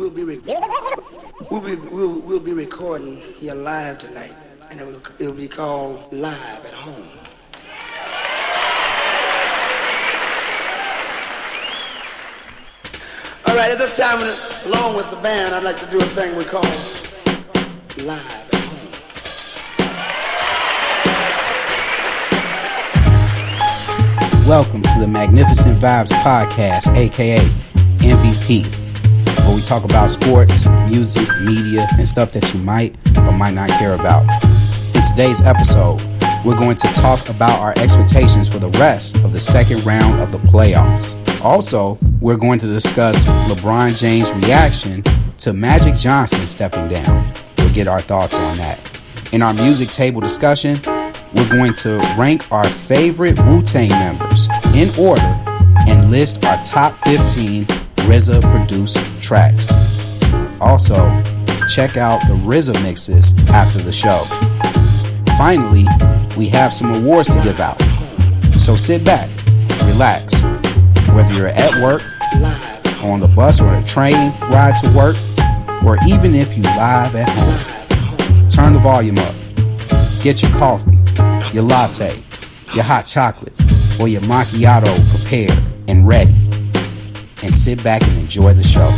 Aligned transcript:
we'll 0.00 0.08
be 0.08 0.24
re- 0.24 0.40
we'll 1.50 1.60
be 1.60 1.74
we'll, 1.74 2.20
we'll 2.20 2.40
be 2.40 2.54
recording 2.54 3.18
here 3.38 3.54
live 3.54 3.98
tonight, 3.98 4.32
and 4.70 4.80
it 4.80 4.86
will 4.86 5.02
it'll 5.18 5.34
be 5.34 5.46
called 5.46 6.10
Live 6.10 6.64
at 6.64 6.72
Home. 6.72 7.06
All 13.46 13.54
right, 13.54 13.70
at 13.72 13.78
this 13.78 13.94
time, 13.94 14.20
along 14.72 14.96
with 14.96 15.10
the 15.10 15.16
band, 15.16 15.54
I'd 15.54 15.62
like 15.64 15.76
to 15.80 15.86
do 15.86 15.98
a 15.98 16.04
thing 16.16 16.34
we 16.34 16.44
call 16.44 16.62
Live 18.06 18.24
at 18.24 18.54
Home. 18.54 18.88
Welcome 24.48 24.80
to 24.80 24.98
the 24.98 25.06
Magnificent 25.06 25.78
Vibes 25.78 26.08
Podcast, 26.22 26.96
aka 26.96 27.38
MVP, 27.98 28.79
we 29.60 29.66
talk 29.66 29.84
about 29.84 30.10
sports, 30.10 30.66
music, 30.88 31.28
media, 31.42 31.86
and 31.98 32.08
stuff 32.08 32.32
that 32.32 32.54
you 32.54 32.60
might 32.60 32.96
or 33.18 33.32
might 33.32 33.52
not 33.52 33.68
care 33.68 33.92
about. 33.92 34.22
In 34.94 35.02
today's 35.02 35.42
episode, 35.42 36.00
we're 36.46 36.56
going 36.56 36.76
to 36.76 36.86
talk 36.94 37.28
about 37.28 37.60
our 37.60 37.74
expectations 37.76 38.48
for 38.48 38.58
the 38.58 38.70
rest 38.78 39.16
of 39.16 39.34
the 39.34 39.40
second 39.40 39.84
round 39.84 40.18
of 40.20 40.32
the 40.32 40.38
playoffs. 40.38 41.14
Also, 41.44 41.98
we're 42.22 42.38
going 42.38 42.58
to 42.58 42.66
discuss 42.66 43.26
LeBron 43.50 43.98
James' 44.00 44.32
reaction 44.46 45.02
to 45.36 45.52
Magic 45.52 45.94
Johnson 45.94 46.46
stepping 46.46 46.88
down. 46.88 47.30
We'll 47.58 47.74
get 47.74 47.86
our 47.86 48.00
thoughts 48.00 48.34
on 48.34 48.56
that. 48.56 48.80
In 49.32 49.42
our 49.42 49.52
music 49.52 49.90
table 49.90 50.22
discussion, 50.22 50.80
we're 51.34 51.50
going 51.50 51.74
to 51.74 51.98
rank 52.16 52.50
our 52.50 52.66
favorite 52.66 53.38
Wu 53.40 53.60
Tang 53.60 53.90
members 53.90 54.48
in 54.74 54.88
order 54.98 55.20
and 55.86 56.10
list 56.10 56.46
our 56.46 56.62
top 56.64 56.94
15 57.04 57.66
RZA 58.10 58.40
produced 58.40 58.96
tracks. 59.30 59.70
Also, 60.60 60.96
check 61.68 61.96
out 61.96 62.18
the 62.26 62.34
RZA 62.34 62.82
mixes 62.82 63.38
after 63.50 63.80
the 63.80 63.92
show. 63.92 64.24
Finally, 65.38 65.86
we 66.36 66.48
have 66.48 66.74
some 66.74 66.92
awards 66.92 67.32
to 67.36 67.40
give 67.44 67.60
out. 67.60 67.80
So 68.58 68.74
sit 68.74 69.04
back, 69.04 69.30
relax, 69.86 70.42
whether 71.14 71.32
you're 71.32 71.46
at 71.46 71.80
work, 71.80 72.02
on 73.04 73.20
the 73.20 73.28
bus 73.28 73.60
or 73.60 73.72
a 73.72 73.84
train 73.84 74.32
ride 74.50 74.74
to 74.82 74.92
work, 74.96 75.14
or 75.86 75.96
even 76.08 76.34
if 76.34 76.56
you 76.56 76.64
live 76.64 77.14
at 77.14 77.28
home. 77.28 78.48
Turn 78.48 78.72
the 78.72 78.80
volume 78.80 79.18
up. 79.18 79.34
Get 80.24 80.42
your 80.42 80.50
coffee, 80.58 80.98
your 81.54 81.62
latte, 81.62 82.20
your 82.74 82.82
hot 82.82 83.06
chocolate, 83.06 83.54
or 84.00 84.08
your 84.08 84.22
macchiato 84.22 84.92
prepared 85.16 85.56
and 85.86 86.08
ready. 86.08 86.34
And 87.44 87.54
sit 87.54 87.82
back 87.84 88.02
and 88.02 88.18
enjoy 88.18 88.54
the 88.54 88.64
show. 88.64 88.90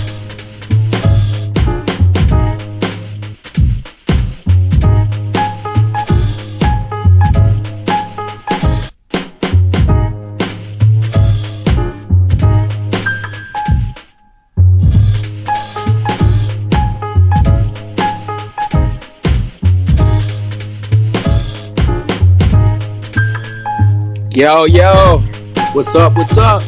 Yo, 24.34 24.64
yo, 24.64 25.18
what's 25.74 25.94
up? 25.94 26.16
What's 26.16 26.38
up? 26.38 26.62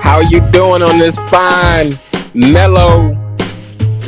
How 0.00 0.18
are 0.18 0.22
you 0.22 0.40
doing 0.52 0.80
on 0.80 1.00
this 1.00 1.16
fine, 1.28 1.98
mellow 2.34 3.18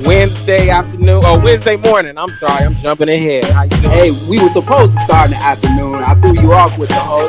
Wednesday 0.05 0.69
afternoon 0.69 1.25
or 1.25 1.41
Wednesday 1.41 1.75
morning? 1.75 2.17
I'm 2.17 2.31
sorry, 2.39 2.65
I'm 2.65 2.77
jumping 2.77 3.09
ahead. 3.09 3.43
How 3.47 3.65
you 3.65 3.71
doing? 3.71 3.91
Hey, 3.91 4.11
we 4.31 4.41
were 4.41 4.49
supposed 4.49 4.95
to 4.95 5.01
start 5.01 5.27
in 5.27 5.33
the 5.33 5.43
afternoon. 5.43 5.97
I 5.97 6.15
threw 6.15 6.41
you 6.41 6.53
off 6.53 6.79
with 6.79 6.91
the 6.91 6.95
whole 6.95 7.29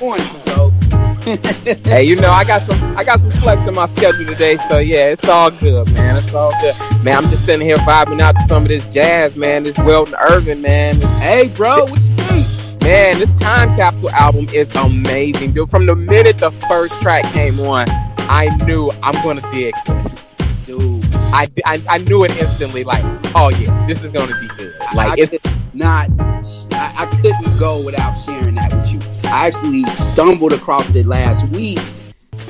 morning. 0.00 0.26
So 0.46 0.70
hey, 1.90 2.04
you 2.04 2.16
know 2.16 2.30
I 2.30 2.44
got 2.44 2.62
some 2.62 2.96
I 2.96 3.04
got 3.04 3.20
some 3.20 3.30
flex 3.30 3.66
in 3.68 3.74
my 3.74 3.86
schedule 3.88 4.24
today, 4.24 4.56
so 4.70 4.78
yeah, 4.78 5.10
it's 5.10 5.28
all 5.28 5.50
good, 5.50 5.86
man. 5.92 6.16
It's 6.16 6.32
all 6.32 6.52
good, 6.62 6.74
man. 7.04 7.18
I'm 7.18 7.30
just 7.30 7.44
sitting 7.44 7.66
here 7.66 7.76
vibing 7.76 8.22
out 8.22 8.36
to 8.36 8.46
some 8.46 8.62
of 8.62 8.68
this 8.68 8.86
jazz, 8.86 9.36
man. 9.36 9.64
This 9.64 9.76
Weldon 9.76 10.14
Irvine, 10.14 10.62
man. 10.62 10.98
hey, 11.20 11.48
bro, 11.48 11.84
what 11.84 12.00
you? 12.00 12.23
Man, 12.84 13.18
this 13.18 13.32
Time 13.40 13.74
Capsule 13.76 14.10
album 14.10 14.46
is 14.52 14.70
amazing, 14.76 15.52
dude. 15.52 15.70
From 15.70 15.86
the 15.86 15.96
minute 15.96 16.36
the 16.36 16.50
first 16.68 16.92
track 17.00 17.24
came 17.32 17.58
on, 17.60 17.86
I 18.28 18.54
knew 18.66 18.90
I'm 19.02 19.14
gonna 19.24 19.40
dig 19.52 19.74
this. 19.86 20.14
Dude, 20.66 21.02
I, 21.32 21.48
I, 21.64 21.80
I 21.88 21.96
knew 21.96 22.24
it 22.24 22.36
instantly. 22.36 22.84
Like, 22.84 23.02
oh 23.34 23.48
yeah, 23.58 23.86
this 23.86 24.02
is 24.02 24.10
gonna 24.10 24.38
be 24.38 24.48
good. 24.58 24.74
Like, 24.94 25.18
I 25.18 25.22
it's 25.22 25.34
not. 25.72 26.10
I, 26.72 26.94
I 26.98 27.06
couldn't 27.22 27.58
go 27.58 27.82
without 27.82 28.16
sharing 28.16 28.56
that 28.56 28.70
with 28.74 28.92
you. 28.92 29.00
I 29.30 29.46
actually 29.46 29.84
stumbled 29.86 30.52
across 30.52 30.94
it 30.94 31.06
last 31.06 31.48
week, 31.48 31.80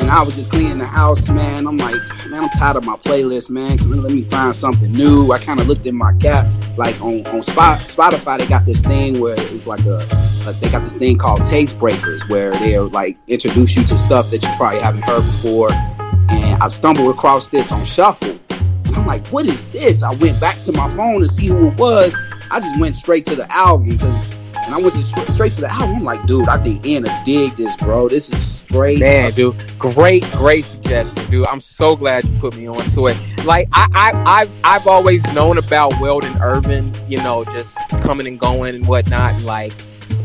and 0.05 0.13
I 0.13 0.23
was 0.23 0.37
just 0.37 0.51
cleaning 0.51 0.77
the 0.77 0.85
house, 0.85 1.31
man. 1.31 1.67
I'm 1.67 1.79
like, 1.79 1.95
man, 2.29 2.45
I'm 2.45 2.51
tired 2.51 2.77
of 2.77 2.85
my 2.85 2.97
playlist, 2.97 3.49
man. 3.49 3.79
Can 3.79 3.89
you 3.89 4.03
let 4.03 4.13
me 4.13 4.25
find 4.25 4.55
something 4.55 4.93
new? 4.93 5.33
I 5.33 5.39
kind 5.39 5.59
of 5.61 5.67
looked 5.67 5.87
in 5.87 5.97
my 5.97 6.13
cap, 6.19 6.47
like 6.77 7.01
on 7.01 7.27
on 7.29 7.43
Spot, 7.43 7.79
Spotify. 7.79 8.39
They 8.39 8.47
got 8.47 8.67
this 8.67 8.83
thing 8.83 9.19
where 9.19 9.35
it's 9.35 9.67
like 9.67 9.81
a, 9.87 10.07
a 10.47 10.53
they 10.61 10.71
got 10.71 10.83
this 10.83 10.95
thing 10.95 11.17
called 11.17 11.47
Taste 11.47 11.79
Breakers, 11.79 12.23
where 12.29 12.53
they'll 12.53 12.89
like 12.89 13.17
introduce 13.29 13.75
you 13.77 13.83
to 13.85 13.97
stuff 13.97 14.31
that 14.31 14.43
you 14.43 14.49
probably 14.59 14.81
haven't 14.81 15.05
heard 15.05 15.23
before. 15.23 15.73
And 15.73 16.63
I 16.63 16.69
stumbled 16.69 17.09
across 17.15 17.49
this 17.49 17.73
on 17.73 17.87
Shuffle, 17.87 18.39
and 18.51 18.97
I'm 18.97 19.07
like, 19.07 19.27
what 19.29 19.47
is 19.47 19.65
this? 19.73 20.03
I 20.03 20.13
went 20.17 20.39
back 20.39 20.61
to 20.61 20.73
my 20.73 20.95
phone 20.97 21.23
to 21.23 21.29
see 21.29 21.47
who 21.47 21.69
it 21.69 21.79
was. 21.79 22.15
I 22.51 22.61
just 22.61 22.79
went 22.79 22.95
straight 22.95 23.25
to 23.25 23.37
the 23.37 23.51
album 23.51 23.89
because, 23.89 24.31
and 24.75 24.81
I 24.81 24.89
went 24.89 24.95
to- 24.95 25.33
straight, 25.33 25.53
to 25.55 25.61
the 25.63 25.71
album. 25.71 25.97
I'm 25.97 26.05
like, 26.05 26.27
dude, 26.27 26.49
I 26.49 26.59
think 26.59 26.85
will 26.85 27.25
dig 27.25 27.57
this, 27.57 27.77
bro. 27.77 28.09
This 28.09 28.31
is 28.31 28.45
straight. 28.45 29.01
man, 29.01 29.33
dude, 29.33 29.57
great, 29.79 30.25
great 30.33 30.65
suggestion, 30.65 31.31
dude. 31.31 31.47
I'm 31.47 31.61
so 31.61 31.97
glad 31.97 32.25
you 32.25 32.39
put 32.39 32.57
me 32.57 32.67
onto 32.67 33.09
it. 33.09 33.17
Like, 33.45 33.69
I, 33.73 33.89
I, 33.95 34.41
I've, 34.41 34.51
I've 34.65 34.87
always 34.87 35.23
known 35.35 35.59
about 35.59 35.99
Weldon 36.01 36.37
Irvine, 36.41 36.93
you 37.09 37.19
know, 37.19 37.45
just 37.45 37.75
coming 38.03 38.27
and 38.27 38.39
going 38.39 38.75
and 38.75 38.87
whatnot. 38.87 39.41
Like, 39.43 39.73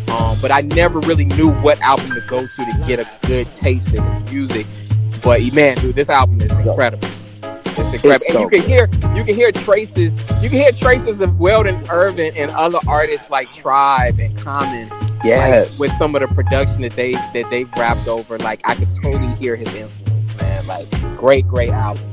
um, 0.09 0.37
but 0.41 0.51
I 0.51 0.61
never 0.61 0.99
really 1.01 1.25
knew 1.25 1.51
what 1.51 1.79
album 1.81 2.09
to 2.11 2.21
go 2.21 2.41
to 2.41 2.55
to 2.55 2.83
get 2.87 2.99
a 2.99 3.07
good 3.27 3.53
taste 3.55 3.93
in 3.93 4.03
his 4.03 4.31
music. 4.31 4.65
But 5.23 5.41
man, 5.53 5.77
dude, 5.77 5.95
this 5.95 6.09
album 6.09 6.41
is 6.41 6.65
incredible. 6.65 7.07
It's 7.79 7.93
incredible, 7.93 8.25
so 8.29 8.43
and 8.43 8.51
you 8.51 8.59
can 8.59 8.67
hear 8.69 8.89
you 9.15 9.23
can 9.23 9.35
hear 9.35 9.51
traces 9.51 10.13
you 10.41 10.49
can 10.49 10.59
hear 10.59 10.71
traces 10.71 11.21
of 11.21 11.39
Weldon 11.39 11.83
Irvine 11.89 12.33
and 12.35 12.51
other 12.51 12.79
artists 12.87 13.29
like 13.29 13.51
Tribe 13.53 14.19
and 14.19 14.37
Common 14.37 14.89
Yes. 15.23 15.79
like, 15.79 15.89
with 15.89 15.97
some 15.97 16.15
of 16.15 16.21
the 16.21 16.27
production 16.33 16.81
that 16.81 16.93
they 16.93 17.13
that 17.13 17.47
they've 17.49 17.71
rapped 17.73 18.07
over. 18.07 18.37
Like 18.39 18.61
I 18.65 18.75
could 18.75 18.89
totally 19.01 19.33
hear 19.35 19.55
his 19.55 19.73
influence, 19.73 20.35
man. 20.41 20.67
Like 20.67 20.89
great, 21.17 21.47
great 21.47 21.71
album. 21.71 22.03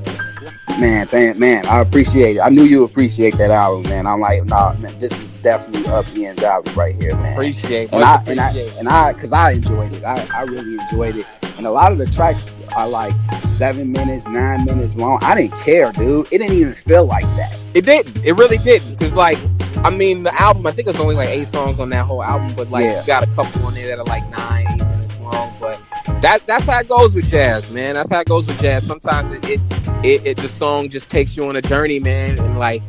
Man. 0.79 1.09
man, 1.11 1.39
man, 1.39 1.67
I 1.67 1.81
appreciate 1.81 2.37
it. 2.37 2.41
I 2.41 2.51
knew 2.51 2.65
you 2.65 2.85
appreciate 2.85 3.39
that 3.39 3.51
album, 3.51 3.85
man. 3.85 4.07
I'm 4.07 4.21
like, 4.21 4.45
nah, 4.45 4.75
man, 4.75 4.99
this 4.99 5.19
is 5.23 5.33
definitely 5.33 5.91
up 5.91 6.05
Ian's 6.15 6.43
album 6.43 6.75
right 6.75 6.95
here, 6.95 7.17
man. 7.17 7.33
Appreciate, 7.33 7.93
and 7.95 8.05
I 8.05 8.23
and 8.27 8.39
I 8.39 8.51
appreciate. 8.51 8.77
and 8.77 8.89
I 8.89 9.13
because 9.15 9.33
I 9.33 9.53
enjoyed 9.53 9.93
it. 9.95 10.05
I, 10.05 10.29
I 10.35 10.43
really 10.43 10.75
enjoyed 10.79 11.17
it. 11.17 11.27
And 11.57 11.67
a 11.67 11.71
lot 11.71 11.93
of 11.93 11.99
the 11.99 12.07
tracks 12.07 12.47
are 12.77 12.89
like 12.89 13.15
seven 13.45 13.91
minutes, 13.93 14.27
nine 14.27 14.65
minutes 14.65 14.97
long. 14.97 15.19
I 15.23 15.35
didn't 15.35 15.57
care, 15.59 15.93
dude. 15.93 16.27
It 16.31 16.39
didn't 16.39 16.53
even 16.57 16.75
feel 16.75 17.07
like 17.07 17.25
that. 17.37 17.59
It 17.75 17.85
didn't. 17.87 18.25
It 18.25 18.33
really 18.33 18.59
didn't. 18.59 18.99
Cause 18.99 19.13
like, 19.13 19.39
I 19.79 19.91
mean, 19.91 20.23
the 20.23 20.35
album. 20.41 20.67
I 20.67 20.73
think 20.73 20.89
it's 20.89 20.99
only 21.01 21.15
like 21.15 21.29
eight 21.29 21.49
songs 21.49 21.81
on 21.81 21.89
that 21.91 22.05
whole 22.05 22.23
album, 22.23 22.55
but 22.57 22.71
like, 22.71 22.85
Yeah. 22.85 23.01
you 23.01 23.07
got 23.07 23.23
a 23.23 23.27
couple 23.29 23.65
on 23.67 23.75
there 23.75 23.87
that 23.89 23.99
are 23.99 24.05
like 24.05 24.29
nine, 24.31 24.67
eight 24.71 24.85
minutes 24.85 25.19
long. 25.21 25.53
But 25.61 25.81
that 26.23 26.47
that's 26.47 26.65
how 26.65 26.79
it 26.81 26.89
goes 26.89 27.15
with 27.15 27.27
jazz, 27.31 27.71
man. 27.71 27.95
That's 27.95 28.11
how 28.11 28.21
it 28.21 28.27
goes 28.29 28.47
with 28.47 28.61
jazz. 28.61 28.87
Sometimes 28.87 29.31
it 29.33 29.45
it, 29.49 29.61
it, 30.05 30.27
it 30.27 30.37
the 30.37 30.49
song 30.49 30.89
just 30.89 31.09
takes 31.09 31.37
you 31.37 31.47
on 31.49 31.57
a 31.57 31.63
journey, 31.63 32.01
man, 32.01 32.39
and 32.39 32.59
like. 32.59 32.83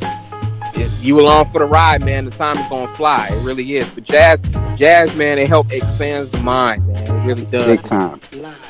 You 1.01 1.19
along 1.21 1.45
for 1.45 1.59
the 1.59 1.65
ride, 1.65 2.03
man, 2.03 2.25
the 2.25 2.31
time 2.31 2.57
is 2.57 2.67
gonna 2.67 2.87
fly. 2.89 3.29
It 3.31 3.43
really 3.43 3.77
is. 3.77 3.89
But 3.89 4.03
jazz, 4.03 4.41
jazz, 4.75 5.15
man, 5.15 5.39
it 5.39 5.47
helps 5.47 5.71
expands 5.71 6.29
the 6.29 6.39
mind, 6.39 6.87
man. 6.87 7.03
It 7.03 7.25
really 7.25 7.45
does. 7.45 7.65
Big 7.65 7.83
time. 7.83 8.19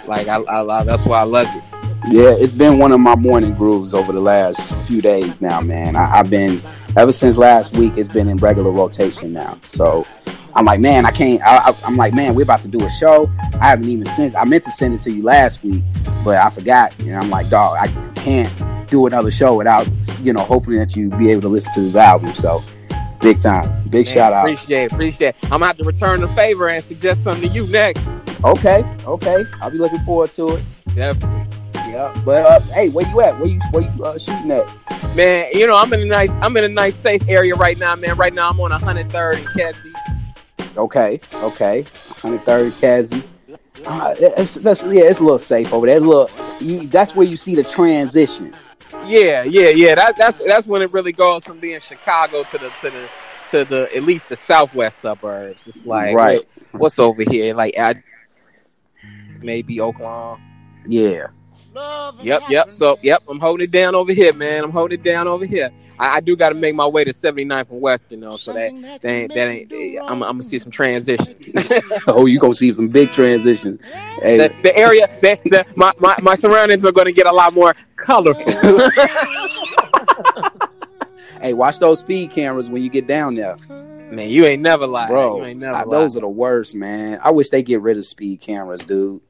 Like 0.05 0.27
I, 0.27 0.37
I, 0.41 0.79
I 0.79 0.83
that's 0.83 1.05
why 1.05 1.19
I 1.19 1.23
love 1.23 1.47
it. 1.47 1.63
Yeah, 2.09 2.35
it's 2.37 2.53
been 2.53 2.77
one 2.77 2.91
of 2.91 2.99
my 2.99 3.15
morning 3.15 3.53
grooves 3.53 3.93
over 3.93 4.11
the 4.13 4.21
last 4.21 4.71
few 4.87 5.01
days 5.01 5.41
now, 5.41 5.59
man. 5.59 5.95
I, 5.95 6.19
I've 6.19 6.29
been 6.29 6.61
ever 6.95 7.11
since 7.11 7.35
last 7.37 7.75
week. 7.75 7.93
It's 7.97 8.07
been 8.07 8.29
in 8.29 8.37
regular 8.37 8.71
rotation 8.71 9.33
now. 9.33 9.57
So 9.65 10.05
I'm 10.55 10.65
like, 10.65 10.79
man, 10.79 11.05
I 11.05 11.11
can't. 11.11 11.41
I, 11.41 11.69
I, 11.69 11.75
I'm 11.85 11.95
like, 11.95 12.13
man, 12.13 12.35
we're 12.35 12.43
about 12.43 12.61
to 12.63 12.67
do 12.67 12.83
a 12.83 12.89
show. 12.89 13.29
I 13.59 13.69
haven't 13.69 13.89
even 13.89 14.05
sent. 14.05 14.35
I 14.35 14.43
meant 14.45 14.63
to 14.65 14.71
send 14.71 14.93
it 14.93 15.01
to 15.01 15.11
you 15.11 15.23
last 15.23 15.63
week, 15.63 15.83
but 16.23 16.37
I 16.37 16.49
forgot. 16.49 16.97
And 16.99 17.15
I'm 17.15 17.29
like, 17.29 17.49
dog, 17.49 17.77
I 17.79 17.87
can't 18.13 18.51
do 18.89 19.05
another 19.05 19.31
show 19.31 19.55
without 19.55 19.87
you 20.21 20.33
know 20.33 20.41
hoping 20.41 20.75
that 20.75 20.95
you 20.95 21.09
be 21.09 21.29
able 21.31 21.41
to 21.41 21.49
listen 21.49 21.73
to 21.73 21.81
this 21.81 21.95
album. 21.95 22.33
So 22.35 22.61
big 23.21 23.39
time, 23.39 23.83
big 23.89 24.05
Man, 24.05 24.15
shout 24.15 24.33
out. 24.33 24.41
Appreciate 24.45 24.83
it, 24.83 24.91
appreciate 24.91 25.29
it. 25.29 25.35
I'm 25.43 25.49
gonna 25.49 25.67
have 25.67 25.77
to 25.77 25.83
return 25.83 26.21
the 26.21 26.27
favor 26.29 26.69
and 26.69 26.83
suggest 26.83 27.23
something 27.23 27.49
to 27.49 27.55
you 27.55 27.67
next. 27.67 28.07
Okay, 28.43 28.83
okay, 29.05 29.43
I'll 29.61 29.71
be 29.71 29.77
looking 29.77 29.99
forward 29.99 30.31
to 30.31 30.55
it. 30.55 30.63
Definitely. 30.95 31.45
Yeah, 31.75 32.13
but 32.25 32.45
uh, 32.45 32.59
hey, 32.73 32.89
where 32.89 33.07
you 33.07 33.21
at? 33.21 33.39
Where 33.39 33.47
you 33.47 33.59
where 33.71 33.83
you 33.83 34.03
uh, 34.03 34.17
shooting 34.17 34.51
at? 34.51 34.67
Man, 35.15 35.47
you 35.53 35.65
know, 35.65 35.77
I'm 35.77 35.91
in 35.93 36.01
a 36.01 36.05
nice 36.05 36.29
I'm 36.41 36.55
in 36.57 36.63
a 36.63 36.69
nice 36.69 36.95
safe 36.95 37.23
area 37.27 37.55
right 37.55 37.77
now, 37.79 37.95
man. 37.95 38.15
Right 38.17 38.33
now 38.33 38.49
I'm 38.49 38.59
on 38.59 38.71
103rd 38.71 39.37
and 39.37 39.47
Kedzie. 39.47 39.96
Okay, 40.77 41.19
okay. 41.35 41.83
103rd 41.83 42.71
Kedzie. 42.79 43.23
Uh, 43.85 44.15
it's, 44.19 44.55
that's, 44.55 44.83
yeah, 44.85 45.03
it's 45.03 45.19
a 45.19 45.23
little 45.23 45.37
safe 45.39 45.71
over 45.73 45.85
there. 45.85 45.95
It's 45.97 46.05
a 46.05 46.07
little, 46.07 46.29
you, 46.59 46.87
that's 46.87 47.15
where 47.15 47.25
you 47.27 47.37
see 47.37 47.55
the 47.55 47.63
transition. 47.63 48.53
Yeah, 49.05 49.43
yeah, 49.43 49.69
yeah. 49.69 49.95
That, 49.95 50.17
that's 50.17 50.39
that's 50.39 50.65
when 50.65 50.81
it 50.81 50.91
really 50.91 51.13
goes 51.13 51.43
from 51.45 51.59
being 51.59 51.79
Chicago 51.79 52.43
to 52.43 52.57
the 52.57 52.69
to 52.81 52.89
the 52.89 53.09
to 53.51 53.65
the 53.65 53.95
at 53.95 54.03
least 54.03 54.27
the 54.29 54.35
southwest 54.35 54.99
suburbs. 54.99 55.67
It's 55.67 55.85
like 55.85 56.13
Right. 56.15 56.37
what- 56.71 56.81
what's 56.81 56.99
over 56.99 57.23
here? 57.23 57.53
Like 57.53 57.77
I, 57.77 57.95
maybe 59.39 59.79
Oklahoma. 59.81 60.41
Yeah. 60.87 61.27
Yep, 62.21 62.41
yep. 62.49 62.71
So 62.73 62.97
yep, 63.03 63.23
I'm 63.29 63.39
holding 63.39 63.65
it 63.65 63.71
down 63.71 63.93
over 63.95 64.11
here, 64.11 64.33
man. 64.33 64.63
I'm 64.63 64.71
holding 64.71 64.99
it 64.99 65.03
down 65.03 65.27
over 65.27 65.45
here. 65.45 65.69
I, 65.99 66.17
I 66.17 66.19
do 66.19 66.35
got 66.35 66.49
to 66.49 66.55
make 66.55 66.75
my 66.75 66.85
way 66.87 67.03
to 67.03 67.13
79th 67.13 67.69
and 67.71 67.81
West, 67.81 68.03
you 68.09 68.17
know. 68.17 68.37
So 68.37 68.53
that 68.53 68.71
that 69.01 69.05
ain't 69.05 69.33
that 69.33 69.49
ain't. 69.49 69.73
I'm, 70.03 70.23
I'm 70.23 70.31
gonna 70.31 70.43
see 70.43 70.59
some 70.59 70.71
transitions. 70.71 71.49
Oh, 72.07 72.25
you 72.25 72.39
gonna 72.39 72.53
see 72.53 72.73
some 72.73 72.87
big 72.87 73.11
transitions. 73.11 73.81
Hey, 74.21 74.37
the, 74.37 74.53
the 74.63 74.77
area, 74.77 75.07
the, 75.21 75.39
the, 75.45 75.65
my, 75.75 75.91
my 75.99 76.15
my 76.21 76.35
surroundings 76.35 76.85
are 76.85 76.91
going 76.91 77.05
to 77.05 77.11
get 77.11 77.25
a 77.25 77.31
lot 77.33 77.53
more 77.53 77.75
colorful. 77.95 78.43
Oh, 78.47 78.89
hey, 81.41 81.53
watch 81.53 81.79
those 81.79 81.99
speed 81.99 82.31
cameras 82.31 82.69
when 82.69 82.83
you 82.83 82.89
get 82.89 83.07
down 83.07 83.35
there, 83.35 83.57
man, 83.67 84.29
you 84.29 84.45
ain't 84.45 84.61
never 84.61 84.87
lied, 84.87 85.09
bro. 85.09 85.37
You 85.37 85.45
ain't 85.45 85.59
never 85.59 85.73
lied. 85.73 85.89
those 85.89 86.17
are 86.17 86.21
the 86.21 86.27
worst, 86.27 86.75
man. 86.75 87.19
I 87.23 87.31
wish 87.31 87.49
they 87.49 87.63
get 87.63 87.81
rid 87.81 87.97
of 87.97 88.05
speed 88.05 88.41
cameras, 88.41 88.83
dude. 88.83 89.21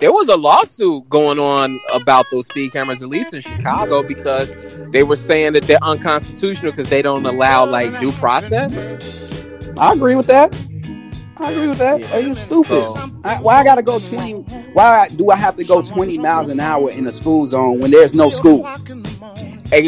There 0.00 0.12
was 0.12 0.28
a 0.28 0.36
lawsuit 0.36 1.08
going 1.08 1.38
on 1.38 1.80
about 1.92 2.26
those 2.30 2.46
speed 2.46 2.72
cameras, 2.72 3.02
at 3.02 3.08
least 3.08 3.32
in 3.32 3.40
Chicago, 3.40 4.02
because 4.02 4.54
they 4.90 5.02
were 5.02 5.16
saying 5.16 5.52
that 5.54 5.64
they're 5.64 5.82
unconstitutional 5.82 6.72
because 6.72 6.90
they 6.90 7.02
don't 7.02 7.24
allow 7.26 7.64
like 7.64 7.98
due 8.00 8.12
process. 8.12 9.48
I 9.78 9.92
agree 9.92 10.14
with 10.16 10.26
that. 10.26 10.54
I 11.36 11.50
agree 11.50 11.68
with 11.68 11.78
that. 11.78 12.00
Yeah. 12.00 12.16
It's 12.16 12.40
stupid. 12.40 12.80
So- 12.80 13.10
I, 13.24 13.40
why 13.40 13.56
I 13.56 13.64
gotta 13.64 13.82
go 13.82 13.98
twenty? 13.98 14.34
Why 14.72 15.08
do 15.08 15.30
I 15.30 15.36
have 15.36 15.56
to 15.56 15.64
go 15.64 15.82
twenty 15.82 16.18
miles 16.18 16.48
an 16.48 16.60
hour 16.60 16.90
in 16.90 17.06
a 17.06 17.12
school 17.12 17.46
zone 17.46 17.80
when 17.80 17.90
there's 17.90 18.14
no 18.14 18.28
school? 18.28 18.66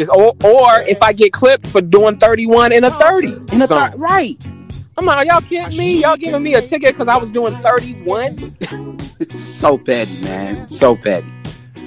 Or, 0.09 0.33
or 0.43 0.81
if 0.81 1.01
I 1.01 1.13
get 1.13 1.31
clipped 1.31 1.67
for 1.67 1.81
doing 1.81 2.17
31 2.17 2.73
in 2.73 2.83
a 2.83 2.89
30. 2.91 3.27
In 3.53 3.61
a 3.61 3.67
third, 3.67 3.93
right? 3.95 4.35
I'm 4.97 5.05
like, 5.05 5.17
are 5.17 5.25
y'all 5.25 5.41
kidding 5.41 5.77
me? 5.77 6.01
Y'all 6.01 6.17
giving 6.17 6.41
me 6.43 6.55
a 6.55 6.61
ticket 6.61 6.93
because 6.93 7.07
I 7.07 7.15
was 7.15 7.31
doing 7.31 7.55
31? 7.57 8.35
So 9.37 9.77
petty, 9.77 10.23
man. 10.23 10.67
So 10.69 10.95
petty. 10.95 11.27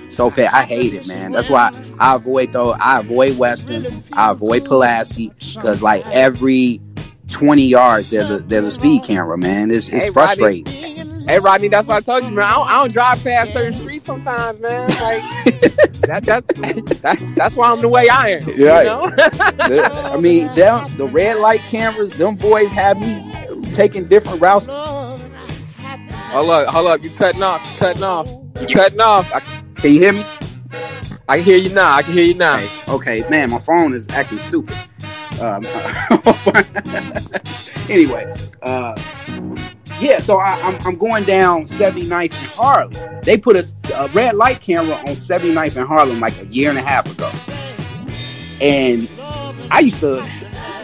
So 0.09 0.31
petty. 0.31 0.47
I 0.49 0.63
hate 0.65 0.95
it, 0.95 1.07
man. 1.09 1.33
That's 1.33 1.51
why 1.51 1.71
I 1.99 2.15
avoid 2.17 2.53
though. 2.53 2.73
I 2.73 3.01
avoid 3.01 3.37
Western. 3.39 3.87
I 4.13 4.31
avoid 4.31 4.65
Pulaski 4.65 5.33
because 5.55 5.83
like 5.83 6.07
every 6.09 6.81
twenty 7.29 7.67
yards 7.67 8.11
there's 8.11 8.31
a 8.31 8.39
there's 8.39 8.67
a 8.67 8.71
speed 8.71 9.05
camera, 9.05 9.37
man. 9.39 9.71
It's 9.71 9.89
it's 9.89 10.07
Hey, 10.07 10.11
Rodney. 10.11 10.63
frustrating. 10.65 11.27
Hey, 11.29 11.39
Rodney, 11.39 11.69
that's 11.69 11.87
what 11.87 11.97
I 11.99 12.01
told 12.01 12.25
you, 12.29 12.35
man. 12.35 12.45
I 12.45 12.55
don't, 12.55 12.69
I 12.69 12.73
don't 12.81 12.93
drive 12.93 13.23
past 13.23 13.53
certain 13.53 13.75
streets 13.75 14.05
sometimes, 14.05 14.59
man. 14.59 14.89
Like, 14.89 15.23
that, 16.09 16.23
that's, 16.25 17.01
that's, 17.01 17.35
that's 17.37 17.55
why 17.55 17.71
I'm 17.71 17.81
the 17.81 17.89
way 17.89 18.09
I 18.09 18.31
am. 18.31 18.49
You 18.49 18.65
know? 18.65 19.13
I 19.15 20.17
mean, 20.19 20.47
them 20.57 20.89
the 20.97 21.07
red 21.07 21.39
light 21.39 21.61
cameras. 21.69 22.15
Them 22.15 22.35
boys 22.35 22.73
have 22.73 22.99
me 22.99 23.33
taking 23.75 24.07
different 24.09 24.41
routes. 24.41 24.67
Hold 26.31 26.51
up, 26.51 26.69
hold 26.69 26.87
up. 26.87 27.05
You 27.05 27.11
cutting 27.11 27.43
off. 27.43 27.63
You 27.73 27.79
cutting 27.79 28.03
off. 28.03 28.29
You 28.61 28.67
cutting 28.75 29.01
off. 29.01 29.33
I, 29.35 29.41
Can 29.81 29.95
you 29.95 30.01
hear 30.01 30.13
me? 30.13 30.25
I 31.29 31.37
can 31.37 31.45
hear 31.45 31.59
you 31.59 31.73
now. 31.73 31.95
I 31.95 32.03
can 32.03 32.13
hear 32.13 32.25
you 32.25 32.35
now. 32.35 32.59
Okay, 32.89 33.25
man, 33.31 33.51
my 33.51 33.61
phone 33.61 33.95
is 33.95 34.09
acting 34.11 34.39
stupid. 34.39 34.77
Um, 35.41 35.65
anyway, 37.89 38.35
uh, 38.63 38.95
yeah, 40.01 40.19
so 40.19 40.39
I, 40.39 40.61
I'm, 40.63 40.77
I'm 40.87 40.97
going 40.97 41.25
down 41.25 41.65
79th 41.67 42.11
and 42.11 42.35
Harlem. 42.35 43.21
They 43.23 43.39
put 43.39 43.57
a, 43.57 43.65
a 43.97 44.09
red 44.09 44.35
light 44.35 44.61
camera 44.61 44.97
on 44.97 45.07
79th 45.07 45.77
and 45.77 45.87
Harlem 45.87 46.21
like 46.21 46.39
a 46.43 46.47
year 46.47 46.69
and 46.69 46.79
a 46.79 46.83
half 46.83 47.07
ago. 47.07 47.31
And 48.61 49.09
I 49.71 49.81
used 49.81 50.01
to, 50.01 50.29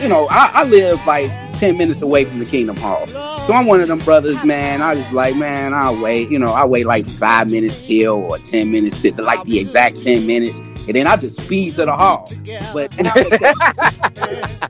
you 0.01 0.09
know, 0.09 0.29
I, 0.31 0.51
I 0.55 0.65
live 0.65 1.05
like 1.07 1.31
10 1.59 1.77
minutes 1.77 2.03
away 2.03 2.25
from 2.25 2.39
the 2.39 2.47
Kingdom 2.47 2.77
Hall. 2.77 3.05
So 3.47 3.53
I'm 3.53 3.67
one 3.67 3.81
of 3.81 3.87
them 3.87 4.01
brothers, 4.01 4.43
man. 4.43 4.83
I 4.83 4.97
just 4.97 5.13
like, 5.13 5.37
man, 5.37 5.73
I'll 5.73 6.03
wait. 6.03 6.33
You 6.33 6.41
know, 6.41 6.49
I 6.49 6.65
wait 6.65 6.85
like 6.85 7.07
five 7.07 7.49
minutes 7.49 7.87
till 7.87 8.15
or 8.15 8.39
10 8.39 8.73
minutes 8.73 9.01
till, 9.01 9.15
like 9.23 9.45
the 9.45 9.61
exact 9.61 10.03
10 10.03 10.27
minutes. 10.27 10.59
And 10.59 10.97
then 10.97 11.07
I 11.07 11.17
just 11.17 11.41
speed 11.41 11.75
to 11.75 11.85
the 11.85 11.95
hall. 11.95 12.29
But 12.75 12.99
now 12.99 13.15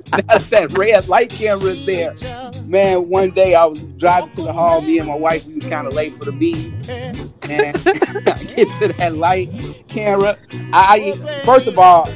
that, 0.05 0.47
that 0.51 0.77
red 0.77 1.09
light 1.09 1.31
camera 1.31 1.71
is 1.71 1.87
there, 1.87 2.15
man, 2.67 3.09
one 3.09 3.31
day 3.31 3.55
I 3.55 3.65
was 3.65 3.83
driving 3.83 4.31
to 4.33 4.43
the 4.43 4.53
hall. 4.53 4.83
Me 4.83 4.99
and 4.99 5.09
my 5.09 5.17
wife, 5.17 5.47
we 5.47 5.55
was 5.55 5.67
kind 5.67 5.87
of 5.87 5.95
late 5.95 6.15
for 6.15 6.27
the 6.27 6.33
meeting. 6.33 6.75
And 6.91 7.17
I 8.29 8.35
get 8.45 8.69
to 8.81 8.93
that 8.99 9.17
light 9.17 9.85
camera. 9.89 10.37
I 10.75 11.13
first 11.47 11.67
of 11.67 11.79
all, 11.79 12.11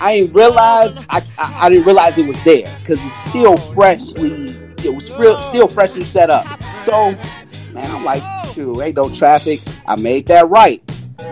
I 0.00 0.20
didn't 0.20 0.32
realize 0.32 0.96
I, 1.10 1.24
I, 1.38 1.58
I 1.62 1.68
didn't 1.70 1.86
realize 1.86 2.16
it 2.18 2.26
was 2.28 2.40
there 2.44 2.72
because 2.78 3.04
it's 3.04 3.30
still 3.30 3.56
freshly 3.56 4.57
it 4.88 4.94
was 4.94 5.04
still 5.04 5.40
still 5.42 5.68
freshly 5.68 6.04
set 6.04 6.30
up. 6.30 6.46
So 6.84 7.12
man, 7.72 7.90
I'm 7.90 8.04
like, 8.04 8.22
shoot, 8.52 8.80
ain't 8.80 8.96
no 8.96 9.08
traffic. 9.08 9.60
I 9.86 9.96
made 9.96 10.26
that 10.28 10.48
right 10.48 10.84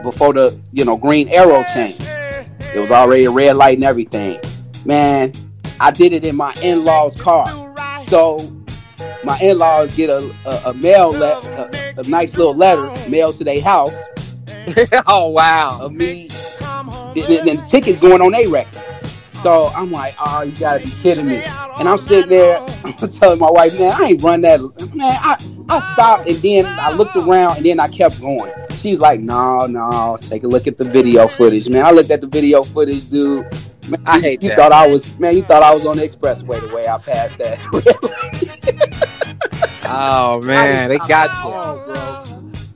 before 0.03 0.33
the 0.33 0.59
you 0.73 0.85
know 0.85 0.97
green 0.97 1.29
arrow 1.29 1.65
changed. 1.75 2.03
It 2.75 2.79
was 2.79 2.91
already 2.91 3.25
a 3.25 3.31
red 3.31 3.57
light 3.57 3.79
and 3.79 3.85
everything. 3.85 4.41
Man, 4.85 5.33
I 5.81 5.91
did 5.91 6.13
it 6.13 6.25
in 6.25 6.37
my 6.37 6.55
in-laws' 6.63 7.21
car. 7.21 7.49
So 8.05 8.39
my 9.25 9.39
in-laws 9.41 9.97
get 9.97 10.11
a 10.11 10.33
a, 10.45 10.71
a 10.71 10.75
mail 10.75 11.11
le- 11.11 11.41
a, 11.41 11.95
a 11.99 12.03
nice 12.05 12.37
little 12.37 12.55
letter 12.55 12.93
mailed 13.11 13.37
to 13.37 13.45
their 13.45 13.63
house 13.63 13.97
oh, 15.07 15.29
wow. 15.29 15.79
of 15.81 15.93
me 15.93 16.29
and 17.17 17.49
the 17.49 17.65
tickets 17.69 17.99
going 17.99 18.21
on 18.21 18.35
a 18.35 18.47
record. 18.47 18.83
So 19.47 19.67
I'm 19.77 19.93
like, 19.93 20.17
oh, 20.19 20.43
you 20.43 20.51
gotta 20.59 20.85
be 20.85 20.91
kidding 20.91 21.27
me. 21.27 21.41
And 21.79 21.89
I'm 21.89 21.99
sitting 21.99 22.31
there, 22.31 22.59
I'm 22.85 23.09
telling 23.09 23.39
my 23.39 23.49
wife, 23.49 23.79
man, 23.79 23.93
I 23.93 24.07
ain't 24.07 24.21
run 24.21 24.41
that. 24.41 24.61
Man, 24.93 25.17
I, 25.21 25.37
I 25.69 25.93
stopped 25.93 26.29
and 26.29 26.37
then 26.39 26.67
I 26.67 26.91
looked 26.91 27.15
around 27.15 27.59
and 27.59 27.65
then 27.65 27.79
I 27.79 27.87
kept 27.87 28.21
going. 28.21 28.53
She's 28.71 28.99
like, 28.99 29.21
no, 29.21 29.67
no, 29.67 30.19
take 30.21 30.43
a 30.43 30.49
look 30.49 30.67
at 30.67 30.79
the 30.79 30.83
video 30.83 31.29
footage, 31.29 31.69
man. 31.69 31.85
I 31.85 31.93
looked 31.93 32.11
at 32.11 32.23
the 32.23 32.27
video 32.27 32.65
footage, 32.65 33.09
dude. 33.09 33.45
Man, 33.89 34.03
I 34.05 34.19
hate 34.19 34.43
you 34.43 34.49
that. 34.49 34.59
thought 34.59 34.73
I 34.73 34.89
was, 34.89 35.17
man, 35.21 35.37
you 35.37 35.43
thought 35.43 35.63
I 35.63 35.73
was 35.73 35.87
on 35.87 35.99
the 35.99 36.03
expressway 36.03 36.61
the 36.61 36.75
way 36.75 36.89
I 36.89 36.99
passed 36.99 37.39
that. 37.39 37.61
Oh, 39.89 40.43
man. 40.43 40.89
They 40.89 40.99
got 40.99 41.31
you. 41.31 41.53
Oh. 41.55 42.27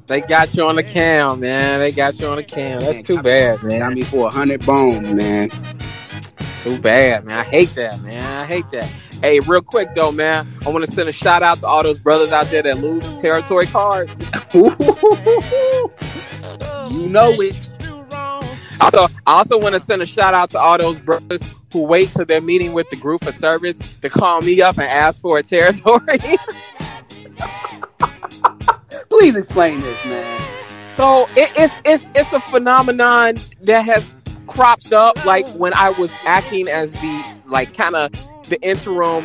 They 0.06 0.20
got 0.20 0.54
you 0.54 0.64
on 0.64 0.76
the 0.76 0.84
cam, 0.84 1.40
man. 1.40 1.80
They 1.80 1.90
got 1.90 2.18
you 2.20 2.28
on 2.28 2.36
the 2.36 2.44
cam. 2.44 2.78
That's 2.78 2.94
Man, 2.94 3.02
too 3.02 3.20
bad, 3.20 3.62
man. 3.64 3.80
Got 3.80 3.92
me 3.94 4.02
for 4.04 4.28
a 4.28 4.30
hundred 4.30 4.64
bones, 4.64 5.10
man. 5.10 5.50
Too 6.62 6.78
bad, 6.78 7.24
man. 7.24 7.38
I 7.38 7.44
hate 7.44 7.70
that, 7.70 8.02
man. 8.02 8.22
I 8.22 8.44
hate 8.44 8.70
that. 8.70 8.84
Hey, 9.22 9.40
real 9.40 9.62
quick 9.62 9.94
though, 9.94 10.12
man. 10.12 10.46
I 10.66 10.70
want 10.70 10.84
to 10.84 10.90
send 10.90 11.08
a 11.08 11.12
shout 11.12 11.42
out 11.42 11.58
to 11.60 11.66
all 11.66 11.82
those 11.82 11.98
brothers 11.98 12.32
out 12.32 12.46
there 12.46 12.62
that 12.62 12.78
lose 12.78 13.20
territory 13.20 13.66
cards. 13.66 14.12
you 14.54 14.70
know 17.08 17.32
it. 17.40 17.68
Also, 18.80 19.06
I 19.26 19.38
also 19.38 19.58
want 19.58 19.74
to 19.74 19.80
send 19.80 20.02
a 20.02 20.06
shout 20.06 20.34
out 20.34 20.50
to 20.50 20.58
all 20.58 20.76
those 20.78 20.98
brothers 20.98 21.54
who 21.72 21.82
wait 21.84 22.08
till 22.10 22.26
their 22.26 22.40
meeting 22.40 22.72
with 22.72 22.90
the 22.90 22.96
group 22.96 23.24
for 23.24 23.32
service 23.32 23.78
to 24.00 24.10
call 24.10 24.40
me 24.42 24.60
up 24.60 24.76
and 24.78 24.86
ask 24.86 25.20
for 25.20 25.38
a 25.38 25.42
territory. 25.42 26.18
Please 29.08 29.36
explain 29.36 29.80
this, 29.80 30.04
man. 30.06 30.40
so 30.96 31.24
it, 31.36 31.50
it's 31.56 31.80
it's 31.84 32.06
it's 32.14 32.32
a 32.32 32.40
phenomenon 32.40 33.36
that 33.62 33.82
has 33.84 34.14
cropped 34.50 34.92
up 34.92 35.24
like 35.24 35.46
when 35.50 35.72
I 35.74 35.90
was 35.90 36.10
acting 36.26 36.68
as 36.68 36.92
the 36.92 37.36
like 37.46 37.72
kind 37.74 37.94
of 37.94 38.12
the 38.48 38.60
interim 38.62 39.24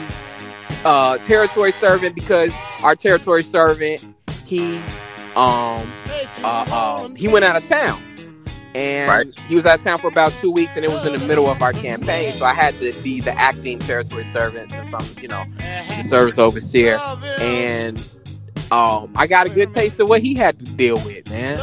uh 0.85 1.17
territory 1.19 1.71
servant 1.71 2.13
because 2.13 2.53
our 2.83 2.95
territory 2.95 3.41
servant 3.43 4.05
he 4.45 4.77
um 5.35 5.91
uh, 6.43 6.99
um 7.03 7.15
he 7.15 7.27
went 7.27 7.43
out 7.43 7.55
of 7.61 7.67
town. 7.67 8.01
And 8.75 9.09
Right. 9.09 9.39
he 9.47 9.55
was 9.55 9.65
out 9.65 9.79
of 9.79 9.83
town 9.85 9.97
for 9.97 10.09
about 10.09 10.33
two 10.33 10.51
weeks 10.51 10.75
and 10.75 10.83
it 10.85 10.91
was 10.91 11.05
in 11.05 11.17
the 11.17 11.25
middle 11.27 11.49
of 11.49 11.61
our 11.61 11.71
campaign. 11.73 12.33
So 12.33 12.45
I 12.45 12.53
had 12.53 12.73
to 12.81 12.91
be 13.01 13.21
the 13.21 13.31
acting 13.39 13.79
territory 13.79 14.25
servant 14.25 14.69
since 14.69 14.93
I'm 14.93 15.05
you 15.23 15.27
know 15.29 15.43
the 15.57 16.03
service 16.07 16.37
overseer. 16.37 16.99
And 17.39 17.97
um 18.71 19.11
I 19.15 19.25
got 19.27 19.47
a 19.47 19.49
good 19.49 19.71
taste 19.71 19.99
of 19.99 20.07
what 20.07 20.21
he 20.21 20.35
had 20.35 20.59
to 20.63 20.65
deal 20.75 20.95
with 20.97 21.29
man. 21.31 21.57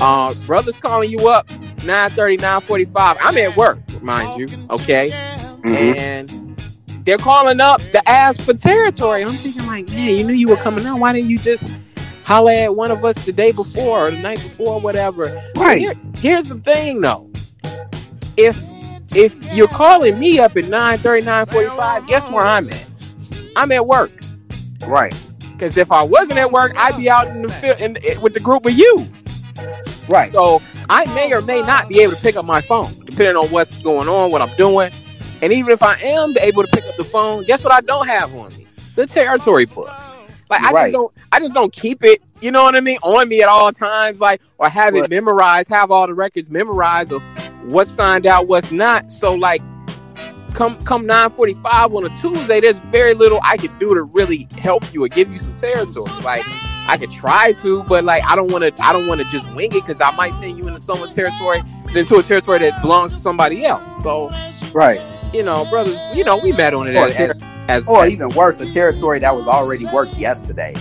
Uh, 0.00 0.34
brothers 0.46 0.76
calling 0.76 1.10
you 1.10 1.28
up 1.28 1.48
9:30, 1.80 2.38
9:45. 2.38 3.16
I'm 3.20 3.36
at 3.38 3.56
work, 3.56 3.78
mind 4.02 4.38
you. 4.40 4.46
Okay, 4.70 5.08
Mm-hmm. 5.58 5.98
and 5.98 6.28
they're 7.04 7.18
calling 7.18 7.58
up 7.60 7.80
to 7.80 8.08
ask 8.08 8.40
for 8.40 8.54
territory. 8.54 9.22
I'm 9.22 9.30
thinking 9.30 9.66
like, 9.66 9.88
man, 9.88 10.10
you 10.16 10.24
knew 10.24 10.34
you 10.34 10.46
were 10.46 10.56
coming 10.56 10.84
out. 10.86 10.98
Why 11.00 11.12
didn't 11.12 11.30
you 11.30 11.38
just 11.38 11.76
holler 12.24 12.52
at 12.52 12.76
one 12.76 12.90
of 12.90 13.04
us 13.04 13.24
the 13.24 13.32
day 13.32 13.50
before 13.52 14.06
or 14.06 14.10
the 14.10 14.18
night 14.18 14.38
before, 14.38 14.74
or 14.74 14.80
whatever? 14.80 15.24
Right. 15.56 15.80
Here- 15.80 15.94
here's 16.18 16.44
the 16.44 16.56
thing, 16.56 17.00
though. 17.00 17.28
If 18.36 18.62
if 19.14 19.52
you're 19.54 19.68
calling 19.68 20.18
me 20.18 20.38
up 20.38 20.56
at 20.56 20.68
9 20.68 20.98
45, 20.98 22.06
guess 22.06 22.30
where 22.30 22.44
I'm 22.44 22.68
at? 22.70 22.86
I'm 23.56 23.72
at 23.72 23.86
work. 23.86 24.10
Right. 24.86 25.14
Because 25.52 25.76
if 25.76 25.90
I 25.90 26.02
wasn't 26.02 26.38
at 26.38 26.52
work, 26.52 26.72
I'd 26.76 26.96
be 26.98 27.08
out 27.10 27.26
in 27.28 27.42
the 27.42 27.48
field 27.48 27.80
in, 27.80 27.96
in- 27.96 28.20
with 28.20 28.34
the 28.34 28.40
group 28.40 28.64
with 28.64 28.78
you. 28.78 29.06
Right. 30.08 30.30
So 30.32 30.60
I 30.88 31.04
may 31.14 31.32
or 31.32 31.42
may 31.42 31.60
not 31.62 31.88
be 31.88 32.00
able 32.00 32.14
to 32.14 32.22
pick 32.22 32.36
up 32.36 32.44
my 32.44 32.60
phone, 32.60 32.92
depending 33.04 33.36
on 33.36 33.46
what's 33.48 33.82
going 33.82 34.08
on, 34.08 34.30
what 34.30 34.40
I'm 34.40 34.54
doing. 34.56 34.90
And 35.42 35.52
even 35.52 35.70
if 35.72 35.82
I 35.82 35.96
am 36.00 36.36
able 36.38 36.62
to 36.64 36.68
pick 36.68 36.84
up 36.84 36.96
the 36.96 37.04
phone, 37.04 37.44
guess 37.44 37.62
what 37.62 37.72
I 37.72 37.80
don't 37.80 38.06
have 38.06 38.34
on 38.34 38.48
me? 38.56 38.66
The 38.96 39.06
territory 39.06 39.66
book. 39.66 39.90
Like 40.50 40.62
I 40.62 40.72
Right. 40.72 40.82
just 40.84 40.92
don't 40.92 41.12
I 41.30 41.40
just 41.40 41.52
don't 41.54 41.72
keep 41.72 42.02
it, 42.02 42.22
you 42.40 42.50
know 42.50 42.62
what 42.62 42.74
I 42.74 42.80
mean, 42.80 42.98
on 43.02 43.28
me 43.28 43.42
at 43.42 43.48
all 43.48 43.70
times, 43.70 44.20
like 44.20 44.40
or 44.56 44.68
have 44.68 44.96
it 44.96 45.10
memorized, 45.10 45.68
have 45.68 45.90
all 45.90 46.06
the 46.06 46.14
records 46.14 46.50
memorized 46.50 47.12
of 47.12 47.22
what's 47.64 47.92
signed 47.92 48.26
out, 48.26 48.48
what's 48.48 48.72
not. 48.72 49.12
So 49.12 49.34
like 49.34 49.62
come 50.54 50.80
come 50.82 51.04
945 51.06 51.94
on 51.94 52.06
a 52.06 52.08
Tuesday, 52.16 52.60
there's 52.60 52.78
very 52.90 53.12
little 53.14 53.40
I 53.42 53.58
could 53.58 53.78
do 53.78 53.94
to 53.94 54.02
really 54.02 54.48
help 54.56 54.92
you 54.94 55.04
or 55.04 55.08
give 55.08 55.30
you 55.30 55.38
some 55.38 55.54
territory. 55.54 56.10
Like 56.22 56.44
I 56.88 56.96
could 56.96 57.10
try 57.10 57.52
to, 57.62 57.82
but 57.84 58.02
like 58.04 58.22
I 58.26 58.34
don't 58.34 58.50
want 58.50 58.64
to. 58.76 58.82
I 58.82 58.92
don't 58.92 59.06
want 59.06 59.20
to 59.20 59.26
just 59.28 59.46
wing 59.54 59.66
it 59.72 59.84
because 59.86 60.00
I 60.00 60.10
might 60.12 60.34
send 60.34 60.56
you 60.58 60.66
into 60.66 60.80
someone's 60.80 61.14
territory, 61.14 61.62
into 61.94 62.16
a 62.16 62.22
territory 62.22 62.58
that 62.60 62.80
belongs 62.80 63.12
to 63.12 63.18
somebody 63.18 63.64
else. 63.64 64.02
So 64.02 64.30
Right. 64.72 65.00
you 65.34 65.42
know, 65.42 65.64
brothers, 65.70 65.98
you 66.14 66.24
know, 66.24 66.38
we 66.38 66.52
met 66.52 66.72
on 66.74 66.88
it 66.88 66.96
as, 66.96 67.16
as, 67.18 67.42
as 67.68 67.86
or 67.86 68.06
even 68.06 68.30
worse, 68.30 68.58
a 68.60 68.66
territory 68.70 69.18
that 69.20 69.34
was 69.34 69.46
already 69.46 69.84
worked 69.86 70.14
yesterday. 70.14 70.74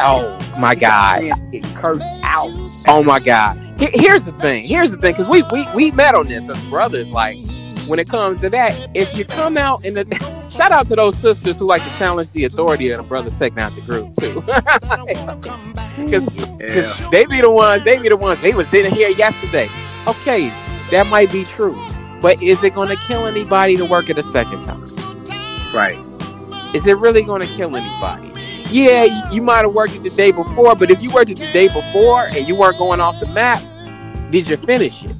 oh 0.00 0.36
my 0.58 0.74
god, 0.74 1.20
Getting 1.52 1.62
cursed 1.74 2.04
out. 2.22 2.50
oh 2.88 3.02
my 3.02 3.20
god. 3.20 3.56
Here's 3.78 4.22
the 4.22 4.32
thing. 4.32 4.64
Here's 4.64 4.90
the 4.90 4.96
thing, 4.98 5.12
because 5.12 5.28
we 5.28 5.42
we 5.52 5.66
we 5.74 5.90
met 5.92 6.14
on 6.14 6.26
this 6.26 6.48
as 6.48 6.62
brothers. 6.66 7.12
Like 7.12 7.38
when 7.90 7.98
it 7.98 8.08
comes 8.08 8.40
to 8.40 8.48
that, 8.50 8.88
if 8.94 9.16
you 9.18 9.24
come 9.24 9.56
out 9.58 9.84
in 9.84 9.94
the 9.94 10.04
shout 10.56 10.70
out 10.70 10.86
to 10.86 10.94
those 10.96 11.16
sisters 11.18 11.58
who 11.58 11.66
like 11.66 11.82
to 11.82 11.90
challenge 11.98 12.30
the 12.32 12.44
authority 12.44 12.88
of 12.90 12.98
the 12.98 13.02
brother 13.06 13.30
taking 13.30 13.58
out 13.58 13.72
the 13.74 13.80
group 13.82 14.14
too. 14.14 14.42
Because 15.96 16.26
Yeah. 16.60 17.08
they 17.10 17.26
be 17.26 17.40
the 17.42 17.50
ones, 17.50 17.84
they 17.84 17.98
be 17.98 18.08
the 18.08 18.16
ones, 18.16 18.38
they 18.40 18.54
was 18.54 18.66
didn't 18.68 18.94
hear 18.94 19.08
yesterday. 19.10 19.68
Okay, 20.06 20.48
that 20.90 21.06
might 21.08 21.30
be 21.30 21.44
true. 21.44 21.76
But 22.22 22.42
is 22.42 22.62
it 22.64 22.74
gonna 22.74 22.96
kill 23.06 23.26
anybody 23.26 23.76
to 23.76 23.84
work 23.84 24.08
it 24.08 24.16
a 24.16 24.22
second 24.22 24.62
time? 24.62 24.88
Right. 25.74 25.98
Is 26.74 26.86
it 26.86 26.96
really 26.96 27.22
gonna 27.22 27.46
kill 27.46 27.76
anybody? 27.76 28.32
Yeah, 28.70 29.04
you, 29.04 29.22
you 29.36 29.42
might 29.42 29.62
have 29.62 29.74
worked 29.74 29.94
it 29.94 30.02
the 30.04 30.10
day 30.10 30.30
before, 30.30 30.74
but 30.76 30.90
if 30.90 31.02
you 31.02 31.10
worked 31.10 31.30
it 31.30 31.38
the 31.38 31.52
day 31.52 31.68
before 31.68 32.26
and 32.26 32.46
you 32.48 32.54
weren't 32.54 32.78
going 32.78 33.00
off 33.00 33.18
the 33.20 33.26
map, 33.26 33.60
did 34.30 34.48
you 34.48 34.56
finish 34.56 35.02
it? 35.04 35.12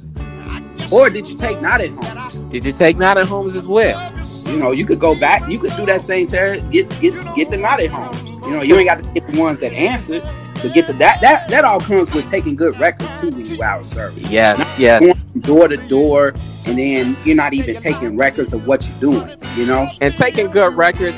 Or 0.91 1.09
did 1.09 1.27
you 1.29 1.37
take 1.37 1.61
not 1.61 1.81
at 1.81 1.89
home? 1.91 2.30
Did 2.51 2.65
you 2.65 2.73
take 2.73 2.97
night 2.97 3.15
at 3.17 3.27
homes 3.27 3.55
as 3.55 3.65
well? 3.65 4.11
You 4.47 4.57
know, 4.57 4.71
you 4.71 4.85
could 4.85 4.99
go 4.99 5.17
back. 5.17 5.49
You 5.49 5.57
could 5.57 5.73
do 5.77 5.85
that 5.85 6.01
same 6.01 6.27
terror. 6.27 6.57
Get 6.69 6.89
get 6.99 7.13
get 7.33 7.49
the 7.49 7.55
not 7.55 7.79
at 7.79 7.89
homes. 7.89 8.33
You 8.45 8.51
know, 8.51 8.61
you 8.61 8.75
ain't 8.75 8.87
got 8.87 9.01
to 9.01 9.09
get 9.11 9.25
the 9.25 9.39
ones 9.39 9.59
that 9.59 9.71
answered. 9.71 10.21
But 10.61 10.73
get 10.73 10.85
the 10.85 10.93
that 10.93 11.21
that 11.21 11.47
that 11.47 11.63
all 11.63 11.79
comes 11.79 12.11
with 12.11 12.27
taking 12.27 12.57
good 12.57 12.77
records 12.77 13.21
too 13.21 13.29
when 13.29 13.45
you 13.45 13.63
out 13.63 13.81
of 13.81 13.87
service. 13.87 14.29
Yes, 14.29 14.59
yes. 14.77 15.01
Going 15.01 15.15
door 15.39 15.67
to 15.69 15.77
door, 15.87 16.33
and 16.65 16.77
then 16.77 17.17
you're 17.23 17.37
not 17.37 17.53
even 17.53 17.77
taking 17.77 18.17
records 18.17 18.51
of 18.51 18.67
what 18.67 18.85
you're 18.85 18.99
doing. 18.99 19.37
You 19.55 19.65
know. 19.65 19.87
And 20.01 20.13
taking 20.13 20.51
good 20.51 20.73
records, 20.73 21.15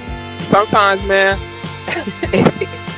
sometimes, 0.49 1.01
man, 1.03 1.39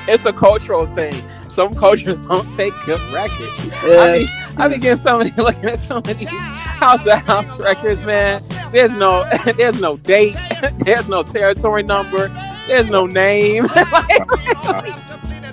it's 0.09 0.25
a 0.25 0.33
cultural 0.33 0.87
thing. 0.87 1.15
Some 1.49 1.73
cultures 1.73 2.25
don't 2.25 2.53
take 2.57 2.73
good 2.85 3.01
records. 3.13 3.71
I 3.81 4.19
mean, 4.19 4.44
I 4.57 4.67
be 4.67 4.77
getting 4.77 5.03
so 5.03 5.17
many 5.17 5.31
looking 5.37 5.65
at 5.65 5.91
of 5.91 6.03
these 6.03 6.27
house 6.27 7.03
to 7.03 7.17
house 7.17 7.59
records, 7.59 8.03
man. 8.03 8.41
There's 8.71 8.93
no, 8.93 9.29
there's 9.57 9.81
no 9.81 9.97
date, 9.97 10.35
there's 10.79 11.07
no 11.07 11.23
territory 11.23 11.83
number, 11.83 12.29
there's 12.67 12.87
no 12.87 13.05
name. 13.05 13.65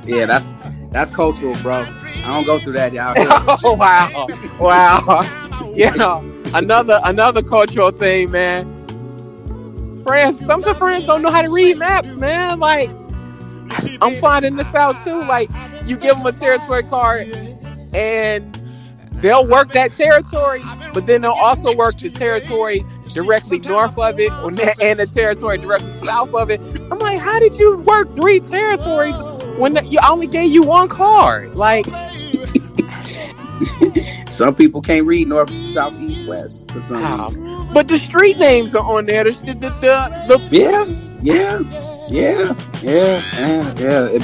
Yeah, 0.04 0.26
that's 0.26 0.54
that's 0.90 1.10
cultural, 1.10 1.54
bro. 1.62 1.84
I 1.84 2.26
don't 2.26 2.44
go 2.44 2.60
through 2.60 2.74
that 2.74 2.92
Y'all. 2.92 3.14
oh 3.64 3.74
wow, 3.74 4.26
wow. 4.58 5.72
Yeah, 5.74 6.20
another 6.54 7.00
another 7.04 7.42
cultural 7.42 7.90
thing, 7.90 8.30
man. 8.30 8.68
Friends, 10.04 10.44
some 10.44 10.60
of 10.60 10.64
the 10.64 10.74
friends 10.74 11.04
don't 11.04 11.22
know 11.22 11.30
how 11.30 11.42
to 11.42 11.50
read 11.50 11.78
maps, 11.78 12.16
man. 12.16 12.58
Like, 12.58 12.90
I'm 14.00 14.16
finding 14.16 14.56
this 14.56 14.74
out 14.74 15.02
too. 15.04 15.22
Like, 15.24 15.50
you 15.84 15.96
give 15.96 16.16
them 16.16 16.26
a 16.26 16.32
territory 16.32 16.82
card, 16.84 17.28
and 17.94 18.61
they'll 19.22 19.46
work 19.46 19.72
that 19.72 19.92
territory, 19.92 20.62
but 20.92 21.06
then 21.06 21.22
they'll 21.22 21.32
also 21.32 21.74
work 21.74 21.96
the 21.98 22.10
territory 22.10 22.84
directly 23.14 23.60
north 23.60 23.96
of 23.96 24.18
it, 24.20 24.30
and 24.80 24.98
the 24.98 25.06
territory 25.06 25.56
directly 25.58 25.94
south 25.94 26.34
of 26.34 26.50
it. 26.50 26.60
I'm 26.90 26.98
like, 26.98 27.18
how 27.20 27.38
did 27.38 27.54
you 27.54 27.78
work 27.78 28.14
three 28.14 28.40
territories 28.40 29.16
when 29.58 29.74
the, 29.74 29.84
you 29.84 29.98
only 30.06 30.26
gave 30.26 30.52
you 30.52 30.62
one 30.62 30.88
card? 30.88 31.54
Like. 31.54 31.86
Some 34.28 34.54
people 34.54 34.82
can't 34.82 35.06
read 35.06 35.28
north, 35.28 35.50
south, 35.68 35.94
east, 36.00 36.26
west. 36.26 36.70
For 36.70 36.80
some 36.80 37.02
reason. 37.02 37.20
Um, 37.46 37.72
but 37.72 37.86
the 37.86 37.98
street 37.98 38.38
names 38.38 38.74
are 38.74 38.82
on 38.82 39.06
there. 39.06 39.24
The 39.24 39.30
the 39.30 39.54
the, 39.54 39.68
the, 39.80 40.38
the 40.38 40.48
Yeah, 40.50 40.84
yeah, 41.22 41.60
yeah, 42.08 42.54
yeah, 42.82 43.22
yeah, 43.34 43.74
yeah. 43.78 44.06
It, 44.06 44.22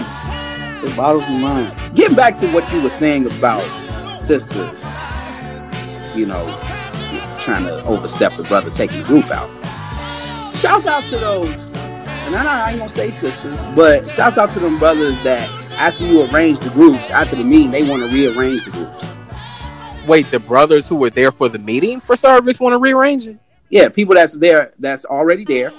it 0.89 0.97
boggles 0.97 1.29
my 1.29 1.39
mind. 1.39 1.95
Getting 1.95 2.17
back 2.17 2.37
to 2.39 2.51
what 2.53 2.73
you 2.73 2.81
were 2.81 2.89
saying 2.89 3.27
about 3.27 3.63
sisters, 4.29 4.85
you 6.15 6.27
know, 6.27 6.45
trying 7.41 7.65
to 7.65 7.83
overstep 7.87 8.37
the 8.37 8.43
brother 8.43 8.69
taking 8.71 8.99
the 8.99 9.05
group 9.05 9.25
out. 9.31 9.49
Shouts 10.57 10.85
out 10.85 11.03
to 11.05 11.19
those, 11.19 11.69
and 11.75 12.37
I, 12.37 12.67
I 12.67 12.71
ain't 12.73 12.79
gonna 12.81 12.91
say 12.91 13.11
sisters, 13.11 13.63
but 13.75 14.07
shouts 14.11 14.37
out 14.37 14.51
to 14.51 14.61
them 14.61 14.79
brothers 14.79 15.19
that 15.23 15.49
after 15.79 16.05
you 16.07 16.25
arrange 16.31 16.59
the 16.61 16.69
groups, 16.71 17.09
after 17.09 17.37
the 17.37 17.45
meeting, 17.45 17.71
they 17.71 17.89
want 17.89 18.03
to 18.03 18.09
rearrange 18.15 18.65
the 18.65 18.71
groups. 18.71 19.11
wait, 20.07 20.31
the 20.31 20.41
brothers 20.41 20.87
who 20.87 20.97
were 20.97 21.09
there 21.11 21.33
for 21.33 21.49
the 21.49 21.59
meeting 21.59 21.99
for 21.99 22.15
service 22.15 22.61
want 22.61 22.75
to 22.75 22.79
rearrange 22.79 23.27
it, 23.27 23.39
Yeah, 23.71 23.89
people 23.89 24.15
that's 24.15 24.35
there, 24.37 24.75
that's 24.79 25.07
already 25.07 25.45
there. 25.47 25.73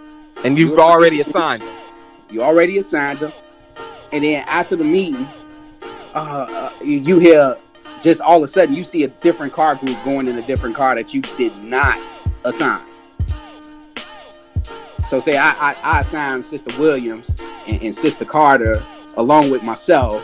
and 0.43 0.57
you've 0.57 0.79
already 0.79 1.21
assigned 1.21 1.61
them. 1.61 1.75
You 2.31 2.41
already 2.41 2.79
assigned 2.79 3.19
them, 3.19 3.31
and 4.11 4.23
then 4.23 4.43
after 4.47 4.75
the 4.75 4.83
meeting, 4.85 5.27
uh, 6.15 6.17
uh, 6.17 6.73
you 6.83 7.19
hear 7.19 7.55
just 8.01 8.21
all 8.21 8.37
of 8.37 8.43
a 8.43 8.47
sudden 8.47 8.75
you 8.75 8.83
see 8.83 9.03
a 9.03 9.07
different 9.07 9.53
car 9.53 9.75
group 9.75 9.97
going 10.03 10.27
in 10.27 10.37
a 10.37 10.41
different 10.41 10.75
car 10.75 10.95
that 10.95 11.13
you 11.13 11.21
did 11.21 11.55
not 11.63 11.99
assign. 12.45 12.85
So 15.05 15.19
say 15.19 15.37
I 15.37 15.51
I, 15.71 15.75
I 15.83 15.99
assigned 16.01 16.45
Sister 16.45 16.77
Williams 16.79 17.35
and, 17.67 17.81
and 17.81 17.95
Sister 17.95 18.25
Carter 18.25 18.81
along 19.17 19.51
with 19.51 19.63
myself, 19.63 20.23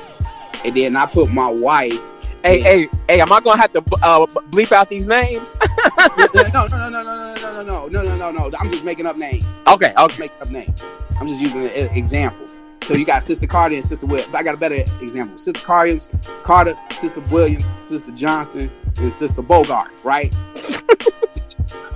and 0.64 0.76
then 0.76 0.96
I 0.96 1.06
put 1.06 1.32
my 1.32 1.50
wife. 1.50 2.00
Hey, 2.44 2.60
hey, 2.60 2.90
hey! 3.08 3.20
Am 3.22 3.32
I 3.32 3.40
gonna 3.40 3.60
have 3.60 3.74
to 3.74 3.80
uh, 4.04 4.26
bleep 4.52 4.72
out 4.72 4.90
these 4.90 5.08
names? 5.08 5.58
no, 5.98 6.08
no, 6.36 6.68
no, 6.68 6.68
no, 6.68 6.90
no, 6.90 7.04
no, 7.04 7.36
no, 7.36 7.64
no, 7.64 7.64
no, 7.64 7.88
no, 7.88 8.02
no, 8.04 8.32
no, 8.32 8.48
no. 8.50 8.58
I'm 8.60 8.70
just 8.70 8.86
making 8.86 9.08
up 9.08 9.18
names. 9.18 9.46
okay, 9.68 9.94
okay. 9.98 10.08
just 10.08 10.20
making 10.20 10.42
up 10.42 10.52
names. 10.52 10.84
I'm 11.20 11.28
just 11.28 11.42
using 11.42 11.66
an 11.66 11.72
e- 11.72 11.98
example. 11.98 12.46
So 12.84 12.94
you 12.94 13.06
got 13.06 13.24
Sister 13.24 13.48
Carter 13.48 13.76
and 13.76 13.84
Sister 13.86 14.06
Will. 14.06 14.24
I 14.36 14.44
got 14.44 14.54
a 14.54 14.58
better 14.58 14.76
example. 15.02 15.38
Sister 15.38 15.60
Carter, 15.66 16.00
Carter, 16.44 16.78
Sister 16.92 17.20
Williams, 17.32 17.68
Sister 17.88 18.12
Johnson, 18.12 18.72
and 18.98 19.14
Sister 19.14 19.42
Bogart, 19.42 19.92
right? 20.04 20.34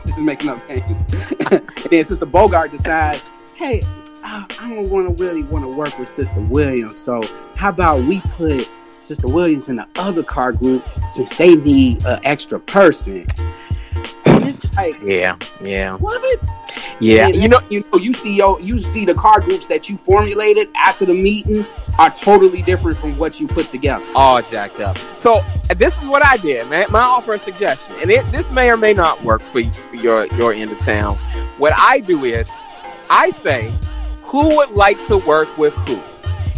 just 0.05 0.19
making 0.19 0.49
up 0.49 0.67
names. 0.67 1.01
and 1.51 1.61
then 1.91 2.03
Sister 2.03 2.25
Bogart 2.25 2.71
decides, 2.71 3.23
hey, 3.55 3.81
I 4.23 4.45
I 4.59 4.69
don't 4.73 4.89
want 4.89 5.15
to 5.17 5.23
really 5.23 5.43
want 5.43 5.63
to 5.63 5.69
work 5.69 5.97
with 5.99 6.07
Sister 6.07 6.41
Williams. 6.41 6.97
So 6.97 7.21
how 7.55 7.69
about 7.69 8.03
we 8.03 8.21
put 8.21 8.69
Sister 8.99 9.27
Williams 9.27 9.69
in 9.69 9.75
the 9.77 9.87
other 9.95 10.23
car 10.23 10.51
group 10.51 10.83
since 11.09 11.37
they 11.37 11.55
need 11.55 12.03
an 12.05 12.19
extra 12.23 12.59
person? 12.59 13.25
Like, 14.75 14.95
Yeah, 15.03 15.37
yeah, 15.61 15.95
what? 15.97 16.39
Yeah. 16.99 17.27
You 17.27 17.47
know, 17.49 17.59
you 17.69 17.83
know, 17.91 17.97
you 17.99 18.13
see 18.13 18.35
your, 18.35 18.59
you 18.61 18.79
see 18.79 19.05
the 19.05 19.13
car 19.13 19.39
groups 19.41 19.65
that 19.67 19.89
you 19.89 19.97
formulated 19.97 20.69
after 20.75 21.05
the 21.05 21.13
meeting 21.13 21.65
are 21.97 22.09
totally 22.09 22.61
different 22.61 22.97
from 22.97 23.17
what 23.17 23.39
you 23.39 23.47
put 23.47 23.69
together. 23.69 24.05
all 24.15 24.41
jacked 24.41 24.79
up. 24.79 24.97
So 25.17 25.41
this 25.75 25.95
is 26.01 26.07
what 26.07 26.25
I 26.25 26.37
did, 26.37 26.67
man. 26.69 26.87
My 26.91 27.01
offer 27.01 27.33
a 27.33 27.39
suggestion, 27.39 27.95
and 28.01 28.09
it, 28.09 28.29
this 28.31 28.49
may 28.51 28.69
or 28.69 28.77
may 28.77 28.93
not 28.93 29.21
work 29.23 29.41
for, 29.41 29.59
you, 29.59 29.71
for 29.73 29.95
your 29.97 30.25
your 30.35 30.53
end 30.53 30.71
of 30.71 30.79
town. 30.79 31.15
What 31.57 31.73
I 31.75 31.99
do 31.99 32.23
is, 32.23 32.49
I 33.09 33.31
say, 33.31 33.73
who 34.23 34.55
would 34.57 34.71
like 34.71 35.03
to 35.07 35.17
work 35.17 35.57
with 35.57 35.73
who? 35.87 35.99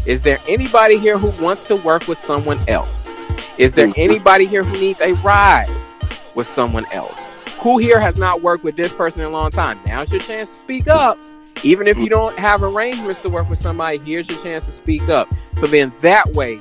Is 0.06 0.22
there 0.24 0.40
anybody 0.48 0.98
here 0.98 1.18
who 1.18 1.30
wants 1.44 1.64
to 1.66 1.76
work 1.76 2.08
with 2.08 2.18
someone 2.18 2.60
else? 2.68 3.08
Is 3.58 3.74
there 3.76 3.88
Mhm. 3.88 3.94
anybody 3.98 4.46
here 4.46 4.64
who 4.64 4.78
needs 4.80 5.00
a 5.02 5.14
ride 5.24 5.70
with 6.36 6.48
someone 6.50 6.86
else? 6.92 7.31
Who 7.62 7.78
here 7.78 8.00
has 8.00 8.18
not 8.18 8.42
worked 8.42 8.64
with 8.64 8.76
this 8.76 8.92
person 8.92 9.22
in 9.22 9.28
a 9.28 9.30
long 9.30 9.52
time? 9.52 9.80
Now's 9.86 10.12
your 10.12 10.20
chance 10.20 10.50
to 10.50 10.56
speak 10.56 10.88
up. 10.88 11.20
Even 11.64 11.86
if 11.86 11.96
you 11.96 12.10
don't 12.10 12.36
have 12.40 12.64
arrangements 12.64 13.22
to 13.22 13.30
work 13.30 13.48
with 13.50 13.62
somebody, 13.62 14.00
here's 14.00 14.28
your 14.28 14.42
chance 14.42 14.66
to 14.66 14.72
speak 14.72 15.08
up. 15.10 15.32
So 15.58 15.68
then 15.68 15.94
that 16.00 16.34
way, 16.34 16.60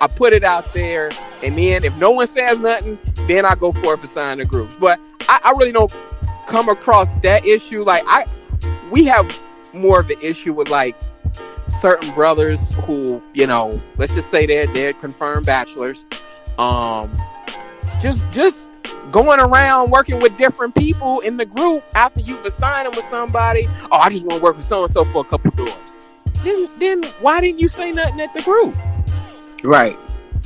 I 0.00 0.08
put 0.08 0.32
it 0.32 0.42
out 0.42 0.74
there, 0.74 1.12
and 1.44 1.56
then 1.56 1.84
if 1.84 1.96
no 1.98 2.10
one 2.10 2.26
says 2.26 2.58
nothing, 2.58 2.98
then 3.28 3.46
I 3.46 3.54
go 3.54 3.70
forth 3.70 4.00
and 4.00 4.10
sign 4.10 4.38
the 4.38 4.44
groups. 4.44 4.74
But 4.80 4.98
I, 5.28 5.38
I 5.44 5.50
really 5.52 5.70
don't 5.70 5.94
come 6.48 6.68
across 6.68 7.14
that 7.22 7.46
issue. 7.46 7.84
Like 7.84 8.02
I, 8.08 8.26
we 8.90 9.04
have 9.04 9.40
more 9.72 10.00
of 10.00 10.10
an 10.10 10.20
issue 10.20 10.52
with 10.52 10.68
like 10.68 10.96
certain 11.80 12.12
brothers 12.12 12.74
who, 12.86 13.22
you 13.34 13.46
know, 13.46 13.80
let's 13.98 14.14
just 14.14 14.30
say 14.30 14.46
they're 14.46 14.66
they're 14.66 14.94
confirmed 14.94 15.46
bachelors. 15.46 16.04
Um, 16.58 17.16
just 18.02 18.18
just 18.32 18.63
going 19.10 19.40
around 19.40 19.90
working 19.90 20.18
with 20.20 20.36
different 20.36 20.74
people 20.74 21.20
in 21.20 21.36
the 21.36 21.46
group 21.46 21.84
after 21.94 22.20
you've 22.20 22.44
assigned 22.44 22.86
them 22.86 22.94
with 22.96 23.08
somebody. 23.10 23.66
Oh, 23.90 23.98
I 23.98 24.10
just 24.10 24.24
want 24.24 24.40
to 24.40 24.44
work 24.44 24.56
with 24.56 24.66
so 24.66 24.84
and 24.84 24.92
so 24.92 25.04
for 25.04 25.24
a 25.24 25.28
couple 25.28 25.50
doors. 25.52 25.72
Then 26.42 26.68
then 26.78 27.02
why 27.20 27.40
didn't 27.40 27.60
you 27.60 27.68
say 27.68 27.92
nothing 27.92 28.20
at 28.20 28.34
the 28.34 28.42
group? 28.42 28.74
Right. 29.62 29.98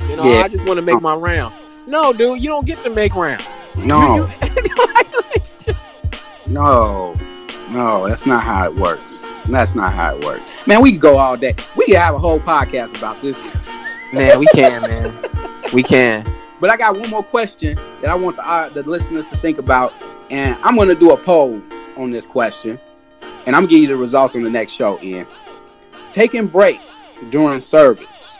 You 0.07 0.15
know, 0.15 0.23
Yeah. 0.23 0.43
I 0.43 0.47
just 0.47 0.65
want 0.65 0.77
to 0.77 0.81
make 0.81 0.95
uh. 0.95 0.99
my 1.01 1.15
rounds. 1.15 1.55
No, 1.87 2.13
dude, 2.13 2.39
you 2.39 2.49
don't 2.49 2.65
get 2.65 2.81
to 2.83 2.89
make 2.89 3.15
rounds. 3.15 3.47
No, 3.75 4.29
no, 6.47 7.13
no. 7.69 8.07
That's 8.07 8.25
not 8.25 8.43
how 8.43 8.65
it 8.65 8.75
works. 8.75 9.19
That's 9.47 9.75
not 9.75 9.93
how 9.93 10.15
it 10.15 10.23
works. 10.23 10.45
Man, 10.67 10.81
we 10.81 10.91
could 10.91 11.01
go 11.01 11.17
all 11.17 11.35
day. 11.35 11.55
We 11.75 11.87
could 11.87 11.95
have 11.95 12.15
a 12.15 12.19
whole 12.19 12.39
podcast 12.39 12.97
about 12.97 13.19
this. 13.21 13.37
man, 14.13 14.39
we 14.39 14.45
can, 14.53 14.81
man. 14.83 15.17
We 15.73 15.83
can. 15.83 16.31
But 16.59 16.69
I 16.69 16.77
got 16.77 16.97
one 16.97 17.09
more 17.09 17.23
question 17.23 17.79
that 18.01 18.09
I 18.09 18.15
want 18.15 18.35
the, 18.35 18.47
uh, 18.47 18.69
the 18.69 18.83
listeners 18.83 19.25
to 19.27 19.37
think 19.37 19.57
about, 19.57 19.93
and 20.29 20.57
I'm 20.61 20.75
going 20.75 20.89
to 20.89 20.95
do 20.95 21.11
a 21.11 21.17
poll 21.17 21.61
on 21.95 22.11
this 22.11 22.25
question, 22.25 22.79
and 23.45 23.55
I'm 23.55 23.65
giving 23.65 23.83
you 23.83 23.87
the 23.87 23.95
results 23.95 24.35
on 24.35 24.43
the 24.43 24.49
next 24.49 24.73
show. 24.73 24.99
Ian, 25.01 25.25
taking 26.11 26.47
breaks 26.47 27.03
during 27.29 27.61
service, 27.61 28.31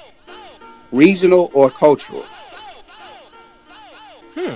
regional 0.92 1.50
or 1.54 1.70
cultural? 1.70 2.26
Hmm. 4.36 4.56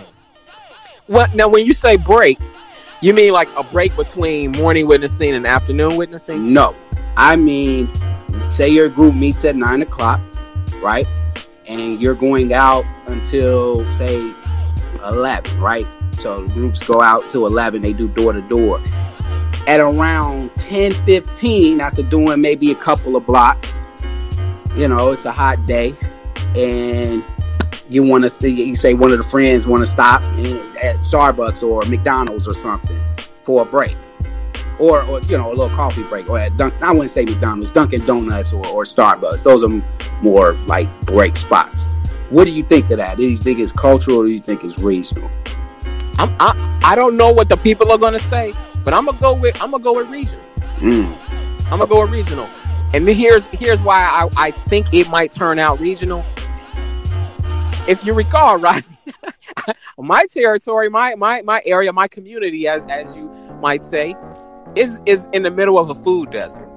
What 1.08 1.34
now? 1.34 1.48
When 1.48 1.66
you 1.66 1.74
say 1.74 1.98
break, 1.98 2.40
you 3.02 3.14
mean 3.14 3.34
like 3.34 3.50
a 3.58 3.64
break 3.64 3.96
between 3.96 4.52
morning 4.54 4.88
witnessing 4.88 5.36
and 5.36 5.48
afternoon 5.48 5.96
witnessing? 5.98 6.54
No, 6.54 6.76
I 7.18 7.36
mean, 7.36 7.90
say 8.50 8.70
your 8.70 8.90
group 8.90 9.16
meets 9.16 9.44
at 9.46 9.56
nine 9.56 9.82
o'clock, 9.82 10.22
right? 10.82 11.08
And 11.68 12.02
you're 12.02 12.16
going 12.16 12.54
out 12.54 12.86
until 13.08 13.90
say 13.92 14.34
eleven, 15.06 15.60
right? 15.60 15.88
So 16.20 16.48
groups 16.48 16.84
go 16.84 17.02
out 17.02 17.30
till 17.30 17.46
eleven. 17.46 17.82
They 17.82 17.94
do 17.94 18.08
door 18.08 18.34
to 18.34 18.42
door. 18.42 18.82
At 19.66 19.80
around 19.80 20.54
10, 20.58 20.92
15, 20.92 21.80
after 21.80 22.04
doing 22.04 22.42
maybe 22.42 22.72
a 22.72 22.76
couple 22.76 23.16
of 23.16 23.26
blocks, 23.26 23.80
you 24.76 24.90
know, 24.90 25.12
it's 25.12 25.24
a 25.24 25.32
hot 25.32 25.66
day, 25.66 25.96
and 26.54 27.24
you 27.90 28.04
want 28.04 28.24
to 28.24 28.30
see 28.30 28.50
you 28.50 28.76
say 28.76 28.94
one 28.94 29.12
of 29.12 29.18
the 29.18 29.24
friends 29.24 29.68
want 29.68 29.82
to 29.82 29.88
stop 29.88 30.22
eh, 30.38 30.58
at 30.82 30.98
Starbucks 30.98 31.64
or 31.64 31.82
McDonald's 31.90 32.48
or 32.48 32.54
something 32.54 33.02
for 33.44 33.62
a 33.62 33.66
break 33.66 33.96
or, 34.80 35.04
or 35.04 35.20
you 35.22 35.38
know 35.38 35.50
a 35.50 35.56
little 35.56 35.70
coffee 35.70 36.04
break 36.04 36.30
or 36.30 36.40
at 36.40 36.58
Dunk, 36.58 36.74
I 36.82 36.92
wouldn't 36.92 37.12
say 37.12 37.26
McDonald's, 37.26 37.72
Dunkin' 37.72 38.06
Donuts 38.06 38.54
or, 38.54 38.66
or 38.68 38.84
Starbucks. 38.84 39.44
Those 39.44 39.64
are 39.64 39.70
more 40.22 40.54
like 40.66 40.90
break 41.06 41.36
spots. 41.38 41.88
What 42.30 42.46
do 42.46 42.52
you 42.52 42.64
think 42.64 42.90
of 42.90 42.98
that? 42.98 43.18
Do 43.18 43.24
you 43.24 43.38
think 43.38 43.60
it's 43.60 43.72
cultural 43.72 44.22
or 44.22 44.26
do 44.26 44.32
you 44.32 44.40
think 44.40 44.64
it's 44.64 44.80
regional? 44.80 45.30
I'm, 46.18 46.36
I 46.40 46.82
I 46.84 46.96
don't 46.96 47.16
know 47.16 47.32
what 47.32 47.50
the 47.50 47.58
people 47.58 47.92
are 47.92 47.98
gonna 47.98 48.20
say, 48.20 48.54
but 48.84 48.94
I'm 48.94 49.06
gonna 49.06 49.20
go 49.20 49.34
with 49.34 49.62
I'm 49.62 49.72
gonna 49.72 49.84
go 49.84 49.94
with 49.96 50.10
regional. 50.10 50.44
Mm. 50.78 51.16
I'm 51.64 51.80
gonna 51.80 51.88
go 51.88 52.02
with 52.02 52.12
regional. 52.12 52.50
And 52.94 53.08
then 53.08 53.16
here's 53.16 53.44
here's 53.46 53.82
why 53.82 54.02
I, 54.02 54.30
I 54.48 54.52
think 54.52 54.94
it 54.94 55.10
might 55.10 55.32
turn 55.32 55.60
out 55.60 55.80
regional. 55.80 56.24
If 57.88 58.06
you 58.06 58.14
recall, 58.14 58.58
right, 58.60 58.84
my 59.98 60.26
territory, 60.28 60.90
my 60.90 61.16
my 61.16 61.42
my 61.42 61.62
area, 61.66 61.92
my 61.92 62.08
community, 62.08 62.68
as 62.68 62.82
as 62.90 63.16
you 63.16 63.30
might 63.62 63.84
say, 63.84 64.16
is 64.76 65.00
is 65.06 65.28
in 65.34 65.44
the 65.44 65.52
middle 65.52 65.78
of 65.80 65.90
a 65.90 65.96
food 65.96 66.32
desert. 66.32 66.68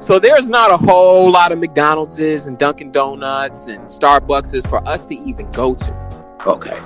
So 0.00 0.18
there's 0.18 0.46
not 0.46 0.70
a 0.70 0.76
whole 0.76 1.30
lot 1.30 1.52
of 1.52 1.58
McDonald's 1.58 2.18
and 2.18 2.58
Dunkin' 2.58 2.90
Donuts 2.92 3.66
and 3.66 3.80
Starbucks 3.88 4.68
for 4.68 4.86
us 4.88 5.06
to 5.06 5.14
even 5.24 5.50
go 5.52 5.74
to. 5.74 6.24
Okay. 6.46 6.78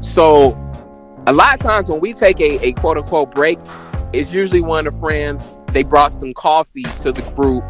So 0.00 0.56
a 1.26 1.32
lot 1.32 1.54
of 1.54 1.60
times 1.60 1.88
when 1.88 2.00
we 2.00 2.12
take 2.12 2.40
a, 2.40 2.64
a 2.66 2.72
quote 2.72 2.96
unquote 2.98 3.32
break, 3.32 3.58
it's 4.12 4.32
usually 4.32 4.60
one 4.60 4.86
of 4.86 4.94
the 4.94 5.00
friends, 5.00 5.52
they 5.68 5.82
brought 5.82 6.12
some 6.12 6.32
coffee 6.34 6.82
to 7.02 7.12
the 7.12 7.22
group 7.32 7.64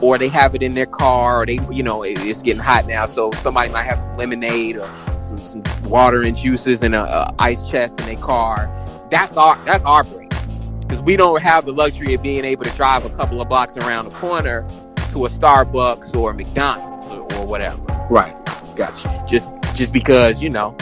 or 0.00 0.18
they 0.18 0.28
have 0.28 0.54
it 0.54 0.62
in 0.62 0.74
their 0.74 0.86
car 0.86 1.42
or 1.42 1.46
they, 1.46 1.58
you 1.70 1.82
know, 1.82 2.02
it- 2.02 2.18
it's 2.20 2.42
getting 2.42 2.62
hot 2.62 2.86
now. 2.86 3.06
So 3.06 3.30
somebody 3.32 3.70
might 3.70 3.84
have 3.84 3.98
some 3.98 4.16
lemonade 4.16 4.76
or 4.76 4.90
some, 5.20 5.36
some 5.36 5.62
water 5.84 6.22
and 6.22 6.36
juices 6.36 6.82
and 6.82 6.94
a, 6.94 7.02
a 7.02 7.34
ice 7.38 7.68
chest 7.68 8.00
in 8.00 8.06
their 8.06 8.16
car. 8.16 8.70
That's 9.10 9.36
our, 9.36 9.62
that's 9.64 9.84
our 9.84 10.04
break. 10.04 10.21
Because 10.92 11.06
we 11.06 11.16
don't 11.16 11.40
have 11.40 11.64
the 11.64 11.72
luxury 11.72 12.12
of 12.12 12.22
being 12.22 12.44
able 12.44 12.64
to 12.64 12.70
drive 12.76 13.06
a 13.06 13.08
couple 13.16 13.40
of 13.40 13.48
blocks 13.48 13.78
around 13.78 14.04
the 14.04 14.10
corner 14.10 14.60
to 15.12 15.24
a 15.24 15.28
Starbucks 15.30 16.14
or 16.14 16.32
a 16.32 16.34
McDonald's 16.34 17.08
or, 17.08 17.32
or 17.32 17.46
whatever 17.46 17.80
Right. 18.10 18.34
Gotcha. 18.76 19.24
just 19.26 19.48
just 19.74 19.90
because 19.90 20.42
you 20.42 20.50
know 20.50 20.76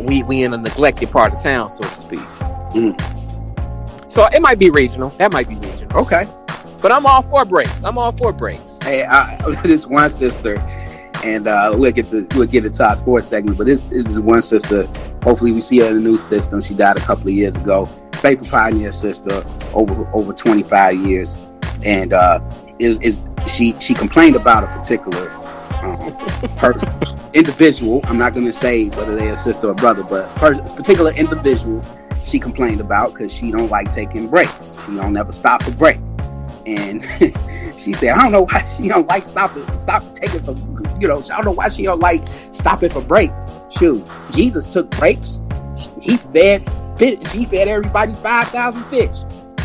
we 0.00 0.24
we 0.24 0.42
in 0.42 0.52
a 0.52 0.56
neglected 0.56 1.12
part 1.12 1.32
of 1.32 1.40
town, 1.40 1.70
so 1.70 1.84
to 1.84 1.94
speak. 1.94 2.18
Mm. 2.74 4.10
So 4.10 4.26
it 4.26 4.42
might 4.42 4.58
be 4.58 4.68
regional. 4.70 5.10
That 5.10 5.30
might 5.32 5.48
be 5.48 5.54
regional. 5.54 5.96
Okay. 5.96 6.26
But 6.80 6.90
I'm 6.90 7.06
all 7.06 7.22
for 7.22 7.44
breaks. 7.44 7.84
I'm 7.84 7.96
all 7.98 8.10
for 8.10 8.32
breaks. 8.32 8.80
Hey, 8.82 9.04
I, 9.04 9.36
this 9.62 9.86
one 9.86 10.10
sister, 10.10 10.56
and 11.22 11.46
uh, 11.46 11.74
we'll 11.76 11.92
get 11.92 12.10
the 12.10 12.26
we'll 12.34 12.46
get 12.46 12.64
into 12.64 12.84
our 12.86 12.94
sports 12.94 13.26
segment. 13.26 13.58
But 13.58 13.66
this 13.66 13.82
this 13.84 14.08
is 14.08 14.18
one 14.20 14.42
sister. 14.42 14.86
Hopefully, 15.22 15.52
we 15.52 15.60
see 15.60 15.78
her 15.78 15.86
in 15.86 15.94
the 15.94 16.00
new 16.00 16.16
system. 16.16 16.60
She 16.62 16.74
died 16.74 16.96
a 16.96 17.00
couple 17.00 17.28
of 17.28 17.34
years 17.34 17.56
ago. 17.56 17.84
Faithful 18.14 18.48
pioneer 18.48 18.92
sister, 18.92 19.44
over 19.72 20.08
over 20.12 20.32
25 20.32 20.96
years, 21.06 21.36
and 21.84 22.12
uh, 22.12 22.40
is 22.78 22.98
is 23.00 23.22
she 23.46 23.74
she 23.80 23.94
complained 23.94 24.36
about 24.36 24.64
a 24.64 24.66
particular 24.68 25.30
um, 25.82 25.98
per, 26.56 26.74
individual. 27.34 28.00
I'm 28.04 28.18
not 28.18 28.32
going 28.32 28.46
to 28.46 28.52
say 28.52 28.88
whether 28.90 29.16
they're 29.16 29.34
a 29.34 29.36
sister 29.36 29.68
or 29.68 29.74
brother, 29.74 30.04
but 30.04 30.28
per, 30.36 30.60
particular 30.74 31.12
individual 31.12 31.82
she 32.24 32.38
complained 32.38 32.80
about 32.80 33.12
because 33.12 33.32
she 33.32 33.50
don't 33.50 33.70
like 33.70 33.92
taking 33.92 34.28
breaks. 34.28 34.76
She 34.84 34.94
don't 34.94 35.16
ever 35.16 35.32
stop 35.32 35.62
for 35.62 35.72
break, 35.72 35.98
and 36.66 37.04
she 37.82 37.92
said, 37.92 38.10
I 38.10 38.22
don't 38.22 38.32
know 38.32 38.46
why 38.46 38.64
she 38.64 38.88
don't 38.88 39.06
like 39.08 39.24
stop 39.24 39.56
it, 39.56 39.64
stop 39.80 40.02
taking 40.14 40.42
for, 40.42 40.54
you 41.00 41.08
know, 41.08 41.18
I 41.18 41.36
don't 41.36 41.44
know 41.44 41.52
why 41.52 41.68
she 41.68 41.84
don't 41.84 42.00
like 42.00 42.24
stop 42.52 42.82
it 42.82 42.92
for 42.92 43.02
break. 43.02 43.30
Shoot, 43.70 44.08
Jesus 44.32 44.70
took 44.72 44.90
breaks. 44.92 45.38
He 46.00 46.16
fed, 46.16 46.68
he 46.98 47.44
fed 47.44 47.68
everybody 47.68 48.14
five 48.14 48.48
thousand 48.48 48.84
fish. 48.84 49.14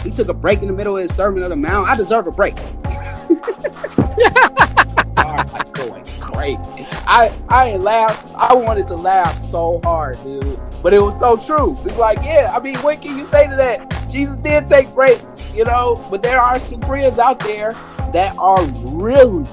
He 0.04 0.12
took 0.12 0.30
a 0.30 0.34
break 0.34 0.62
in 0.62 0.68
the 0.68 0.74
middle 0.74 0.98
of 0.98 1.04
his 1.04 1.16
sermon 1.16 1.44
on 1.44 1.50
the 1.50 1.56
mount. 1.56 1.90
I 1.90 1.96
deserve 1.96 2.28
a 2.28 2.32
break. 2.32 2.56
Alright, 5.18 5.74
going 5.74 6.06
crazy. 6.20 6.86
I 7.08 7.36
I 7.50 7.70
ain't 7.70 7.84
laugh. 7.84 8.34
I 8.36 8.54
wanted 8.54 8.88
to 8.88 8.96
laugh 8.96 9.38
so 9.40 9.80
hard, 9.84 10.18
dude. 10.24 10.60
But 10.84 10.94
it 10.94 11.00
was 11.00 11.18
so 11.18 11.38
true. 11.38 11.76
It's 11.86 11.98
like, 11.98 12.20
yeah, 12.20 12.54
I 12.56 12.60
mean, 12.60 12.78
what 12.80 13.02
can 13.02 13.18
you 13.18 13.24
say 13.24 13.48
to 13.48 13.56
that? 13.56 14.08
Jesus 14.10 14.38
did 14.38 14.68
take 14.68 14.94
breaks, 14.94 15.52
you 15.54 15.66
know, 15.66 15.96
but 16.10 16.22
there 16.22 16.40
are 16.40 16.60
some 16.60 16.82
friends 16.82 17.20
out 17.20 17.40
there 17.40 17.74
that 18.14 18.36
are 18.38 18.64
really, 18.86 19.46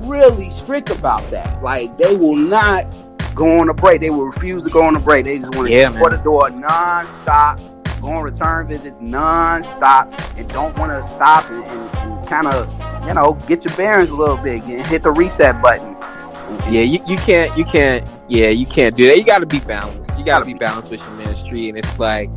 really 0.00 0.50
strict 0.50 0.90
about 0.90 1.28
that. 1.30 1.62
Like 1.62 1.96
they 1.96 2.14
will 2.16 2.36
not 2.36 2.94
go 3.34 3.60
on 3.60 3.68
a 3.68 3.74
break. 3.74 4.00
They 4.00 4.10
will 4.10 4.26
refuse 4.26 4.64
to 4.64 4.70
go 4.70 4.82
on 4.84 4.96
a 4.96 5.00
break. 5.00 5.24
They 5.24 5.38
just 5.38 5.54
want 5.54 5.68
to 5.68 5.74
Yeah, 5.74 5.90
door 5.90 6.10
to 6.10 6.16
door 6.16 6.50
non-stop, 6.50 7.60
go 8.04 8.12
on 8.12 8.22
return 8.22 8.66
visits 8.68 8.96
non-stop, 9.00 10.12
and 10.36 10.48
don't 10.48 10.76
want 10.78 10.92
to 10.92 11.08
stop 11.08 11.48
and, 11.50 11.64
and, 11.64 11.96
and 11.98 12.28
kind 12.28 12.46
of, 12.46 13.06
you 13.06 13.14
know, 13.14 13.32
get 13.48 13.64
your 13.64 13.74
bearings 13.76 14.10
a 14.10 14.14
little 14.14 14.36
bit 14.36 14.62
and 14.64 14.86
hit 14.86 15.02
the 15.02 15.10
reset 15.10 15.60
button. 15.62 15.96
Yeah, 16.72 16.82
you, 16.82 17.00
you 17.06 17.16
can't 17.16 17.56
you 17.58 17.64
can't 17.64 18.08
yeah 18.28 18.48
you 18.48 18.66
can't 18.66 18.96
do 18.96 19.06
that. 19.08 19.18
You 19.18 19.24
got 19.24 19.40
to 19.40 19.46
be 19.46 19.60
balanced. 19.60 20.16
You 20.18 20.24
got 20.24 20.38
to 20.38 20.44
be 20.44 20.54
balanced 20.54 20.90
with 20.90 21.00
your 21.00 21.10
ministry, 21.16 21.68
and 21.68 21.76
it's 21.76 21.98
like 21.98 22.30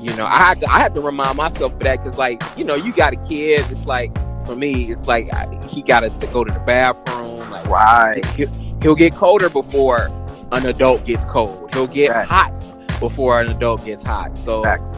you 0.00 0.14
know 0.16 0.26
I 0.26 0.36
have 0.38 0.58
to 0.60 0.66
I 0.70 0.80
have 0.80 0.94
to 0.94 1.00
remind 1.00 1.36
myself 1.36 1.72
of 1.74 1.78
that 1.80 1.98
because 1.98 2.18
like 2.18 2.42
you 2.56 2.64
know 2.64 2.74
you 2.74 2.92
got 2.92 3.12
a 3.12 3.16
kid. 3.28 3.64
It's 3.70 3.86
like 3.86 4.12
for 4.44 4.56
me, 4.56 4.90
it's 4.90 5.06
like 5.06 5.32
I, 5.32 5.46
he 5.68 5.82
got 5.82 6.00
to 6.00 6.26
go 6.32 6.44
to 6.44 6.52
the 6.52 6.60
bathroom. 6.60 7.50
Like 7.50 7.66
Right. 7.66 8.24
he'll, 8.34 8.50
he'll 8.82 8.94
get 8.96 9.14
colder 9.14 9.48
before 9.48 10.08
an 10.50 10.66
adult 10.66 11.04
gets 11.04 11.24
cold. 11.26 11.72
He'll 11.72 11.86
get 11.86 12.10
Right. 12.10 12.26
hot 12.26 12.52
before 13.00 13.40
an 13.40 13.48
adult 13.50 13.84
gets 13.84 14.02
hot. 14.02 14.36
So, 14.36 14.60
Exactly. 14.60 14.91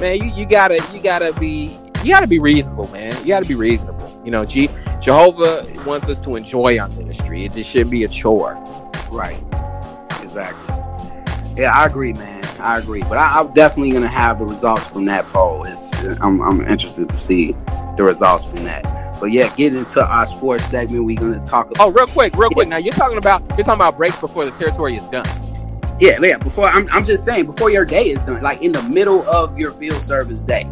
Man, 0.00 0.22
you, 0.22 0.32
you 0.34 0.46
gotta 0.46 0.84
you 0.92 1.02
gotta 1.02 1.32
be 1.38 1.76
you 2.02 2.08
gotta 2.08 2.26
be 2.26 2.38
reasonable, 2.38 2.88
man. 2.90 3.16
You 3.20 3.28
gotta 3.28 3.46
be 3.46 3.54
reasonable. 3.54 4.20
You 4.24 4.30
know, 4.30 4.44
G, 4.44 4.68
Jehovah 5.00 5.66
wants 5.86 6.08
us 6.08 6.20
to 6.20 6.36
enjoy 6.36 6.78
our 6.78 6.88
ministry. 6.90 7.44
It 7.44 7.52
just 7.52 7.70
shouldn't 7.70 7.90
be 7.90 8.04
a 8.04 8.08
chore. 8.08 8.54
Right. 9.10 9.38
Exactly. 10.22 10.74
Yeah, 11.62 11.72
I 11.74 11.86
agree, 11.86 12.12
man. 12.14 12.44
I 12.60 12.78
agree. 12.78 13.02
But 13.02 13.18
I, 13.18 13.40
I'm 13.40 13.52
definitely 13.52 13.92
gonna 13.92 14.08
have 14.08 14.38
the 14.38 14.46
results 14.46 14.86
from 14.86 15.04
that 15.06 15.26
poll. 15.26 15.64
It's 15.64 15.90
I'm 16.20 16.40
I'm 16.40 16.60
interested 16.66 17.10
to 17.10 17.16
see 17.16 17.52
the 17.96 18.04
results 18.04 18.44
from 18.44 18.64
that. 18.64 19.18
But 19.20 19.30
yeah, 19.30 19.54
get 19.54 19.74
into 19.76 20.04
our 20.04 20.26
sports 20.26 20.64
segment. 20.64 21.04
We're 21.04 21.20
gonna 21.20 21.44
talk 21.44 21.70
about 21.70 21.86
Oh, 21.86 21.90
real 21.92 22.06
quick, 22.06 22.34
real 22.36 22.50
quick. 22.50 22.68
Now 22.68 22.78
you're 22.78 22.94
talking 22.94 23.18
about 23.18 23.40
you're 23.50 23.58
talking 23.64 23.74
about 23.74 23.96
breaks 23.96 24.18
before 24.18 24.44
the 24.44 24.50
territory 24.52 24.96
is 24.96 25.04
done. 25.10 25.26
Yeah, 26.02 26.18
yeah. 26.20 26.36
Before 26.36 26.66
I'm, 26.66 26.88
I'm 26.90 27.04
just 27.04 27.24
saying, 27.24 27.46
before 27.46 27.70
your 27.70 27.84
day 27.84 28.10
is 28.10 28.24
done, 28.24 28.42
like 28.42 28.60
in 28.60 28.72
the 28.72 28.82
middle 28.82 29.24
of 29.28 29.56
your 29.56 29.70
field 29.70 30.02
service 30.02 30.42
day, 30.42 30.64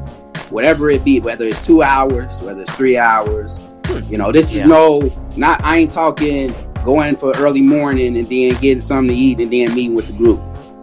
whatever 0.50 0.90
it 0.90 1.04
be, 1.04 1.20
whether 1.20 1.46
it's 1.46 1.64
two 1.64 1.84
hours, 1.84 2.40
whether 2.40 2.62
it's 2.62 2.74
three 2.74 2.98
hours, 2.98 3.62
hmm. 3.84 4.00
you 4.12 4.18
know, 4.18 4.32
this 4.32 4.52
Yeah. 4.52 4.62
is 4.62 4.66
no, 4.66 5.08
not. 5.36 5.62
I 5.62 5.76
ain't 5.76 5.92
talking 5.92 6.52
going 6.84 7.14
for 7.14 7.30
early 7.36 7.62
morning 7.62 8.16
and 8.16 8.26
then 8.26 8.54
getting 8.54 8.80
something 8.80 9.14
to 9.14 9.14
eat 9.14 9.40
and 9.40 9.52
then 9.52 9.72
meeting 9.72 9.94
with 9.94 10.08
the 10.08 10.14
group. 10.14 10.40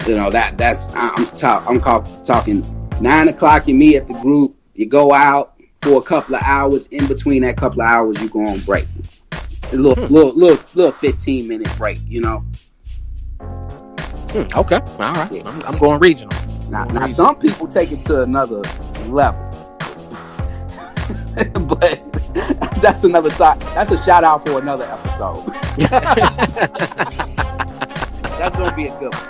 You 0.07 0.15
know 0.15 0.29
that 0.29 0.57
that's 0.57 0.95
I'm 0.95 1.25
talk, 1.35 1.65
I'm 1.67 1.81
call, 1.81 2.03
talking 2.23 2.63
nine 3.01 3.27
o'clock. 3.27 3.67
You 3.67 3.75
meet 3.75 3.97
at 3.97 4.07
the 4.07 4.13
group. 4.13 4.55
You 4.75 4.85
go 4.85 5.11
out 5.13 5.55
for 5.81 5.97
a 5.97 6.01
couple 6.01 6.35
of 6.35 6.41
hours. 6.41 6.87
In 6.87 7.05
between 7.07 7.41
that 7.41 7.57
couple 7.57 7.81
of 7.81 7.87
hours, 7.89 8.21
you 8.21 8.29
go 8.29 8.45
on 8.45 8.59
break. 8.59 8.85
A 9.73 9.75
little, 9.75 10.07
hmm. 10.07 10.13
little, 10.13 10.33
little, 10.33 10.65
little 10.73 10.93
fifteen 10.93 11.49
minute 11.49 11.69
break. 11.77 11.99
You 12.07 12.21
know. 12.21 12.45
Hmm, 14.31 14.43
okay, 14.59 14.75
all 14.99 15.13
right. 15.13 15.47
I'm, 15.47 15.61
I'm 15.63 15.77
going 15.77 15.99
regional. 15.99 16.35
Now, 16.69 16.85
Well, 16.85 16.95
now 16.95 17.01
reason. 17.01 17.15
some 17.15 17.35
people 17.37 17.67
take 17.67 17.91
it 17.91 18.03
to 18.03 18.23
another 18.23 18.61
level, 19.07 19.41
but 21.67 22.01
that's 22.81 23.03
another 23.05 23.29
time. 23.29 23.57
That's 23.59 23.91
a 23.91 23.97
shout 23.97 24.23
out 24.23 24.45
for 24.45 24.59
another 24.59 24.83
episode. 24.85 25.45
that's 27.37 28.55
gonna 28.57 28.75
be 28.75 28.87
a 28.87 28.99
good 28.99 29.13
one. 29.13 29.23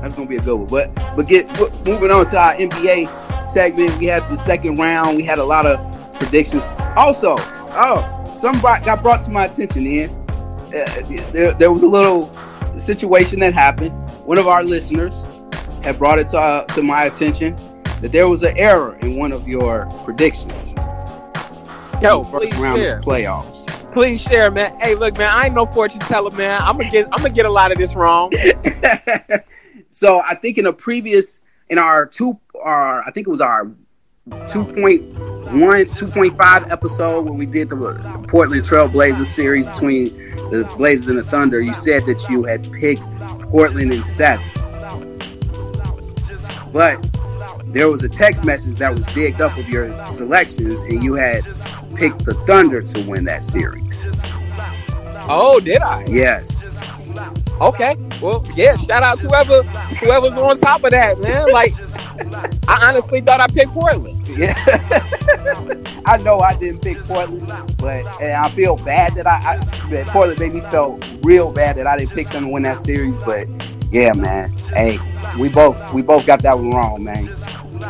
That's 0.00 0.14
gonna 0.14 0.28
be 0.28 0.36
a 0.36 0.40
good 0.40 0.56
one. 0.56 0.66
But 0.66 0.94
but 1.16 1.26
get 1.26 1.46
moving 1.84 2.10
on 2.10 2.26
to 2.26 2.38
our 2.38 2.54
NBA 2.54 3.46
segment. 3.46 3.98
We 3.98 4.06
had 4.06 4.26
the 4.30 4.36
second 4.38 4.76
round. 4.78 5.16
We 5.16 5.24
had 5.24 5.38
a 5.38 5.44
lot 5.44 5.66
of 5.66 5.78
predictions. 6.18 6.62
Also, 6.96 7.34
oh, 7.38 8.38
some 8.40 8.58
brought, 8.60 8.82
got 8.84 9.02
brought 9.02 9.22
to 9.24 9.30
my 9.30 9.44
attention. 9.46 9.86
Ian, 9.86 10.10
uh, 10.74 11.02
there 11.32 11.52
there 11.52 11.70
was 11.70 11.82
a 11.82 11.88
little 11.88 12.26
situation 12.78 13.40
that 13.40 13.54
happened. 13.54 13.92
One 14.26 14.38
of 14.38 14.46
our 14.46 14.62
listeners 14.62 15.42
had 15.82 15.98
brought 15.98 16.18
it 16.18 16.28
to, 16.28 16.38
uh, 16.38 16.64
to 16.66 16.82
my 16.82 17.04
attention 17.04 17.56
that 18.00 18.12
there 18.12 18.28
was 18.28 18.42
an 18.42 18.56
error 18.56 18.96
in 19.02 19.16
one 19.16 19.32
of 19.32 19.48
your 19.48 19.86
predictions. 20.04 20.52
Yo, 22.02 22.22
the 22.22 22.30
first 22.30 22.50
please 22.52 22.56
round 22.56 22.80
share. 22.80 22.98
of 22.98 23.04
the 23.04 23.10
playoffs. 23.10 23.92
Please 23.92 24.22
share, 24.22 24.50
man. 24.50 24.78
Hey, 24.78 24.94
look, 24.94 25.18
man. 25.18 25.30
I 25.32 25.46
ain't 25.46 25.54
no 25.54 25.66
fortune 25.66 26.00
teller, 26.00 26.30
man. 26.30 26.62
I'm 26.62 26.78
gonna 26.78 26.90
get. 26.90 27.06
I'm 27.06 27.22
gonna 27.22 27.30
get 27.30 27.44
a 27.44 27.50
lot 27.50 27.72
of 27.72 27.78
this 27.78 27.94
wrong. 27.94 28.32
so 29.90 30.20
I 30.20 30.34
think 30.36 30.58
in 30.58 30.66
a 30.66 30.72
previous 30.72 31.40
in 31.68 31.78
our 31.78 32.06
two 32.06 32.38
our 32.62 33.02
I 33.02 33.10
think 33.10 33.26
it 33.26 33.30
was 33.30 33.40
our 33.40 33.70
2.1 34.30 35.10
2.5 35.50 36.70
episode 36.70 37.24
when 37.24 37.36
we 37.36 37.46
did 37.46 37.68
the 37.68 37.76
uh, 37.76 38.18
Portland 38.28 38.64
Trail 38.64 38.88
Blazers 38.88 39.28
series 39.28 39.66
between 39.66 40.04
the 40.50 40.72
Blazers 40.76 41.08
and 41.08 41.18
the 41.18 41.22
Thunder, 41.22 41.60
you 41.60 41.74
said 41.74 42.04
that 42.06 42.28
you 42.28 42.44
had 42.44 42.70
picked 42.72 43.02
Portland 43.50 43.92
in 43.92 44.02
seven. 44.02 44.44
But 46.72 47.04
there 47.72 47.90
was 47.90 48.02
a 48.04 48.08
text 48.08 48.44
message 48.44 48.76
that 48.76 48.92
was 48.92 49.04
digged 49.06 49.40
up 49.40 49.56
of 49.56 49.68
your 49.68 50.06
selections, 50.06 50.82
and 50.82 51.02
you 51.02 51.14
had 51.14 51.42
picked 51.94 52.24
the 52.24 52.34
Thunder 52.46 52.80
to 52.82 53.08
win 53.08 53.24
that 53.24 53.44
series. 53.44 54.04
Oh, 55.28 55.60
did 55.60 55.82
I? 55.82 56.04
Yes. 56.06 56.64
Okay. 57.60 57.96
Well, 58.22 58.44
yeah. 58.54 58.76
Shout 58.76 59.02
out 59.02 59.18
whoever 59.18 59.62
whoever's 59.62 60.32
on 60.32 60.56
top 60.56 60.84
of 60.84 60.90
that, 60.90 61.20
man. 61.20 61.50
Like, 61.52 61.74
I 62.68 62.88
honestly 62.88 63.20
thought 63.20 63.40
I 63.40 63.48
picked 63.48 63.72
Portland. 63.72 64.26
Yeah. 64.28 64.54
I 66.06 66.16
know 66.18 66.40
I 66.40 66.56
didn't 66.56 66.80
pick 66.80 67.02
Portland, 67.02 67.46
but 67.78 68.20
and 68.20 68.32
I 68.32 68.48
feel 68.50 68.76
bad 68.76 69.14
that 69.14 69.26
I, 69.26 69.38
I 69.38 69.88
that 69.90 70.06
Portland 70.08 70.40
made 70.40 70.54
me 70.54 70.60
feel 70.70 70.98
real 71.22 71.52
bad 71.52 71.76
that 71.76 71.86
I 71.86 71.98
didn't 71.98 72.12
pick 72.12 72.28
them 72.28 72.44
to 72.44 72.48
win 72.48 72.62
that 72.62 72.80
series. 72.80 73.18
But 73.18 73.46
yeah, 73.92 74.12
man. 74.12 74.56
Hey, 74.74 74.98
we 75.38 75.48
both 75.48 75.92
we 75.92 76.02
both 76.02 76.26
got 76.26 76.42
that 76.42 76.56
one 76.56 76.70
wrong, 76.70 77.04
man. 77.04 77.26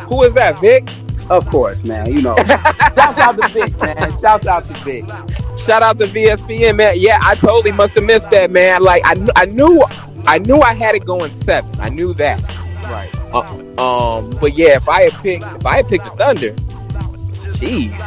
Who 0.07 0.23
is 0.23 0.33
that, 0.33 0.59
Vic? 0.59 0.89
Of 1.29 1.47
course, 1.47 1.83
man. 1.83 2.11
You 2.11 2.21
know. 2.21 2.35
Shouts 2.37 3.17
out 3.17 3.37
to 3.37 3.47
Vic, 3.49 3.81
man. 3.81 4.11
Shouts 4.19 4.47
out 4.47 4.65
to 4.65 4.73
Vic. 4.83 5.07
Shout 5.65 5.83
out 5.83 5.99
to 5.99 6.07
VSPN, 6.07 6.75
man. 6.77 6.95
Yeah, 6.97 7.19
I 7.21 7.35
totally 7.35 7.71
must 7.71 7.93
have 7.95 8.03
missed 8.03 8.31
that, 8.31 8.51
man. 8.51 8.83
Like, 8.83 9.03
I, 9.05 9.27
I 9.35 9.45
knew, 9.45 9.83
I 10.25 10.39
knew 10.39 10.59
I 10.59 10.73
had 10.73 10.95
it 10.95 11.05
going 11.05 11.31
seven. 11.31 11.69
I 11.79 11.89
knew 11.89 12.13
that. 12.15 12.41
Right. 12.85 13.13
Um, 13.79 14.29
but 14.41 14.57
yeah, 14.57 14.75
if 14.75 14.89
I 14.89 15.03
had 15.03 15.13
picked, 15.23 15.43
if 15.43 15.65
I 15.65 15.77
had 15.77 15.87
picked 15.87 16.03
the 16.05 16.11
Thunder, 16.11 16.51
jeez, 17.57 17.97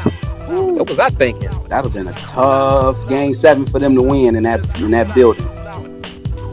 what 0.77 0.89
was 0.89 0.99
I 0.99 1.09
thinking? 1.11 1.51
That'd 1.69 1.91
have 1.91 1.95
been 1.95 2.07
a 2.07 2.13
tough 2.13 3.09
game 3.09 3.33
seven 3.35 3.67
for 3.67 3.79
them 3.79 3.95
to 3.95 4.03
win 4.03 4.37
in 4.37 4.43
that 4.43 4.81
in 4.81 4.91
that 4.91 5.15
building. 5.15 5.47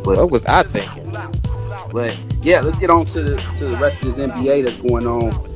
But 0.04 0.18
what 0.18 0.32
was 0.32 0.46
I 0.46 0.64
thinking? 0.64 1.12
But 1.92 2.18
yeah, 2.42 2.62
let's 2.62 2.80
get 2.80 2.90
on 2.90 3.06
to 3.06 3.22
the 3.22 3.36
to 3.58 3.68
the 3.68 3.78
rest 3.78 4.02
of 4.02 4.08
this 4.08 4.18
NBA 4.18 4.64
that's 4.64 4.78
going 4.78 5.06
on. 5.06 5.51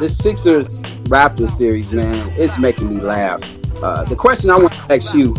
This 0.00 0.16
Sixers 0.16 0.80
Raptors 1.10 1.50
series, 1.50 1.92
man, 1.92 2.32
it's 2.38 2.58
making 2.58 2.88
me 2.88 3.02
laugh. 3.02 3.42
Uh, 3.82 4.02
the 4.04 4.16
question 4.16 4.48
I 4.48 4.56
want 4.56 4.72
to 4.72 4.94
ask 4.94 5.12
you 5.12 5.36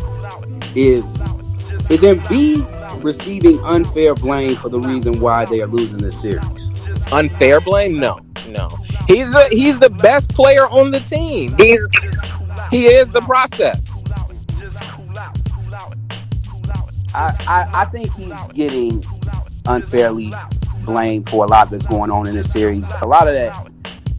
is: 0.76 1.15
Is 1.89 2.02
Embiid 2.04 3.04
receiving 3.04 3.60
unfair 3.62 4.13
blame 4.13 4.56
for 4.56 4.69
the 4.69 4.80
reason 4.80 5.19
why 5.19 5.45
they 5.45 5.62
are 5.62 5.67
losing 5.67 6.00
this 6.00 6.21
series? 6.21 6.69
Unfair 7.12 7.60
blame? 7.60 7.97
No, 7.97 8.19
no. 8.50 8.67
He's 9.08 9.32
the 9.32 9.47
he's 9.50 9.80
the 9.80 9.89
best 9.89 10.30
player 10.30 10.67
on 10.67 10.91
the 10.91 11.00
team. 11.00 11.56
He's 11.58 11.82
he 12.69 12.86
is 12.86 13.10
the 13.10 13.21
process. 13.21 13.89
I, 17.15 17.36
I, 17.47 17.69
I 17.74 17.86
think 17.86 18.13
he's 18.13 18.47
getting 18.54 19.04
unfairly 19.65 20.32
blamed 20.86 21.30
for 21.30 21.45
a 21.45 21.47
lot 21.47 21.71
that's 21.71 21.88
going 21.88 22.12
on 22.12 22.28
in 22.28 22.36
this 22.36 22.52
series. 22.52 22.91
A 23.02 23.08
lot 23.08 23.28
of 23.28 23.34
that, 23.34 23.70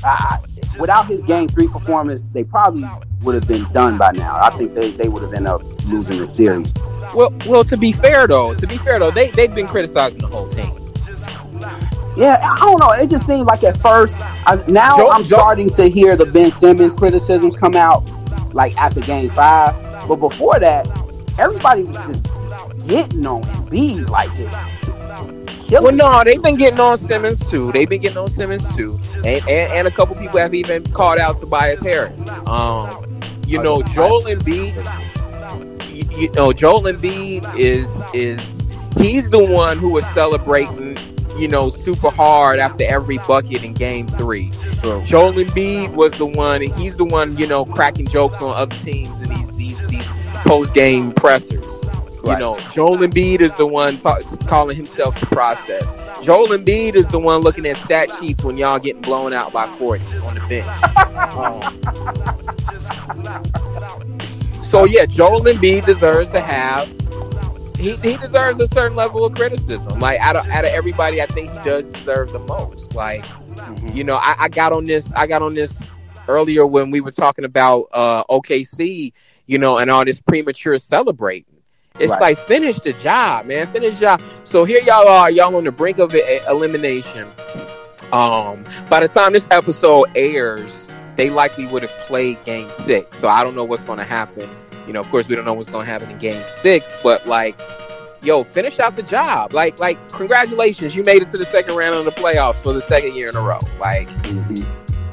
I, 0.04 0.38
without 0.78 1.06
his 1.06 1.22
game 1.22 1.48
three 1.48 1.68
performance, 1.68 2.28
they 2.28 2.44
probably 2.44 2.84
would 3.22 3.34
have 3.34 3.46
been 3.48 3.64
done 3.72 3.98
by 3.98 4.12
now. 4.12 4.36
I 4.40 4.50
think 4.50 4.74
they, 4.74 4.90
they 4.90 5.08
would 5.08 5.22
have 5.22 5.32
ended 5.32 5.48
up 5.52 5.62
losing 5.86 6.18
the 6.18 6.26
series. 6.26 6.74
Well, 7.14 7.32
well. 7.46 7.64
To 7.64 7.76
be 7.76 7.92
fair 7.92 8.26
though, 8.26 8.54
to 8.54 8.66
be 8.66 8.78
fair 8.78 8.98
though, 8.98 9.10
they 9.10 9.30
they've 9.30 9.54
been 9.54 9.66
criticizing 9.66 10.20
the 10.20 10.28
whole 10.28 10.48
team. 10.48 10.78
Yeah, 12.16 12.38
I 12.42 12.58
don't 12.58 12.78
know. 12.78 12.90
It 12.92 13.08
just 13.08 13.26
seemed 13.26 13.46
like 13.46 13.64
at 13.64 13.76
first, 13.78 14.18
I, 14.20 14.62
now 14.68 14.98
Joe- 14.98 15.10
I'm 15.10 15.22
Joe- 15.24 15.36
starting 15.36 15.70
to 15.70 15.88
hear 15.88 16.14
the 16.16 16.26
Ben 16.26 16.50
Simmons 16.50 16.94
criticisms 16.94 17.56
come 17.56 17.74
out, 17.74 18.08
like 18.54 18.76
after 18.76 19.00
game 19.00 19.30
five. 19.30 19.74
But 20.06 20.16
before 20.16 20.58
that, 20.60 20.86
everybody 21.38 21.84
was 21.84 21.96
just 22.06 22.24
getting 22.86 23.24
on 23.26 23.42
Embiid, 23.44 24.08
like 24.10 24.34
just 24.34 24.56
Well, 25.80 25.92
no, 25.92 26.22
they've 26.24 26.42
been 26.42 26.56
getting 26.56 26.80
on 26.80 26.98
Simmons 26.98 27.38
too. 27.50 27.72
They've 27.72 27.88
been 27.88 28.00
getting 28.00 28.18
on 28.18 28.30
Simmons 28.30 28.62
too, 28.76 29.00
and 29.16 29.26
and, 29.48 29.72
and 29.72 29.88
a 29.88 29.90
couple 29.90 30.14
people 30.16 30.38
have 30.38 30.54
even 30.54 30.84
called 30.92 31.18
out 31.18 31.38
Tobias 31.38 31.80
Harris. 31.80 32.28
Um, 32.46 33.20
you 33.46 33.62
know, 33.62 33.82
Joel 33.82 34.22
Embiid. 34.22 34.74
You, 35.92 36.20
you 36.20 36.30
know, 36.32 36.52
Joel 36.52 36.82
Embiid 36.82 37.44
is 37.56 37.88
is 38.14 38.40
he's 38.98 39.30
the 39.30 39.44
one 39.44 39.78
who 39.78 39.88
was 39.88 40.06
celebrating. 40.08 40.98
You 41.38 41.48
know, 41.48 41.70
super 41.70 42.10
hard 42.10 42.58
after 42.58 42.84
every 42.84 43.16
bucket 43.18 43.64
in 43.64 43.72
Game 43.72 44.06
Three. 44.06 44.50
True. 44.80 45.02
Joel 45.02 45.32
Embiid 45.32 45.94
was 45.94 46.12
the 46.12 46.26
one, 46.26 46.62
and 46.62 46.74
he's 46.76 46.96
the 46.96 47.06
one, 47.06 47.34
you 47.38 47.46
know, 47.46 47.64
cracking 47.64 48.06
jokes 48.06 48.42
on 48.42 48.54
other 48.54 48.76
teams 48.76 49.18
and 49.22 49.34
these 49.34 49.50
these 49.54 49.86
these 49.86 50.06
post 50.44 50.74
game 50.74 51.12
pressers. 51.12 51.64
You 52.24 52.38
know, 52.38 52.56
Joel 52.72 52.98
Embiid 52.98 53.40
is 53.40 53.52
the 53.56 53.66
one 53.66 53.98
ta- 53.98 54.20
calling 54.46 54.76
himself 54.76 55.18
the 55.18 55.26
process. 55.26 55.84
Joel 56.22 56.48
Embiid 56.48 56.94
is 56.94 57.06
the 57.08 57.18
one 57.18 57.40
looking 57.40 57.66
at 57.66 57.76
stat 57.78 58.10
sheets 58.20 58.44
when 58.44 58.56
y'all 58.56 58.78
getting 58.78 59.02
blown 59.02 59.32
out 59.32 59.52
by 59.52 59.66
40 59.76 60.04
on 60.18 60.34
the 60.36 60.40
bench. 60.48 60.68
Um, 61.34 61.62
so 64.70 64.84
yeah, 64.84 65.04
Joel 65.06 65.40
Embiid 65.42 65.84
deserves 65.84 66.30
to 66.30 66.40
have 66.40 66.88
he, 67.76 67.96
he 67.96 68.16
deserves 68.18 68.60
a 68.60 68.68
certain 68.68 68.96
level 68.96 69.24
of 69.24 69.34
criticism. 69.34 69.98
Like 69.98 70.20
out 70.20 70.36
of 70.36 70.46
out 70.48 70.64
of 70.64 70.70
everybody, 70.70 71.20
I 71.20 71.26
think 71.26 71.50
he 71.50 71.58
does 71.62 71.88
deserve 71.90 72.30
the 72.32 72.38
most. 72.38 72.94
Like 72.94 73.24
Mhm. 73.52 73.94
you 73.94 74.04
know, 74.04 74.16
I, 74.16 74.34
I 74.38 74.48
got 74.48 74.72
on 74.72 74.84
this. 74.84 75.12
I 75.14 75.26
got 75.26 75.42
on 75.42 75.54
this 75.54 75.76
earlier 76.28 76.64
when 76.66 76.90
we 76.90 77.00
were 77.00 77.10
talking 77.10 77.44
about 77.44 77.88
uh, 77.92 78.22
OKC. 78.30 79.12
You 79.46 79.58
know, 79.58 79.76
and 79.78 79.90
all 79.90 80.04
this 80.04 80.20
premature 80.20 80.78
celebrating. 80.78 81.51
It's 81.98 82.10
Right. 82.10 82.20
like 82.20 82.38
finish 82.38 82.76
the 82.80 82.92
job, 82.94 83.46
man. 83.46 83.66
Finish 83.66 83.96
the 83.96 84.00
job. 84.06 84.22
So 84.44 84.64
here 84.64 84.80
y'all 84.82 85.06
are. 85.08 85.30
Y'all 85.30 85.54
on 85.56 85.64
the 85.64 85.72
brink 85.72 85.98
of 85.98 86.14
e- 86.14 86.40
elimination. 86.48 87.28
Um, 88.12 88.64
by 88.90 89.00
the 89.00 89.08
time 89.08 89.32
this 89.32 89.46
episode 89.50 90.06
airs, 90.14 90.70
they 91.16 91.30
likely 91.30 91.66
would 91.66 91.82
have 91.82 91.90
played 92.06 92.42
Game 92.44 92.70
Six. 92.84 93.18
So 93.18 93.28
I 93.28 93.44
don't 93.44 93.54
know 93.54 93.64
what's 93.64 93.84
going 93.84 93.98
to 93.98 94.04
happen. 94.04 94.48
You 94.86 94.92
know, 94.92 95.00
of 95.00 95.10
course, 95.10 95.28
we 95.28 95.34
don't 95.34 95.44
know 95.44 95.52
what's 95.54 95.68
going 95.70 95.86
to 95.86 95.92
happen 95.92 96.10
in 96.10 96.18
Game 96.18 96.42
Six. 96.60 96.88
But 97.02 97.26
like, 97.26 97.56
yo, 98.22 98.42
finish 98.44 98.78
out 98.80 98.96
the 98.96 99.02
job. 99.02 99.52
Like, 99.52 99.78
like, 99.78 99.96
congratulations, 100.12 100.96
you 100.96 101.04
made 101.04 101.22
it 101.22 101.28
to 101.28 101.38
the 101.38 101.44
second 101.44 101.76
round 101.76 101.94
of 101.96 102.04
the 102.04 102.10
playoffs 102.10 102.56
for 102.62 102.72
the 102.72 102.80
second 102.80 103.14
year 103.14 103.28
in 103.28 103.36
a 103.36 103.40
row. 103.40 103.60
Like, 103.80 104.08
Mhm. 104.24 104.64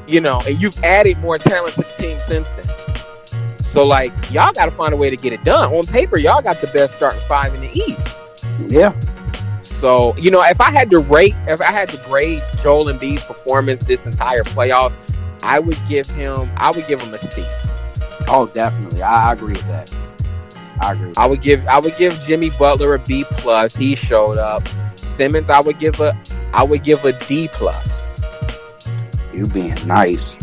you 0.06 0.20
know, 0.20 0.40
and 0.46 0.60
you've 0.60 0.82
added 0.84 1.18
more 1.18 1.38
talent 1.38 1.74
to 1.74 1.82
the 1.82 2.02
team 2.02 2.18
since 2.26 2.48
then. 2.50 2.66
So 3.72 3.86
like, 3.86 4.12
y'all 4.30 4.52
got 4.52 4.64
to 4.64 4.70
find 4.70 4.92
a 4.92 4.96
way 4.96 5.10
to 5.10 5.16
get 5.16 5.32
it 5.32 5.44
done. 5.44 5.72
On 5.72 5.86
paper, 5.86 6.18
y'all 6.18 6.42
got 6.42 6.60
the 6.60 6.66
best 6.68 6.94
starting 6.94 7.20
five 7.22 7.54
in 7.54 7.60
the 7.60 7.70
East. 7.72 8.16
Yeah. 8.66 8.98
So, 9.62 10.14
you 10.16 10.30
know, 10.30 10.42
if 10.42 10.60
I 10.60 10.70
had 10.70 10.90
to 10.90 10.98
rate, 10.98 11.34
if 11.46 11.60
I 11.60 11.70
had 11.70 11.88
to 11.90 11.96
grade 11.98 12.42
Joel 12.62 12.86
Embiid's 12.86 13.24
performance 13.24 13.80
this 13.80 14.06
entire 14.06 14.42
playoffs, 14.42 14.96
I 15.42 15.58
would 15.58 15.78
give 15.88 16.10
him, 16.10 16.50
I 16.56 16.70
would 16.70 16.86
give 16.86 17.00
him 17.00 17.14
a 17.14 17.18
C. 17.18 17.44
Oh, 18.28 18.50
definitely. 18.52 19.02
I, 19.02 19.30
I 19.30 19.32
agree 19.32 19.52
with 19.52 19.66
that. 19.68 19.90
I 20.80 20.92
agree. 20.92 21.12
I 21.16 21.26
would 21.26 21.40
give, 21.40 21.66
I 21.66 21.78
would 21.78 21.96
give 21.96 22.18
Jimmy 22.26 22.50
Butler 22.50 22.94
a 22.94 22.98
B 22.98 23.24
plus. 23.30 23.74
He 23.74 23.94
showed 23.94 24.36
up. 24.36 24.68
Simmons, 24.96 25.48
I 25.48 25.60
would 25.60 25.78
give 25.78 26.00
a, 26.00 26.16
I 26.52 26.62
would 26.62 26.84
give 26.84 27.04
a 27.04 27.12
D 27.12 27.48
plus. 27.52 28.14
You 29.32 29.46
being 29.46 29.74
nice. 29.86 30.36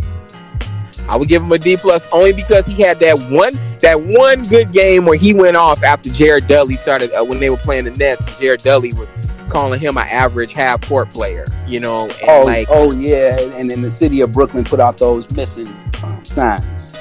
I 1.10 1.15
would 1.15 1.28
give 1.28 1.41
him 1.41 1.52
a 1.52 1.58
D 1.58 1.78
plus 1.78 2.06
only 2.12 2.34
because 2.34 2.65
he 2.65 2.82
had 2.82 3.00
that 3.00 3.17
one 3.32 3.58
that 3.80 4.02
one 4.02 4.43
good 4.43 4.72
game 4.72 5.06
where 5.06 5.17
he 5.17 5.34
went 5.34 5.56
off 5.56 5.84
after 5.84 6.10
Jared 6.10 6.48
Dudley 6.48 6.76
started 6.76 7.12
uh, 7.13 7.24
when 7.24 7.39
they 7.39 7.50
were 7.50 7.58
playing 7.58 7.86
the 7.86 7.91
Nets. 7.91 8.39
Jared 8.39 8.63
Dudley 8.63 8.93
was 8.93 9.12
calling 9.50 9.80
him 9.80 9.98
an 9.98 10.08
average 10.08 10.54
half 10.54 10.82
court 10.82 11.12
player, 11.13 11.48
you 11.65 11.80
know. 11.80 12.06
And 12.06 12.30
oh, 12.30 12.46
like, 12.46 12.67
oh 12.70 12.91
yeah, 12.91 13.39
and 13.39 13.70
then 13.70 13.82
the 13.82 13.91
city 13.91 14.22
of 14.22 14.32
Brooklyn 14.32 14.63
put 14.63 14.80
out 14.80 14.98
those 14.98 15.30
missing 15.32 15.67
um, 16.04 16.24
signs. 16.26 16.91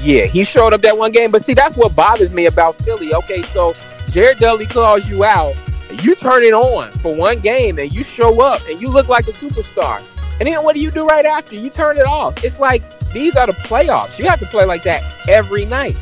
Yeah, 0.00 0.26
he 0.26 0.44
showed 0.44 0.74
up 0.74 0.82
that 0.82 0.98
one 0.98 1.12
game, 1.12 1.30
but 1.30 1.44
see, 1.44 1.54
that's 1.54 1.76
what 1.76 1.94
bothers 1.96 2.32
me 2.32 2.46
about 2.46 2.76
Philly. 2.76 3.14
Okay, 3.14 3.42
so 3.42 3.74
Jared 4.10 4.38
Dudley 4.38 4.66
calls 4.66 5.08
you 5.08 5.24
out, 5.24 5.54
you 6.02 6.14
turn 6.14 6.42
it 6.42 6.52
on 6.52 6.92
for 6.98 7.14
one 7.14 7.40
game, 7.40 7.78
and 7.78 7.92
you 7.92 8.02
show 8.02 8.40
up, 8.40 8.60
and 8.68 8.80
you 8.80 8.90
look 8.90 9.08
like 9.08 9.26
a 9.26 9.32
superstar. 9.32 10.02
And 10.38 10.46
then 10.46 10.62
what 10.62 10.74
do 10.74 10.82
you 10.82 10.90
do 10.90 11.06
right 11.06 11.24
after? 11.24 11.54
You 11.54 11.70
turn 11.70 11.96
it 11.96 12.04
off. 12.04 12.44
It's 12.44 12.58
like 12.58 12.82
these 13.12 13.36
are 13.36 13.46
the 13.46 13.52
playoffs. 13.52 14.18
You 14.18 14.26
have 14.26 14.40
to 14.40 14.46
play 14.46 14.64
like 14.64 14.82
that 14.84 15.02
every 15.28 15.64
night. 15.64 15.96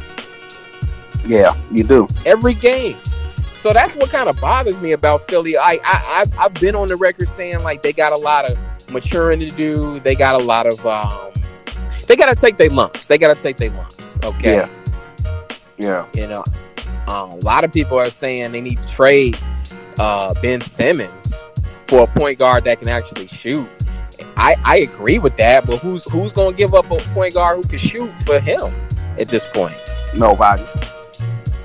Yeah, 1.27 1.55
you 1.71 1.85
do. 1.85 2.09
Every 2.27 2.55
game. 2.55 2.99
So 3.57 3.73
that's 3.73 3.95
what 3.97 4.11
kind 4.11 4.29
of 4.29 4.39
bothers 4.41 4.79
me 4.81 4.93
about 4.93 5.27
Philly. 5.29 5.57
I, 5.57 5.81
I 5.85 6.21
I've, 6.21 6.39
I've 6.39 6.55
been 6.55 6.75
on 6.75 6.89
the 6.89 6.97
record 6.97 7.29
saying 7.29 7.63
like 7.63 7.83
they 7.83 7.93
got 7.93 8.13
a 8.13 8.19
lot 8.19 8.45
of 8.45 8.59
maturing 8.91 9.41
to 9.41 9.51
do. 9.51 10.01
They 10.01 10.15
got 10.15 10.41
a 10.41 10.45
lot 10.45 10.67
of 10.67 10.85
um, 10.87 11.33
they 12.07 12.17
got 12.17 12.29
to 12.29 12.37
take 12.37 12.57
their 12.59 12.69
lumps. 12.71 13.07
They 13.07 13.17
got 13.17 13.35
to 13.35 13.43
take 13.43 13.57
their 13.57 13.71
lumps. 13.71 14.19
Okay. 14.23 14.57
Yeah. 14.57 14.69
Yeah. 15.79 16.07
You 16.15 16.27
know, 16.27 16.45
um, 17.07 17.31
a 17.31 17.37
lot 17.37 17.65
of 17.65 17.73
people 17.73 17.99
are 17.99 18.11
saying 18.11 18.53
they 18.53 18.61
need 18.61 18.81
to 18.81 18.87
trade 18.87 19.39
uh, 19.99 20.35
Ben 20.43 20.61
Simmons 20.61 21.35
for 21.85 22.03
a 22.03 22.07
point 22.07 22.39
guard 22.39 22.65
that 22.65 22.81
can 22.81 22.89
actually 22.89 23.29
shoot. 23.29 23.69
I, 24.37 24.57
I 24.65 24.77
agree 24.79 25.19
with 25.19 25.37
that, 25.37 25.67
but 25.67 25.79
who's 25.79 26.05
who's 26.11 26.33
to 26.33 26.53
give 26.53 26.75
up 26.75 26.91
a 26.91 26.97
point 27.15 27.35
guard 27.35 27.57
who 27.57 27.69
can 27.69 27.79
shoot 27.79 28.11
for 28.21 28.41
him 28.41 28.73
at 29.19 29.29
this 29.29 29.47
point? 29.53 29.77
Nobody. 30.15 30.65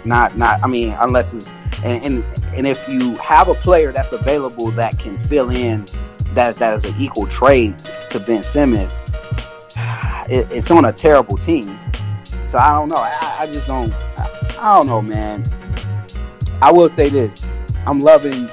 Not 0.06 0.38
not. 0.38 0.63
I 0.63 0.67
mean, 0.67 0.95
unless 1.00 1.34
it's 1.34 1.50
and 1.84 2.04
and, 2.06 2.24
and 2.54 2.67
if 2.67 2.88
you 2.88 3.15
have 3.17 3.48
a 3.48 3.54
player 3.56 3.91
that's 3.91 4.12
available 4.12 4.72
that 4.72 4.98
can 5.00 5.17
fill 5.19 5.50
in 5.50 5.86
that 6.34 6.56
that 6.58 6.76
is 6.76 6.86
an 6.86 7.00
equal 7.00 7.28
trade 7.28 7.78
to 8.12 8.19
Ben 8.19 8.43
Simmons, 8.43 9.02
it, 10.30 10.48
it's 10.52 10.72
on 10.72 10.86
a 10.86 10.93
terrible 10.93 11.38
team. 11.38 11.80
So 12.43 12.58
I 12.58 12.74
don't 12.74 12.89
know. 12.89 12.98
I, 12.98 13.38
I 13.39 13.48
just 13.48 13.67
don't. 13.67 13.93
I, 14.17 14.56
I 14.60 14.78
don't 14.78 14.88
know, 14.88 15.02
man. 15.02 15.43
I 16.62 16.72
will 16.72 16.89
say 16.89 17.10
this: 17.10 17.45
I'm 17.86 18.02
loving, 18.02 18.50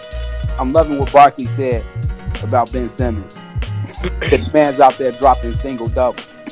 I'm 0.58 0.72
loving 0.72 0.98
what 0.98 1.12
Barkley 1.12 1.46
said 1.46 1.84
about 2.42 2.72
Ben 2.72 2.88
Simmons. 2.88 3.44
The 4.02 4.50
man's 4.52 4.80
out 4.80 4.94
there 4.98 5.12
dropping 5.12 5.52
single 5.52 5.88
doubles. 5.88 6.42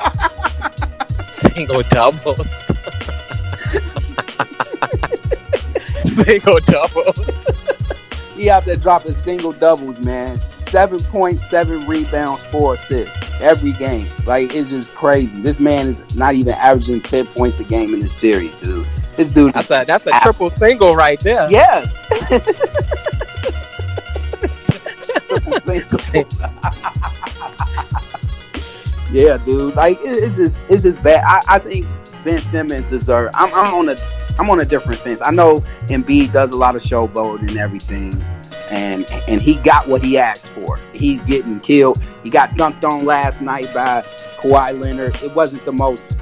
single 1.30 1.82
doubles. 1.82 2.50
single 6.24 6.60
doubles. 6.60 7.18
he 8.34 8.48
out 8.50 8.64
there 8.64 8.76
dropping 8.76 9.12
single 9.12 9.52
doubles, 9.52 10.00
man. 10.00 10.40
Seven 10.58 10.98
point 10.98 11.38
seven 11.38 11.86
rebounds, 11.86 12.42
four 12.44 12.74
assists 12.74 13.30
every 13.40 13.72
game. 13.72 14.08
Like 14.26 14.54
it's 14.54 14.70
just 14.70 14.94
crazy. 14.94 15.40
This 15.40 15.60
man 15.60 15.86
is 15.86 16.02
not 16.16 16.34
even 16.34 16.54
averaging 16.54 17.02
ten 17.02 17.26
points 17.26 17.60
a 17.60 17.64
game 17.64 17.94
in 17.94 18.00
this 18.00 18.12
series, 18.12 18.56
dude. 18.56 18.86
This 19.16 19.30
dude. 19.30 19.54
That's 19.54 19.70
a 19.70 19.84
that's 19.86 20.06
a 20.06 20.10
triple 20.22 20.50
single 20.50 20.96
right 20.96 21.20
there. 21.20 21.48
Yes. 21.50 21.96
yeah, 29.10 29.36
dude. 29.38 29.74
Like 29.74 29.98
it, 30.00 30.22
it's 30.22 30.36
just 30.36 30.66
it's 30.68 30.82
just 30.82 31.02
bad. 31.02 31.24
I, 31.24 31.56
I 31.56 31.58
think 31.58 31.86
Ben 32.24 32.40
Simmons 32.40 32.86
deserves. 32.86 33.34
I'm, 33.36 33.52
I'm 33.54 33.74
on 33.74 33.88
a 33.88 33.96
I'm 34.38 34.50
on 34.50 34.60
a 34.60 34.64
different 34.64 34.98
fence. 35.00 35.22
I 35.22 35.30
know 35.30 35.60
Embiid 35.86 36.32
does 36.32 36.50
a 36.50 36.56
lot 36.56 36.76
of 36.76 36.82
showboat 36.82 37.40
and 37.40 37.56
everything, 37.56 38.22
and 38.70 39.06
and 39.28 39.40
he 39.40 39.54
got 39.54 39.88
what 39.88 40.04
he 40.04 40.18
asked 40.18 40.48
for. 40.48 40.78
He's 40.92 41.24
getting 41.24 41.60
killed. 41.60 42.02
He 42.22 42.30
got 42.30 42.50
dunked 42.50 42.84
on 42.84 43.04
last 43.04 43.40
night 43.40 43.72
by 43.72 44.02
Kawhi 44.38 44.78
Leonard. 44.78 45.22
It 45.22 45.34
wasn't 45.34 45.64
the 45.64 45.72
most. 45.72 46.16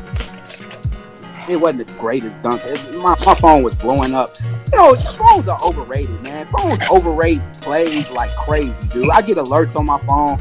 It 1.48 1.56
wasn't 1.56 1.86
the 1.86 1.92
greatest 1.94 2.42
dunk. 2.42 2.62
It, 2.64 2.94
my, 2.94 3.14
my 3.24 3.34
phone 3.34 3.62
was 3.62 3.74
blowing 3.74 4.14
up. 4.14 4.36
You 4.72 4.78
know, 4.78 4.94
phones 4.94 5.46
are 5.46 5.62
overrated, 5.62 6.22
man. 6.22 6.46
Phones 6.46 6.80
overrate 6.90 7.40
plays 7.60 8.10
like 8.10 8.34
crazy, 8.36 8.86
dude. 8.88 9.10
I 9.10 9.20
get 9.20 9.36
alerts 9.36 9.76
on 9.76 9.84
my 9.84 9.98
phone, 10.06 10.38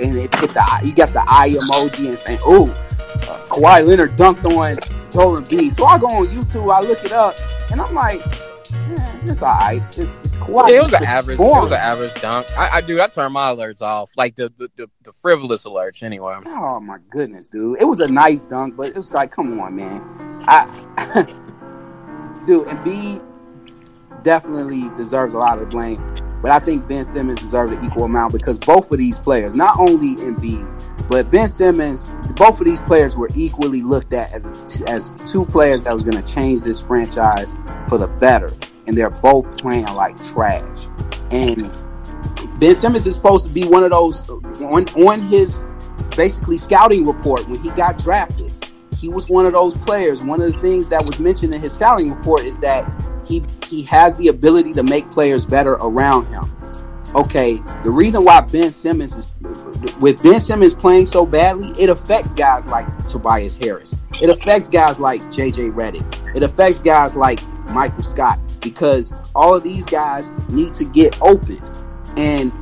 and 0.00 0.18
it 0.18 0.34
hit 0.34 0.50
the 0.50 0.80
you 0.84 0.94
got 0.94 1.12
the 1.12 1.22
eye 1.28 1.50
emoji 1.50 2.08
and 2.08 2.18
saying, 2.18 2.40
"Ooh, 2.46 2.70
uh, 2.70 3.46
Kawhi 3.48 3.86
Leonard 3.86 4.16
dunked 4.16 4.44
on 4.44 4.78
Joel 5.12 5.40
Embiid." 5.40 5.74
So 5.74 5.84
I 5.84 5.98
go 5.98 6.08
on 6.08 6.26
YouTube, 6.26 6.74
I 6.74 6.80
look 6.80 7.04
it 7.04 7.12
up, 7.12 7.36
and 7.70 7.80
I'm 7.80 7.94
like, 7.94 8.20
man, 8.88 9.20
it's 9.28 9.42
all 9.42 9.54
right. 9.54 9.80
It's, 9.96 10.18
it's 10.18 10.36
Kawhi. 10.36 10.70
Yeah, 10.70 10.78
it 10.78 10.82
was 10.82 10.92
an 10.92 11.04
average. 11.04 11.38
Boring. 11.38 11.58
It 11.58 11.62
was 11.62 11.72
an 11.72 11.78
average 11.78 12.20
dunk. 12.20 12.58
I, 12.58 12.78
I 12.78 12.80
do. 12.80 13.00
I 13.00 13.06
turn 13.06 13.32
my 13.32 13.54
alerts 13.54 13.80
off, 13.80 14.10
like 14.16 14.34
the 14.34 14.52
the, 14.56 14.68
the, 14.76 14.90
the 15.04 15.12
frivolous 15.12 15.64
alerts, 15.64 16.02
anyway. 16.02 16.36
Oh 16.46 16.80
my 16.80 16.98
goodness, 17.10 17.46
dude! 17.46 17.80
It 17.80 17.84
was 17.84 18.00
a 18.00 18.12
nice 18.12 18.42
dunk, 18.42 18.76
but 18.76 18.88
it 18.88 18.96
was 18.96 19.12
like, 19.12 19.30
come 19.30 19.58
on, 19.60 19.76
man. 19.76 20.31
I, 20.46 21.26
dude, 22.46 22.66
Embiid 22.68 23.22
definitely 24.22 24.90
deserves 24.96 25.34
a 25.34 25.38
lot 25.38 25.60
of 25.60 25.70
blame, 25.70 25.98
but 26.42 26.50
I 26.50 26.58
think 26.58 26.88
Ben 26.88 27.04
Simmons 27.04 27.40
deserves 27.40 27.72
an 27.72 27.84
equal 27.84 28.04
amount 28.04 28.32
because 28.32 28.58
both 28.58 28.90
of 28.90 28.98
these 28.98 29.18
players, 29.18 29.54
not 29.54 29.78
only 29.78 30.16
Embiid, 30.16 31.08
but 31.08 31.30
Ben 31.30 31.48
Simmons, 31.48 32.08
both 32.36 32.60
of 32.60 32.66
these 32.66 32.80
players 32.80 33.16
were 33.16 33.28
equally 33.34 33.82
looked 33.82 34.12
at 34.12 34.32
as 34.32 34.82
as 34.82 35.10
two 35.30 35.44
players 35.44 35.84
that 35.84 35.92
was 35.92 36.02
going 36.02 36.20
to 36.20 36.32
change 36.34 36.62
this 36.62 36.80
franchise 36.80 37.56
for 37.88 37.98
the 37.98 38.08
better, 38.08 38.50
and 38.86 38.96
they're 38.96 39.10
both 39.10 39.58
playing 39.58 39.84
like 39.94 40.16
trash. 40.24 40.86
And 41.30 41.70
Ben 42.58 42.74
Simmons 42.74 43.06
is 43.06 43.14
supposed 43.14 43.46
to 43.46 43.52
be 43.52 43.64
one 43.64 43.84
of 43.84 43.90
those 43.90 44.28
on 44.30 44.88
on 44.88 45.20
his 45.28 45.64
basically 46.16 46.58
scouting 46.58 47.04
report 47.04 47.48
when 47.48 47.62
he 47.62 47.70
got 47.70 47.98
drafted 47.98 48.52
he 49.02 49.08
was 49.08 49.28
one 49.28 49.44
of 49.46 49.52
those 49.52 49.76
players. 49.78 50.22
One 50.22 50.40
of 50.40 50.52
the 50.52 50.58
things 50.60 50.86
that 50.88 51.04
was 51.04 51.18
mentioned 51.18 51.52
in 51.52 51.60
his 51.60 51.72
scouting 51.72 52.14
report 52.14 52.44
is 52.44 52.56
that 52.58 52.88
he 53.26 53.42
he 53.66 53.82
has 53.82 54.14
the 54.16 54.28
ability 54.28 54.72
to 54.74 54.84
make 54.84 55.10
players 55.10 55.44
better 55.44 55.72
around 55.72 56.26
him. 56.26 56.44
Okay, 57.16 57.56
the 57.82 57.90
reason 57.90 58.24
why 58.24 58.40
Ben 58.42 58.70
Simmons 58.70 59.16
is 59.16 59.28
with 59.98 60.22
Ben 60.22 60.40
Simmons 60.40 60.72
playing 60.72 61.06
so 61.06 61.26
badly, 61.26 61.70
it 61.82 61.90
affects 61.90 62.32
guys 62.32 62.64
like 62.68 62.86
Tobias 63.08 63.56
Harris. 63.56 63.96
It 64.22 64.30
affects 64.30 64.68
guys 64.68 65.00
like 65.00 65.20
JJ 65.22 65.72
Redick. 65.72 66.36
It 66.36 66.44
affects 66.44 66.78
guys 66.78 67.16
like 67.16 67.40
Michael 67.70 68.04
Scott 68.04 68.38
because 68.60 69.12
all 69.34 69.56
of 69.56 69.64
these 69.64 69.84
guys 69.84 70.30
need 70.50 70.74
to 70.74 70.84
get 70.84 71.20
open. 71.20 71.60
And 72.16 72.52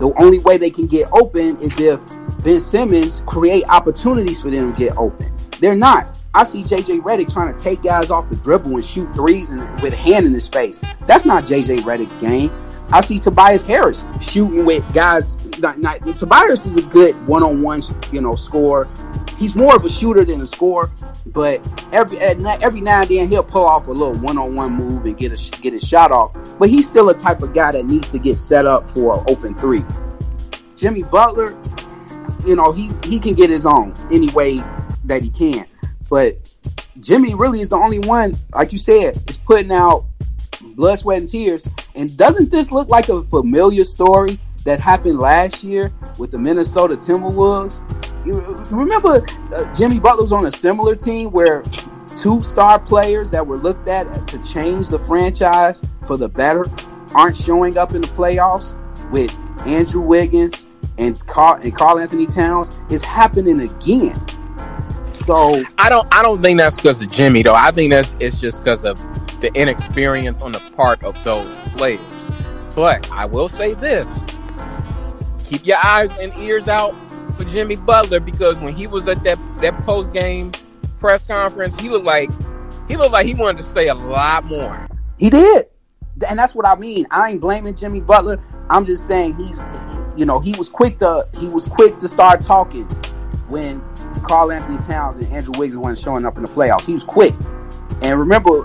the 0.00 0.10
only 0.18 0.38
way 0.38 0.56
they 0.56 0.70
can 0.70 0.86
get 0.86 1.06
open 1.12 1.58
is 1.58 1.78
if 1.78 2.00
Ben 2.42 2.62
Simmons 2.62 3.22
create 3.26 3.64
opportunities 3.68 4.40
for 4.40 4.50
them 4.50 4.72
to 4.72 4.78
get 4.78 4.96
open. 4.96 5.30
They're 5.62 5.76
not. 5.76 6.18
I 6.34 6.42
see 6.42 6.64
JJ 6.64 7.02
Redick 7.02 7.32
trying 7.32 7.54
to 7.54 7.62
take 7.62 7.84
guys 7.84 8.10
off 8.10 8.28
the 8.28 8.34
dribble 8.34 8.74
and 8.74 8.84
shoot 8.84 9.14
threes 9.14 9.50
and 9.50 9.60
with 9.80 9.92
a 9.92 9.96
hand 9.96 10.26
in 10.26 10.34
his 10.34 10.48
face. 10.48 10.80
That's 11.06 11.24
not 11.24 11.44
JJ 11.44 11.82
Redick's 11.82 12.16
game. 12.16 12.50
I 12.90 13.00
see 13.00 13.20
Tobias 13.20 13.62
Harris 13.62 14.04
shooting 14.20 14.64
with 14.64 14.82
guys. 14.92 15.36
Not, 15.60 15.78
not, 15.78 16.00
Tobias 16.16 16.66
is 16.66 16.78
a 16.78 16.82
good 16.82 17.14
one-on-one, 17.28 17.82
you 18.10 18.20
know, 18.20 18.34
scorer. 18.34 18.88
He's 19.38 19.54
more 19.54 19.76
of 19.76 19.84
a 19.84 19.88
shooter 19.88 20.24
than 20.24 20.40
a 20.40 20.48
scorer, 20.48 20.90
but 21.26 21.64
every 21.92 22.18
every 22.18 22.80
now 22.80 23.02
and 23.02 23.08
then 23.08 23.28
he'll 23.28 23.44
pull 23.44 23.64
off 23.64 23.86
a 23.86 23.92
little 23.92 24.14
one-on-one 24.14 24.72
move 24.72 25.06
and 25.06 25.16
get 25.16 25.30
a 25.30 25.60
get 25.60 25.74
a 25.74 25.80
shot 25.80 26.10
off. 26.10 26.32
But 26.58 26.70
he's 26.70 26.88
still 26.88 27.08
a 27.10 27.14
type 27.14 27.40
of 27.40 27.54
guy 27.54 27.70
that 27.70 27.86
needs 27.86 28.08
to 28.08 28.18
get 28.18 28.36
set 28.36 28.66
up 28.66 28.90
for 28.90 29.20
an 29.20 29.24
open 29.28 29.54
three. 29.54 29.84
Jimmy 30.74 31.04
Butler, 31.04 31.56
you 32.44 32.56
know, 32.56 32.72
he's 32.72 33.02
he 33.04 33.20
can 33.20 33.34
get 33.34 33.48
his 33.48 33.64
own 33.64 33.94
anyway 34.10 34.60
that 35.12 35.22
he 35.22 35.30
can. 35.30 35.66
But 36.08 36.36
Jimmy 37.00 37.34
really 37.34 37.60
is 37.60 37.68
the 37.68 37.76
only 37.76 37.98
one, 37.98 38.34
like 38.54 38.72
you 38.72 38.78
said, 38.78 39.16
is 39.28 39.36
putting 39.36 39.72
out 39.72 40.04
blood, 40.74 40.98
sweat, 40.98 41.18
and 41.18 41.28
tears. 41.28 41.66
And 41.94 42.16
doesn't 42.16 42.50
this 42.50 42.72
look 42.72 42.88
like 42.88 43.08
a 43.08 43.22
familiar 43.24 43.84
story 43.84 44.38
that 44.64 44.80
happened 44.80 45.18
last 45.18 45.64
year 45.64 45.92
with 46.18 46.30
the 46.30 46.38
Minnesota 46.38 46.96
Timberwolves? 46.96 47.80
Remember 48.70 49.26
uh, 49.54 49.74
Jimmy 49.74 49.98
Butler 49.98 50.22
was 50.22 50.32
on 50.32 50.46
a 50.46 50.50
similar 50.50 50.94
team 50.94 51.30
where 51.30 51.62
two 52.16 52.40
star 52.42 52.78
players 52.78 53.30
that 53.30 53.46
were 53.46 53.56
looked 53.56 53.88
at 53.88 54.28
to 54.28 54.38
change 54.44 54.88
the 54.88 54.98
franchise 55.00 55.84
for 56.06 56.16
the 56.16 56.28
better 56.28 56.64
aren't 57.14 57.36
showing 57.36 57.76
up 57.76 57.94
in 57.94 58.00
the 58.00 58.06
playoffs 58.08 58.78
with 59.10 59.36
Andrew 59.66 60.00
Wiggins 60.00 60.66
and 60.98 61.18
Carl 61.26 61.60
and 61.62 61.74
Karl 61.74 61.98
Anthony 61.98 62.26
Towns 62.26 62.70
is 62.90 63.02
happening 63.02 63.60
again. 63.60 64.18
So 65.26 65.62
I 65.78 65.88
don't 65.88 66.06
I 66.12 66.22
don't 66.22 66.42
think 66.42 66.58
that's 66.58 66.76
because 66.76 67.00
of 67.00 67.10
Jimmy 67.10 67.42
though. 67.42 67.54
I 67.54 67.70
think 67.70 67.90
that's 67.90 68.14
it's 68.18 68.40
just 68.40 68.62
because 68.62 68.84
of 68.84 68.96
the 69.40 69.50
inexperience 69.54 70.42
on 70.42 70.52
the 70.52 70.60
part 70.76 71.02
of 71.04 71.22
those 71.24 71.48
players. 71.76 72.00
But 72.74 73.10
I 73.12 73.26
will 73.26 73.48
say 73.48 73.74
this: 73.74 74.08
keep 75.44 75.66
your 75.66 75.78
eyes 75.84 76.16
and 76.18 76.34
ears 76.38 76.68
out 76.68 76.94
for 77.34 77.44
Jimmy 77.44 77.76
Butler 77.76 78.20
because 78.20 78.58
when 78.60 78.74
he 78.74 78.86
was 78.86 79.06
at 79.06 79.22
that 79.24 79.38
that 79.58 79.78
post 79.84 80.12
game 80.12 80.52
press 80.98 81.24
conference, 81.26 81.78
he 81.80 81.88
looked 81.88 82.06
like 82.06 82.30
he 82.88 82.96
looked 82.96 83.12
like 83.12 83.26
he 83.26 83.34
wanted 83.34 83.58
to 83.58 83.64
say 83.64 83.88
a 83.88 83.94
lot 83.94 84.44
more. 84.44 84.88
He 85.18 85.30
did, 85.30 85.66
and 86.28 86.38
that's 86.38 86.54
what 86.54 86.66
I 86.66 86.74
mean. 86.76 87.06
I 87.10 87.30
ain't 87.30 87.40
blaming 87.40 87.74
Jimmy 87.74 88.00
Butler. 88.00 88.42
I'm 88.70 88.84
just 88.86 89.06
saying 89.06 89.36
he's, 89.36 89.60
you 90.16 90.26
know, 90.26 90.40
he 90.40 90.54
was 90.56 90.68
quick 90.68 90.98
to 90.98 91.28
he 91.38 91.48
was 91.48 91.66
quick 91.66 91.98
to 91.98 92.08
start 92.08 92.40
talking 92.40 92.84
when 93.48 93.82
Karl 94.22 94.52
Anthony 94.52 94.78
Towns 94.78 95.16
and 95.16 95.26
Andrew 95.32 95.58
Wiggins 95.58 95.78
weren't 95.78 95.98
showing 95.98 96.24
up 96.24 96.36
in 96.36 96.42
the 96.42 96.50
playoffs. 96.50 96.86
He 96.86 96.92
was 96.92 97.04
quick. 97.04 97.34
And 98.02 98.18
remember, 98.18 98.64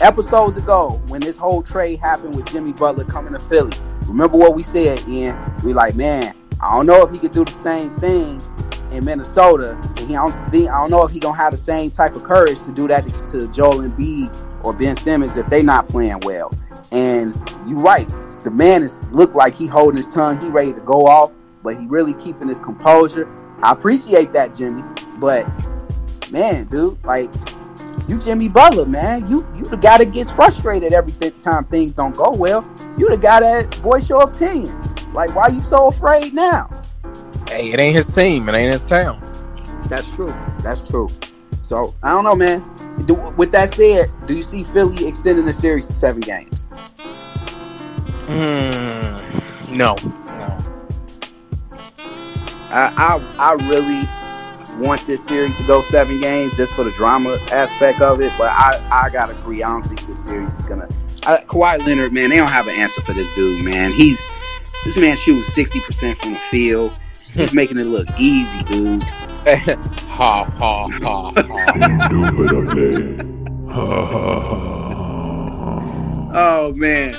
episodes 0.00 0.56
ago, 0.56 1.00
when 1.08 1.20
this 1.20 1.36
whole 1.36 1.62
trade 1.62 2.00
happened 2.00 2.36
with 2.36 2.50
Jimmy 2.50 2.72
Butler 2.72 3.04
coming 3.04 3.32
to 3.32 3.38
Philly, 3.38 3.76
remember 4.06 4.38
what 4.38 4.54
we 4.54 4.62
said, 4.62 5.06
Ian? 5.08 5.36
We 5.64 5.72
like, 5.72 5.94
man, 5.94 6.34
I 6.60 6.74
don't 6.74 6.86
know 6.86 7.02
if 7.04 7.10
he 7.10 7.18
could 7.18 7.32
do 7.32 7.44
the 7.44 7.50
same 7.50 7.94
thing 7.96 8.40
in 8.92 9.04
Minnesota. 9.04 9.78
And 9.96 9.98
he 9.98 10.14
don't 10.14 10.32
think, 10.50 10.68
I 10.68 10.80
don't 10.80 10.90
know 10.90 11.04
if 11.04 11.10
he 11.10 11.20
gonna 11.20 11.36
have 11.36 11.52
the 11.52 11.56
same 11.56 11.90
type 11.90 12.16
of 12.16 12.24
courage 12.24 12.62
to 12.62 12.72
do 12.72 12.88
that 12.88 13.08
to, 13.08 13.38
to 13.38 13.48
Joel 13.48 13.82
Embiid 13.82 14.64
or 14.64 14.72
Ben 14.72 14.96
Simmons 14.96 15.36
if 15.36 15.46
they 15.48 15.62
not 15.62 15.88
playing 15.88 16.20
well. 16.20 16.52
And 16.92 17.34
you're 17.66 17.78
right. 17.78 18.08
The 18.40 18.50
man 18.50 18.82
is 18.82 19.02
look 19.10 19.34
like 19.34 19.54
he 19.54 19.66
holding 19.66 19.96
his 19.96 20.08
tongue. 20.08 20.40
He 20.40 20.48
ready 20.48 20.72
to 20.72 20.80
go 20.80 21.06
off, 21.06 21.32
but 21.62 21.78
he 21.78 21.86
really 21.86 22.14
keeping 22.14 22.48
his 22.48 22.60
composure. 22.60 23.28
I 23.62 23.72
appreciate 23.72 24.32
that, 24.32 24.54
Jimmy. 24.54 24.82
But 25.18 25.46
man, 26.32 26.66
dude, 26.66 27.02
like 27.04 27.30
you 28.08 28.18
Jimmy 28.18 28.48
Butler, 28.48 28.86
man. 28.86 29.28
You 29.30 29.46
you 29.54 29.62
the 29.62 29.76
guy 29.76 29.98
that 29.98 30.12
gets 30.12 30.30
frustrated 30.30 30.92
every 30.92 31.30
time 31.32 31.64
things 31.66 31.94
don't 31.94 32.16
go 32.16 32.30
well. 32.30 32.66
You 32.98 33.08
the 33.08 33.16
guy 33.16 33.40
that 33.40 33.74
voice 33.76 34.08
your 34.08 34.22
opinion. 34.22 34.76
Like, 35.12 35.34
why 35.34 35.48
you 35.48 35.60
so 35.60 35.88
afraid 35.88 36.34
now? 36.34 36.70
Hey, 37.48 37.72
it 37.72 37.80
ain't 37.80 37.96
his 37.96 38.12
team. 38.14 38.48
It 38.48 38.54
ain't 38.54 38.72
his 38.72 38.84
town. 38.84 39.20
That's 39.88 40.10
true. 40.12 40.34
That's 40.62 40.88
true. 40.88 41.08
So 41.62 41.94
I 42.02 42.12
don't 42.12 42.24
know, 42.24 42.34
man. 42.34 42.64
Do, 43.06 43.14
with 43.36 43.52
that 43.52 43.72
said, 43.74 44.10
do 44.26 44.34
you 44.34 44.42
see 44.42 44.64
Philly 44.64 45.06
extending 45.06 45.44
the 45.44 45.52
series 45.52 45.86
to 45.86 45.92
seven 45.92 46.20
games? 46.20 46.62
Mm, 48.26 49.76
no. 49.76 49.96
I, 52.70 53.18
I 53.38 53.50
I 53.50 53.52
really 53.68 54.06
want 54.80 55.06
this 55.06 55.24
series 55.24 55.56
to 55.56 55.62
go 55.64 55.82
seven 55.82 56.20
games 56.20 56.56
just 56.56 56.72
for 56.74 56.84
the 56.84 56.92
drama 56.92 57.38
aspect 57.50 58.00
of 58.00 58.20
it. 58.20 58.32
But 58.38 58.50
I 58.50 58.86
I 58.90 59.10
gotta 59.10 59.38
agree. 59.38 59.62
I 59.62 59.70
don't 59.70 59.84
think 59.84 60.06
this 60.06 60.24
series 60.24 60.52
is 60.58 60.64
gonna. 60.64 60.88
Uh, 61.26 61.38
Kawhi 61.48 61.84
Leonard, 61.84 62.12
man, 62.12 62.30
they 62.30 62.36
don't 62.36 62.48
have 62.48 62.66
an 62.68 62.76
answer 62.76 63.02
for 63.02 63.12
this 63.12 63.30
dude, 63.32 63.62
man. 63.64 63.92
He's 63.92 64.28
this 64.84 64.96
man 64.96 65.16
shooting 65.16 65.42
sixty 65.42 65.80
percent 65.80 66.18
from 66.18 66.32
the 66.32 66.38
field. 66.50 66.94
He's 67.32 67.52
making 67.52 67.78
it 67.78 67.84
look 67.84 68.08
easy, 68.18 68.62
dude. 68.64 69.02
ha 69.02 70.44
ha 70.44 70.88
ha 70.88 70.88
ha. 70.88 71.32
Indubitably. 71.74 73.16
ha 73.68 74.06
ha 74.06 74.40
ha. 74.40 76.30
oh 76.34 76.72
man, 76.74 77.16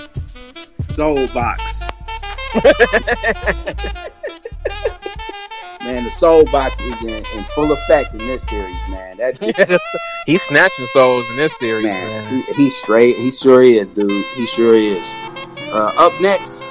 soul 0.82 1.28
box. 1.28 1.82
man, 5.92 6.04
the 6.04 6.10
soul 6.10 6.46
box 6.46 6.80
is 6.80 7.02
in, 7.02 7.10
in, 7.10 7.44
full 7.54 7.72
effect 7.72 8.14
in 8.14 8.20
this 8.20 8.44
series, 8.44 8.80
man. 8.88 9.18
That 9.18 9.82
he's 10.26 10.42
snatching 10.44 10.86
souls 10.88 11.30
in 11.30 11.36
this 11.36 11.58
series, 11.60 11.86
man. 11.86 12.32
man. 12.32 12.44
He, 12.44 12.54
he's 12.54 12.76
straight. 12.76 13.18
He 13.18 13.32
sure 13.32 13.62
is, 13.62 13.92
dude. 13.92 14.26
He 14.36 14.46
sure 14.48 14.76
is. 14.76 15.14
Uh, 15.74 15.94
up 15.98 16.20
next, 16.22 16.62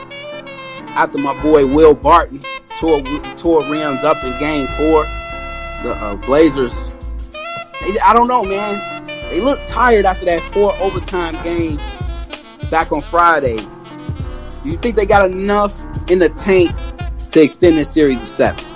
after 0.96 1.18
my 1.18 1.40
boy 1.42 1.66
Will 1.66 1.94
Barton 1.94 2.42
tore 2.78 3.02
tore 3.36 3.62
rims 3.64 4.04
up 4.04 4.22
in 4.24 4.38
Game 4.38 4.66
Four, 4.68 5.04
the 5.82 5.96
uh, 6.00 6.16
Blazers. 6.16 6.94
They, 7.80 7.98
I 8.00 8.12
don't 8.12 8.28
know, 8.28 8.44
man. 8.44 9.06
They 9.30 9.40
look 9.40 9.60
tired 9.66 10.06
after 10.06 10.24
that 10.24 10.42
four 10.52 10.74
overtime 10.78 11.42
game 11.44 11.78
back 12.70 12.90
on 12.90 13.02
Friday. 13.02 13.56
Do 13.56 14.70
you 14.70 14.76
think 14.76 14.96
they 14.96 15.06
got 15.06 15.30
enough 15.30 15.78
in 16.10 16.18
the 16.18 16.28
tank 16.30 16.70
to 17.30 17.42
extend 17.42 17.76
this 17.76 17.90
series 17.90 18.18
to 18.18 18.26
seven? 18.26 18.69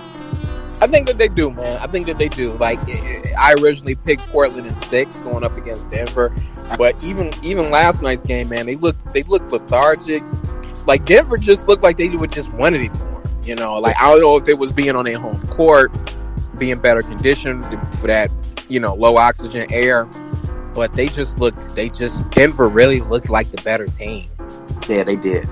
I 0.80 0.87
think 0.87 1.06
that 1.06 1.18
they 1.18 1.28
do, 1.28 1.50
man. 1.50 1.78
I 1.80 1.87
think 1.87 2.06
that 2.06 2.18
they 2.18 2.28
do. 2.28 2.52
Like 2.54 2.78
I 3.38 3.54
originally 3.54 3.94
picked 3.94 4.22
Portland 4.28 4.66
in 4.66 4.74
six, 4.74 5.18
going 5.20 5.44
up 5.44 5.56
against 5.56 5.90
Denver, 5.90 6.34
but 6.76 7.02
even 7.02 7.32
even 7.42 7.70
last 7.70 8.02
night's 8.02 8.24
game, 8.24 8.48
man, 8.48 8.66
they 8.66 8.76
looked 8.76 9.12
they 9.12 9.22
looked 9.22 9.52
lethargic. 9.52 10.22
Like 10.87 11.04
Denver 11.04 11.37
just 11.37 11.66
looked 11.66 11.82
like 11.82 11.96
they 11.96 12.08
would 12.08 12.32
just 12.32 12.52
wanted 12.52 12.82
it 12.82 12.94
more. 12.98 13.22
You 13.44 13.54
know, 13.54 13.78
like 13.78 13.96
I 13.96 14.10
don't 14.10 14.20
know 14.20 14.37
if 14.37 14.48
it 14.48 14.58
was 14.58 14.72
being 14.72 14.96
on 14.96 15.04
their 15.04 15.18
home 15.18 15.40
court, 15.46 15.96
being 16.58 16.78
better 16.78 17.02
conditioned 17.02 17.64
for 17.98 18.06
that, 18.06 18.30
you 18.68 18.80
know, 18.80 18.94
low 18.94 19.16
oxygen 19.16 19.66
air, 19.72 20.06
but 20.74 20.92
they 20.92 21.06
just 21.06 21.38
looked. 21.38 21.74
They 21.74 21.88
just 21.88 22.28
Denver 22.30 22.68
really 22.68 23.00
looked 23.00 23.30
like 23.30 23.50
the 23.50 23.60
better 23.62 23.87
team. 23.87 24.28
Yeah, 24.88 25.04
they 25.04 25.16
did. 25.16 25.48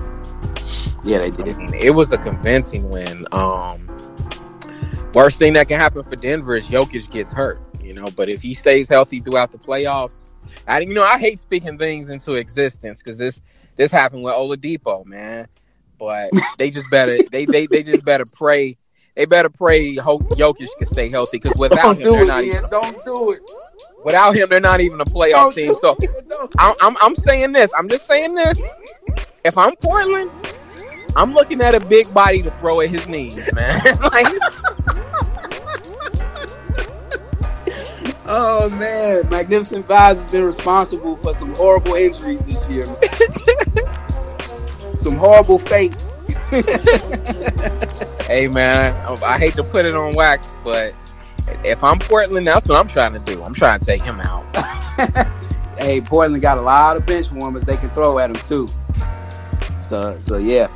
Yeah, 1.03 1.19
they 1.19 1.31
did. 1.31 1.49
I 1.49 1.57
mean, 1.57 1.73
it 1.73 1.91
was 1.91 2.11
a 2.11 2.17
convincing 2.17 2.89
win. 2.89 3.27
Um, 3.31 3.89
worst 5.13 5.37
thing 5.37 5.53
that 5.53 5.67
can 5.67 5.79
happen 5.79 6.03
for 6.03 6.15
Denver 6.15 6.55
is 6.55 6.67
Jokic 6.67 7.09
gets 7.09 7.31
hurt, 7.31 7.61
you 7.83 7.93
know. 7.93 8.07
But 8.15 8.29
if 8.29 8.41
he 8.41 8.53
stays 8.53 8.89
healthy 8.89 9.19
throughout 9.19 9.51
the 9.51 9.57
playoffs, 9.57 10.25
I 10.67 10.79
you 10.79 10.93
know 10.93 11.03
I 11.03 11.19
hate 11.19 11.39
speaking 11.41 11.77
things 11.77 12.09
into 12.09 12.33
existence 12.33 12.99
because 12.99 13.17
this 13.17 13.41
this 13.75 13.91
happened 13.91 14.23
with 14.23 14.33
Oladipo, 14.33 15.05
man. 15.05 15.47
But 15.97 16.31
they 16.57 16.69
just 16.69 16.89
better 16.89 17.17
they 17.31 17.45
they, 17.45 17.67
they 17.67 17.83
just 17.83 18.03
better 18.03 18.25
pray. 18.25 18.77
They 19.15 19.25
better 19.25 19.49
pray 19.49 19.95
Jokic 19.95 20.67
can 20.77 20.87
stay 20.87 21.09
healthy 21.09 21.37
because 21.37 21.55
without 21.59 21.97
don't 21.97 21.97
him, 21.97 22.11
they're 22.13 22.23
it, 22.23 22.27
not 22.27 22.43
even, 22.43 22.69
don't 22.71 23.05
do 23.05 23.31
it. 23.33 23.41
without 24.03 24.35
him 24.35 24.49
they're 24.49 24.59
not 24.59 24.79
even 24.81 24.99
a 25.01 25.05
playoff 25.05 25.53
Don't 25.53 25.55
team. 25.55 25.75
So 25.79 25.95
I'm, 26.57 26.75
I'm 26.81 26.97
I'm 26.99 27.15
saying 27.15 27.51
this. 27.51 27.71
I'm 27.77 27.87
just 27.89 28.07
saying 28.07 28.33
this. 28.33 28.59
If 29.43 29.55
I'm 29.57 29.75
Portland, 29.75 30.31
I'm 31.15 31.33
looking 31.33 31.61
at 31.61 31.75
a 31.75 31.79
big 31.79 32.11
body 32.13 32.41
to 32.41 32.51
throw 32.51 32.81
at 32.81 32.89
his 32.89 33.07
knees, 33.07 33.37
man. 33.53 33.81
like, 34.11 34.27
Oh 38.25 38.69
man, 38.69 39.29
Magnificent 39.29 39.85
Vibes 39.87 40.23
has 40.23 40.31
been 40.31 40.45
responsible 40.45 41.17
for 41.17 41.35
some 41.35 41.53
horrible 41.55 41.95
injuries 41.95 42.45
this 42.45 42.65
year. 42.69 42.83
some 44.95 45.17
horrible 45.17 45.59
fate. 45.59 45.93
hey 48.21 48.47
man, 48.47 48.95
I, 49.05 49.17
I 49.25 49.37
hate 49.37 49.55
to 49.55 49.63
put 49.63 49.85
it 49.85 49.93
on 49.93 50.15
wax, 50.15 50.49
but 50.63 50.95
if 51.65 51.83
I'm 51.83 51.99
Portland, 51.99 52.47
that's 52.47 52.65
what 52.67 52.79
I'm 52.79 52.87
trying 52.87 53.11
to 53.13 53.19
do. 53.19 53.43
I'm 53.43 53.53
trying 53.53 53.81
to 53.81 53.85
take 53.85 54.01
him 54.01 54.21
out. 54.21 54.45
hey, 55.77 55.99
Portland 55.99 56.41
got 56.41 56.57
a 56.57 56.61
lot 56.61 56.95
of 56.95 57.05
bench 57.05 57.29
warmers 57.29 57.65
they 57.65 57.75
can 57.75 57.89
throw 57.89 58.19
at 58.19 58.29
him 58.29 58.37
too. 58.37 58.69
So, 60.19 60.37
yeah, 60.37 60.67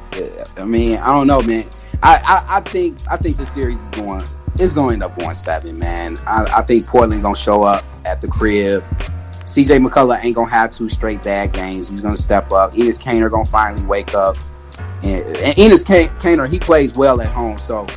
I 0.57 0.63
mean, 0.63 0.97
I 0.97 1.07
don't 1.07 1.27
know, 1.27 1.41
man. 1.41 1.65
I, 2.03 2.21
I, 2.23 2.57
I 2.57 2.61
think 2.61 2.97
I 3.09 3.17
think 3.17 3.37
this 3.37 3.51
series 3.51 3.81
is 3.81 3.89
going 3.89 4.23
it's 4.59 4.73
going 4.73 4.89
to 4.89 4.93
end 4.93 5.03
up 5.03 5.17
going 5.17 5.35
seven, 5.35 5.77
man. 5.77 6.17
I, 6.25 6.45
I 6.57 6.61
think 6.61 6.85
Portland 6.87 7.21
gonna 7.21 7.35
show 7.35 7.63
up 7.63 7.83
at 8.05 8.21
the 8.21 8.27
crib. 8.27 8.83
CJ 9.31 9.85
McCullough 9.85 10.23
ain't 10.23 10.35
gonna 10.35 10.49
have 10.49 10.71
two 10.71 10.89
straight 10.89 11.23
bad 11.23 11.53
games. 11.53 11.89
He's 11.89 12.01
gonna 12.01 12.17
step 12.17 12.51
up. 12.51 12.73
Enes 12.73 13.01
Kanter 13.01 13.31
gonna 13.31 13.45
finally 13.45 13.85
wake 13.85 14.13
up. 14.13 14.35
And, 15.03 15.25
and 15.25 15.55
Enes 15.55 15.85
Kanter, 15.85 16.51
he 16.51 16.59
plays 16.59 16.93
well 16.95 17.21
at 17.21 17.27
home, 17.27 17.57
so 17.57 17.87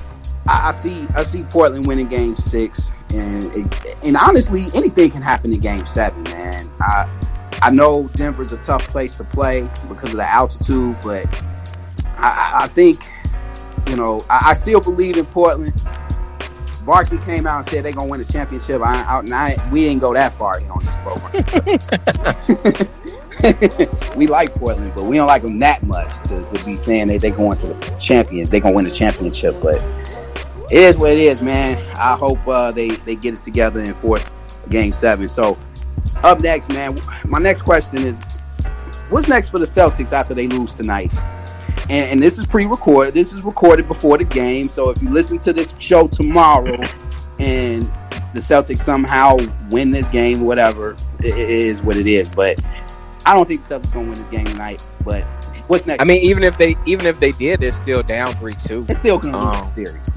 I, 0.47 0.69
I 0.69 0.73
see 0.73 1.07
I 1.15 1.25
see 1.25 1.43
Portland 1.45 1.87
winning 1.87 2.09
Game 2.09 2.37
Six, 2.37 2.93
and 3.11 3.45
it, 3.55 3.97
and 4.03 4.17
honestly, 4.17 4.67
anything 4.75 5.11
can 5.11 5.23
happen 5.23 5.53
in 5.53 5.61
Game 5.61 5.87
Seven, 5.87 6.23
man. 6.25 6.71
I 6.81 7.09
I 7.63 7.71
know 7.71 8.09
Denver's 8.15 8.53
a 8.53 8.59
tough 8.59 8.87
place 8.89 9.17
to 9.17 9.25
play 9.25 9.63
because 9.89 10.11
of 10.11 10.17
the 10.17 10.29
altitude, 10.29 10.97
but 11.03 11.27
I, 12.17 12.63
I 12.63 12.69
think 12.69 12.99
you 13.89 13.97
know 13.97 14.23
I, 14.31 14.51
I 14.51 14.55
still 14.55 14.81
believe 14.81 15.17
in 15.17 15.27
Portland. 15.27 15.75
Barkley 16.87 17.19
came 17.19 17.47
out 17.47 17.59
and 17.59 17.67
said 17.67 17.85
they're 17.85 17.93
gonna 17.93 18.09
win 18.09 18.21
the 18.21 18.33
championship. 18.33 18.81
I, 18.83 19.03
I, 19.03 19.23
I, 19.33 19.69
we 19.71 19.85
didn't 19.85 20.01
go 20.01 20.15
that 20.15 20.33
far 20.35 20.59
here 20.59 20.73
on 20.73 20.83
this 20.85 20.97
program. 20.97 21.45
we 24.17 24.27
like 24.27 24.55
Portland, 24.55 24.93
but 24.95 25.05
we 25.05 25.17
don't 25.17 25.27
like 25.27 25.43
them 25.43 25.59
that 25.59 25.83
much 25.83 26.17
to, 26.29 26.43
to 26.51 26.65
be 26.65 26.77
saying 26.79 27.09
that 27.09 27.21
they're 27.21 27.31
going 27.31 27.59
to 27.59 27.67
the 27.69 27.97
champion. 28.01 28.47
They're 28.47 28.61
gonna 28.61 28.75
win 28.75 28.87
the 28.87 28.91
championship, 28.91 29.61
but 29.61 29.77
it 30.71 30.79
is 30.79 30.97
what 30.97 31.11
it 31.11 31.19
is, 31.19 31.43
man. 31.43 31.77
I 31.97 32.17
hope 32.17 32.47
uh, 32.49 32.71
they 32.73 32.91
they 32.91 33.17
get 33.17 33.35
it 33.35 33.41
together 33.41 33.81
and 33.81 33.95
force 33.97 34.33
Game 34.71 34.93
Seven. 34.93 35.29
So 35.29 35.59
up 36.23 36.41
next, 36.41 36.69
man. 36.71 37.01
My 37.25 37.39
next 37.39 37.63
question 37.63 38.07
is: 38.07 38.23
what's 39.09 39.29
next 39.29 39.49
for 39.49 39.59
the 39.59 39.67
Celtics 39.67 40.13
after 40.13 40.35
they 40.35 40.49
lose 40.49 40.75
tonight? 40.75 41.13
And, 41.91 42.11
and 42.11 42.23
this 42.23 42.39
is 42.39 42.47
pre-recorded. 42.47 43.15
This 43.15 43.33
is 43.33 43.43
recorded 43.43 43.89
before 43.89 44.17
the 44.19 44.25
game. 44.25 44.67
So 44.67 44.91
if 44.91 45.03
you 45.03 45.11
listen 45.11 45.39
to 45.41 45.53
this 45.53 45.75
show 45.79 46.07
tomorrow 46.07 46.81
and 47.39 47.83
the 48.33 48.39
Celtics 48.39 48.81
somehow 48.81 49.37
win 49.71 49.91
this 49.91 50.09
game, 50.09 50.43
whatever, 50.43 50.93
it, 51.19 51.37
it 51.37 51.51
is 51.51 51.83
what 51.83 51.97
it 51.97 52.07
is. 52.07 52.29
But 52.29 52.65
I 53.27 53.35
don't 53.35 53.47
think 53.47 53.63
the 53.63 53.75
Celtics 53.75 53.93
gonna 53.93 54.09
win 54.09 54.19
this 54.19 54.29
game 54.29 54.45
tonight. 54.45 54.89
But 55.05 55.25
what's 55.67 55.87
next? 55.87 56.03
I 56.03 56.07
mean, 56.07 56.23
even 56.23 56.45
if 56.45 56.57
they 56.59 56.77
even 56.87 57.07
if 57.07 57.19
they 57.19 57.33
did, 57.33 57.61
they're 57.61 57.73
still 57.73 58.03
down 58.03 58.35
three 58.35 58.55
two. 58.55 58.87
it's 58.89 58.99
still 58.99 59.19
gonna 59.19 59.47
lose 59.47 59.57
um, 59.57 59.63
the 59.63 59.87
series. 59.87 60.17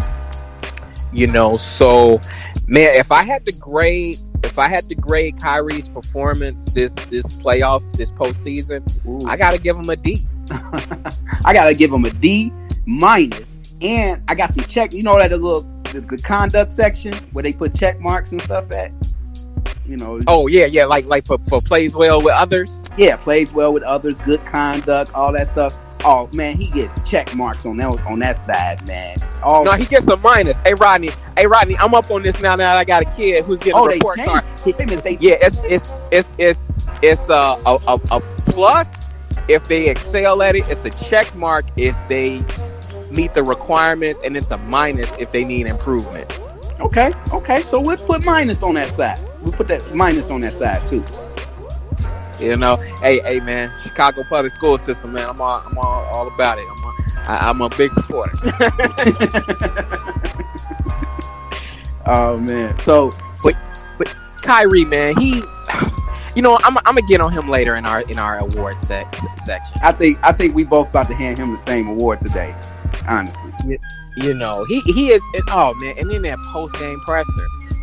You 1.12 1.28
know, 1.28 1.58
so 1.58 2.20
man, 2.68 2.96
if 2.96 3.12
I 3.12 3.24
had 3.24 3.46
to 3.46 3.52
grade, 3.54 4.20
if 4.44 4.60
I 4.60 4.68
had 4.68 4.88
to 4.90 4.96
grade 4.96 5.38
Kyrie's 5.40 5.90
performance 5.90 6.66
this 6.74 6.94
this 7.06 7.26
playoff, 7.38 7.90
this 7.94 8.12
postseason, 8.12 8.84
Ooh. 9.06 9.28
I 9.28 9.38
gotta 9.38 9.58
give 9.58 9.78
him 9.78 9.90
a 9.90 9.96
D. 9.96 10.20
I 11.46 11.54
gotta 11.54 11.74
give 11.74 11.92
him 11.92 12.06
a 12.06 12.10
D 12.12 12.52
minus, 12.86 13.76
and 13.82 14.22
I 14.28 14.36
got 14.36 14.52
some 14.52 14.64
check. 14.66 14.94
You 14.94 15.04
know 15.04 15.18
that 15.18 15.32
little 15.32 15.62
the, 15.92 16.02
the 16.02 16.18
conduct 16.18 16.72
section 16.72 17.14
where 17.32 17.44
they 17.44 17.54
put 17.54 17.74
check 17.76 18.00
marks 18.00 18.32
and 18.32 18.42
stuff 18.42 18.72
at. 18.72 18.92
You 19.86 19.98
know, 19.98 20.22
Oh 20.28 20.48
yeah, 20.48 20.66
yeah, 20.66 20.86
like 20.86 21.06
like 21.06 21.26
for, 21.26 21.38
for 21.50 21.60
plays 21.60 21.96
well 21.96 22.22
with 22.22 22.34
others. 22.34 22.82
yeah, 22.98 23.18
plays 23.18 23.52
well 23.52 23.74
with 23.74 23.84
others, 23.84 24.20
good 24.20 24.46
conduct, 24.46 25.14
all 25.14 25.34
that 25.34 25.48
stuff. 25.50 25.78
Oh 26.06 26.30
man, 26.34 26.58
he 26.58 26.68
gets 26.68 27.02
check 27.10 27.34
marks 27.36 27.66
on 27.66 27.78
that 27.78 27.88
on 28.06 28.20
that 28.20 28.36
side, 28.38 28.86
man. 28.88 29.18
Oh, 29.44 29.64
No, 29.64 29.74
he 29.74 29.86
gets 29.86 30.08
a 30.08 30.18
minus. 30.18 30.60
Hey 30.60 30.74
Rodney, 30.74 31.12
hey 31.38 31.48
Rodney, 31.48 31.78
I'm 31.78 31.94
up 31.94 32.12
on 32.12 32.24
this 32.24 32.40
now. 32.42 32.56
Now 32.56 32.74
that 32.74 32.78
I 32.78 32.84
got 32.84 33.02
a 33.04 33.12
kid 33.16 33.46
who's 33.46 33.60
getting 33.60 33.76
oh 33.76 33.86
a 33.86 33.94
report 33.94 34.20
card. 34.26 34.44
changed. 34.44 34.66
Wait 34.66 34.80
a 34.80 34.86
minute, 34.86 35.04
they 35.04 35.18
Yeah, 35.20 35.36
it's 35.42 35.60
it's 35.64 35.92
it's 36.12 36.32
it's 36.38 36.68
it's 37.02 37.30
a 37.30 37.34
a, 37.66 37.78
a, 37.88 38.00
a 38.12 38.20
plus 38.48 39.12
if 39.48 39.66
they 39.66 39.90
excel 39.90 40.42
at 40.42 40.56
it. 40.56 40.68
It's 40.68 40.84
a 40.86 40.90
check 41.06 41.34
mark 41.36 41.66
if 41.78 41.96
they 42.10 42.44
meet 43.12 43.34
the 43.34 43.44
requirements, 43.44 44.20
and 44.24 44.36
it's 44.36 44.52
a 44.52 44.58
minus 44.58 45.10
if 45.18 45.32
they 45.32 45.46
need 45.46 45.68
improvement. 45.68 46.40
okay, 46.82 47.14
okay. 47.32 47.62
So 47.64 47.80
we'll 47.80 47.98
put 47.98 48.26
minus 48.26 48.62
on 48.64 48.76
that 48.76 48.90
side. 48.90 49.20
We'll 49.42 49.54
put 49.54 49.68
that 49.70 49.94
minus 49.94 50.32
on 50.32 50.42
that 50.42 50.54
side 50.54 50.86
too. 50.86 51.04
You 52.44 52.58
know, 52.58 52.76
hey 52.76 53.20
hey 53.22 53.40
man, 53.40 53.72
Chicago 53.82 54.24
public 54.24 54.52
school 54.52 54.78
system, 54.78 55.14
man. 55.14 55.30
I'm 55.30 55.42
all 55.42 55.64
I'm 55.66 55.78
all, 55.78 56.04
all 56.14 56.28
about 56.28 56.60
it. 56.60 56.66
I'm 56.70 56.84
a, 56.84 57.30
I, 57.30 57.50
I'm 57.50 57.62
a 57.62 57.70
big 57.70 57.92
supporter. 57.94 58.34
Oh 62.06 62.38
man, 62.38 62.78
so 62.80 63.12
but 63.44 63.56
but 63.98 64.14
Kyrie, 64.42 64.86
man, 64.86 65.18
he. 65.18 65.44
You 66.36 66.42
know, 66.42 66.58
I'm, 66.64 66.76
I'm 66.80 66.96
gonna 66.96 67.04
get 67.04 67.22
on 67.22 67.32
him 67.32 67.48
later 67.48 67.76
in 67.76 67.86
our 67.86 68.02
in 68.02 68.18
our 68.18 68.40
award 68.40 68.80
sec- 68.80 69.16
section. 69.46 69.78
I 69.84 69.92
think 69.92 70.18
I 70.24 70.32
think 70.32 70.56
we 70.56 70.64
both 70.64 70.90
about 70.90 71.06
to 71.10 71.14
hand 71.14 71.38
him 71.38 71.52
the 71.52 71.58
same 71.58 71.88
award 71.88 72.20
today. 72.20 72.56
Honestly, 73.08 73.52
You 74.18 74.34
know, 74.34 74.66
he 74.66 74.82
he 74.82 75.10
is. 75.10 75.22
And, 75.36 75.44
oh 75.50 75.76
man, 75.76 75.94
and 76.00 76.10
then 76.10 76.24
that 76.24 76.40
post 76.52 76.74
game 76.80 77.00
presser. 77.02 77.30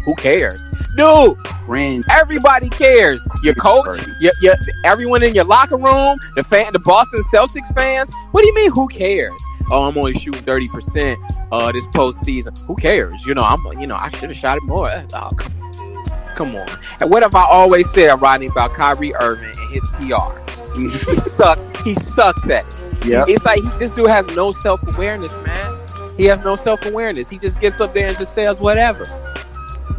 Who 0.05 0.15
cares, 0.15 0.61
dude? 0.97 1.37
cringe. 1.71 2.05
Everybody 2.11 2.69
cares. 2.69 3.25
Your 3.45 3.55
coach, 3.55 4.01
your, 4.19 4.33
your, 4.41 4.55
everyone 4.85 5.23
in 5.23 5.35
your 5.35 5.45
locker 5.45 5.77
room, 5.77 6.19
the 6.35 6.43
fan, 6.43 6.73
the 6.73 6.81
Boston 6.81 7.23
Celtics 7.33 7.73
fans. 7.75 8.11
What 8.33 8.41
do 8.41 8.49
you 8.49 8.55
mean? 8.55 8.73
Who 8.73 8.89
cares? 8.89 9.41
Oh, 9.71 9.85
I'm 9.89 9.97
only 9.97 10.15
shooting 10.15 10.43
thirty 10.43 10.67
percent 10.67 11.19
uh 11.53 11.71
this 11.71 11.87
postseason. 11.89 12.59
Who 12.67 12.75
cares? 12.75 13.25
You 13.25 13.35
know, 13.35 13.45
I'm 13.45 13.81
you 13.81 13.87
know 13.87 13.95
I 13.95 14.11
should 14.11 14.31
have 14.31 14.37
shot 14.37 14.57
it 14.57 14.65
more. 14.65 14.91
Oh, 14.91 15.31
come 15.37 15.67
on, 15.67 16.35
come 16.35 16.57
on. 16.57 16.69
And 16.99 17.09
what 17.11 17.23
have 17.23 17.37
I 17.37 17.45
always 17.45 17.89
said, 17.93 18.13
Rodney, 18.21 18.47
about 18.47 18.75
Kyrie 18.75 19.15
Irving 19.15 19.55
and 19.57 19.71
his 19.71 19.85
PR? 19.93 20.41
he 20.75 20.91
sucks. 21.17 21.81
He 21.83 21.95
sucks 21.95 22.49
at 22.51 22.67
it. 22.67 23.07
Yep. 23.07 23.29
It's 23.29 23.45
like 23.45 23.63
he, 23.63 23.69
this 23.79 23.91
dude 23.93 24.11
has 24.11 24.27
no 24.35 24.51
self 24.51 24.81
awareness, 24.95 25.33
man. 25.45 25.79
He 26.17 26.25
has 26.25 26.41
no 26.41 26.57
self 26.57 26.85
awareness. 26.85 27.29
He 27.29 27.39
just 27.39 27.61
gets 27.61 27.81
up 27.81 27.95
there 27.95 28.09
and 28.09 28.19
just 28.19 28.35
says 28.35 28.61
whatever. 28.61 29.07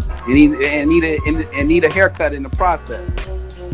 And 0.10 0.34
need 0.34 0.54
and 0.54 0.89
need 0.89 1.04
a 1.04 1.20
and, 1.28 1.47
and 1.54 1.68
need 1.68 1.84
a 1.84 1.89
haircut 1.89 2.34
in 2.34 2.43
the 2.43 2.49
process. 2.49 3.16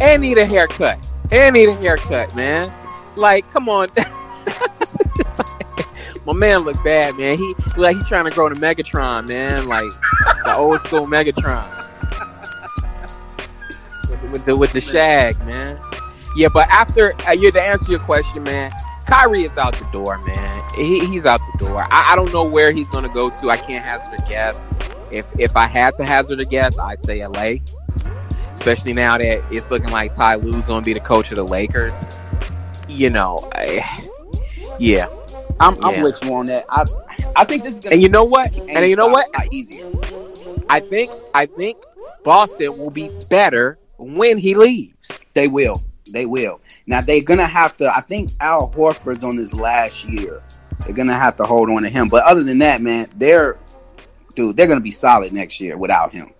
and 0.01 0.21
need 0.21 0.37
a 0.37 0.45
haircut. 0.45 0.99
And 1.31 1.53
need 1.53 1.69
a 1.69 1.75
haircut, 1.75 2.35
man. 2.35 2.71
Like, 3.15 3.49
come 3.51 3.67
on. 3.69 3.89
My 6.25 6.33
man 6.33 6.59
look 6.61 6.81
bad, 6.83 7.15
man. 7.15 7.37
He 7.37 7.55
like 7.77 7.95
he's 7.95 8.07
trying 8.07 8.25
to 8.25 8.31
grow 8.31 8.49
the 8.49 8.55
Megatron, 8.55 9.29
man. 9.29 9.67
Like 9.67 9.89
the 10.43 10.55
old 10.55 10.81
school 10.81 11.07
Megatron. 11.07 11.85
With 14.09 14.21
the, 14.21 14.27
with 14.27 14.45
the, 14.45 14.55
with 14.55 14.73
the 14.73 14.81
shag, 14.81 15.37
man. 15.45 15.79
Yeah, 16.35 16.49
but 16.49 16.69
after 16.69 17.13
uh, 17.27 17.31
you 17.31 17.51
to 17.51 17.61
answer 17.61 17.91
your 17.91 17.99
question, 18.01 18.43
man, 18.43 18.71
Kyrie 19.05 19.43
is 19.43 19.57
out 19.57 19.73
the 19.75 19.85
door, 19.91 20.17
man. 20.19 20.69
He, 20.75 20.99
he's 21.07 21.25
out 21.25 21.39
the 21.53 21.65
door. 21.65 21.87
I, 21.89 22.11
I 22.11 22.15
don't 22.15 22.31
know 22.33 22.43
where 22.43 22.71
he's 22.71 22.89
gonna 22.89 23.11
go 23.13 23.29
to. 23.29 23.49
I 23.49 23.57
can't 23.57 23.83
hazard 23.83 24.13
a 24.19 24.29
guess. 24.29 24.67
If 25.11 25.25
if 25.39 25.55
I 25.55 25.65
had 25.67 25.95
to 25.95 26.05
hazard 26.05 26.39
a 26.41 26.45
guess, 26.45 26.77
I'd 26.79 27.01
say 27.01 27.25
LA 27.25 27.55
especially 28.67 28.93
now 28.93 29.17
that 29.17 29.41
it's 29.49 29.71
looking 29.71 29.91
like 29.91 30.13
Ty 30.13 30.35
Lue's 30.35 30.65
going 30.65 30.81
to 30.81 30.85
be 30.85 30.93
the 30.93 30.99
coach 30.99 31.31
of 31.31 31.37
the 31.37 31.45
Lakers. 31.45 31.93
You 32.89 33.09
know, 33.09 33.49
I, 33.53 34.05
yeah. 34.79 35.07
I'm, 35.59 35.81
I'm 35.83 36.01
with 36.01 36.21
you 36.23 36.33
on 36.35 36.47
that. 36.47 36.65
I 36.69 36.85
I 37.35 37.45
think 37.45 37.63
this 37.63 37.75
is 37.75 37.79
gonna 37.79 37.93
And 37.93 38.01
you 38.01 38.09
know 38.09 38.23
what? 38.23 38.53
And 38.55 38.89
you 38.89 38.95
know 38.95 39.07
what? 39.07 39.27
easier. 39.51 39.89
I 40.69 40.79
think 40.81 41.11
I 41.33 41.45
think 41.45 41.77
Boston 42.23 42.77
will 42.77 42.91
be 42.91 43.09
better 43.29 43.79
when 43.97 44.37
he 44.37 44.53
leaves. 44.53 44.95
They 45.33 45.47
will. 45.47 45.81
They 46.11 46.25
will. 46.25 46.61
Now 46.85 47.01
they're 47.01 47.21
gonna 47.21 47.47
have 47.47 47.75
to. 47.77 47.95
I 47.95 48.01
think 48.01 48.31
Al 48.39 48.71
Horford's 48.71 49.23
on 49.23 49.37
his 49.37 49.53
last 49.53 50.05
year. 50.05 50.43
They're 50.85 50.93
gonna 50.93 51.13
have 51.13 51.35
to 51.37 51.45
hold 51.45 51.69
on 51.69 51.83
to 51.83 51.89
him. 51.89 52.07
But 52.09 52.23
other 52.25 52.43
than 52.43 52.59
that, 52.59 52.81
man, 52.81 53.07
they're 53.15 53.57
dude. 54.37 54.55
They're 54.55 54.67
gonna 54.67 54.79
be 54.79 54.91
solid 54.91 55.33
next 55.33 55.59
year 55.59 55.77
without 55.77 56.13
him. 56.13 56.31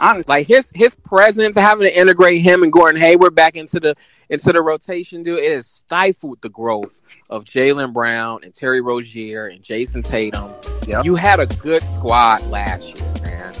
Honestly, 0.00 0.24
Like 0.28 0.46
his 0.46 0.70
his 0.74 0.94
presence, 0.94 1.56
having 1.56 1.86
to 1.86 1.98
integrate 1.98 2.40
him 2.40 2.62
and 2.62 2.72
Gordon 2.72 3.00
Hayward 3.00 3.34
back 3.34 3.56
into 3.56 3.78
the 3.78 3.94
into 4.30 4.52
the 4.52 4.62
rotation, 4.62 5.22
dude, 5.22 5.38
it 5.38 5.52
has 5.52 5.66
stifled 5.66 6.40
the 6.40 6.48
growth 6.48 6.98
of 7.28 7.44
Jaylen 7.44 7.92
Brown 7.92 8.40
and 8.42 8.54
Terry 8.54 8.80
Rozier 8.80 9.46
and 9.46 9.62
Jayson 9.62 10.02
Tatum. 10.02 10.50
Yep. 10.86 11.04
You 11.04 11.14
had 11.16 11.38
a 11.38 11.46
good 11.46 11.82
squad 11.94 12.46
last 12.46 12.98
year, 12.98 13.12
man. 13.22 13.52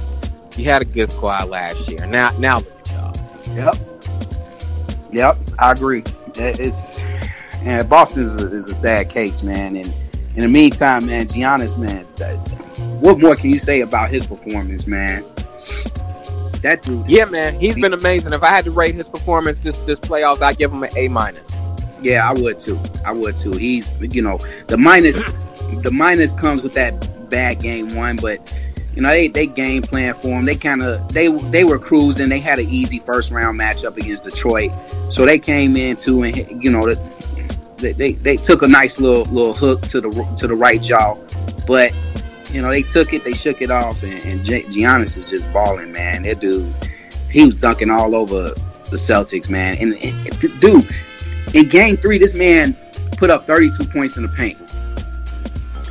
You 0.56 0.64
had 0.64 0.82
a 0.82 0.86
good 0.86 1.10
squad 1.10 1.48
last 1.48 1.88
year. 1.88 2.06
Now 2.06 2.30
now 2.38 2.58
look 2.58 2.88
at 2.88 2.92
y'all. 2.92 3.54
Yep. 3.54 3.74
Yep, 5.12 5.36
I 5.58 5.72
agree. 5.72 6.02
It's 6.36 7.04
and 7.64 7.88
Boston 7.88 8.22
is 8.22 8.36
a, 8.36 8.46
is 8.48 8.68
a 8.68 8.74
sad 8.74 9.10
case, 9.10 9.42
man. 9.42 9.76
And 9.76 9.92
in 10.34 10.42
the 10.42 10.48
meantime, 10.48 11.06
man, 11.06 11.26
Giannis, 11.26 11.78
man, 11.78 12.06
what 13.02 13.18
more 13.20 13.36
can 13.36 13.50
you 13.50 13.58
say 13.58 13.80
about 13.80 14.10
his 14.10 14.26
performance, 14.26 14.86
man? 14.86 15.24
That 16.62 16.82
dude, 16.82 17.08
Yeah, 17.08 17.24
man, 17.24 17.58
he's 17.58 17.74
been 17.74 17.92
amazing. 17.92 18.32
If 18.32 18.42
I 18.42 18.48
had 18.48 18.64
to 18.66 18.70
rate 18.70 18.94
his 18.94 19.08
performance 19.08 19.62
this 19.62 19.76
this 19.78 19.98
playoffs, 19.98 20.42
I'd 20.42 20.58
give 20.58 20.72
him 20.72 20.82
an 20.84 20.90
A 20.96 21.08
minus. 21.08 21.50
yeah, 22.02 22.28
I 22.28 22.32
would 22.32 22.58
too. 22.58 22.78
I 23.04 23.12
would 23.12 23.36
too. 23.36 23.52
He's, 23.52 23.90
you 24.00 24.22
know, 24.22 24.38
the 24.68 24.76
minus, 24.76 25.16
the 25.82 25.90
minus 25.92 26.32
comes 26.32 26.62
with 26.62 26.72
that 26.74 27.28
bad 27.30 27.60
game 27.60 27.94
one, 27.96 28.16
but 28.16 28.54
you 28.94 29.02
know 29.02 29.08
they 29.08 29.26
they 29.26 29.46
game 29.46 29.82
plan 29.82 30.14
for 30.14 30.28
him. 30.28 30.44
They 30.44 30.54
kind 30.54 30.82
of 30.82 31.08
they 31.12 31.28
they 31.28 31.64
were 31.64 31.78
cruising. 31.78 32.28
They 32.28 32.40
had 32.40 32.58
an 32.60 32.68
easy 32.68 32.98
first 33.00 33.32
round 33.32 33.58
matchup 33.58 33.96
against 33.96 34.24
Detroit, 34.24 34.70
so 35.08 35.24
they 35.26 35.38
came 35.38 35.76
in 35.76 35.90
into 35.96 36.22
and 36.22 36.62
you 36.62 36.70
know 36.70 36.92
they, 37.78 37.92
they 37.92 38.12
they 38.12 38.36
took 38.36 38.62
a 38.62 38.68
nice 38.68 39.00
little 39.00 39.24
little 39.32 39.54
hook 39.54 39.80
to 39.88 40.00
the 40.00 40.10
to 40.38 40.46
the 40.46 40.54
right 40.54 40.80
jaw, 40.80 41.16
but 41.66 41.92
you 42.52 42.62
know 42.62 42.70
they 42.70 42.82
took 42.82 43.12
it, 43.12 43.24
they 43.24 43.32
shook 43.32 43.62
it 43.62 43.70
off, 43.70 44.02
and, 44.02 44.14
and 44.24 44.44
Gi- 44.44 44.64
Giannis 44.64 45.16
is 45.16 45.30
just 45.30 45.50
balling, 45.52 45.92
man. 45.92 46.22
That 46.22 46.40
dude, 46.40 46.72
he 47.30 47.46
was 47.46 47.56
dunking 47.56 47.90
all 47.90 48.14
over 48.14 48.50
the 48.90 48.96
Celtics, 48.96 49.48
man. 49.48 49.76
And, 49.80 49.94
and 49.94 50.60
dude, 50.60 50.86
in 51.54 51.68
Game 51.68 51.96
Three, 51.96 52.18
this 52.18 52.34
man 52.34 52.76
put 53.16 53.30
up 53.30 53.46
32 53.46 53.84
points 53.84 54.16
in 54.16 54.24
the 54.24 54.28
paint. 54.28 54.58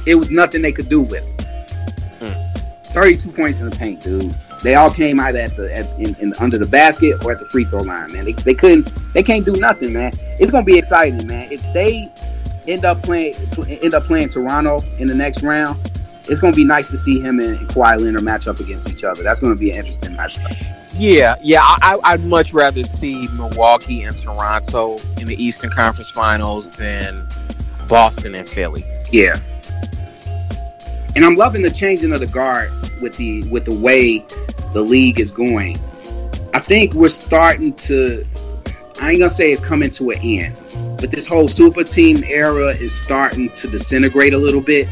It 0.05 0.15
was 0.15 0.31
nothing 0.31 0.61
they 0.61 0.71
could 0.71 0.89
do 0.89 1.01
with 1.01 1.23
him. 1.23 2.27
Hmm. 2.27 2.93
32 2.93 3.31
points 3.31 3.59
in 3.59 3.69
the 3.69 3.75
paint, 3.75 4.01
dude. 4.01 4.35
They 4.63 4.75
all 4.75 4.91
came 4.91 5.19
out 5.19 5.35
at 5.35 5.55
the 5.55 5.75
at, 5.75 5.87
in, 5.99 6.15
in 6.15 6.33
under 6.39 6.57
the 6.57 6.67
basket 6.67 7.23
or 7.25 7.31
at 7.31 7.39
the 7.39 7.45
free 7.45 7.65
throw 7.65 7.79
line, 7.79 8.11
man. 8.11 8.25
They, 8.25 8.33
they 8.33 8.53
couldn't 8.53 8.91
they 9.13 9.23
can't 9.23 9.43
do 9.43 9.53
nothing, 9.53 9.93
man. 9.93 10.11
It's 10.39 10.51
gonna 10.51 10.65
be 10.65 10.77
exciting, 10.77 11.25
man. 11.25 11.51
If 11.51 11.61
they 11.73 12.11
end 12.67 12.85
up 12.85 13.01
playing 13.01 13.33
end 13.67 13.93
up 13.95 14.03
playing 14.03 14.29
Toronto 14.29 14.83
in 14.99 15.07
the 15.07 15.15
next 15.15 15.41
round, 15.41 15.79
it's 16.31 16.39
gonna 16.39 16.55
be 16.55 16.63
nice 16.63 16.89
to 16.89 16.97
see 16.97 17.19
him 17.19 17.41
and 17.41 17.59
Kawhi 17.69 17.99
Leonard 17.99 18.23
match 18.23 18.47
up 18.47 18.61
against 18.61 18.89
each 18.89 19.03
other. 19.03 19.21
That's 19.21 19.41
gonna 19.41 19.53
be 19.53 19.71
an 19.71 19.77
interesting 19.77 20.15
matchup. 20.15 20.55
Yeah, 20.93 21.35
yeah, 21.43 21.59
I, 21.61 21.99
I'd 22.05 22.23
much 22.23 22.53
rather 22.53 22.83
see 22.85 23.27
Milwaukee 23.33 24.03
and 24.03 24.15
Toronto 24.15 24.95
in 25.17 25.27
the 25.27 25.35
Eastern 25.43 25.71
Conference 25.71 26.09
Finals 26.09 26.71
than 26.71 27.27
Boston 27.89 28.33
and 28.35 28.47
Philly. 28.47 28.85
Yeah. 29.11 29.37
And 31.17 31.25
I'm 31.25 31.35
loving 31.35 31.63
the 31.63 31.71
changing 31.71 32.13
of 32.13 32.21
the 32.21 32.27
guard 32.27 32.71
with 33.01 33.17
the 33.17 33.43
with 33.49 33.65
the 33.65 33.75
way 33.75 34.25
the 34.71 34.81
league 34.81 35.19
is 35.19 35.31
going. 35.31 35.75
I 36.53 36.59
think 36.59 36.93
we're 36.93 37.09
starting 37.09 37.73
to 37.73 38.25
I 39.01 39.09
ain't 39.09 39.19
gonna 39.19 39.31
say 39.31 39.51
it's 39.51 39.61
coming 39.61 39.91
to 39.91 40.11
an 40.11 40.19
end, 40.19 40.55
but 40.97 41.11
this 41.11 41.27
whole 41.27 41.49
super 41.49 41.83
team 41.83 42.23
era 42.23 42.69
is 42.69 42.93
starting 43.01 43.49
to 43.49 43.67
disintegrate 43.67 44.33
a 44.33 44.37
little 44.37 44.61
bit. 44.61 44.87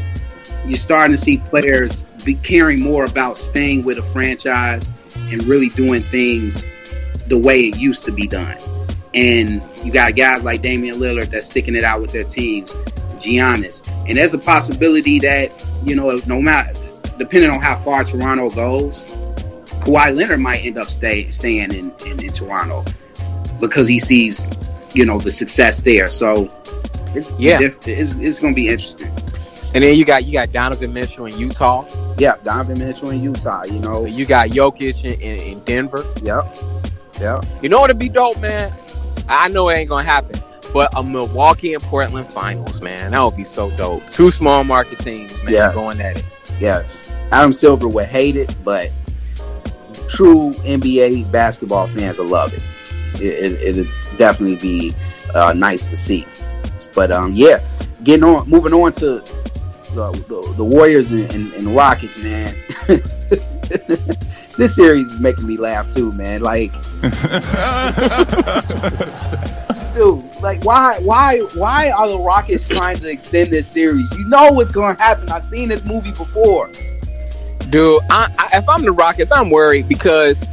You're 0.66 0.78
starting 0.78 1.16
to 1.16 1.22
see 1.22 1.38
players 1.38 2.04
be 2.24 2.34
caring 2.34 2.82
more 2.82 3.04
about 3.04 3.38
staying 3.38 3.82
with 3.84 3.98
a 3.98 4.02
franchise 4.12 4.92
and 5.16 5.42
really 5.44 5.68
doing 5.70 6.02
things 6.04 6.64
the 7.26 7.38
way 7.38 7.60
it 7.68 7.78
used 7.78 8.04
to 8.04 8.12
be 8.12 8.26
done. 8.26 8.56
And 9.14 9.62
you 9.82 9.90
got 9.92 10.14
guys 10.16 10.44
like 10.44 10.62
Damian 10.62 10.96
Lillard 10.96 11.30
that's 11.30 11.46
sticking 11.46 11.74
it 11.74 11.82
out 11.82 12.00
with 12.00 12.12
their 12.12 12.24
teams, 12.24 12.74
Giannis. 13.18 13.86
And 14.08 14.16
there's 14.18 14.34
a 14.34 14.38
possibility 14.38 15.18
that, 15.20 15.64
you 15.84 15.94
know, 15.96 16.14
no 16.26 16.40
matter, 16.40 16.72
depending 17.18 17.50
on 17.50 17.60
how 17.60 17.82
far 17.82 18.04
Toronto 18.04 18.50
goes, 18.50 19.06
Kawhi 19.80 20.14
Leonard 20.14 20.40
might 20.40 20.64
end 20.64 20.78
up 20.78 20.90
stay, 20.90 21.30
staying 21.30 21.72
in, 21.72 21.92
in, 22.06 22.22
in 22.22 22.32
Toronto 22.32 22.84
because 23.60 23.88
he 23.88 23.98
sees, 23.98 24.46
you 24.94 25.04
know, 25.04 25.18
the 25.18 25.30
success 25.30 25.80
there. 25.80 26.06
So 26.06 26.52
it's, 27.14 27.30
Yeah. 27.38 27.60
it's, 27.60 27.74
it's, 27.86 28.14
it's 28.14 28.38
going 28.38 28.54
to 28.54 28.56
be 28.56 28.68
interesting. 28.68 29.10
And 29.74 29.84
then 29.84 29.96
you 29.96 30.04
got 30.04 30.24
you 30.24 30.32
got 30.32 30.52
Donovan 30.52 30.92
Mitchell 30.92 31.26
in 31.26 31.38
Utah. 31.38 31.86
Yeah, 32.18 32.34
Donovan 32.44 32.78
Mitchell 32.78 33.10
in 33.10 33.22
Utah, 33.22 33.64
you 33.64 33.78
know. 33.78 34.04
You 34.04 34.26
got 34.26 34.48
Jokic 34.48 35.04
in, 35.04 35.20
in, 35.20 35.40
in 35.40 35.60
Denver. 35.64 36.04
Yep. 36.22 36.56
Yep. 37.20 37.44
You 37.62 37.68
know 37.68 37.80
what'd 37.80 37.98
be 37.98 38.08
dope, 38.08 38.38
man? 38.40 38.74
I 39.28 39.48
know 39.48 39.68
it 39.68 39.74
ain't 39.74 39.88
gonna 39.88 40.02
happen, 40.04 40.40
but 40.72 40.90
a 40.96 41.02
Milwaukee 41.02 41.74
and 41.74 41.82
Portland 41.84 42.26
finals, 42.26 42.80
man, 42.80 43.12
that 43.12 43.22
would 43.22 43.36
be 43.36 43.44
so 43.44 43.70
dope. 43.76 44.08
Two 44.10 44.30
small 44.30 44.64
market 44.64 44.98
teams, 44.98 45.40
man, 45.44 45.52
Yeah. 45.54 45.72
going 45.72 46.00
at 46.00 46.16
it. 46.18 46.24
Yes. 46.58 47.08
Adam 47.30 47.52
Silver 47.52 47.86
would 47.86 48.06
hate 48.06 48.36
it, 48.36 48.56
but 48.64 48.90
true 50.08 50.50
NBA 50.64 51.30
basketball 51.30 51.86
fans 51.88 52.18
will 52.18 52.26
love 52.28 52.52
it. 52.52 52.62
it, 53.22 53.52
it 53.52 53.62
it'd 53.62 53.88
definitely 54.18 54.56
be 54.56 54.94
uh, 55.34 55.52
nice 55.52 55.86
to 55.86 55.96
see. 55.96 56.26
But 56.94 57.12
um, 57.12 57.32
yeah, 57.34 57.60
getting 58.02 58.24
on, 58.24 58.48
moving 58.48 58.72
on 58.72 58.90
to 58.92 59.22
the, 59.94 60.12
the, 60.28 60.54
the 60.56 60.64
Warriors 60.64 61.10
and, 61.10 61.32
and, 61.32 61.52
and 61.54 61.74
Rockets, 61.74 62.22
man. 62.22 62.54
this 64.56 64.74
series 64.74 65.12
is 65.12 65.20
making 65.20 65.46
me 65.46 65.56
laugh 65.56 65.92
too, 65.92 66.12
man. 66.12 66.42
Like, 66.42 66.72
dude, 69.94 70.42
like 70.42 70.64
why, 70.64 70.98
why, 71.00 71.38
why 71.54 71.90
are 71.90 72.08
the 72.08 72.18
Rockets 72.18 72.66
trying 72.66 72.96
to 72.96 73.10
extend 73.10 73.50
this 73.50 73.66
series? 73.66 74.10
You 74.16 74.24
know 74.26 74.52
what's 74.52 74.70
going 74.70 74.96
to 74.96 75.02
happen. 75.02 75.28
I've 75.30 75.44
seen 75.44 75.68
this 75.68 75.84
movie 75.84 76.12
before. 76.12 76.70
Dude, 77.70 78.02
I, 78.10 78.32
I, 78.38 78.58
if 78.58 78.68
I'm 78.68 78.82
the 78.82 78.92
Rockets, 78.92 79.30
I'm 79.30 79.50
worried 79.50 79.88
because, 79.88 80.46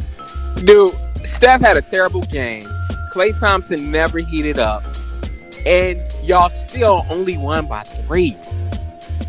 dude, 0.63 0.95
Steph 1.23 1.61
had 1.61 1.77
a 1.77 1.81
terrible 1.81 2.21
game. 2.21 2.63
Klay 3.11 3.37
Thompson 3.39 3.91
never 3.91 4.19
heated 4.19 4.59
up, 4.59 4.83
and 5.65 5.99
y'all 6.23 6.49
still 6.49 7.05
only 7.09 7.37
won 7.37 7.65
by 7.65 7.83
three. 7.83 8.37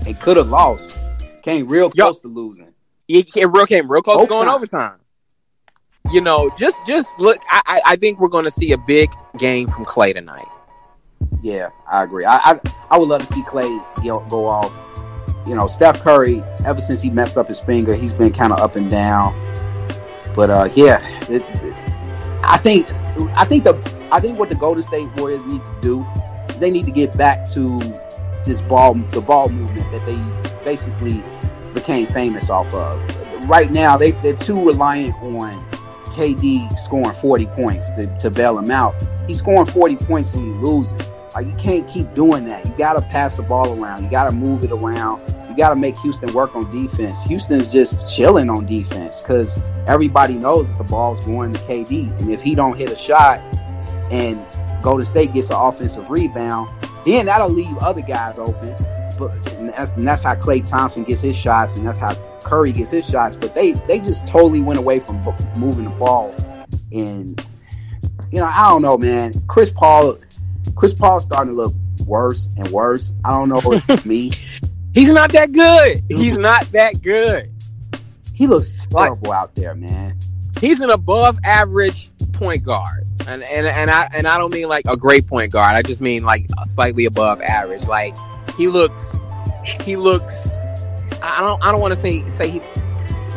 They 0.09 0.15
could 0.15 0.39
have 0.39 0.49
lost. 0.49 0.97
Came 1.43 1.69
real 1.69 1.93
Yo. 1.95 2.05
close 2.07 2.21
to 2.21 2.29
losing. 2.29 2.73
It 3.09 3.31
came 3.31 3.53
real, 3.53 3.67
came 3.67 3.93
real 3.93 4.01
close 4.01 4.23
to 4.23 4.27
going 4.27 4.49
Overtime. 4.49 4.93
overtime. 4.93 6.13
You 6.15 6.23
know, 6.23 6.51
just 6.57 6.77
just 6.87 7.19
look. 7.21 7.39
I, 7.51 7.61
I, 7.67 7.81
I 7.93 7.97
think 7.97 8.19
we're 8.19 8.29
going 8.31 8.47
to 8.47 8.51
see 8.51 8.73
a 8.73 8.79
big 8.79 9.11
game 9.37 9.69
from 9.69 9.85
Klay 9.85 10.15
tonight. 10.15 10.47
Yeah, 11.43 11.69
I 11.93 12.05
agree. 12.05 12.25
I 12.25 12.37
I, 12.39 12.61
I 12.91 12.97
would 12.97 13.07
love 13.11 13.21
to 13.21 13.27
see 13.27 13.43
Klay 13.43 13.69
go, 14.03 14.21
go 14.31 14.47
off. 14.47 14.73
You 15.47 15.55
know, 15.55 15.67
Steph 15.67 16.01
Curry. 16.01 16.43
Ever 16.65 16.81
since 16.81 17.03
he 17.03 17.11
messed 17.11 17.37
up 17.37 17.47
his 17.47 17.61
finger, 17.61 17.95
he's 17.95 18.15
been 18.15 18.33
kind 18.33 18.51
of 18.55 18.61
up 18.61 18.77
and 18.77 18.89
down. 18.89 19.35
But 20.35 20.49
uh, 20.49 20.71
yeah, 20.75 21.07
it, 21.29 21.43
it- 21.63 21.75
I 22.45 22.57
think 22.57 22.91
I 23.37 23.45
think 23.45 23.65
the 23.65 23.75
I 24.11 24.21
think 24.21 24.39
what 24.39 24.49
the 24.49 24.55
Golden 24.55 24.83
State 24.83 25.07
Warriors 25.19 25.45
need 25.45 25.63
to 25.67 25.79
do 25.83 26.07
is 26.49 26.61
they 26.61 26.71
need 26.71 26.87
to 26.87 26.91
get 26.91 27.15
back 27.19 27.45
to 27.51 27.77
this 28.49 28.63
ball 28.63 28.95
the 28.95 29.21
ball 29.21 29.49
movement 29.49 29.91
that 29.93 30.05
they 30.07 30.65
basically 30.65 31.23
became 31.75 32.07
famous 32.09 32.51
off 32.51 32.73
of. 32.75 33.49
Right 33.49 33.71
now, 33.71 33.97
they 33.97 34.11
they're 34.11 34.37
too 34.37 34.67
reliant 34.67 35.15
on 35.23 35.65
KD 36.07 36.77
scoring 36.79 37.13
40 37.13 37.47
points 37.47 37.91
to, 37.91 38.07
to 38.19 38.31
bail 38.31 38.59
him 38.59 38.71
out. 38.73 39.01
He's 39.29 39.39
scoring 39.39 39.67
40 39.67 39.97
points 39.97 40.35
and 40.35 40.45
you 40.47 40.55
losing. 40.61 40.99
Like 41.35 41.47
you 41.47 41.55
can't 41.55 41.87
keep 41.87 42.13
doing 42.15 42.45
that. 42.47 42.67
You 42.67 42.73
got 42.77 42.95
to 42.95 43.03
pass 43.03 43.37
the 43.37 43.43
ball 43.43 43.81
around. 43.81 44.03
You 44.03 44.11
got 44.11 44.29
to 44.29 44.35
move 44.35 44.65
it 44.65 44.73
around. 44.73 45.23
You 45.49 45.55
got 45.57 45.71
to 45.71 45.77
make 45.77 45.97
Houston 45.99 46.33
work 46.33 46.57
on 46.57 46.71
defense. 46.73 47.23
Houston's 47.25 47.71
just 47.71 48.09
chilling 48.09 48.51
on 48.51 48.67
defense 48.67 49.21
because 49.21 49.61
everybody 49.87 50.35
knows 50.35 50.69
that 50.71 50.79
the 50.79 50.85
ball's 50.85 51.25
going 51.25 51.53
to 51.53 51.59
KD, 51.61 52.21
and 52.21 52.31
if 52.31 52.43
he 52.43 52.55
don't 52.55 52.77
hit 52.77 52.91
a 52.91 52.97
shot 52.97 53.41
and 54.11 54.45
Golden 54.83 55.05
State 55.05 55.33
gets 55.35 55.51
an 55.51 55.57
offensive 55.57 56.09
rebound, 56.11 56.69
then 57.05 57.27
that'll 57.27 57.49
leave 57.49 57.77
other 57.79 58.03
guys 58.03 58.39
open. 58.39 58.75
But 59.19 59.53
and 59.55 59.71
that's, 59.71 59.91
and 59.93 60.07
that's 60.07 60.23
how 60.23 60.35
Klay 60.37 60.65
Thompson 60.65 61.05
gets 61.05 61.21
his 61.21 61.37
shots, 61.37 61.77
and 61.77 61.87
that's 61.87 61.99
how 61.99 62.15
Curry 62.41 62.73
gets 62.73 62.91
his 62.91 63.09
shots. 63.09 63.35
But 63.37 63.55
they 63.55 63.73
they 63.73 63.99
just 63.99 64.27
totally 64.27 64.61
went 64.61 64.79
away 64.79 65.01
from 65.01 65.23
b- 65.25 65.33
moving 65.57 65.85
the 65.85 65.91
ball, 65.91 66.35
and 66.93 67.45
you 68.31 68.39
know 68.39 68.47
I 68.47 68.69
don't 68.69 68.83
know, 68.83 68.97
man. 68.97 69.33
Chris 69.49 69.71
Paul, 69.71 70.19
Chris 70.77 70.95
Paul's 70.95 71.25
starting 71.25 71.55
to 71.55 71.57
look 71.57 71.75
worse 72.07 72.49
and 72.57 72.69
worse. 72.69 73.13
I 73.25 73.31
don't 73.31 73.49
know 73.49 73.61
if 73.73 73.91
it's 73.91 74.07
me. 74.07 74.31
He's 74.95 75.11
not 75.11 75.33
that 75.33 75.53
good. 75.53 76.03
He's 76.09 76.39
not 76.39 76.71
that 76.73 77.03
good. 77.03 77.51
He 78.35 78.47
looks 78.47 78.73
terrible 78.87 79.33
out 79.33 79.55
there, 79.57 79.75
man. 79.75 80.17
He's 80.61 80.81
an 80.81 80.91
above 80.91 81.39
average 81.43 82.11
point 82.33 82.63
guard. 82.65 83.08
And, 83.29 83.43
and 83.43 83.67
and 83.67 83.91
I 83.91 84.09
and 84.15 84.27
I 84.27 84.39
don't 84.39 84.53
mean 84.53 84.69
like 84.69 84.87
a 84.89 84.97
great 84.97 85.27
point 85.27 85.53
guard. 85.53 85.77
I 85.77 85.83
just 85.83 86.01
mean 86.01 86.25
like 86.25 86.47
slightly 86.67 87.05
above 87.05 87.41
average. 87.43 87.87
Like 87.87 88.17
he 88.57 88.69
looks 88.69 89.01
he 89.83 89.97
looks 89.97 90.35
I 91.23 91.41
don't 91.41 91.63
I 91.63 91.71
don't 91.73 91.81
want 91.81 91.95
to 91.95 92.01
say 92.01 92.27
say 92.31 92.51
he 92.51 92.63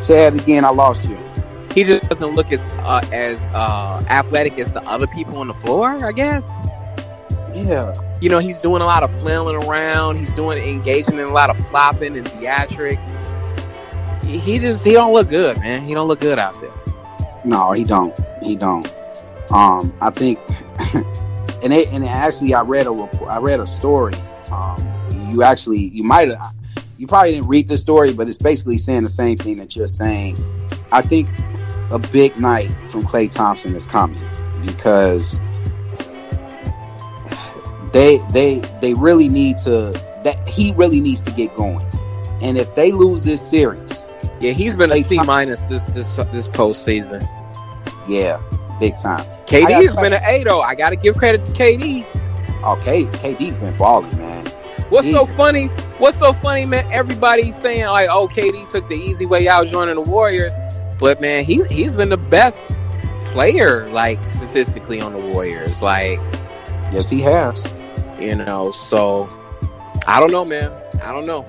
Say 0.02 0.26
it 0.28 0.42
again. 0.42 0.66
I 0.66 0.70
lost 0.70 1.08
you. 1.08 1.18
he 1.76 1.84
just 1.84 2.10
doesn't 2.10 2.34
look 2.36 2.52
as 2.52 2.64
uh, 2.80 3.02
as 3.12 3.48
uh, 3.54 4.02
athletic 4.10 4.58
as 4.60 4.72
the 4.74 4.82
other 4.84 5.08
people 5.08 5.38
on 5.40 5.48
the 5.48 5.54
floor, 5.54 6.04
I 6.06 6.12
guess. 6.12 6.50
Yeah, 7.54 7.94
You 8.22 8.30
know, 8.30 8.40
he's 8.40 8.62
doing 8.62 8.82
a 8.82 8.86
lot 8.86 9.04
of 9.04 9.12
flailing 9.20 9.62
around. 9.68 10.18
He's 10.20 10.32
doing 10.34 10.58
engaging 10.64 11.16
in 11.20 11.26
a 11.26 11.34
lot 11.34 11.50
of 11.50 11.58
flopping 11.68 12.16
and 12.18 12.26
theatrics. 12.26 13.04
He, 14.26 14.38
he 14.40 14.58
just 14.58 14.86
he 14.86 14.94
don't 14.94 15.12
look 15.14 15.28
good, 15.30 15.60
man. 15.60 15.86
He 15.88 15.94
don't 15.94 16.08
look 16.08 16.22
good 16.22 16.40
out 16.40 16.60
there. 16.62 16.72
no, 17.44 17.74
he 17.74 17.84
don't. 17.84 18.18
He 18.42 18.56
don't. 18.56 18.86
Um, 19.54 19.94
I 20.02 20.10
think, 20.12 20.40
and 21.64 21.74
it, 21.74 21.92
and 21.92 22.06
actually, 22.06 22.54
I 22.54 22.62
read 22.62 22.88
a 22.88 22.92
report. 22.92 23.30
I 23.30 23.40
read 23.40 23.60
a 23.60 23.68
story. 23.68 24.14
Um, 24.52 24.78
you 25.30 25.44
actually, 25.44 25.80
you 25.80 26.04
might 26.04 26.30
have, 26.30 26.56
you 26.98 27.08
probably 27.08 27.32
didn't 27.34 27.48
read 27.48 27.68
the 27.68 27.78
story, 27.78 28.14
but 28.14 28.28
it's 28.28 28.38
basically 28.38 28.78
saying 28.78 29.04
the 29.04 29.10
same 29.10 29.38
thing 29.38 29.58
that 29.58 29.76
you're 29.76 29.88
saying. 29.88 30.38
I 30.92 31.02
think 31.02 31.30
a 31.90 32.00
big 32.00 32.40
night 32.40 32.70
from 32.90 33.02
Klay 33.02 33.30
Thompson 33.30 33.76
is 33.76 33.86
coming 33.86 34.22
because 34.66 35.40
they 37.92 38.20
they 38.32 38.60
they 38.82 38.94
really 38.94 39.28
need 39.28 39.58
to 39.58 39.92
that 40.24 40.48
he 40.48 40.72
really 40.74 41.02
needs 41.02 41.22
to 41.22 41.32
get 41.32 41.56
going. 41.56 41.86
And 42.42 42.58
if 42.58 42.74
they 42.76 42.92
lose 42.92 43.24
this 43.24 43.42
series, 43.42 44.04
Yeah, 44.40 44.52
he's 44.54 44.76
been 44.76 44.92
a 44.92 45.04
C 45.04 45.18
minus 45.18 45.60
this 45.62 45.86
this 45.88 46.16
this 46.16 46.48
postseason. 46.48 47.22
yeah, 48.08 48.42
big 48.80 48.96
time. 48.98 49.26
KD 49.52 49.66
I 49.66 49.70
got 49.70 49.82
a 49.84 49.86
has 49.88 49.96
been 49.96 50.14
an 50.14 50.24
A 50.26 50.44
though. 50.44 50.62
I 50.62 50.76
got 50.76 50.90
to 50.92 50.96
give 50.96 51.18
credit 51.18 51.44
to 51.46 51.52
KD. 51.52 52.06
Okay, 52.64 53.06
oh, 53.06 53.10
KD's 53.10 53.58
been 53.58 53.76
balling, 53.76 54.16
man. 54.18 54.46
What's 54.90 55.10
so 55.10 55.26
He- 55.26 55.34
funny? 55.34 55.68
What's 55.98 56.18
so 56.18 56.34
funny, 56.34 56.66
man? 56.66 56.88
Everybody's 56.92 57.56
saying 57.56 57.86
like, 57.86 58.08
"Oh, 58.10 58.28
KD 58.28 58.70
took 58.72 58.88
the 58.88 58.96
easy 58.96 59.26
way 59.26 59.48
out 59.48 59.68
joining 59.68 59.96
the 60.02 60.10
Warriors," 60.10 60.54
but 61.00 61.22
man, 61.22 61.44
he 61.46 61.64
he's 61.66 61.94
been 61.94 62.10
the 62.10 62.18
best 62.18 62.64
player 63.34 63.88
like 63.90 64.26
statistically 64.28 65.00
on 65.02 65.14
the 65.14 65.20
Warriors. 65.20 65.82
Like, 65.82 66.20
Yes, 66.92 67.10
he 67.10 67.22
has. 67.22 67.68
you 68.20 68.36
know, 68.36 68.72
so 68.72 69.28
I 70.08 70.20
don't 70.20 70.32
know, 70.32 70.44
man. 70.46 70.72
I 71.04 71.12
don't 71.12 71.26
know. 71.28 71.46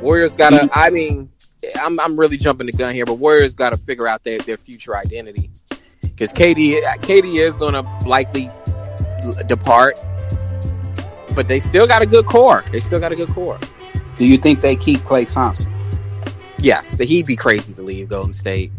Warriors 0.00 0.34
got 0.36 0.50
to. 0.50 0.62
He- 0.64 0.70
I 0.72 0.90
mean, 0.90 1.30
I'm 1.80 1.98
I'm 2.00 2.18
really 2.18 2.36
jumping 2.36 2.66
the 2.66 2.72
gun 2.72 2.94
here, 2.94 3.04
but 3.06 3.14
Warriors 3.14 3.54
got 3.54 3.70
to 3.70 3.76
figure 3.76 4.08
out 4.08 4.24
their 4.24 4.38
their 4.40 4.56
future 4.56 4.96
identity 4.96 5.50
because 6.14 6.32
Katie 6.32 6.72
KD 6.72 7.36
is 7.36 7.56
going 7.56 7.74
to 7.74 7.82
likely 8.06 8.50
depart. 9.46 9.98
But 11.34 11.48
they 11.48 11.60
still 11.60 11.86
got 11.86 12.02
a 12.02 12.06
good 12.06 12.26
core. 12.26 12.62
They 12.72 12.80
still 12.80 13.00
got 13.00 13.12
a 13.12 13.16
good 13.16 13.30
core. 13.30 13.58
Do 14.16 14.26
you 14.26 14.36
think 14.36 14.60
they 14.60 14.76
keep 14.76 15.00
Klay 15.00 15.30
Thompson? 15.30 15.72
Yes, 16.58 16.96
so 16.96 17.04
he'd 17.04 17.26
be 17.26 17.36
crazy 17.36 17.72
to 17.72 17.82
leave 17.82 18.10
Golden 18.10 18.32
State. 18.32 18.70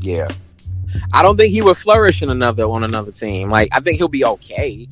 Yeah. 0.00 0.26
I 1.12 1.22
don't 1.22 1.36
think 1.36 1.52
he 1.52 1.62
would 1.62 1.76
flourish 1.76 2.22
in 2.22 2.30
another 2.30 2.64
on 2.64 2.84
another 2.84 3.12
team. 3.12 3.50
Like 3.50 3.68
I 3.72 3.80
think 3.80 3.98
he'll 3.98 4.08
be 4.08 4.24
okay, 4.24 4.86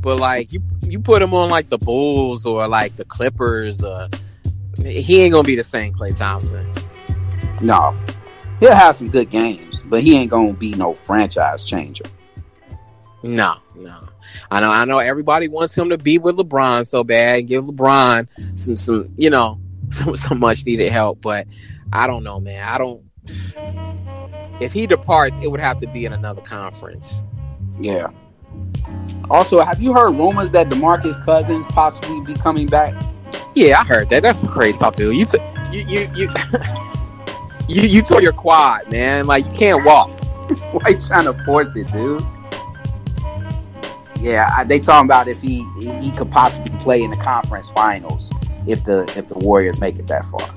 but 0.00 0.18
like 0.18 0.52
you 0.52 0.62
you 0.82 0.98
put 0.98 1.22
him 1.22 1.34
on 1.34 1.50
like 1.50 1.68
the 1.68 1.78
Bulls 1.78 2.46
or 2.46 2.66
like 2.68 2.96
the 2.96 3.04
Clippers, 3.04 3.82
uh, 3.82 4.08
he 4.82 5.22
ain't 5.22 5.32
gonna 5.32 5.46
be 5.46 5.56
the 5.56 5.64
same 5.64 5.92
Klay 5.92 6.16
Thompson. 6.16 6.70
No. 7.60 7.96
He'll 8.60 8.74
have 8.74 8.96
some 8.96 9.08
good 9.08 9.30
games, 9.30 9.82
but 9.82 10.02
he 10.02 10.16
ain't 10.16 10.30
gonna 10.30 10.52
be 10.52 10.72
no 10.72 10.94
franchise 10.94 11.64
changer. 11.64 12.04
No, 13.22 13.56
no. 13.76 13.98
I 14.50 14.60
know, 14.60 14.70
I 14.70 14.84
know. 14.84 14.98
Everybody 14.98 15.48
wants 15.48 15.74
him 15.74 15.90
to 15.90 15.98
be 15.98 16.18
with 16.18 16.36
LeBron 16.36 16.86
so 16.86 17.02
bad, 17.02 17.46
give 17.46 17.64
LeBron 17.64 18.28
some, 18.54 18.76
some, 18.76 19.12
you 19.16 19.30
know, 19.30 19.58
some, 19.90 20.16
some 20.16 20.38
much 20.38 20.64
needed 20.64 20.92
help. 20.92 21.20
But 21.20 21.46
I 21.92 22.06
don't 22.06 22.22
know, 22.22 22.40
man. 22.40 22.62
I 22.66 22.78
don't. 22.78 23.02
If 24.60 24.72
he 24.72 24.86
departs, 24.86 25.36
it 25.42 25.48
would 25.48 25.60
have 25.60 25.78
to 25.78 25.86
be 25.86 26.04
in 26.04 26.12
another 26.12 26.42
conference. 26.42 27.22
Yeah. 27.80 28.08
Also, 29.30 29.60
have 29.60 29.80
you 29.80 29.94
heard 29.94 30.10
rumors 30.10 30.50
that 30.50 30.68
Demarcus 30.68 31.22
Cousins 31.24 31.64
possibly 31.66 32.20
be 32.20 32.34
coming 32.34 32.66
back? 32.66 32.94
Yeah, 33.54 33.80
I 33.80 33.84
heard 33.84 34.10
that. 34.10 34.22
That's 34.22 34.44
crazy 34.48 34.76
talk, 34.76 34.96
dude. 34.96 35.16
You, 35.16 35.24
t- 35.24 35.38
you, 35.72 35.80
you, 35.86 36.10
you, 36.14 36.28
you, 37.70 37.82
you 37.82 38.02
tore 38.02 38.22
your 38.22 38.32
quad, 38.32 38.90
man. 38.90 39.26
Like 39.26 39.46
you 39.46 39.52
can't 39.52 39.84
walk. 39.84 40.10
Why 40.72 40.90
you 40.90 41.00
trying 41.00 41.26
to 41.26 41.44
force 41.44 41.76
it, 41.76 41.90
dude? 41.92 42.22
Yeah, 44.18 44.50
I, 44.54 44.64
they 44.64 44.80
talking 44.80 45.06
about 45.06 45.28
if 45.28 45.40
he 45.40 45.66
he 45.80 46.10
could 46.10 46.30
possibly 46.30 46.70
play 46.78 47.02
in 47.02 47.10
the 47.10 47.16
conference 47.16 47.70
finals 47.70 48.32
if 48.66 48.84
the 48.84 49.02
if 49.16 49.28
the 49.28 49.38
Warriors 49.38 49.80
make 49.80 49.96
it 49.96 50.06
that 50.08 50.24
far. 50.26 50.48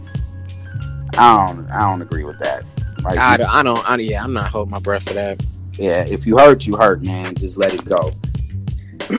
I 1.18 1.48
don't 1.48 1.70
I 1.72 1.90
don't 1.90 2.02
agree 2.02 2.24
with 2.24 2.40
that. 2.40 2.66
Like, 3.04 3.18
I, 3.18 3.38
don't, 3.38 3.50
I 3.50 3.64
don't. 3.64 3.90
I, 3.90 3.96
yeah, 3.98 4.24
I'm 4.24 4.34
not 4.34 4.50
holding 4.50 4.72
my 4.72 4.80
breath 4.80 5.04
for 5.04 5.14
that. 5.14 5.44
Yeah, 5.74 6.06
if 6.08 6.26
you 6.26 6.38
hurt, 6.38 6.66
you 6.66 6.78
hurt, 6.78 7.06
man. 7.06 7.36
Just 7.36 7.58
let 7.58 7.74
it 7.74 7.84
go. 7.84 8.12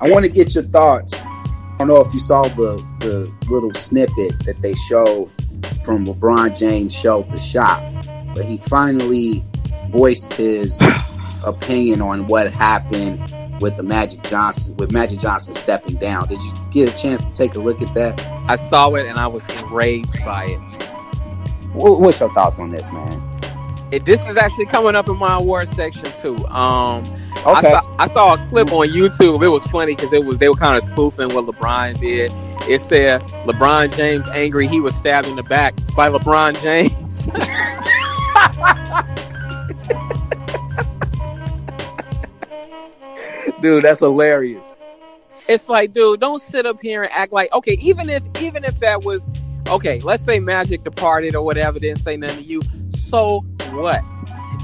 I 0.00 0.08
want 0.10 0.24
to 0.24 0.30
get 0.30 0.54
your 0.54 0.64
thoughts. 0.64 1.22
I 1.22 1.76
don't 1.78 1.88
know 1.88 2.00
if 2.00 2.12
you 2.14 2.20
saw 2.20 2.42
the 2.44 2.76
the 3.00 3.32
little 3.50 3.72
snippet 3.74 4.38
that 4.44 4.60
they 4.62 4.74
showed 4.74 5.30
from 5.84 6.06
LeBron 6.06 6.58
James' 6.58 6.94
show, 6.94 7.22
The 7.30 7.38
Shop, 7.38 7.82
but 8.34 8.44
he 8.44 8.56
finally 8.56 9.42
voiced 9.90 10.32
his 10.34 10.82
opinion 11.44 12.02
on 12.02 12.26
what 12.26 12.52
happened 12.52 13.20
with 13.60 13.76
the 13.76 13.82
Magic 13.82 14.22
Johnson, 14.22 14.76
with 14.76 14.92
Magic 14.92 15.18
Johnson 15.18 15.54
stepping 15.54 15.96
down. 15.96 16.28
Did 16.28 16.40
you 16.42 16.52
get 16.72 16.92
a 16.92 16.96
chance 16.96 17.30
to 17.30 17.36
take 17.36 17.54
a 17.54 17.58
look 17.58 17.80
at 17.80 17.92
that? 17.94 18.20
I 18.48 18.56
saw 18.56 18.94
it 18.94 19.06
and 19.06 19.18
I 19.18 19.26
was 19.26 19.42
enraged 19.62 20.12
by 20.24 20.46
it. 20.46 20.58
What's 21.72 22.20
your 22.20 22.32
thoughts 22.34 22.58
on 22.58 22.70
this, 22.70 22.90
man? 22.92 23.12
It, 23.90 24.04
this 24.04 24.24
is 24.26 24.36
actually 24.36 24.66
coming 24.66 24.94
up 24.94 25.08
in 25.08 25.16
my 25.16 25.36
award 25.36 25.68
section 25.68 26.04
too. 26.20 26.36
Um, 26.46 27.02
okay. 27.38 27.44
I 27.46 27.62
saw, 27.62 27.96
I 27.98 28.06
saw 28.08 28.34
a 28.34 28.48
clip 28.48 28.72
on 28.72 28.88
YouTube. 28.88 29.42
It 29.42 29.48
was 29.48 29.64
funny 29.66 29.94
because 29.94 30.12
it 30.12 30.24
was 30.24 30.38
they 30.38 30.48
were 30.48 30.56
kind 30.56 30.76
of 30.76 30.82
spoofing 30.84 31.34
what 31.34 31.46
LeBron 31.46 32.00
did. 32.00 32.32
It 32.68 32.80
said 32.80 33.20
LeBron 33.46 33.94
James 33.94 34.26
angry 34.28 34.66
he 34.66 34.80
was 34.80 34.94
stabbed 34.94 35.28
in 35.28 35.36
the 35.36 35.42
back 35.42 35.74
by 35.94 36.08
LeBron 36.08 36.60
James. 36.62 36.92
dude, 43.60 43.84
that's 43.84 44.00
hilarious. 44.00 44.76
It's 45.48 45.68
like, 45.68 45.92
dude, 45.92 46.20
don't 46.20 46.40
sit 46.40 46.66
up 46.66 46.80
here 46.80 47.02
and 47.02 47.12
act 47.12 47.32
like 47.32 47.52
okay. 47.52 47.78
Even 47.80 48.08
if 48.08 48.22
even 48.40 48.64
if 48.64 48.80
that 48.80 49.04
was 49.04 49.28
okay, 49.68 50.00
let's 50.00 50.24
say 50.24 50.38
Magic 50.38 50.84
departed 50.84 51.34
or 51.34 51.44
whatever, 51.44 51.78
didn't 51.78 52.00
say 52.00 52.16
nothing 52.16 52.38
to 52.38 52.42
you. 52.44 52.62
So 52.90 53.40
what? 53.72 54.02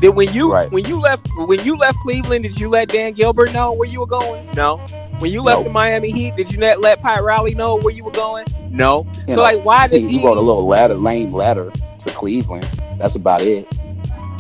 Did 0.01 0.11
when 0.11 0.32
you 0.32 0.51
right. 0.51 0.70
when 0.72 0.84
you 0.86 0.98
left 0.98 1.28
when 1.36 1.62
you 1.64 1.76
left 1.76 1.98
Cleveland, 1.98 2.44
did 2.44 2.59
you 2.59 2.70
let 2.70 2.88
Dan 2.88 3.12
Gilbert 3.12 3.53
know 3.53 3.72
where 3.72 3.88
you 3.88 4.01
were 4.01 4.07
going? 4.07 4.48
No. 4.55 4.78
When 5.18 5.30
you 5.30 5.42
left 5.42 5.64
the 5.64 5.70
Miami 5.70 6.11
Heat, 6.11 6.36
did 6.36 6.51
you 6.51 6.57
not 6.57 6.80
let 6.80 7.03
Pat 7.03 7.22
Riley 7.22 7.55
know 7.55 7.76
where 7.76 7.92
you 7.92 8.05
were 8.05 8.11
going? 8.11 8.46
No. 8.70 9.07
You 9.28 9.34
so 9.34 9.36
know, 9.36 9.42
like, 9.42 9.62
why 9.62 9.88
did 9.88 10.01
he, 10.01 10.18
he 10.18 10.24
wrote 10.24 10.38
a 10.38 10.40
little 10.40 10.66
letter, 10.66 10.94
lame 10.94 11.32
letter 11.34 11.70
to 11.98 12.11
Cleveland? 12.11 12.64
That's 12.96 13.14
about 13.14 13.42
it. 13.42 13.68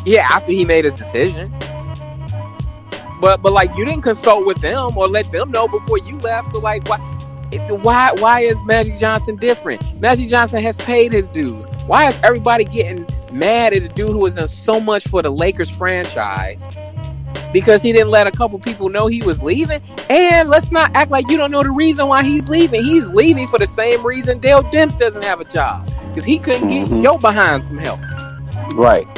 Yeah, 0.06 0.26
after 0.30 0.52
he 0.52 0.64
made 0.64 0.86
his 0.86 0.94
decision. 0.94 1.52
But 3.20 3.42
but 3.42 3.52
like 3.52 3.70
you 3.76 3.84
didn't 3.84 4.02
consult 4.02 4.46
with 4.46 4.62
them 4.62 4.96
or 4.96 5.08
let 5.08 5.30
them 5.30 5.50
know 5.50 5.68
before 5.68 5.98
you 5.98 6.18
left. 6.20 6.52
So 6.52 6.58
like 6.60 6.88
why 6.88 6.98
why 7.68 8.12
why 8.18 8.40
is 8.40 8.56
Magic 8.64 8.98
Johnson 8.98 9.36
different? 9.36 10.00
Magic 10.00 10.30
Johnson 10.30 10.62
has 10.62 10.76
paid 10.78 11.12
his 11.12 11.28
dues. 11.28 11.66
Why 11.90 12.08
is 12.08 12.16
everybody 12.22 12.64
getting 12.66 13.04
mad 13.32 13.72
at 13.72 13.82
a 13.82 13.88
dude 13.88 14.10
who 14.10 14.22
has 14.22 14.36
done 14.36 14.46
so 14.46 14.78
much 14.78 15.08
for 15.08 15.22
the 15.22 15.30
Lakers 15.30 15.68
franchise? 15.68 16.62
Because 17.52 17.82
he 17.82 17.90
didn't 17.90 18.12
let 18.12 18.28
a 18.28 18.30
couple 18.30 18.60
people 18.60 18.90
know 18.90 19.08
he 19.08 19.22
was 19.22 19.42
leaving. 19.42 19.82
And 20.08 20.48
let's 20.48 20.70
not 20.70 20.92
act 20.94 21.10
like 21.10 21.28
you 21.28 21.36
don't 21.36 21.50
know 21.50 21.64
the 21.64 21.72
reason 21.72 22.06
why 22.06 22.22
he's 22.22 22.48
leaving. 22.48 22.84
He's 22.84 23.06
leaving 23.08 23.48
for 23.48 23.58
the 23.58 23.66
same 23.66 24.06
reason 24.06 24.38
Dell 24.38 24.62
Demps 24.62 25.00
doesn't 25.00 25.24
have 25.24 25.40
a 25.40 25.44
job. 25.44 25.84
Because 26.06 26.22
he 26.22 26.38
couldn't 26.38 26.68
mm-hmm. 26.68 26.94
get 26.94 27.02
Joe 27.02 27.18
behind 27.18 27.64
some 27.64 27.78
help. 27.78 27.98
Right. 28.76 29.08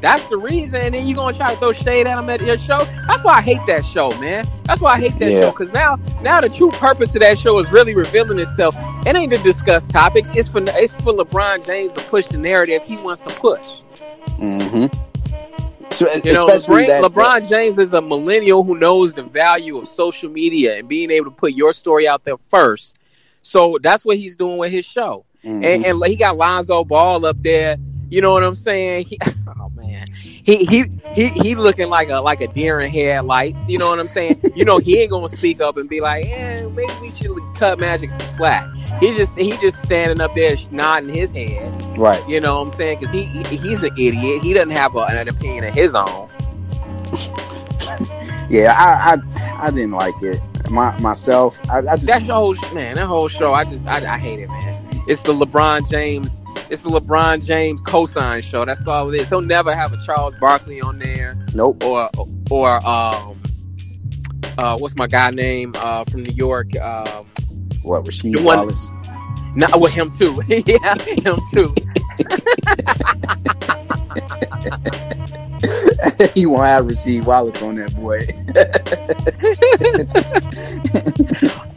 That's 0.00 0.26
the 0.28 0.36
reason. 0.38 0.80
And 0.80 0.94
then 0.94 1.06
you're 1.06 1.16
gonna 1.16 1.36
try 1.36 1.52
to 1.52 1.60
throw 1.60 1.72
shade 1.72 2.06
at 2.06 2.18
him 2.18 2.30
at 2.30 2.40
your 2.40 2.58
show. 2.58 2.84
That's 3.06 3.22
why 3.22 3.34
I 3.34 3.40
hate 3.42 3.60
that 3.66 3.84
show, 3.84 4.10
man. 4.18 4.46
That's 4.64 4.80
why 4.80 4.94
I 4.94 5.00
hate 5.00 5.18
that 5.18 5.30
yeah. 5.30 5.40
show. 5.42 5.50
Because 5.50 5.72
now, 5.72 5.96
now 6.22 6.40
the 6.40 6.48
true 6.48 6.70
purpose 6.70 7.14
of 7.14 7.20
that 7.20 7.38
show 7.38 7.58
is 7.58 7.70
really 7.70 7.94
revealing 7.94 8.38
itself. 8.38 8.74
It 9.06 9.14
ain't 9.14 9.32
to 9.32 9.38
discuss 9.38 9.86
topics. 9.88 10.30
It's 10.34 10.48
for 10.48 10.62
it's 10.66 10.92
for 10.94 11.12
LeBron 11.12 11.66
James 11.66 11.92
to 11.94 12.00
push 12.02 12.26
the 12.26 12.38
narrative 12.38 12.82
he 12.84 12.96
wants 12.96 13.20
to 13.22 13.30
push. 13.30 13.80
Mm-hmm. 14.38 14.86
So, 15.92 16.10
you 16.12 16.32
know, 16.32 16.46
LeBron, 16.46 16.86
that, 16.86 17.02
LeBron 17.02 17.48
James 17.48 17.76
is 17.76 17.92
a 17.92 18.00
millennial 18.00 18.62
who 18.62 18.78
knows 18.78 19.12
the 19.12 19.24
value 19.24 19.76
of 19.76 19.88
social 19.88 20.30
media 20.30 20.78
and 20.78 20.88
being 20.88 21.10
able 21.10 21.30
to 21.30 21.36
put 21.36 21.52
your 21.52 21.72
story 21.72 22.06
out 22.06 22.24
there 22.24 22.38
first. 22.48 22.96
So 23.42 23.78
that's 23.82 24.04
what 24.04 24.16
he's 24.16 24.36
doing 24.36 24.56
with 24.56 24.70
his 24.70 24.84
show. 24.84 25.24
Mm-hmm. 25.44 25.64
And, 25.64 25.86
and 25.86 26.04
he 26.04 26.16
got 26.16 26.36
Lonzo 26.36 26.84
Ball 26.84 27.26
up 27.26 27.42
there. 27.42 27.76
You 28.08 28.22
know 28.22 28.32
what 28.32 28.44
I'm 28.44 28.54
saying? 28.54 29.06
He, 29.06 29.18
he 30.12 30.64
he 30.64 30.84
he 31.14 31.28
he 31.28 31.54
looking 31.54 31.88
like 31.88 32.08
a 32.08 32.20
like 32.20 32.40
a 32.40 32.48
deer 32.48 32.80
in 32.80 32.90
headlights. 32.90 33.68
You 33.68 33.78
know 33.78 33.88
what 33.88 34.00
I'm 34.00 34.08
saying? 34.08 34.40
you 34.54 34.64
know 34.64 34.78
he 34.78 35.00
ain't 35.00 35.10
gonna 35.10 35.28
speak 35.28 35.60
up 35.60 35.76
and 35.76 35.88
be 35.88 36.00
like, 36.00 36.26
"Yeah, 36.26 36.66
maybe 36.68 36.92
we 37.00 37.10
should 37.10 37.36
cut 37.56 37.78
Magic 37.78 38.12
some 38.12 38.26
slack." 38.26 38.68
He 39.00 39.16
just 39.16 39.36
he 39.36 39.50
just 39.58 39.82
standing 39.84 40.20
up 40.20 40.34
there 40.34 40.56
nodding 40.70 41.14
his 41.14 41.30
head. 41.30 41.72
Right. 41.96 42.26
You 42.28 42.40
know 42.40 42.60
what 42.60 42.72
I'm 42.72 42.76
saying? 42.76 43.00
Because 43.00 43.14
he, 43.14 43.24
he 43.24 43.56
he's 43.56 43.82
an 43.82 43.92
idiot. 43.96 44.42
He 44.42 44.52
doesn't 44.52 44.70
have 44.70 44.94
a, 44.96 45.00
an 45.00 45.28
opinion 45.28 45.64
of 45.64 45.74
his 45.74 45.94
own. 45.94 46.28
yeah, 48.50 48.74
I, 48.76 49.14
I 49.14 49.66
I 49.66 49.70
didn't 49.70 49.92
like 49.92 50.14
it. 50.22 50.40
My, 50.70 50.96
myself, 51.00 51.60
I, 51.68 51.78
I 51.78 51.96
just 51.96 52.06
that 52.06 52.22
whole 52.22 52.54
man, 52.72 52.94
that 52.94 53.06
whole 53.06 53.28
show, 53.28 53.52
I 53.52 53.64
just 53.64 53.86
I, 53.86 54.14
I 54.14 54.18
hate 54.18 54.38
it, 54.38 54.48
man. 54.48 55.02
It's 55.08 55.22
the 55.22 55.32
LeBron 55.32 55.90
James 55.90 56.39
it's 56.70 56.82
the 56.82 56.88
LeBron 56.90 57.44
James 57.44 57.82
cosign 57.82 58.42
show. 58.42 58.64
That's 58.64 58.86
all 58.86 59.12
it 59.12 59.20
is. 59.20 59.28
He'll 59.28 59.40
never 59.40 59.74
have 59.74 59.92
a 59.92 59.98
Charles 60.06 60.36
Barkley 60.36 60.80
on 60.80 60.98
there. 60.98 61.36
Nope. 61.54 61.84
Or 61.84 62.08
or 62.50 62.86
um 62.86 63.42
uh 64.56 64.78
what's 64.78 64.96
my 64.96 65.06
guy 65.08 65.30
name 65.30 65.72
uh 65.76 66.04
from 66.04 66.22
New 66.22 66.32
York? 66.34 66.76
Um 66.78 67.26
what 67.82 68.04
Rasheed 68.04 68.42
one, 68.42 68.58
Wallace? 68.58 68.90
Not 69.56 69.80
with 69.80 69.92
him 69.92 70.10
too. 70.16 70.40
yeah, 70.48 70.94
him 70.96 71.38
too. 71.52 71.74
he 76.34 76.46
won't 76.46 76.64
have 76.66 76.84
Rasheed 76.84 77.24
Wallace 77.24 77.60
on 77.62 77.74
that 77.76 77.94
boy. 77.96 78.26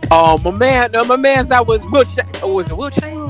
oh 0.11 0.37
my 0.37 0.51
man, 0.51 0.91
no, 0.91 1.03
my 1.03 1.15
man's 1.15 1.47
that 1.47 1.65
was 1.65 1.81
Will. 1.85 2.05
Ch- 2.05 2.43
was 2.43 2.69
it 2.69 2.77
Wilt 2.77 2.93
Chamberlain? 2.93 3.22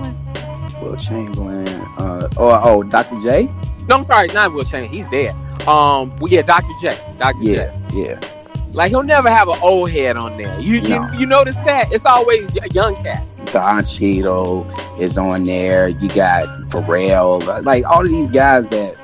Wilt 0.84 0.99
Chamberlain. 0.99 1.67
Uh, 1.97 2.27
oh, 2.38 2.61
oh, 2.63 2.84
Dr. 2.84 3.19
J. 3.21 3.45
No, 3.88 3.97
I'm 3.97 4.03
sorry, 4.03 4.27
not 4.27 4.53
Wilt 4.53 4.67
Chamberlain. 4.69 4.93
He's 4.93 5.07
dead. 5.07 5.31
Um, 5.67 6.13
yeah, 6.27 6.41
Dr. 6.41 6.73
J. 6.81 6.97
Dr. 7.17 7.41
Yeah, 7.41 7.77
J. 7.89 7.97
yeah. 7.97 8.29
Like 8.73 8.89
he'll 8.89 9.03
never 9.03 9.29
have 9.29 9.47
an 9.47 9.59
old 9.61 9.91
head 9.91 10.17
on 10.17 10.36
there. 10.36 10.59
You 10.59 10.81
no. 10.81 11.09
you, 11.13 11.19
you 11.19 11.25
notice 11.27 11.55
that? 11.61 11.91
It's 11.91 12.05
always 12.05 12.53
young 12.73 12.95
cats. 13.03 13.38
Don 13.51 13.84
Cheadle 13.86 14.67
is 14.99 15.15
on 15.17 15.43
there. 15.43 15.89
You 15.89 16.09
got 16.09 16.45
Pharrell. 16.69 17.63
Like 17.63 17.86
all 17.86 18.01
of 18.01 18.09
these 18.09 18.31
guys 18.31 18.67
that. 18.69 18.95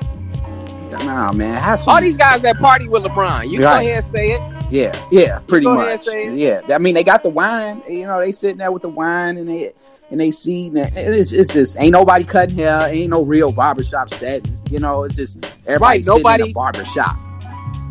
Nah, 1.04 1.32
man. 1.32 1.78
Some... 1.78 1.94
All 1.94 2.00
these 2.00 2.16
guys 2.16 2.42
that 2.42 2.58
party 2.58 2.88
with 2.88 3.04
LeBron. 3.04 3.48
You 3.48 3.60
right. 3.60 3.76
go 3.76 3.80
ahead 3.80 4.02
and 4.02 4.04
say 4.04 4.32
it. 4.32 4.72
Yeah, 4.72 5.08
yeah, 5.10 5.38
pretty 5.46 5.66
much. 5.66 6.06
Yeah, 6.06 6.62
I 6.68 6.78
mean 6.78 6.94
they 6.94 7.04
got 7.04 7.22
the 7.22 7.30
wine. 7.30 7.82
You 7.88 8.06
know, 8.06 8.20
they 8.20 8.32
sitting 8.32 8.58
there 8.58 8.72
with 8.72 8.82
the 8.82 8.88
wine 8.88 9.36
and 9.36 9.48
they 9.48 9.72
and 10.10 10.18
they 10.18 10.30
see 10.30 10.68
that 10.70 10.92
it's, 10.96 11.32
it's 11.32 11.52
just 11.52 11.78
ain't 11.78 11.92
nobody 11.92 12.24
cutting 12.24 12.56
hair, 12.56 12.82
ain't 12.82 13.10
no 13.10 13.24
real 13.24 13.52
barbershop 13.52 14.10
setting. 14.10 14.58
You 14.68 14.80
know, 14.80 15.04
it's 15.04 15.16
just 15.16 15.44
everybody 15.66 15.98
right, 15.98 16.06
nobody 16.06 16.44
in 16.44 16.50
a 16.50 16.52
barbershop. 16.52 17.16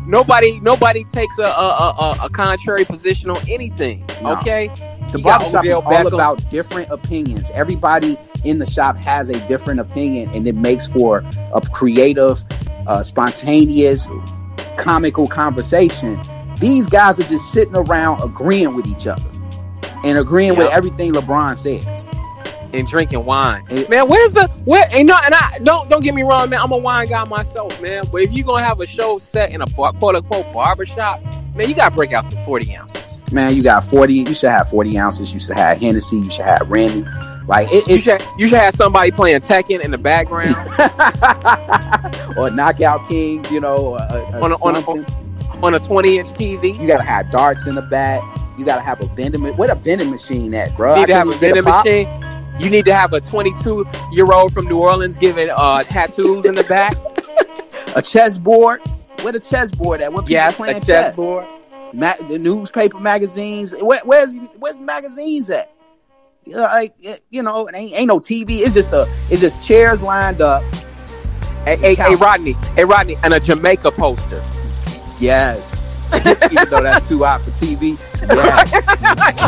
Nobody, 0.06 0.58
nobody 0.60 1.04
takes 1.04 1.38
a 1.38 1.44
a, 1.44 1.46
a, 1.46 2.18
a 2.24 2.30
contrary 2.30 2.84
position 2.84 3.30
on 3.30 3.38
anything. 3.48 4.04
No. 4.22 4.36
Okay, 4.36 4.68
the 5.12 5.18
you 5.18 5.24
barbershop 5.24 5.64
is 5.64 5.76
all 5.76 6.06
about 6.06 6.50
different 6.50 6.90
opinions. 6.90 7.50
Everybody 7.52 8.18
in 8.44 8.58
the 8.58 8.66
shop 8.66 9.02
has 9.04 9.30
a 9.30 9.38
different 9.48 9.80
opinion, 9.80 10.30
and 10.34 10.46
it 10.46 10.54
makes 10.54 10.86
for 10.86 11.24
a 11.54 11.60
creative, 11.72 12.42
uh, 12.86 13.02
spontaneous, 13.02 14.08
comical 14.76 15.26
conversation. 15.26 16.20
These 16.58 16.88
guys 16.88 17.18
are 17.18 17.24
just 17.24 17.52
sitting 17.52 17.76
around 17.76 18.22
agreeing 18.22 18.74
with 18.74 18.86
each 18.86 19.06
other 19.06 19.22
and 20.04 20.18
agreeing 20.18 20.50
yep. 20.50 20.58
with 20.58 20.70
everything 20.72 21.12
LeBron 21.12 21.56
says 21.56 22.06
and 22.72 22.86
drinking 22.86 23.24
wine. 23.24 23.64
Eh. 23.70 23.84
man, 23.88 24.08
where's 24.08 24.32
the 24.32 24.46
where? 24.64 24.86
And 24.92 25.08
no, 25.08 25.16
and 25.24 25.34
I 25.34 25.58
don't 25.62 25.88
don't 25.90 26.02
get 26.02 26.14
me 26.14 26.22
wrong, 26.22 26.50
man. 26.50 26.60
I'm 26.60 26.72
a 26.72 26.78
wine 26.78 27.08
guy 27.08 27.24
myself, 27.24 27.80
man. 27.82 28.04
But 28.10 28.22
if 28.22 28.32
you're 28.32 28.46
gonna 28.46 28.64
have 28.64 28.80
a 28.80 28.86
show 28.86 29.18
set 29.18 29.50
in 29.50 29.60
a 29.62 29.66
bar, 29.66 29.92
quote 29.94 30.16
unquote 30.16 30.52
barbershop, 30.52 31.20
Man, 31.54 31.68
you 31.68 31.74
gotta 31.74 31.94
break 31.94 32.12
out 32.12 32.24
some 32.30 32.44
40 32.44 32.76
ounces. 32.76 33.22
Man, 33.32 33.54
you 33.54 33.62
got 33.62 33.84
40. 33.84 34.14
You 34.14 34.34
should 34.34 34.50
have 34.50 34.68
40 34.70 34.98
ounces. 34.98 35.32
You 35.32 35.40
should 35.40 35.56
have 35.56 35.78
Hennessy. 35.78 36.16
You 36.18 36.30
should 36.30 36.44
have 36.44 36.68
Randy. 36.70 37.04
Like 37.46 37.68
it, 37.70 37.86
You 37.88 37.98
should, 37.98 38.22
you 38.38 38.46
should 38.48 38.58
have 38.58 38.74
somebody 38.74 39.10
playing 39.10 39.40
Tekken 39.40 39.80
in 39.80 39.90
the 39.90 39.98
background 39.98 40.54
or 42.36 42.50
Knockout 42.50 43.08
Kings. 43.08 43.50
You 43.50 43.60
know, 43.60 43.96
On 43.96 44.52
a- 44.52 44.56
on 44.56 44.76
a- 44.76 45.06
on 45.62 45.74
a 45.74 45.78
20 45.78 46.18
inch 46.18 46.28
TV. 46.30 46.78
You 46.80 46.86
gotta 46.86 47.02
have 47.04 47.30
darts 47.30 47.66
in 47.66 47.74
the 47.74 47.82
back. 47.82 48.22
You 48.56 48.64
gotta 48.64 48.82
have 48.82 49.00
a 49.00 49.06
vending. 49.06 49.42
What 49.56 49.70
a 49.70 49.74
vending 49.74 50.10
machine 50.10 50.54
at, 50.54 50.74
bro? 50.76 50.94
You 50.94 51.00
need 51.00 51.06
to 51.08 51.14
have 51.14 51.28
a 51.28 51.32
vending 51.34 51.64
machine. 51.64 52.06
You 52.60 52.68
need 52.70 52.84
to 52.84 52.94
have 52.94 53.12
a 53.14 53.20
22 53.20 53.86
year 54.12 54.30
old 54.32 54.52
from 54.52 54.66
New 54.66 54.78
Orleans 54.78 55.16
giving 55.16 55.48
uh, 55.50 55.82
tattoos 55.84 56.44
in 56.44 56.54
the 56.54 56.64
back. 56.64 56.94
A 57.96 58.02
chessboard. 58.02 58.80
Where 59.22 59.32
the 59.32 59.40
chessboard 59.40 60.00
at? 60.00 60.12
What 60.12 60.20
people 60.22 60.32
yes, 60.32 60.56
playing 60.56 60.76
a 60.76 60.80
chess? 60.80 60.86
chessboard. 61.16 61.44
Ma- 61.92 62.14
the 62.28 62.38
newspaper 62.38 63.00
magazines. 63.00 63.74
Where, 63.74 64.00
where's 64.04 64.34
where's 64.58 64.78
the 64.78 64.84
magazines 64.84 65.50
at? 65.50 65.72
You 66.44 66.54
know, 66.54 66.62
like 66.62 66.94
it- 67.00 67.22
you 67.30 67.42
know, 67.42 67.66
it 67.66 67.74
ain't, 67.74 67.92
ain't 67.94 68.06
no 68.06 68.20
TV. 68.20 68.60
It's 68.60 68.74
just 68.74 68.92
a 68.92 69.12
it's 69.28 69.40
just 69.40 69.62
chairs 69.64 70.02
lined 70.02 70.40
up. 70.40 70.62
Hey, 71.64 71.76
hey, 71.76 71.94
hey, 71.96 72.14
Rodney. 72.14 72.52
Hey, 72.76 72.84
Rodney. 72.84 73.16
And 73.24 73.34
a 73.34 73.40
Jamaica 73.40 73.90
poster. 73.90 74.42
Yes. 75.18 75.86
Even 76.14 76.68
though 76.70 76.82
that's 76.82 77.08
too 77.08 77.24
hot 77.24 77.42
for 77.42 77.50
TV. 77.50 77.98
Yes. 78.28 78.86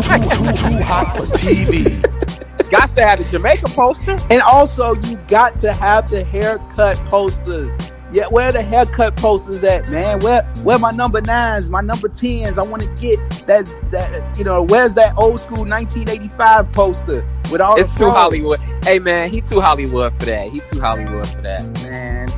Too, 0.06 0.68
too 0.68 0.82
hot 0.82 1.16
for 1.16 1.24
TV. 1.36 2.41
Got 2.70 2.94
to 2.96 3.02
have 3.06 3.18
the 3.18 3.24
Jamaica 3.30 3.68
poster. 3.68 4.18
and 4.30 4.42
also 4.42 4.94
you 4.94 5.16
got 5.28 5.58
to 5.60 5.72
have 5.74 6.10
the 6.10 6.24
haircut 6.24 6.96
posters. 7.06 7.92
Yeah, 8.12 8.26
where 8.26 8.52
the 8.52 8.60
haircut 8.60 9.16
posters 9.16 9.64
at, 9.64 9.88
man? 9.88 10.20
Where 10.20 10.42
where 10.64 10.78
my 10.78 10.90
number 10.90 11.22
nines, 11.22 11.70
my 11.70 11.80
number 11.80 12.08
tens? 12.08 12.58
I 12.58 12.62
want 12.62 12.82
to 12.82 12.90
get 13.00 13.18
that's 13.46 13.72
that 13.90 14.38
you 14.38 14.44
know, 14.44 14.62
where's 14.62 14.92
that 14.94 15.16
old 15.16 15.40
school 15.40 15.64
1985 15.64 16.72
poster 16.72 17.26
with 17.50 17.62
all 17.62 17.78
It's 17.80 17.90
the 17.94 17.98
too? 18.00 18.10
Hollywood. 18.10 18.60
Hey, 18.84 18.98
man, 18.98 19.30
he 19.30 19.40
too 19.40 19.60
Hollywood 19.62 20.12
for 20.18 20.26
that. 20.26 20.48
He 20.50 20.60
too 20.60 20.80
Hollywood 20.80 21.26
for 21.26 21.40
that. 21.40 21.64
man. 21.84 22.28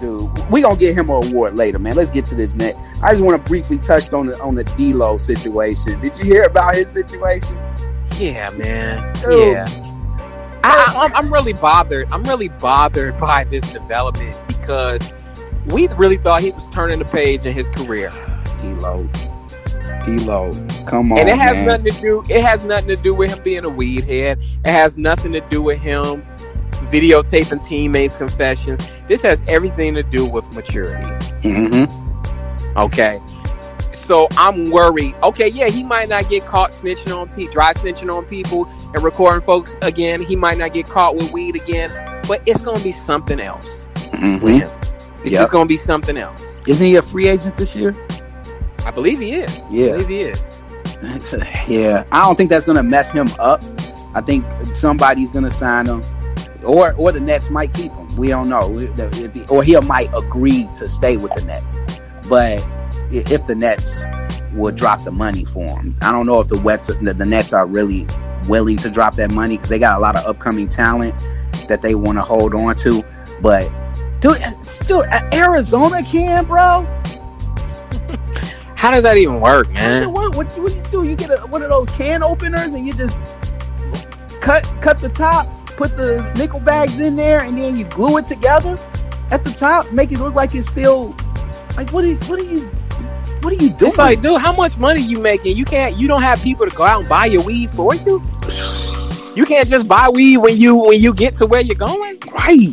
Dude, 0.00 0.30
we 0.50 0.62
gonna 0.62 0.78
get 0.78 0.94
him 0.96 1.10
an 1.10 1.28
award 1.28 1.56
later, 1.56 1.78
man. 1.78 1.94
Let's 1.94 2.10
get 2.10 2.24
to 2.26 2.34
this 2.34 2.54
net. 2.54 2.74
I 3.02 3.12
just 3.12 3.22
want 3.22 3.42
to 3.42 3.50
briefly 3.50 3.78
touch 3.78 4.12
on 4.12 4.26
the 4.26 4.40
on 4.42 4.54
the 4.54 4.64
D'Lo 4.64 5.16
situation. 5.18 5.98
Did 6.00 6.18
you 6.18 6.24
hear 6.24 6.44
about 6.44 6.74
his 6.74 6.90
situation? 6.90 7.56
Yeah, 8.20 8.50
man. 8.50 9.12
Dude. 9.14 9.52
Yeah. 9.52 9.66
I, 10.62 11.08
I'm, 11.10 11.16
I'm 11.16 11.32
really 11.32 11.54
bothered. 11.54 12.08
I'm 12.12 12.22
really 12.24 12.48
bothered 12.48 13.18
by 13.20 13.44
this 13.44 13.72
development 13.72 14.36
because 14.48 15.14
we 15.66 15.88
really 15.88 16.16
thought 16.18 16.42
he 16.42 16.50
was 16.50 16.68
turning 16.70 16.98
the 16.98 17.04
page 17.04 17.46
in 17.46 17.54
his 17.54 17.68
career, 17.70 18.10
D'Lo, 18.58 19.08
D'Lo, 20.04 20.50
come 20.86 21.12
on, 21.12 21.18
and 21.18 21.28
it 21.28 21.38
has 21.38 21.56
man. 21.56 21.66
nothing 21.66 21.92
to 21.92 22.00
do. 22.00 22.22
It 22.28 22.42
has 22.42 22.64
nothing 22.64 22.88
to 22.88 22.96
do 22.96 23.14
with 23.14 23.34
him 23.34 23.42
being 23.42 23.64
a 23.64 23.68
weed 23.68 24.04
head. 24.04 24.38
It 24.64 24.70
has 24.70 24.96
nothing 24.96 25.32
to 25.32 25.40
do 25.48 25.62
with 25.62 25.78
him 25.78 26.22
videotaping 26.90 27.64
teammates' 27.64 28.16
confessions. 28.16 28.92
This 29.06 29.22
has 29.22 29.42
everything 29.48 29.94
to 29.94 30.02
do 30.02 30.26
with 30.26 30.44
maturity. 30.54 31.04
Mhm. 31.42 32.76
Okay. 32.76 33.20
So 34.10 34.26
I'm 34.36 34.72
worried. 34.72 35.14
Okay, 35.22 35.46
yeah, 35.46 35.68
he 35.68 35.84
might 35.84 36.08
not 36.08 36.28
get 36.28 36.44
caught 36.44 36.72
snitching 36.72 37.16
on 37.16 37.28
people, 37.28 37.52
dry 37.52 37.72
snitching 37.74 38.10
on 38.12 38.24
people 38.24 38.68
and 38.92 39.04
recording 39.04 39.40
folks 39.40 39.76
again. 39.82 40.20
He 40.20 40.34
might 40.34 40.58
not 40.58 40.74
get 40.74 40.86
caught 40.86 41.14
with 41.14 41.30
weed 41.30 41.54
again, 41.54 41.92
but 42.26 42.42
it's 42.44 42.64
gonna 42.64 42.80
be 42.80 42.90
something 42.90 43.38
else 43.38 43.86
with 44.10 44.20
Mhm. 44.20 44.62
him. 44.62 44.68
It's 45.22 45.30
Yep. 45.30 45.40
just 45.42 45.52
gonna 45.52 45.66
be 45.66 45.76
something 45.76 46.16
else. 46.16 46.42
Isn't 46.66 46.88
he 46.88 46.96
a 46.96 47.02
free 47.02 47.28
agent 47.28 47.54
this 47.54 47.76
year? 47.76 47.94
I 48.84 48.90
believe 48.90 49.20
he 49.20 49.34
is. 49.34 49.60
Yeah. 49.70 49.84
I 49.84 49.90
believe 49.92 50.08
he 50.08 50.22
is. 50.22 50.62
A- 51.32 51.46
yeah, 51.68 52.02
I 52.10 52.24
don't 52.26 52.34
think 52.36 52.50
that's 52.50 52.64
gonna 52.64 52.82
mess 52.82 53.12
him 53.12 53.28
up. 53.38 53.62
I 54.16 54.22
think 54.22 54.44
somebody's 54.74 55.30
gonna 55.30 55.52
sign 55.52 55.86
him, 55.86 56.02
or 56.64 56.94
or 56.98 57.12
the 57.12 57.20
Nets 57.20 57.48
might 57.48 57.72
keep 57.74 57.94
him. 57.94 58.08
We 58.16 58.26
don't 58.26 58.48
know, 58.48 58.76
or 59.50 59.62
he 59.62 59.76
might 59.82 60.10
agree 60.18 60.68
to 60.74 60.88
stay 60.88 61.16
with 61.16 61.32
the 61.36 61.44
Nets. 61.44 61.78
But 62.28 62.66
if 63.12 63.46
the 63.46 63.54
Nets 63.54 64.02
would 64.52 64.76
drop 64.76 65.04
the 65.04 65.12
money 65.12 65.44
for 65.44 65.64
him, 65.64 65.96
I 66.02 66.12
don't 66.12 66.26
know 66.26 66.40
if 66.40 66.48
the 66.48 66.60
Wets, 66.60 66.88
the, 66.98 67.14
the 67.14 67.26
Nets 67.26 67.52
are 67.52 67.66
really 67.66 68.06
willing 68.48 68.76
to 68.78 68.90
drop 68.90 69.14
that 69.16 69.32
money 69.32 69.56
because 69.56 69.70
they 69.70 69.78
got 69.78 69.98
a 69.98 70.00
lot 70.00 70.16
of 70.16 70.26
upcoming 70.26 70.68
talent 70.68 71.14
that 71.68 71.82
they 71.82 71.94
want 71.94 72.18
to 72.18 72.22
hold 72.22 72.54
on 72.54 72.74
to. 72.76 73.04
But 73.40 73.70
dude, 74.20 74.38
dude, 74.86 75.06
Arizona 75.32 76.02
can, 76.02 76.44
bro. 76.44 76.86
How 78.76 78.90
does 78.90 79.02
that 79.02 79.16
even 79.18 79.40
work, 79.40 79.70
man? 79.72 80.10
what, 80.10 80.34
what, 80.36 80.46
what 80.58 80.74
you 80.74 80.82
do? 80.90 81.04
You 81.04 81.14
get 81.14 81.30
a, 81.30 81.46
one 81.46 81.62
of 81.62 81.68
those 81.68 81.90
can 81.90 82.22
openers 82.22 82.74
and 82.74 82.86
you 82.86 82.92
just 82.92 83.26
cut 84.40 84.62
cut 84.80 84.98
the 84.98 85.10
top, 85.10 85.48
put 85.66 85.96
the 85.96 86.32
nickel 86.36 86.60
bags 86.60 86.98
in 86.98 87.16
there, 87.16 87.40
and 87.40 87.58
then 87.58 87.76
you 87.76 87.84
glue 87.84 88.18
it 88.18 88.26
together 88.26 88.78
at 89.30 89.44
the 89.44 89.50
top, 89.50 89.92
make 89.92 90.12
it 90.12 90.18
look 90.18 90.34
like 90.34 90.54
it's 90.54 90.68
still 90.68 91.14
like 91.76 91.92
what? 91.92 92.04
Are, 92.04 92.14
what 92.26 92.40
are 92.40 92.42
you? 92.42 92.70
What 93.42 93.52
are 93.52 93.62
you 93.62 93.70
doing? 93.70 93.90
It's 93.90 93.98
like, 93.98 94.20
dude, 94.20 94.40
how 94.40 94.52
much 94.54 94.76
money 94.76 95.00
you 95.00 95.18
making? 95.18 95.56
You 95.56 95.64
can't. 95.64 95.96
You 95.96 96.08
don't 96.08 96.22
have 96.22 96.42
people 96.42 96.68
to 96.68 96.74
go 96.76 96.84
out 96.84 97.00
and 97.00 97.08
buy 97.08 97.26
your 97.26 97.42
weed 97.42 97.70
for 97.70 97.94
you. 97.94 98.22
You 99.34 99.46
can't 99.46 99.68
just 99.68 99.88
buy 99.88 100.08
weed 100.08 100.38
when 100.38 100.56
you 100.56 100.74
when 100.76 101.00
you 101.00 101.14
get 101.14 101.34
to 101.34 101.46
where 101.46 101.60
you're 101.60 101.76
going. 101.76 102.18
right. 102.32 102.70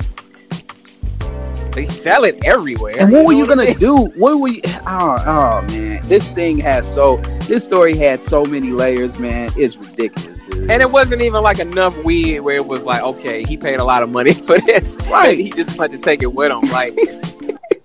They 1.72 1.86
sell 1.86 2.24
it 2.24 2.44
everywhere. 2.44 2.96
And 2.98 3.12
what 3.12 3.24
were 3.28 3.34
you 3.34 3.46
gonna 3.46 3.76
do? 3.76 3.96
What 4.16 4.40
were 4.40 4.48
you? 4.48 4.62
Oh, 4.88 5.18
oh 5.28 5.62
man, 5.68 6.02
this 6.06 6.30
thing 6.32 6.58
has 6.60 6.92
so. 6.92 7.18
This 7.48 7.64
story 7.64 7.96
had 7.96 8.24
so 8.24 8.44
many 8.44 8.72
layers, 8.72 9.20
man. 9.20 9.52
It's 9.56 9.78
ridiculous, 9.78 10.42
dude. 10.42 10.72
And 10.72 10.82
it 10.82 10.90
wasn't 10.90 11.22
even 11.22 11.44
like 11.44 11.60
enough 11.60 11.96
weed 12.04 12.40
where 12.40 12.56
it 12.56 12.66
was 12.66 12.82
like, 12.84 13.04
okay, 13.04 13.44
he 13.44 13.58
paid 13.58 13.76
a 13.80 13.84
lot 13.86 14.02
of 14.02 14.10
money 14.10 14.34
for 14.48 14.60
this. 14.62 14.98
Right. 15.08 15.38
He 15.38 15.52
just 15.52 15.78
wanted 15.78 15.98
to 15.98 16.04
take 16.04 16.24
it 16.24 16.34
with 16.34 16.52
him. 16.52 16.62
Like, 16.72 16.98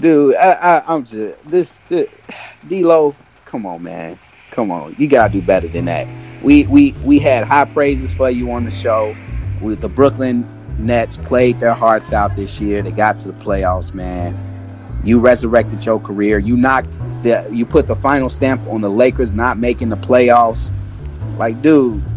dude. 0.00 0.36
I, 0.36 0.52
I, 0.52 0.94
I'm 0.94 1.04
just 1.04 1.48
this, 1.48 1.80
this 1.88 2.08
D'Lo. 2.66 3.14
Come 3.44 3.66
on, 3.66 3.82
man. 3.82 4.18
Come 4.50 4.70
on. 4.70 4.94
You 4.98 5.08
gotta 5.08 5.32
do 5.32 5.42
better 5.42 5.68
than 5.68 5.86
that. 5.86 6.06
We 6.42 6.64
we 6.66 6.92
we 7.04 7.18
had 7.18 7.44
high 7.44 7.64
praises 7.64 8.12
for 8.12 8.30
you 8.30 8.50
on 8.52 8.64
the 8.64 8.70
show. 8.70 9.16
With 9.60 9.80
the 9.80 9.88
Brooklyn 9.88 10.46
Nets 10.78 11.16
played 11.16 11.58
their 11.58 11.74
hearts 11.74 12.12
out 12.12 12.36
this 12.36 12.60
year. 12.60 12.82
They 12.82 12.92
got 12.92 13.16
to 13.16 13.28
the 13.28 13.44
playoffs, 13.44 13.92
man. 13.92 14.36
You 15.04 15.18
resurrected 15.18 15.84
your 15.84 15.98
career. 15.98 16.38
You 16.38 16.56
knocked 16.56 16.90
the. 17.22 17.48
You 17.50 17.66
put 17.66 17.86
the 17.86 17.96
final 17.96 18.30
stamp 18.30 18.66
on 18.68 18.80
the 18.80 18.90
Lakers 18.90 19.32
not 19.32 19.58
making 19.58 19.88
the 19.88 19.96
playoffs. 19.96 20.72
Like, 21.36 21.60
dude. 21.62 22.02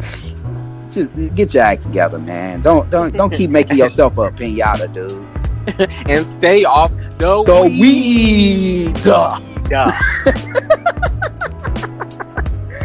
Just 0.92 1.16
get 1.36 1.54
your 1.54 1.64
act 1.64 1.84
together, 1.84 2.20
man. 2.20 2.62
Don't 2.62 2.90
don't 2.90 3.16
don't 3.16 3.32
keep 3.32 3.50
making 3.50 3.78
yourself 3.78 4.18
a 4.18 4.30
pinata, 4.30 4.94
dude. 4.94 5.31
and 6.10 6.28
stay 6.28 6.64
off 6.64 6.92
the, 7.18 7.44
The 7.44 7.62
weed. 7.64 8.88
weed. 8.94 8.98
Yeah. 9.70 10.00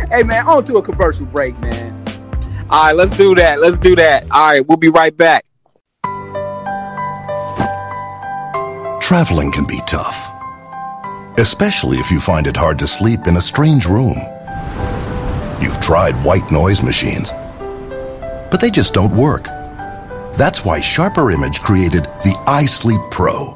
Hey 0.09 0.22
man, 0.22 0.47
on 0.47 0.62
to 0.64 0.77
a 0.77 0.83
commercial 0.83 1.27
break, 1.27 1.59
man. 1.59 1.93
All 2.70 2.85
right, 2.85 2.97
let's 2.97 3.14
do 3.16 3.35
that. 3.35 3.61
Let's 3.61 3.77
do 3.77 3.97
that. 3.97 4.22
All 4.31 4.51
right, 4.53 4.66
we'll 4.66 4.77
be 4.79 4.89
right 4.89 5.14
back. 5.14 5.45
Traveling 9.01 9.51
can 9.53 9.66
be 9.66 9.81
tough, 9.87 10.31
especially 11.39 11.99
if 11.99 12.11
you 12.11 12.20
find 12.20 12.47
it 12.47 12.57
hard 12.57 12.79
to 12.79 12.87
sleep 12.87 13.27
in 13.27 13.37
a 13.37 13.41
strange 13.41 13.87
room. 13.87 14.14
You've 15.61 15.81
tried 15.81 16.14
white 16.24 16.51
noise 16.51 16.83
machines, 16.83 17.33
but 18.51 18.59
they 18.61 18.70
just 18.70 18.95
don't 18.95 19.14
work. 19.16 19.49
That's 20.37 20.66
why 20.66 20.80
Sharper 20.80 21.30
Image 21.30 21.62
created 21.62 22.05
the 22.22 22.39
iSleep 22.47 23.11
Pro. 23.11 23.55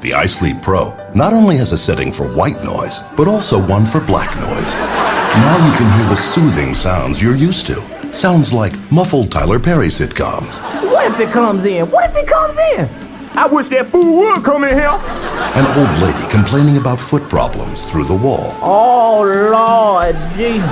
The 0.00 0.12
iSleep 0.12 0.62
Pro 0.62 0.96
not 1.14 1.34
only 1.34 1.58
has 1.58 1.72
a 1.72 1.76
setting 1.76 2.10
for 2.10 2.26
white 2.26 2.64
noise, 2.64 3.00
but 3.14 3.28
also 3.28 3.62
one 3.66 3.84
for 3.84 4.00
black 4.00 4.34
noise. 4.36 4.74
Now 4.74 5.70
you 5.70 5.76
can 5.76 5.98
hear 5.98 6.08
the 6.08 6.16
soothing 6.16 6.74
sounds 6.74 7.20
you're 7.20 7.36
used 7.36 7.66
to. 7.66 7.74
Sounds 8.10 8.54
like 8.54 8.72
muffled 8.90 9.30
Tyler 9.30 9.60
Perry 9.60 9.88
sitcoms. 9.88 10.58
What 10.90 11.12
if 11.12 11.20
it 11.20 11.28
comes 11.28 11.62
in? 11.66 11.90
What 11.90 12.08
if 12.08 12.16
it 12.16 12.26
comes 12.26 12.56
in? 12.56 12.88
I 13.36 13.46
wish 13.46 13.68
that 13.68 13.90
fool 13.90 14.16
would 14.16 14.42
come 14.42 14.64
in 14.64 14.70
here. 14.78 14.88
An 14.88 15.66
old 15.76 15.98
lady 16.00 16.26
complaining 16.30 16.78
about 16.78 16.98
foot 16.98 17.28
problems 17.28 17.90
through 17.90 18.04
the 18.04 18.14
wall. 18.14 18.56
Oh, 18.62 19.24
Lord 19.24 20.14
Jesus. 20.38 20.64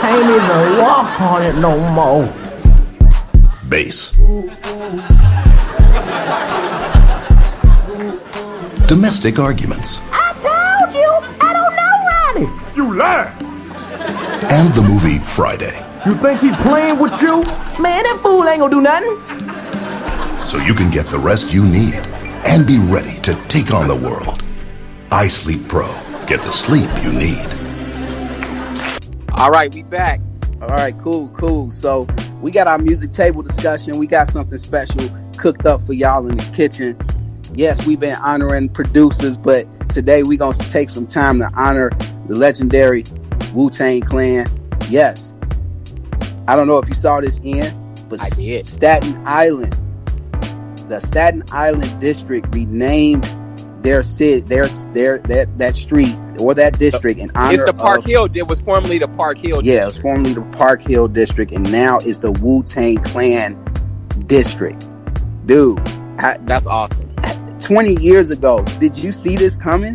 Can't 0.00 0.22
even 0.22 0.82
walk 0.82 1.20
on 1.20 1.42
it 1.42 1.56
no 1.56 1.78
more. 1.92 2.43
Bass. 3.74 4.12
Domestic 8.86 9.40
arguments. 9.40 9.98
I 10.12 10.30
told 10.44 10.94
you, 10.94 11.10
I 11.40 11.52
don't 11.52 11.74
know 11.74 12.46
Ronnie. 12.46 12.76
You 12.76 12.94
lied. 12.94 13.42
And 14.52 14.72
the 14.74 14.82
movie 14.82 15.18
Friday. 15.18 15.74
You 16.06 16.12
think 16.12 16.38
he 16.38 16.52
playing 16.62 17.00
with 17.00 17.20
you? 17.20 17.42
Man, 17.82 18.04
that 18.04 18.20
fool 18.22 18.46
ain't 18.46 18.60
gonna 18.60 18.70
do 18.70 18.80
nothing. 18.80 20.44
So 20.44 20.58
you 20.58 20.72
can 20.72 20.92
get 20.92 21.06
the 21.06 21.18
rest 21.18 21.52
you 21.52 21.64
need 21.64 21.96
and 22.46 22.64
be 22.64 22.78
ready 22.78 23.18
to 23.22 23.34
take 23.48 23.74
on 23.74 23.88
the 23.88 23.96
world. 23.96 24.44
iSleep 25.10 25.66
Pro. 25.68 25.88
get 26.26 26.42
the 26.42 26.52
sleep 26.52 26.88
you 27.02 27.12
need. 27.12 27.48
All 29.32 29.50
right, 29.50 29.74
we 29.74 29.82
back. 29.82 30.20
All 30.62 30.68
right, 30.68 30.96
cool, 30.96 31.28
cool. 31.30 31.72
So 31.72 32.06
we 32.44 32.50
got 32.50 32.66
our 32.66 32.76
music 32.76 33.10
table 33.10 33.40
discussion. 33.40 33.96
We 33.96 34.06
got 34.06 34.28
something 34.28 34.58
special 34.58 35.10
cooked 35.38 35.64
up 35.64 35.80
for 35.86 35.94
y'all 35.94 36.28
in 36.28 36.36
the 36.36 36.52
kitchen. 36.54 36.94
Yes, 37.54 37.86
we've 37.86 37.98
been 37.98 38.16
honoring 38.16 38.68
producers, 38.68 39.38
but 39.38 39.66
today 39.88 40.22
we're 40.22 40.36
gonna 40.36 40.58
take 40.68 40.90
some 40.90 41.06
time 41.06 41.38
to 41.38 41.50
honor 41.54 41.90
the 42.28 42.36
legendary 42.36 43.04
Wu 43.54 43.70
Tang 43.70 44.02
Clan. 44.02 44.46
Yes, 44.90 45.34
I 46.46 46.54
don't 46.54 46.66
know 46.66 46.76
if 46.76 46.86
you 46.86 46.94
saw 46.94 47.18
this 47.18 47.40
in, 47.42 47.74
but 48.10 48.20
I 48.20 48.28
did. 48.36 48.66
Staten 48.66 49.22
Island, 49.24 49.72
the 50.90 51.00
Staten 51.00 51.44
Island 51.50 51.98
district 51.98 52.54
renamed 52.54 53.24
their 53.84 54.02
city, 54.02 54.40
their 54.40 54.66
their 54.66 55.18
that 55.18 55.56
that 55.58 55.76
street 55.76 56.16
or 56.40 56.54
that 56.54 56.78
district 56.78 57.20
in 57.20 57.30
honor 57.34 57.54
It's 57.54 57.64
the 57.70 57.74
Park 57.74 58.00
of 58.00 58.06
Hill. 58.06 58.28
It 58.34 58.48
was 58.48 58.60
formerly 58.62 58.98
the 58.98 59.06
Park 59.06 59.38
Hill. 59.38 59.62
yeah, 59.62 59.82
it 59.82 59.84
was 59.84 59.98
formerly 59.98 60.32
the 60.32 60.42
Park 60.56 60.82
Hill 60.82 61.06
district, 61.06 61.52
and 61.52 61.70
now 61.70 61.98
it's 61.98 62.18
the 62.18 62.32
Wu 62.32 62.62
Tang 62.64 62.96
Clan 63.04 63.62
district. 64.26 64.88
Dude, 65.46 65.78
I, 66.18 66.38
That's 66.40 66.66
awesome. 66.66 67.10
20 67.60 67.94
years 68.02 68.30
ago, 68.30 68.62
did 68.80 68.96
you 68.96 69.12
see 69.12 69.36
this 69.36 69.56
coming? 69.56 69.94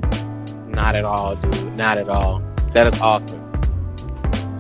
Not 0.68 0.96
at 0.96 1.04
all, 1.04 1.36
dude. 1.36 1.76
Not 1.76 1.98
at 1.98 2.10
all. 2.10 2.40
That 2.74 2.88
is 2.88 3.00
awesome. 3.02 3.40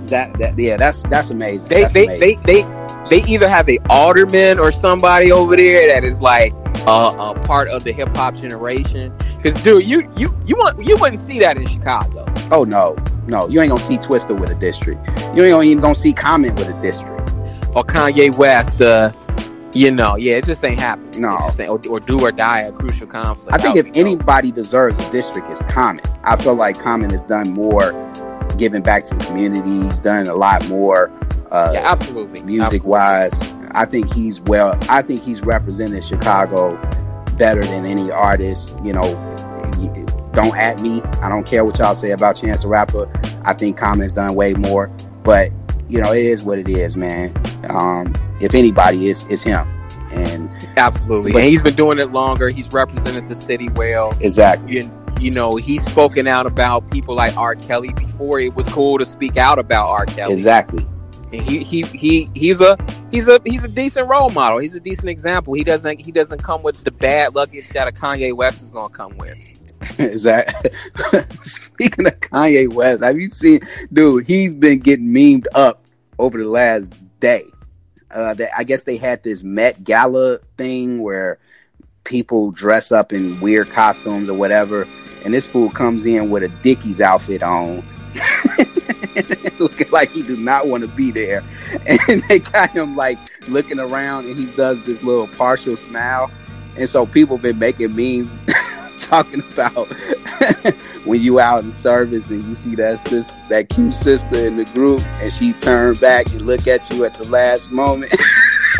That 0.07 0.37
that 0.39 0.57
yeah, 0.57 0.75
that's 0.75 1.03
that's 1.03 1.29
amazing. 1.29 1.69
They 1.69 1.83
That's 1.83 1.93
they, 1.93 2.05
amazing. 2.07 2.41
they 2.41 2.61
they 2.63 2.89
they 3.09 3.23
either 3.31 3.47
have 3.47 3.69
a 3.69 3.77
alderman 3.91 4.59
or 4.59 4.71
somebody 4.71 5.31
over 5.31 5.55
there 5.55 5.87
that 5.93 6.03
is 6.03 6.19
like 6.19 6.51
uh, 6.87 7.33
a 7.35 7.39
part 7.45 7.69
of 7.69 7.83
the 7.83 7.91
hip 7.91 8.15
hop 8.15 8.35
generation. 8.35 9.13
Because 9.37 9.53
dude, 9.63 9.85
you 9.85 10.09
you 10.15 10.35
you 10.45 10.55
want 10.57 10.83
you 10.83 10.97
wouldn't 10.97 11.21
see 11.21 11.39
that 11.39 11.57
in 11.57 11.65
Chicago. 11.65 12.25
oh 12.51 12.63
no, 12.63 12.95
no, 13.27 13.47
you 13.47 13.61
ain't 13.61 13.69
gonna 13.69 13.81
see 13.81 13.97
Twista 13.97 14.37
with 14.39 14.49
a 14.49 14.55
district. 14.55 15.05
You 15.35 15.43
ain't 15.43 15.63
even 15.65 15.81
gonna 15.81 15.95
see 15.95 16.13
Common 16.13 16.55
with 16.55 16.67
a 16.69 16.81
district. 16.81 17.31
or 17.75 17.83
Kanye 17.83 18.35
West, 18.35 18.81
uh, 18.81 19.11
you 19.73 19.91
know, 19.91 20.15
yeah, 20.15 20.33
it 20.37 20.45
just 20.45 20.63
ain't 20.65 20.79
happening. 20.79 21.21
No. 21.21 21.37
Ain't- 21.59 21.69
or, 21.69 21.79
or 21.89 21.99
do 21.99 22.19
or 22.21 22.31
die 22.31 22.61
a 22.61 22.71
crucial 22.71 23.05
conflict. 23.07 23.53
I 23.53 23.57
think 23.61 23.75
if 23.77 23.87
anybody 23.95 24.51
deserves 24.51 24.97
a 24.99 25.11
district, 25.11 25.49
it's 25.51 25.61
Common. 25.63 26.03
I 26.23 26.35
feel 26.35 26.55
like 26.55 26.79
Common 26.79 27.11
has 27.11 27.21
done 27.21 27.51
more 27.51 27.93
giving 28.57 28.81
back 28.81 29.03
to 29.05 29.15
the 29.15 29.23
community. 29.25 29.83
He's 29.83 29.99
done 29.99 30.27
a 30.27 30.35
lot 30.35 30.67
more 30.67 31.11
uh, 31.51 31.71
yeah, 31.73 31.91
absolutely, 31.91 32.41
music 32.43 32.81
Absolutely. 32.83 32.89
wise. 32.89 33.53
I 33.71 33.85
think 33.85 34.13
he's 34.13 34.41
well. 34.41 34.77
I 34.89 35.01
think 35.01 35.21
he's 35.23 35.41
represented 35.41 36.03
Chicago 36.03 36.75
better 37.37 37.61
than 37.63 37.85
any 37.85 38.11
artist. 38.11 38.77
You 38.83 38.93
know, 38.93 39.03
don't 40.33 40.55
at 40.57 40.81
me. 40.81 41.01
I 41.21 41.29
don't 41.29 41.45
care 41.45 41.65
what 41.65 41.79
y'all 41.79 41.95
say 41.95 42.11
about 42.11 42.35
Chance 42.35 42.61
the 42.63 42.67
Rapper. 42.67 43.09
I 43.43 43.53
think 43.53 43.77
Common's 43.77 44.13
done 44.13 44.35
way 44.35 44.53
more. 44.53 44.87
But 45.23 45.51
you 45.87 45.99
know, 46.01 46.11
it 46.13 46.25
is 46.25 46.43
what 46.43 46.59
it 46.59 46.69
is, 46.69 46.95
man. 46.97 47.35
Um, 47.69 48.13
if 48.41 48.53
anybody, 48.53 49.07
is, 49.09 49.25
it's 49.29 49.43
him. 49.43 49.67
And 50.11 50.49
absolutely, 50.77 51.31
But- 51.31 51.39
and 51.41 51.49
he's 51.49 51.61
been 51.61 51.75
doing 51.75 51.99
it 51.99 52.11
longer. 52.11 52.49
He's 52.49 52.71
represented 52.71 53.27
the 53.27 53.35
city 53.35 53.69
well. 53.69 54.13
exactly, 54.21 54.77
You, 54.77 54.91
you 55.19 55.31
know, 55.31 55.55
he's 55.55 55.83
spoken 55.85 56.25
out 56.27 56.45
about 56.45 56.89
people 56.91 57.15
like 57.15 57.35
R. 57.37 57.55
Kelly 57.55 57.91
before 57.93 58.39
it 58.39 58.55
was 58.55 58.65
cool 58.69 58.97
to 58.99 59.05
speak 59.05 59.37
out 59.37 59.59
about 59.59 59.87
R. 59.89 60.05
Kelly. 60.05 60.33
exactly, 60.33 60.85
And 61.31 61.41
he 61.41 61.63
he 61.63 61.83
he 61.83 62.29
he's 62.33 62.59
a 62.59 62.77
he's 63.11 63.27
a 63.27 63.39
he's 63.45 63.63
a 63.63 63.67
decent 63.67 64.09
role 64.09 64.29
model. 64.29 64.59
He's 64.59 64.75
a 64.75 64.79
decent 64.79 65.09
example. 65.09 65.53
He 65.53 65.63
doesn't 65.63 66.03
he 66.03 66.11
doesn't 66.11 66.43
come 66.43 66.63
with 66.63 66.83
the 66.83 66.91
bad 66.91 67.35
luggage 67.35 67.69
that 67.69 67.87
a 67.87 67.91
Kanye 67.91 68.35
West 68.35 68.61
is 68.61 68.71
gonna 68.71 68.89
come 68.89 69.17
with. 69.17 69.37
is 69.97 70.23
that 70.23 70.55
Speaking 71.41 72.07
of 72.07 72.19
Kanye 72.19 72.71
West, 72.71 73.03
have 73.03 73.17
you 73.17 73.29
seen, 73.29 73.61
dude? 73.93 74.27
He's 74.27 74.53
been 74.53 74.79
getting 74.79 75.07
memed 75.07 75.45
up 75.53 75.85
over 76.17 76.37
the 76.37 76.49
last 76.49 76.93
day. 77.19 77.45
Uh, 78.11 78.33
that 78.33 78.49
I 78.57 78.63
guess 78.63 78.85
they 78.85 78.97
had 78.97 79.21
this 79.23 79.43
Met 79.43 79.83
Gala 79.83 80.39
thing 80.57 81.01
where 81.01 81.37
people 82.05 82.49
dress 82.51 82.91
up 82.91 83.13
in 83.13 83.39
weird 83.39 83.69
costumes 83.69 84.29
or 84.29 84.33
whatever, 84.37 84.87
and 85.23 85.33
this 85.33 85.45
fool 85.45 85.69
comes 85.69 86.05
in 86.07 86.31
with 86.31 86.43
a 86.43 86.49
Dickies 86.63 87.01
outfit 87.01 87.43
on, 87.43 87.83
looking 89.59 89.89
like 89.91 90.11
he 90.11 90.21
do 90.21 90.35
not 90.35 90.67
want 90.67 90.85
to 90.85 90.91
be 90.91 91.11
there, 91.11 91.43
and 92.07 92.21
they 92.23 92.39
got 92.39 92.71
him 92.71 92.95
like 92.95 93.17
looking 93.47 93.79
around, 93.79 94.25
and 94.25 94.37
he 94.37 94.45
does 94.55 94.83
this 94.83 95.03
little 95.03 95.27
partial 95.27 95.75
smile, 95.75 96.31
and 96.77 96.89
so 96.89 97.05
people 97.05 97.37
have 97.37 97.43
been 97.43 97.59
making 97.59 97.95
memes 97.95 98.39
talking 98.97 99.41
about 99.51 99.87
when 101.05 101.21
you 101.21 101.39
out 101.39 101.63
in 101.63 101.73
service 101.73 102.29
and 102.29 102.43
you 102.43 102.55
see 102.55 102.75
that 102.75 102.99
sister, 102.99 103.35
that 103.49 103.69
cute 103.69 103.95
sister 103.95 104.35
in 104.47 104.57
the 104.57 104.65
group, 104.65 105.01
and 105.21 105.31
she 105.31 105.53
turn 105.53 105.95
back 105.95 106.27
and 106.31 106.41
look 106.41 106.67
at 106.67 106.89
you 106.91 107.05
at 107.05 107.13
the 107.15 107.27
last 107.29 107.71
moment. 107.71 108.13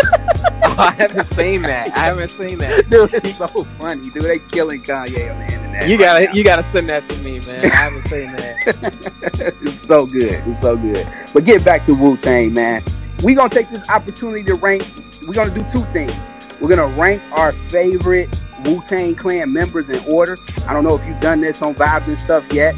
Oh, 0.62 0.76
I 0.78 0.91
haven't 0.91 1.26
seen 1.28 1.62
that. 1.64 1.95
I 1.95 2.00
haven't 2.00 2.30
seen 2.30 2.58
that. 2.60 2.89
dude, 2.89 3.14
it's 3.14 3.38
so 3.38 3.47
funny, 3.47 4.10
dude. 4.12 4.24
They 4.24 4.39
killing 4.39 4.82
Kanye 4.82 5.32
on 5.32 5.39
the 5.39 5.54
internet. 5.54 5.89
You 5.89 5.97
gotta 5.97 6.30
you 6.34 6.43
gotta 6.43 6.64
send 6.64 6.89
that 6.89 7.08
to 7.10 7.18
me, 7.18 7.39
man. 7.39 7.66
I 7.66 7.68
haven't 7.70 8.02
seen 8.08 8.32
that. 8.34 9.56
it's 9.62 9.74
so 9.74 10.06
good. 10.06 10.41
It's 10.47 10.60
so 10.60 10.76
good. 10.78 11.08
But 11.34 11.45
get 11.45 11.64
back 11.66 11.82
to 11.84 11.93
Wu 11.93 12.18
Tang, 12.18 12.54
man. 12.54 12.82
we 13.24 13.34
gonna 13.34 13.50
take 13.50 13.70
this 13.70 13.89
opportunity 13.89 14.43
to 14.43 14.56
rank. 14.56 14.86
We're 15.28 15.34
gonna 15.34 15.54
do 15.54 15.64
two 15.64 15.84
things. 15.93 16.34
We're 16.60 16.70
gonna 16.70 16.93
rank 16.95 17.22
our 17.32 17.52
favorite 17.52 18.30
Wu 18.66 18.82
Tang 18.82 19.16
Clan 19.16 19.52
members 19.52 19.89
in 19.89 20.00
order. 20.12 20.38
I 20.68 20.74
don't 20.74 20.84
know 20.84 20.95
if 20.95 21.06
you've 21.06 21.20
done 21.22 21.41
this 21.41 21.62
on 21.62 21.74
vibes 21.76 22.08
and 22.08 22.18
stuff 22.18 22.52
yet. 22.54 22.76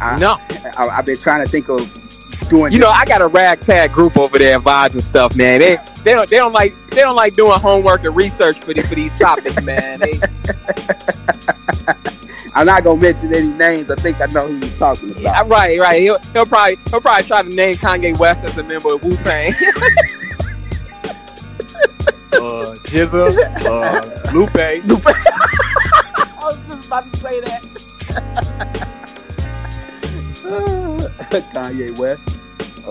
I, 0.00 0.18
No, 0.18 0.38
I, 0.76 0.88
I've 0.88 1.06
been 1.06 1.18
trying 1.18 1.44
to 1.44 1.50
think 1.50 1.68
of 1.68 1.99
doing. 2.50 2.72
you 2.72 2.78
know 2.78 2.90
I 2.90 3.06
got 3.06 3.22
a 3.22 3.26
ragtag 3.26 3.92
group 3.92 4.18
over 4.18 4.36
there, 4.36 4.60
vibes 4.60 4.92
and 4.92 5.02
stuff, 5.02 5.34
man. 5.36 5.60
They 5.60 5.78
they 6.04 6.12
don't 6.12 6.28
they 6.28 6.36
don't 6.36 6.52
like 6.52 6.74
they 6.90 7.00
don't 7.00 7.16
like 7.16 7.34
doing 7.36 7.58
homework 7.58 8.04
and 8.04 8.14
research 8.14 8.58
for 8.58 8.74
these 8.74 8.86
for 8.88 8.96
these 8.96 9.16
topics, 9.18 9.62
man. 9.62 10.00
They, 10.00 10.20
I'm 12.54 12.66
not 12.66 12.84
gonna 12.84 13.00
mention 13.00 13.32
any 13.32 13.46
names. 13.48 13.90
I 13.90 13.94
think 13.96 14.20
I 14.20 14.26
know 14.26 14.48
who 14.48 14.58
you're 14.58 14.76
talking 14.76 15.10
about. 15.10 15.22
yeah, 15.22 15.42
right, 15.46 15.78
right. 15.78 16.02
He'll, 16.02 16.18
he'll 16.18 16.46
probably 16.46 16.76
he'll 16.90 17.00
probably 17.00 17.24
try 17.24 17.42
to 17.42 17.48
name 17.48 17.76
Kanye 17.76 18.18
West 18.18 18.44
as 18.44 18.58
a 18.58 18.62
member 18.62 18.94
of 18.94 19.02
Wu 19.02 19.16
Tang. 19.16 19.52
uh, 22.32 22.74
GZA, 22.90 23.34
uh, 23.64 24.32
Lupe. 24.32 24.56
I 24.56 26.42
was 26.42 26.58
just 26.68 26.86
about 26.86 27.04
to 27.10 27.16
say 27.16 27.40
that. 27.40 27.62
Kanye 31.52 31.96
West. 31.96 32.39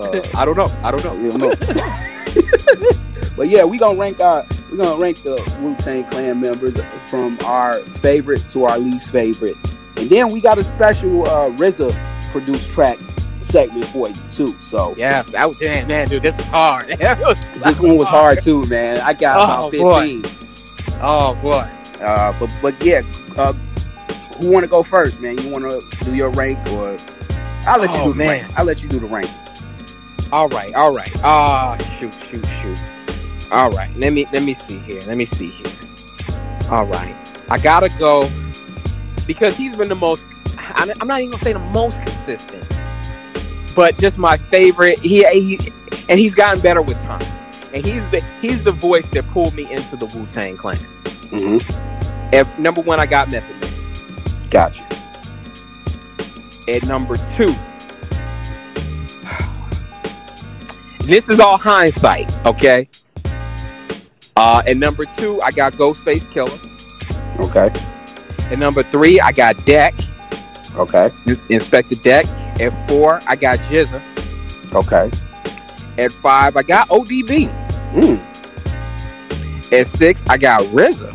Uh, 0.00 0.22
I 0.36 0.44
don't 0.44 0.56
know. 0.56 0.68
I 0.82 0.90
don't 0.90 1.04
know. 1.04 1.14
you 1.14 1.36
know. 1.38 1.54
but 3.36 3.48
yeah, 3.48 3.64
we 3.64 3.78
gonna 3.78 3.98
rank 3.98 4.20
our 4.20 4.44
we 4.70 4.76
gonna 4.76 5.00
rank 5.00 5.18
the 5.22 5.34
Wu 5.60 5.74
Tang 5.76 6.04
Clan 6.04 6.40
members 6.40 6.78
from 7.08 7.38
our 7.44 7.80
favorite 7.98 8.46
to 8.48 8.64
our 8.64 8.78
least 8.78 9.10
favorite, 9.10 9.56
and 9.96 10.08
then 10.10 10.30
we 10.30 10.40
got 10.40 10.58
a 10.58 10.64
special 10.64 11.26
uh, 11.26 11.50
RZA 11.50 11.92
produced 12.32 12.70
track 12.72 12.98
segment 13.40 13.86
for 13.86 14.08
you 14.08 14.14
too. 14.32 14.52
So 14.60 14.94
Yeah, 14.96 15.22
that 15.22 15.48
was, 15.48 15.58
damn, 15.58 15.88
man, 15.88 16.08
dude, 16.08 16.22
this 16.22 16.38
is 16.38 16.44
hard. 16.46 16.86
this 16.88 17.80
one 17.80 17.96
was 17.96 18.08
hard 18.08 18.40
too, 18.40 18.64
man. 18.66 18.98
I 18.98 19.12
got 19.14 19.36
Oh, 19.38 19.68
about 19.68 19.72
boy. 19.72 20.00
fifteen. 20.20 20.96
Oh 21.02 21.34
boy. 21.42 21.68
Uh, 22.02 22.38
but 22.38 22.50
but 22.62 22.84
yeah, 22.84 23.02
uh, 23.36 23.52
who 24.38 24.50
want 24.50 24.64
to 24.64 24.70
go 24.70 24.82
first, 24.82 25.20
man? 25.20 25.38
You 25.38 25.50
want 25.50 25.64
to 25.64 26.04
do 26.04 26.14
your 26.14 26.30
rank, 26.30 26.58
or 26.72 26.96
I'll 27.66 27.78
let 27.80 27.90
you 27.90 27.96
Oh, 28.00 28.04
do 28.06 28.12
the 28.12 28.18
man. 28.18 28.28
rank. 28.44 28.58
I'll 28.58 28.64
let 28.64 28.82
you 28.82 28.88
do 28.88 28.98
the 29.00 29.06
rank. 29.06 29.28
All 30.32 30.48
right, 30.48 30.72
all 30.74 30.94
right. 30.94 31.10
Ah, 31.24 31.76
shoot, 31.98 32.14
shoot, 32.14 32.46
shoot. 32.62 32.78
All 33.50 33.70
right, 33.70 33.90
let 33.96 34.12
me 34.12 34.26
let 34.32 34.42
me 34.42 34.54
see 34.54 34.78
here. 34.78 35.00
Let 35.08 35.16
me 35.16 35.24
see 35.24 35.50
here. 35.50 35.72
All 36.70 36.86
right, 36.86 37.16
I 37.50 37.58
gotta 37.58 37.88
go 37.98 38.30
because 39.26 39.56
he's 39.56 39.74
been 39.74 39.88
the 39.88 39.96
most. 39.96 40.24
I'm 40.56 41.08
not 41.08 41.20
even 41.20 41.32
gonna 41.32 41.42
say 41.42 41.52
the 41.52 41.58
most 41.58 41.96
consistent, 42.02 42.64
but 43.74 43.98
just 43.98 44.18
my 44.18 44.36
favorite. 44.36 45.00
He, 45.00 45.24
he 45.24 45.58
and 46.08 46.20
he's 46.20 46.36
gotten 46.36 46.60
better 46.60 46.80
with 46.80 46.96
time, 47.02 47.26
and 47.74 47.84
he's 47.84 48.08
the 48.10 48.24
he's 48.40 48.62
the 48.62 48.72
voice 48.72 49.10
that 49.10 49.26
pulled 49.28 49.54
me 49.54 49.70
into 49.72 49.96
the 49.96 50.06
Wu 50.06 50.26
Tang 50.26 50.56
Clan. 50.56 50.76
Mm-hmm. 50.76 52.32
If 52.32 52.56
number 52.56 52.82
one, 52.82 53.00
I 53.00 53.06
got 53.06 53.32
Method 53.32 53.60
Man. 53.60 54.48
Got 54.48 54.78
you. 54.78 54.84
At 56.72 56.84
number 56.86 57.16
two, 57.36 57.52
this 61.02 61.28
is 61.28 61.40
all 61.40 61.58
hindsight, 61.58 62.32
okay? 62.46 62.88
Uh, 64.36 64.62
at 64.66 64.76
number 64.76 65.04
two, 65.16 65.40
I 65.42 65.50
got 65.50 65.72
Ghostface 65.74 66.26
Killah. 66.32 66.58
Okay. 67.40 67.70
And 68.50 68.60
number 68.60 68.82
three, 68.82 69.20
I 69.20 69.32
got 69.32 69.64
Deck, 69.66 69.94
Okay. 70.76 71.10
Inspectah 71.26 72.02
Deck. 72.02 72.26
At 72.60 72.88
four, 72.88 73.20
I 73.26 73.36
got 73.36 73.58
GZA. 73.60 74.00
Okay. 74.74 75.10
At 76.02 76.12
five, 76.12 76.56
I 76.56 76.62
got 76.62 76.88
ODB. 76.88 77.48
Mm. 77.92 78.18
At 79.72 79.86
six, 79.86 80.22
I 80.28 80.36
got 80.36 80.62
RZA. 80.62 81.12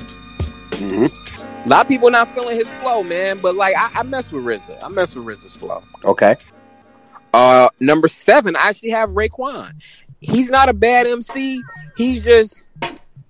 Mm-hmm. 0.71 1.65
A 1.65 1.69
lot 1.69 1.85
of 1.85 1.87
people 1.87 2.09
not 2.09 2.33
feeling 2.33 2.57
his 2.57 2.67
flow, 2.81 3.03
man. 3.03 3.39
But 3.41 3.55
like, 3.55 3.75
I, 3.77 3.91
I 3.95 4.03
mess 4.03 4.31
with 4.31 4.43
RZA. 4.43 4.83
I 4.83 4.89
mess 4.89 5.15
with 5.15 5.25
RZA's 5.25 5.55
flow. 5.55 5.83
Okay. 6.03 6.35
Uh, 7.35 7.67
number 7.81 8.07
seven, 8.07 8.55
I 8.55 8.69
actually 8.69 8.91
have 8.91 9.09
Raekwon. 9.09 9.73
He's 10.21 10.47
not 10.47 10.69
a 10.69 10.73
bad 10.73 11.05
MC. 11.05 11.61
He's 11.97 12.23
just, 12.23 12.65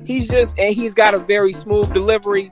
he's 0.05 0.27
just, 0.27 0.55
and 0.59 0.75
he's 0.75 0.93
got 0.93 1.15
a 1.15 1.19
very 1.19 1.53
smooth 1.53 1.91
delivery. 1.91 2.51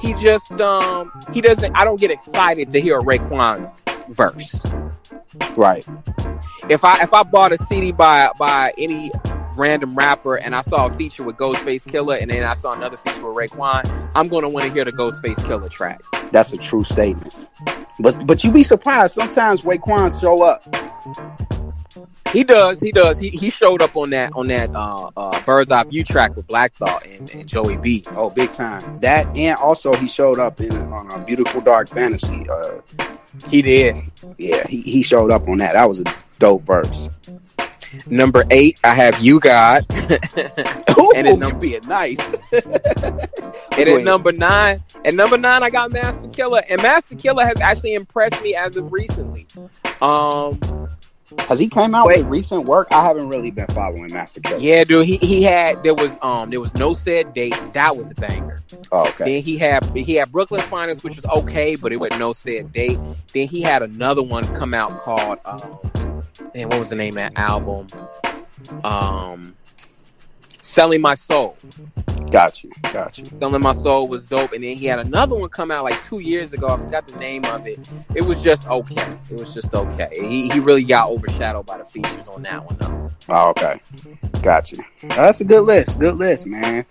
He 0.00 0.14
just, 0.14 0.52
um, 0.60 1.12
he 1.32 1.40
doesn't. 1.40 1.72
I 1.76 1.84
don't 1.84 2.00
get 2.00 2.10
excited 2.10 2.72
to 2.72 2.80
hear 2.80 2.98
a 2.98 3.02
Raekwon 3.04 3.70
verse. 4.08 4.66
Right. 5.56 5.86
If 6.68 6.84
I 6.84 7.04
if 7.04 7.14
I 7.14 7.22
bought 7.22 7.52
a 7.52 7.58
CD 7.58 7.92
by 7.92 8.30
by 8.36 8.74
any 8.76 9.12
random 9.54 9.94
rapper 9.94 10.34
and 10.34 10.56
I 10.56 10.62
saw 10.62 10.86
a 10.86 10.96
feature 10.96 11.22
with 11.22 11.36
Ghostface 11.36 11.86
Killah 11.86 12.20
and 12.20 12.32
then 12.32 12.42
I 12.42 12.54
saw 12.54 12.72
another 12.72 12.96
feature 12.96 13.30
with 13.30 13.50
Raekwon, 13.50 14.10
I'm 14.16 14.26
gonna 14.26 14.48
want 14.48 14.66
to 14.66 14.72
hear 14.72 14.84
the 14.84 14.92
Ghostface 14.92 15.36
Killah 15.36 15.70
track. 15.70 16.02
That's 16.32 16.52
a 16.52 16.56
true 16.56 16.82
statement. 16.82 17.32
But 18.00 18.26
but 18.26 18.42
you 18.44 18.52
be 18.52 18.62
surprised 18.62 19.14
sometimes 19.14 19.62
Raekwon 19.62 20.20
show 20.20 20.42
up. 20.42 20.62
He 22.32 22.42
does, 22.42 22.80
he 22.80 22.90
does. 22.90 23.18
He 23.18 23.30
he 23.30 23.48
showed 23.50 23.80
up 23.80 23.96
on 23.96 24.10
that 24.10 24.32
on 24.34 24.48
that 24.48 24.70
uh, 24.74 25.10
uh, 25.16 25.40
Bird's 25.44 25.70
Eye 25.70 25.84
View 25.84 26.02
track 26.02 26.34
with 26.34 26.48
Black 26.48 26.74
Thought 26.74 27.06
and, 27.06 27.30
and 27.30 27.46
Joey 27.46 27.76
B. 27.76 28.04
Oh, 28.16 28.30
big 28.30 28.50
time. 28.50 28.98
That 29.00 29.26
and 29.36 29.56
also 29.58 29.92
he 29.94 30.08
showed 30.08 30.40
up 30.40 30.60
in 30.60 30.72
on 30.92 31.10
a 31.12 31.24
beautiful 31.24 31.60
dark 31.60 31.88
fantasy. 31.88 32.48
Uh, 32.48 32.80
He 33.50 33.62
did. 33.62 33.96
yeah, 34.38 34.66
he, 34.66 34.80
he 34.80 35.02
showed 35.02 35.30
up 35.30 35.46
on 35.48 35.58
that. 35.58 35.74
That 35.74 35.88
was 35.88 36.00
a 36.00 36.04
dope 36.40 36.62
verse. 36.62 37.08
Number 38.06 38.44
eight, 38.50 38.78
I 38.84 38.94
have 38.94 39.20
U-God. 39.22 39.86
Ooh, 40.98 41.12
And 41.16 41.26
then 41.26 41.34
you 41.34 41.36
num- 41.36 41.58
being 41.58 41.86
nice. 41.86 42.34
And 43.76 43.88
Wait. 43.88 43.98
at 43.98 44.04
number 44.04 44.30
nine, 44.30 44.80
at 45.04 45.14
number 45.14 45.36
nine, 45.36 45.64
I 45.64 45.70
got 45.70 45.90
Masta 45.90 46.28
Killa, 46.28 46.62
and 46.68 46.80
Masta 46.80 47.16
Killa 47.16 47.44
has 47.44 47.60
actually 47.60 47.94
impressed 47.94 48.40
me 48.42 48.54
as 48.54 48.76
of 48.76 48.92
recently. 48.92 49.48
Um, 50.00 50.60
Has 51.48 51.58
he 51.58 51.68
came 51.68 51.92
out 51.94 52.06
Wait. 52.06 52.18
with 52.18 52.26
recent 52.28 52.64
work? 52.66 52.86
I 52.92 53.02
haven't 53.04 53.28
really 53.28 53.50
been 53.50 53.66
following 53.68 54.12
Masta 54.12 54.40
Killa. 54.40 54.60
yeah, 54.60 54.84
dude, 54.84 55.06
he 55.06 55.16
he 55.16 55.42
had 55.42 55.82
there 55.82 55.94
was 55.94 56.16
um 56.22 56.50
there 56.50 56.60
was 56.60 56.72
no 56.74 56.92
said 56.92 57.34
date 57.34 57.56
that 57.72 57.96
was 57.96 58.12
a 58.12 58.14
banger. 58.14 58.62
Oh, 58.92 59.08
okay. 59.08 59.24
Then 59.24 59.42
he 59.42 59.58
had 59.58 59.84
he 59.96 60.14
had 60.14 60.30
Brooklyn 60.30 60.60
Finance, 60.62 61.02
which 61.02 61.16
was 61.16 61.26
okay, 61.26 61.74
but 61.74 61.90
it 61.92 61.96
was 61.96 62.10
no 62.18 62.32
said 62.32 62.72
date. 62.72 62.98
Then 63.32 63.48
he 63.48 63.60
had 63.60 63.82
another 63.82 64.22
one 64.22 64.46
come 64.54 64.72
out 64.72 65.00
called 65.02 65.38
um, 65.44 65.60
and 66.54 66.70
what 66.70 66.78
was 66.78 66.88
the 66.90 66.96
name 66.96 67.16
of 67.16 67.16
that 67.16 67.32
album? 67.36 67.88
Um, 68.82 69.56
Selling 70.64 71.02
My 71.02 71.14
Soul. 71.14 71.58
Got 72.30 72.64
you. 72.64 72.72
Got 72.90 73.18
you. 73.18 73.26
Selling 73.26 73.60
My 73.60 73.74
Soul 73.74 74.08
was 74.08 74.26
dope, 74.26 74.52
and 74.54 74.64
then 74.64 74.78
he 74.78 74.86
had 74.86 74.98
another 74.98 75.34
one 75.36 75.50
come 75.50 75.70
out 75.70 75.84
like 75.84 76.02
two 76.04 76.20
years 76.20 76.54
ago. 76.54 76.68
I 76.68 76.78
forgot 76.78 77.06
the 77.06 77.18
name 77.18 77.44
of 77.44 77.66
it. 77.66 77.78
It 78.14 78.22
was 78.22 78.40
just 78.40 78.66
okay. 78.66 79.18
It 79.30 79.38
was 79.38 79.52
just 79.52 79.74
okay. 79.74 80.08
He 80.10 80.48
he 80.48 80.60
really 80.60 80.82
got 80.82 81.10
overshadowed 81.10 81.66
by 81.66 81.76
the 81.76 81.84
features 81.84 82.28
on 82.28 82.42
that 82.44 82.64
one 82.64 82.76
though. 82.80 83.10
Oh, 83.28 83.50
okay. 83.50 83.78
Got 84.40 84.72
you. 84.72 84.82
That's 85.02 85.42
a 85.42 85.44
good 85.44 85.60
list. 85.60 85.98
Good 85.98 86.16
list, 86.16 86.46
man. 86.46 86.86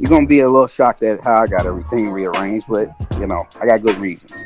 You're 0.00 0.08
gonna 0.08 0.26
be 0.26 0.40
a 0.40 0.48
little 0.48 0.66
shocked 0.66 1.02
at 1.02 1.20
how 1.22 1.42
I 1.42 1.46
got 1.48 1.66
everything 1.66 2.08
rearranged, 2.08 2.64
but 2.66 2.88
you 3.20 3.26
know, 3.26 3.46
I 3.60 3.66
got 3.66 3.82
good 3.82 3.98
reasons. 3.98 4.42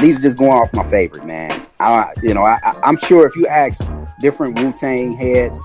These 0.00 0.20
are 0.20 0.22
just 0.22 0.38
going 0.38 0.52
off 0.52 0.72
my 0.72 0.84
favorite, 0.84 1.26
man. 1.26 1.66
I, 1.78 2.12
you 2.22 2.32
know, 2.32 2.44
I, 2.44 2.58
I, 2.64 2.80
I'm 2.82 2.96
sure 2.96 3.26
if 3.26 3.36
you 3.36 3.46
ask 3.46 3.86
different 4.20 4.58
Wu 4.58 4.72
Tang 4.72 5.12
heads 5.12 5.62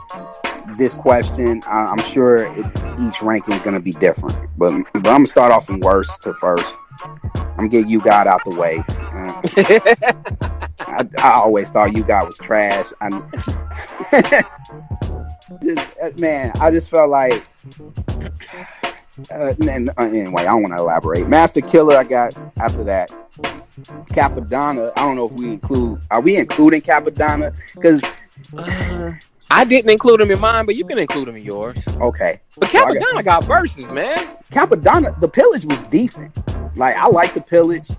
this 0.78 0.95
question, 0.95 1.63
I, 1.65 1.86
I'm 1.86 2.01
sure 2.01 2.38
it, 2.38 2.65
each 2.99 3.22
ranking 3.22 3.53
is 3.53 3.61
gonna 3.61 3.80
be 3.80 3.93
different. 3.93 4.38
But 4.57 4.72
but 4.93 4.97
I'm 4.97 5.03
gonna 5.03 5.28
start 5.28 5.51
off 5.51 5.65
from 5.65 5.80
worst 5.80 6.24
to 6.24 6.34
first. 6.36 6.76
I'm 7.34 7.55
gonna 7.55 7.70
get 7.70 7.88
U-God 7.89 8.28
out 8.28 8.43
the 8.43 8.51
way. 8.51 8.84
Uh, 8.88 9.41
I, 10.80 11.05
I 11.17 11.32
always 11.34 11.70
thought 11.72 11.95
U-God 11.95 12.26
was 12.28 12.38
trash. 12.38 12.88
I, 13.01 13.09
just 15.61 15.91
uh, 16.01 16.11
man, 16.17 16.51
I 16.59 16.72
just 16.72 16.89
felt 16.89 17.09
like. 17.09 17.45
Uh, 19.32 19.53
and, 19.67 19.89
uh, 19.89 20.03
anyway, 20.03 20.43
I 20.43 20.45
don't 20.45 20.61
want 20.61 20.74
to 20.74 20.80
elaborate. 20.80 21.28
Masta 21.28 21.61
Killa, 21.61 21.97
I 21.97 22.03
got 22.05 22.38
after 22.57 22.84
that. 22.86 23.09
Cappadonna, 24.11 24.91
I 24.95 25.01
don't 25.01 25.15
know 25.15 25.26
if 25.26 25.32
we 25.34 25.53
include. 25.53 26.01
Are 26.09 26.22
we 26.22 26.38
including 26.38 26.82
Cappadonna? 26.82 27.53
Because 27.76 28.03
I 29.51 29.65
didn't 29.65 29.89
include 29.91 30.21
him 30.21 30.29
in 30.31 30.39
mine, 30.39 30.65
but 30.65 30.75
you 30.75 30.85
can 30.85 30.97
include 30.99 31.27
him 31.27 31.35
in 31.35 31.43
yours. 31.43 31.85
okay, 31.99 32.39
But 32.57 32.69
So 32.69 32.79
got- 32.79 32.93
Cappadonna 32.95 33.23
got 33.25 33.43
verses, 33.45 33.89
man. 33.91 34.27
Cappadonna, 34.51 35.19
the 35.19 35.27
pillage 35.29 35.65
was 35.65 35.85
decent. 35.85 36.31
Like 36.75 36.95
I 36.95 37.07
like 37.07 37.33
the 37.33 37.41
pillage. 37.41 37.89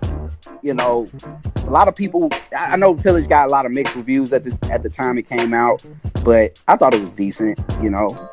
You 0.63 0.73
know, 0.73 1.07
a 1.55 1.69
lot 1.69 1.87
of 1.87 1.95
people. 1.95 2.29
I 2.57 2.73
I 2.73 2.75
know 2.77 2.93
pillage 2.93 3.27
got 3.27 3.47
a 3.47 3.51
lot 3.51 3.65
of 3.65 3.71
mixed 3.71 3.95
reviews 3.95 4.31
at 4.31 4.43
this 4.43 4.57
at 4.69 4.83
the 4.83 4.89
time 4.89 5.17
it 5.17 5.27
came 5.27 5.53
out, 5.53 5.83
but 6.23 6.57
I 6.67 6.77
thought 6.77 6.93
it 6.93 7.01
was 7.01 7.11
decent. 7.11 7.59
You 7.81 7.89
know, 7.89 8.29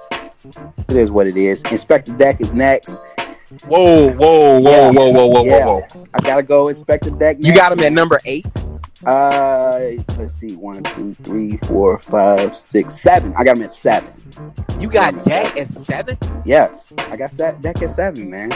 it 0.89 0.97
is 0.97 1.11
what 1.11 1.27
it 1.27 1.37
is. 1.37 1.63
Inspectah 1.65 2.17
Deck 2.19 2.41
is 2.41 2.53
next. 2.55 3.01
Whoa, 3.67 4.13
whoa, 4.13 4.61
whoa, 4.61 4.61
Yeah. 4.61 4.91
whoa, 4.91 5.11
whoa, 5.11 5.27
whoa, 5.27 5.45
Yeah. 5.45 5.65
whoa, 5.65 5.81
whoa. 5.93 6.07
I 6.15 6.21
gotta 6.21 6.43
go 6.43 6.67
Inspectah 6.67 7.19
Deck. 7.19 7.39
You 7.41 7.55
got 7.55 7.73
him 7.73 7.81
at 7.81 7.93
number 7.93 8.21
eight. 8.27 8.47
Uh, 9.05 9.91
let's 10.17 10.35
see, 10.35 10.57
one, 10.57 10.83
two, 10.83 11.15
three, 11.15 11.57
four, 11.59 11.99
five, 11.99 12.57
six, 12.57 12.95
seven. 12.95 13.33
I 13.37 13.45
got 13.45 13.57
him 13.57 13.63
at 13.63 13.71
seven. 13.71 14.13
You 14.81 14.89
got 14.89 15.23
Dak 15.23 15.57
at 15.57 15.71
seven. 15.71 16.19
Yes, 16.45 16.93
I 17.11 17.17
got 17.17 17.31
that 17.33 17.63
Deck 17.63 17.81
at 17.81 17.91
seven, 17.91 18.29
man. 18.29 18.53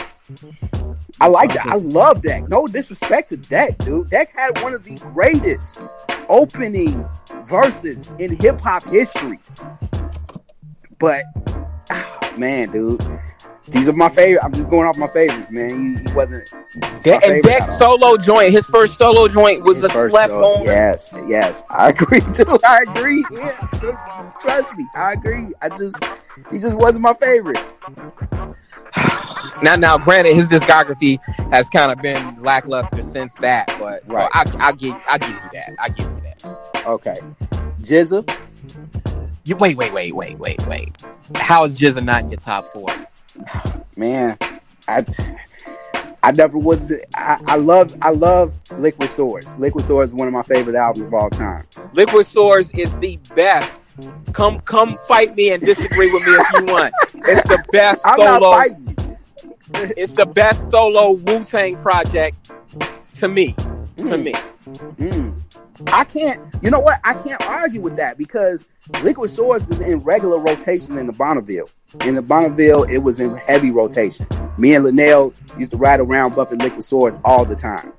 I 1.21 1.27
like 1.27 1.53
that. 1.53 1.67
I 1.67 1.75
love 1.75 2.21
Deck. 2.21 2.49
No 2.49 2.67
disrespect 2.67 3.29
to 3.29 3.37
Deck, 3.37 3.77
dude. 3.79 4.09
Deck 4.09 4.33
had 4.35 4.61
one 4.61 4.73
of 4.73 4.83
the 4.83 4.95
greatest 4.97 5.79
opening 6.27 7.07
verses 7.45 8.13
in 8.19 8.35
hip 8.35 8.59
hop 8.59 8.83
history. 8.85 9.39
But 10.99 11.23
ah, 11.89 12.33
man, 12.37 12.71
dude, 12.71 13.01
these 13.67 13.87
are 13.87 13.93
my 13.93 14.09
favorite. 14.09 14.43
I'm 14.43 14.53
just 14.53 14.69
going 14.69 14.87
off 14.87 14.97
my 14.97 15.07
favorites, 15.07 15.49
man. 15.51 15.97
He, 15.97 16.03
he 16.03 16.13
wasn't. 16.13 16.49
Dak, 17.03 17.23
and 17.23 17.43
favorite 17.43 17.43
Dak's 17.43 17.69
at 17.69 17.81
all. 17.81 17.99
solo 17.99 18.17
joint, 18.17 18.51
his 18.51 18.65
first 18.65 18.97
solo 18.97 19.27
joint 19.27 19.63
was 19.63 19.81
His 19.81 19.85
a 19.95 20.09
slept 20.09 20.33
on. 20.33 20.63
Yes, 20.63 21.11
yes, 21.27 21.63
I 21.69 21.89
agree, 21.89 22.19
too. 22.33 22.59
I 22.65 22.83
agree. 22.87 23.23
Yeah, 23.31 24.31
trust 24.39 24.75
me, 24.75 24.85
I 24.95 25.13
agree. 25.13 25.53
I 25.61 25.69
just, 25.69 26.03
he 26.51 26.59
just 26.59 26.77
wasn't 26.77 27.03
my 27.03 27.13
favorite. 27.13 27.59
Now, 29.61 29.75
now, 29.77 29.97
granted, 29.97 30.35
his 30.35 30.47
discography 30.47 31.19
has 31.51 31.69
kind 31.69 31.91
of 31.91 32.01
been 32.01 32.37
lackluster 32.39 33.01
since 33.01 33.33
that, 33.35 33.67
but 33.79 34.05
so 34.07 34.15
Right. 34.15 34.29
I, 34.33 34.45
I 34.59 34.71
give, 34.73 34.95
I 35.07 35.17
give 35.17 35.29
you 35.29 35.49
that. 35.53 35.69
I 35.79 35.89
give 35.89 36.05
you 36.05 36.21
that. 36.43 36.85
Okay, 36.85 37.19
GZA. 37.81 38.29
You 39.45 39.55
wait, 39.55 39.77
wait, 39.77 39.93
wait, 39.93 40.13
wait, 40.13 40.37
wait, 40.37 40.67
wait. 40.67 40.95
How 41.35 41.63
is 41.63 41.79
GZA 41.79 42.03
not 42.03 42.23
in 42.23 42.31
your 42.31 42.39
top 42.39 42.65
four? 42.67 42.87
Man, 43.95 44.37
I 44.87 45.05
I 46.23 46.31
never 46.31 46.57
was. 46.57 46.93
I, 47.13 47.39
I 47.47 47.55
love 47.57 47.95
I 48.01 48.11
love 48.11 48.53
Liquid 48.77 49.09
Swords. 49.09 49.55
Liquid 49.57 49.83
Swords 49.83 50.11
is 50.11 50.15
one 50.15 50.27
of 50.27 50.33
my 50.33 50.41
favorite 50.41 50.75
albums 50.75 51.05
of 51.05 51.13
all 51.13 51.29
time. 51.29 51.65
Liquid 51.93 52.25
Swords 52.25 52.69
is 52.71 52.95
the 52.97 53.19
best. 53.35 53.79
Come, 54.31 54.59
come, 54.61 54.97
fight 55.07 55.35
me 55.35 55.51
and 55.51 55.61
disagree 55.61 56.11
with 56.11 56.25
me 56.25 56.33
if 56.33 56.53
you 56.53 56.73
want. 56.73 56.93
It's 57.13 57.47
the 57.47 57.63
best 57.71 58.01
I'm 58.05 58.19
not 58.19 58.41
solo. 58.41 58.51
fighting. 58.51 59.17
It's 59.75 60.13
the 60.13 60.25
best 60.25 60.71
solo 60.71 61.11
Wu 61.13 61.43
Tang 61.43 61.75
project 61.77 62.37
to 63.15 63.27
me. 63.27 63.55
To 63.97 64.17
me. 64.17 64.33
Mm. 64.33 65.42
I 65.87 66.03
can't. 66.03 66.41
You 66.61 66.69
know 66.69 66.79
what? 66.79 66.99
I 67.03 67.13
can't 67.13 67.41
argue 67.45 67.81
with 67.81 67.95
that 67.97 68.17
because 68.17 68.67
Liquid 69.01 69.29
Swords 69.29 69.65
was 69.67 69.81
in 69.81 69.99
regular 69.99 70.37
rotation 70.37 70.97
in 70.97 71.07
the 71.07 71.13
Bonneville. 71.13 71.69
In 72.05 72.15
the 72.15 72.21
Bonneville, 72.21 72.83
it 72.83 72.99
was 72.99 73.19
in 73.19 73.37
heavy 73.37 73.71
rotation. 73.71 74.27
Me 74.57 74.75
and 74.75 74.83
Linnell 74.85 75.33
used 75.57 75.71
to 75.71 75.77
ride 75.77 75.99
around 75.99 76.35
bumping 76.35 76.59
Liquid 76.59 76.83
Swords 76.83 77.17
all 77.23 77.45
the 77.45 77.55
time, 77.55 77.93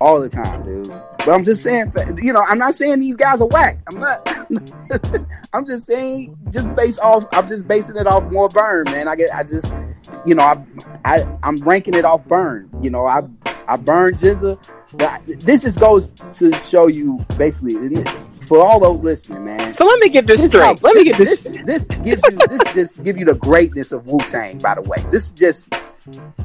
all 0.00 0.20
the 0.20 0.28
time, 0.28 0.64
dude. 0.64 0.88
But 0.88 1.30
I'm 1.30 1.44
just 1.44 1.62
saying, 1.62 1.92
you 2.22 2.32
know, 2.32 2.42
I'm 2.42 2.58
not 2.58 2.74
saying 2.74 3.00
these 3.00 3.16
guys 3.16 3.40
are 3.40 3.48
whack. 3.48 3.78
I'm 3.88 3.98
not. 3.98 4.28
I'm 5.52 5.66
just 5.66 5.86
saying, 5.86 6.36
just 6.50 6.74
based 6.76 7.00
off. 7.00 7.26
I'm 7.32 7.48
just 7.48 7.66
basing 7.66 7.96
it 7.96 8.06
off 8.06 8.30
more 8.30 8.48
burn, 8.48 8.84
man. 8.86 9.08
I 9.08 9.16
get. 9.16 9.34
I 9.34 9.42
just, 9.42 9.76
you 10.24 10.34
know, 10.34 10.44
I, 10.44 10.64
I, 11.04 11.38
I'm 11.42 11.58
ranking 11.58 11.94
it 11.94 12.04
off 12.04 12.26
burn. 12.26 12.70
You 12.82 12.90
know, 12.90 13.06
I, 13.06 13.22
I 13.68 13.76
burn 13.76 14.14
GZA. 14.14 14.58
But 14.98 15.22
this 15.26 15.62
just 15.64 15.80
goes 15.80 16.08
to 16.38 16.52
show 16.58 16.86
you, 16.86 17.18
basically, 17.36 18.02
for 18.46 18.64
all 18.64 18.80
those 18.80 19.02
listening, 19.04 19.44
man. 19.44 19.74
So 19.74 19.84
let 19.84 20.00
me 20.00 20.08
get 20.08 20.26
this 20.26 20.40
This 20.40 20.50
straight. 20.52 20.62
how- 20.64 20.78
Let 20.82 20.96
me 20.96 21.04
get 21.04 21.18
this. 21.18 21.44
this. 21.44 21.62
This 21.64 21.86
gives 21.86 22.22
you. 22.30 22.38
This 22.48 22.60
just 22.74 23.04
give 23.04 23.16
you 23.16 23.24
the 23.24 23.34
greatness 23.34 23.92
of 23.92 24.06
Wu 24.06 24.18
Tang. 24.20 24.58
By 24.58 24.74
the 24.74 24.82
way, 24.82 25.04
this 25.10 25.30
just 25.32 25.68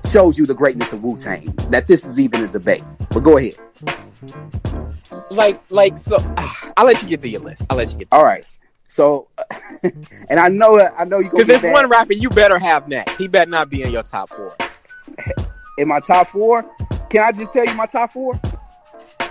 shows 0.10 0.38
you 0.38 0.46
the 0.46 0.54
greatness 0.56 0.92
of 0.94 1.04
Wu 1.04 1.18
Tang. 1.18 1.46
That 1.70 1.88
this 1.88 2.06
is 2.06 2.20
even 2.20 2.44
a 2.44 2.48
debate. 2.48 2.84
But 3.12 3.20
go 3.22 3.38
ahead. 3.38 3.56
Like, 5.30 5.62
like, 5.70 5.98
so. 5.98 6.18
I'll 6.78 6.86
let 6.86 7.02
you 7.02 7.08
get 7.08 7.22
to 7.22 7.30
your 7.30 7.42
list. 7.42 7.64
I'll 7.70 7.78
let 7.78 7.92
you 7.92 7.98
get. 8.00 8.10
To 8.10 8.16
All 8.18 8.24
right. 8.24 8.40
list. 8.40 8.60
So, 8.88 9.28
and 9.84 10.40
I 10.40 10.50
know 10.50 10.78
that 10.78 10.94
I 10.98 11.06
know 11.06 11.20
you 11.20 11.30
Because 11.30 11.48
there's 11.48 11.62
one 11.62 11.88
rapper 11.88 12.14
you 12.14 12.30
better 12.30 12.60
have 12.60 12.88
next. 12.90 13.16
He 13.18 13.28
better 13.28 13.50
not 13.50 13.70
be 13.70 13.84
in 13.84 13.92
your 13.92 14.04
top 14.04 14.30
four. 14.30 14.54
In 15.78 15.88
my 15.88 16.00
top 16.00 16.28
four, 16.28 16.64
can 17.10 17.24
I 17.24 17.32
just 17.32 17.54
tell 17.54 17.66
you 17.66 17.74
my 17.76 17.86
top 17.86 18.12
four? 18.12 18.40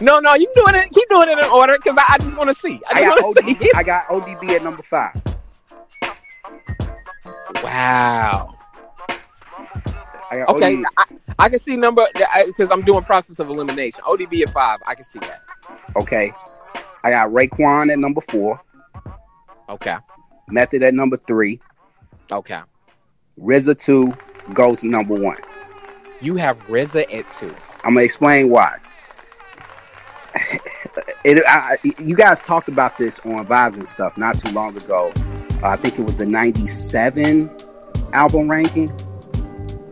No, 0.00 0.18
no, 0.18 0.34
you 0.34 0.50
doing 0.54 0.74
it. 0.74 0.90
Keep 0.92 1.08
doing 1.10 1.28
it 1.28 1.38
in 1.38 1.44
order 1.50 1.76
because 1.76 1.96
I, 1.98 2.14
I 2.14 2.18
just 2.18 2.36
want 2.36 2.48
to 2.48 2.54
see. 2.54 2.80
I 2.88 3.00
I 3.00 3.04
got 3.04 3.16
to 3.16 3.42
see. 3.42 3.54
ODB. 3.54 3.68
I 3.74 3.82
got 3.82 4.06
ODB 4.06 4.50
at 4.50 4.64
number 4.64 4.82
five. 4.82 5.14
Wow. 7.62 8.56
I 10.30 10.42
Okay, 10.42 10.76
ODB. 10.76 10.84
I, 10.96 11.04
I 11.38 11.48
can 11.50 11.60
see 11.60 11.76
number 11.76 12.06
because 12.46 12.70
I'm 12.70 12.82
doing 12.82 13.02
process 13.04 13.38
of 13.40 13.50
elimination. 13.50 14.00
ODB 14.04 14.42
at 14.42 14.52
five. 14.52 14.78
I 14.86 14.94
can 14.94 15.04
see 15.04 15.18
that. 15.20 15.42
Okay. 15.96 16.32
I 17.02 17.10
got 17.10 17.30
Raekwon 17.30 17.92
at 17.92 17.98
number 17.98 18.20
four. 18.22 18.60
Okay. 19.68 19.96
Method 20.48 20.82
at 20.82 20.94
number 20.94 21.16
three. 21.16 21.60
Okay. 22.32 22.60
RZA 23.38 23.78
two. 23.78 24.14
Ghost 24.54 24.84
number 24.84 25.14
one. 25.14 25.36
You 26.20 26.36
have 26.36 26.58
RZA 26.66 27.12
at 27.14 27.30
two. 27.30 27.54
I'm 27.82 27.94
gonna 27.94 28.04
explain 28.04 28.50
why. 28.50 28.78
it, 31.24 31.42
I, 31.46 31.78
you 31.98 32.14
guys 32.14 32.42
talked 32.42 32.68
about 32.68 32.98
this 32.98 33.18
on 33.20 33.46
Vibes 33.46 33.74
and 33.74 33.88
stuff 33.88 34.16
not 34.16 34.38
too 34.38 34.50
long 34.50 34.76
ago. 34.76 35.12
Uh, 35.62 35.68
I 35.68 35.76
think 35.76 35.98
it 35.98 36.02
was 36.02 36.16
the 36.16 36.26
'97 36.26 37.50
album 38.12 38.50
ranking, 38.50 38.90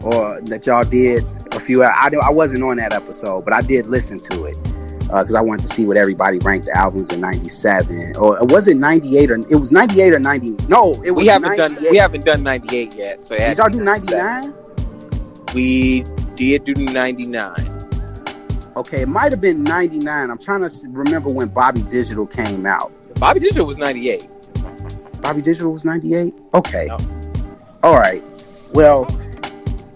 or 0.03 0.41
that 0.43 0.67
y'all 0.67 0.85
did 0.85 1.25
a 1.53 1.61
few. 1.61 1.83
I 1.83 2.11
I 2.23 2.31
wasn't 2.31 2.63
on 2.63 2.77
that 2.77 2.93
episode, 2.93 3.45
but 3.45 3.55
I 3.55 3.63
did 3.63 3.87
listen 3.87 4.21
to 4.21 4.45
it 4.45 4.57
because 5.01 5.35
I 5.35 5.41
wanted 5.41 5.63
to 5.63 5.69
see 5.69 5.87
what 5.87 5.97
everybody 5.97 6.39
ranked 6.41 6.67
the 6.67 6.77
albums 6.77 7.11
in 7.11 7.21
'97, 7.21 8.17
or 8.17 8.45
was 8.45 8.69
it 8.69 8.77
'98 8.77 9.31
or 9.31 9.37
it 9.49 9.57
was 9.57 9.73
'98 9.73 10.15
or 10.15 10.19
'90? 10.19 10.67
No, 10.69 10.93
it 11.03 11.13
was 11.13 11.23
We 11.23 11.29
haven't 11.29 11.57
done 11.57 11.73
98. 11.73 11.91
we 11.91 11.97
haven't 11.97 12.25
done 12.27 12.43
98 12.43 12.95
yet. 12.95 13.23
So 13.23 13.37
Did 13.37 13.57
y'all 13.57 13.71
do 13.71 13.83
'99? 13.83 14.55
We 15.55 16.05
did 16.39 16.65
do 16.65 16.75
99. 16.75 17.75
Okay, 18.77 19.03
it 19.03 19.09
might 19.09 19.33
have 19.33 19.41
been 19.41 19.65
'99. 19.65 20.31
I'm 20.31 20.39
trying 20.39 20.69
to 20.69 20.89
remember 20.89 21.29
when 21.29 21.49
Bobby 21.49 21.83
Digital 21.83 22.27
came 22.27 22.65
out. 22.65 22.93
Bobby 23.17 23.41
Digital 23.41 23.67
was 23.67 23.77
98. 23.77 24.31
Bobby 25.21 25.43
Digital 25.43 25.73
was 25.73 25.85
98? 25.85 26.33
Okay. 26.55 26.87
No. 26.87 26.99
All 27.83 27.99
right. 27.99 28.23
Well, 28.73 29.07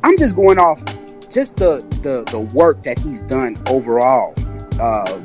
I'm 0.03 0.19
just 0.19 0.35
going 0.35 0.59
off 0.59 0.83
just 1.31 1.59
the 1.59 1.87
the, 2.03 2.25
the 2.33 2.41
work 2.41 2.83
that 2.83 2.99
he's 2.99 3.23
done 3.23 3.57
overall. 3.67 4.35
Uh, 4.81 5.21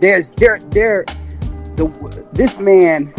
there's 0.00 0.32
there 0.34 0.58
there 0.68 1.06
the 1.76 2.26
this 2.34 2.58
man 2.58 3.14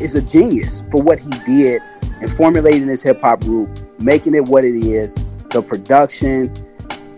is 0.00 0.16
a 0.16 0.22
genius 0.22 0.82
for 0.90 1.00
what 1.00 1.20
he 1.20 1.30
did 1.46 1.80
in 2.20 2.28
formulating 2.28 2.88
this 2.88 3.04
hip 3.04 3.20
hop 3.20 3.40
group, 3.40 3.70
making 4.00 4.34
it 4.34 4.46
what 4.46 4.64
it 4.64 4.74
is, 4.74 5.22
the 5.50 5.62
production, 5.62 6.52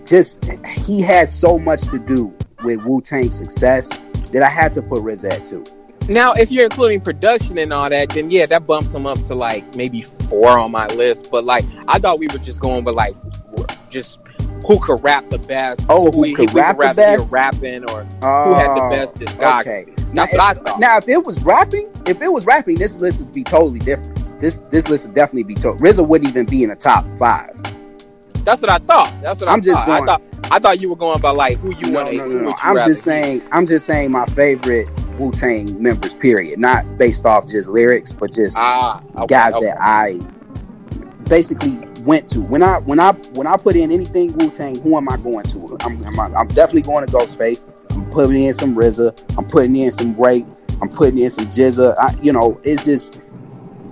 just 0.04 0.44
he 0.66 1.00
had 1.00 1.28
so 1.30 1.58
much 1.58 1.82
to 1.88 1.98
do 1.98 2.34
with 2.64 2.82
Wu 2.84 3.00
Tang's 3.00 3.36
success 3.36 3.90
that 4.32 4.42
I 4.42 4.48
had 4.48 4.72
to 4.74 4.82
put 4.82 5.02
RZA 5.02 5.30
at 5.30 5.44
two. 5.44 5.64
Now, 6.08 6.32
if 6.32 6.50
you're 6.50 6.64
including 6.64 7.00
production 7.00 7.58
and 7.58 7.72
all 7.72 7.88
that, 7.88 8.08
then 8.10 8.30
yeah, 8.30 8.46
that 8.46 8.66
bumps 8.66 8.92
him 8.92 9.06
up 9.06 9.20
to 9.26 9.34
like 9.34 9.76
maybe 9.76 10.02
four 10.02 10.48
on 10.48 10.72
my 10.72 10.86
list. 10.88 11.28
But 11.30 11.44
like, 11.44 11.64
I 11.86 11.98
thought 11.98 12.18
we 12.18 12.26
were 12.28 12.38
just 12.38 12.60
going 12.60 12.84
with 12.84 12.96
like 12.96 13.14
just 13.88 14.18
who 14.66 14.78
could 14.80 15.02
rap 15.02 15.28
the 15.30 15.38
best. 15.38 15.80
Oh, 15.88 16.10
who 16.10 16.24
he- 16.24 16.34
could 16.34 16.50
he 16.50 16.54
was 16.54 16.76
rap 16.76 16.76
the 16.78 16.94
best? 16.94 17.32
rapping 17.32 17.88
or 17.90 18.04
who 18.04 18.54
had 18.54 18.74
the 18.76 18.82
oh, 18.82 18.90
best 18.90 19.16
discography. 19.16 19.60
Okay. 19.60 19.94
Now, 20.12 20.24
That's 20.26 20.32
what 20.32 20.40
I 20.40 20.50
if, 20.52 20.58
thought. 20.58 20.80
now, 20.80 20.96
if 20.98 21.08
it 21.08 21.24
was 21.24 21.42
rapping, 21.42 21.90
if 22.06 22.20
it 22.20 22.32
was 22.32 22.46
rapping, 22.46 22.76
this 22.78 22.96
list 22.96 23.20
would 23.20 23.32
be 23.32 23.44
totally 23.44 23.78
different. 23.78 24.40
This 24.40 24.60
this 24.62 24.88
list 24.88 25.06
would 25.06 25.14
definitely 25.14 25.44
be 25.44 25.54
totally. 25.54 25.90
RZA 25.90 26.06
wouldn't 26.06 26.28
even 26.28 26.46
be 26.46 26.64
in 26.64 26.70
the 26.70 26.76
top 26.76 27.06
five. 27.16 27.54
That's 28.44 28.60
what 28.60 28.70
I 28.70 28.78
thought. 28.78 29.12
That's 29.22 29.40
what 29.40 29.48
I 29.48 29.52
I'm 29.52 29.62
just 29.62 29.78
thought. 29.84 29.86
going- 29.86 30.02
I 30.02 30.06
thought 30.06 30.22
I 30.50 30.58
thought 30.58 30.80
you 30.80 30.90
were 30.90 30.96
going 30.96 31.20
by 31.20 31.30
like 31.30 31.58
who 31.58 31.74
you 31.76 31.90
No, 31.92 32.04
want. 32.04 32.16
no, 32.16 32.26
no, 32.28 32.38
no. 32.50 32.54
I'm 32.62 32.76
rather 32.76 32.90
just 32.90 33.04
saying. 33.04 33.42
I'm 33.52 33.66
just 33.66 33.86
saying 33.86 34.10
my 34.10 34.26
favorite 34.26 34.88
Wu 35.18 35.30
Tang 35.32 35.80
members. 35.82 36.14
Period. 36.14 36.58
Not 36.58 36.98
based 36.98 37.24
off 37.24 37.46
just 37.46 37.68
lyrics, 37.68 38.12
but 38.12 38.32
just 38.32 38.56
Ah, 38.58 39.00
okay, 39.16 39.26
guys 39.28 39.54
okay. 39.54 39.66
that 39.66 39.78
I 39.80 40.18
basically 41.28 41.78
went 42.00 42.28
to. 42.30 42.40
When 42.40 42.62
I 42.62 42.78
when 42.80 43.00
I 43.00 43.12
when 43.32 43.46
I 43.46 43.56
put 43.56 43.76
in 43.76 43.90
anything 43.92 44.32
Wu 44.36 44.50
Tang, 44.50 44.76
who 44.80 44.96
am 44.96 45.08
I 45.08 45.16
going 45.16 45.46
to? 45.46 45.76
I'm, 45.80 46.04
I'm 46.04 46.36
I'm 46.36 46.48
definitely 46.48 46.82
going 46.82 47.06
to 47.06 47.12
Ghostface. 47.12 47.64
I'm 47.90 48.08
putting 48.10 48.42
in 48.44 48.54
some 48.54 48.74
RZA. 48.74 49.36
I'm 49.38 49.44
putting 49.46 49.76
in 49.76 49.92
some 49.92 50.14
Ray. 50.20 50.44
I'm 50.80 50.88
putting 50.88 51.18
in 51.18 51.30
some 51.30 51.46
GZA. 51.46 51.94
I, 51.98 52.16
you 52.20 52.32
know, 52.32 52.60
it's 52.64 52.84
just 52.84 53.20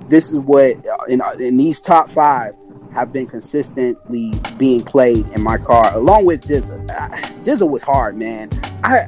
this 0.08 0.30
is 0.32 0.38
what 0.40 0.84
uh, 0.86 0.96
in 1.08 1.22
in 1.40 1.56
these 1.56 1.80
top 1.80 2.10
five 2.10 2.54
have 2.92 3.12
been 3.12 3.26
consistently 3.26 4.32
being 4.58 4.82
played 4.82 5.26
in 5.28 5.42
my 5.42 5.56
car, 5.56 5.94
along 5.94 6.24
with 6.24 6.42
GZA. 6.42 6.86
GZA 7.40 7.68
was 7.68 7.82
hard, 7.82 8.16
man. 8.16 8.50
I 8.82 9.06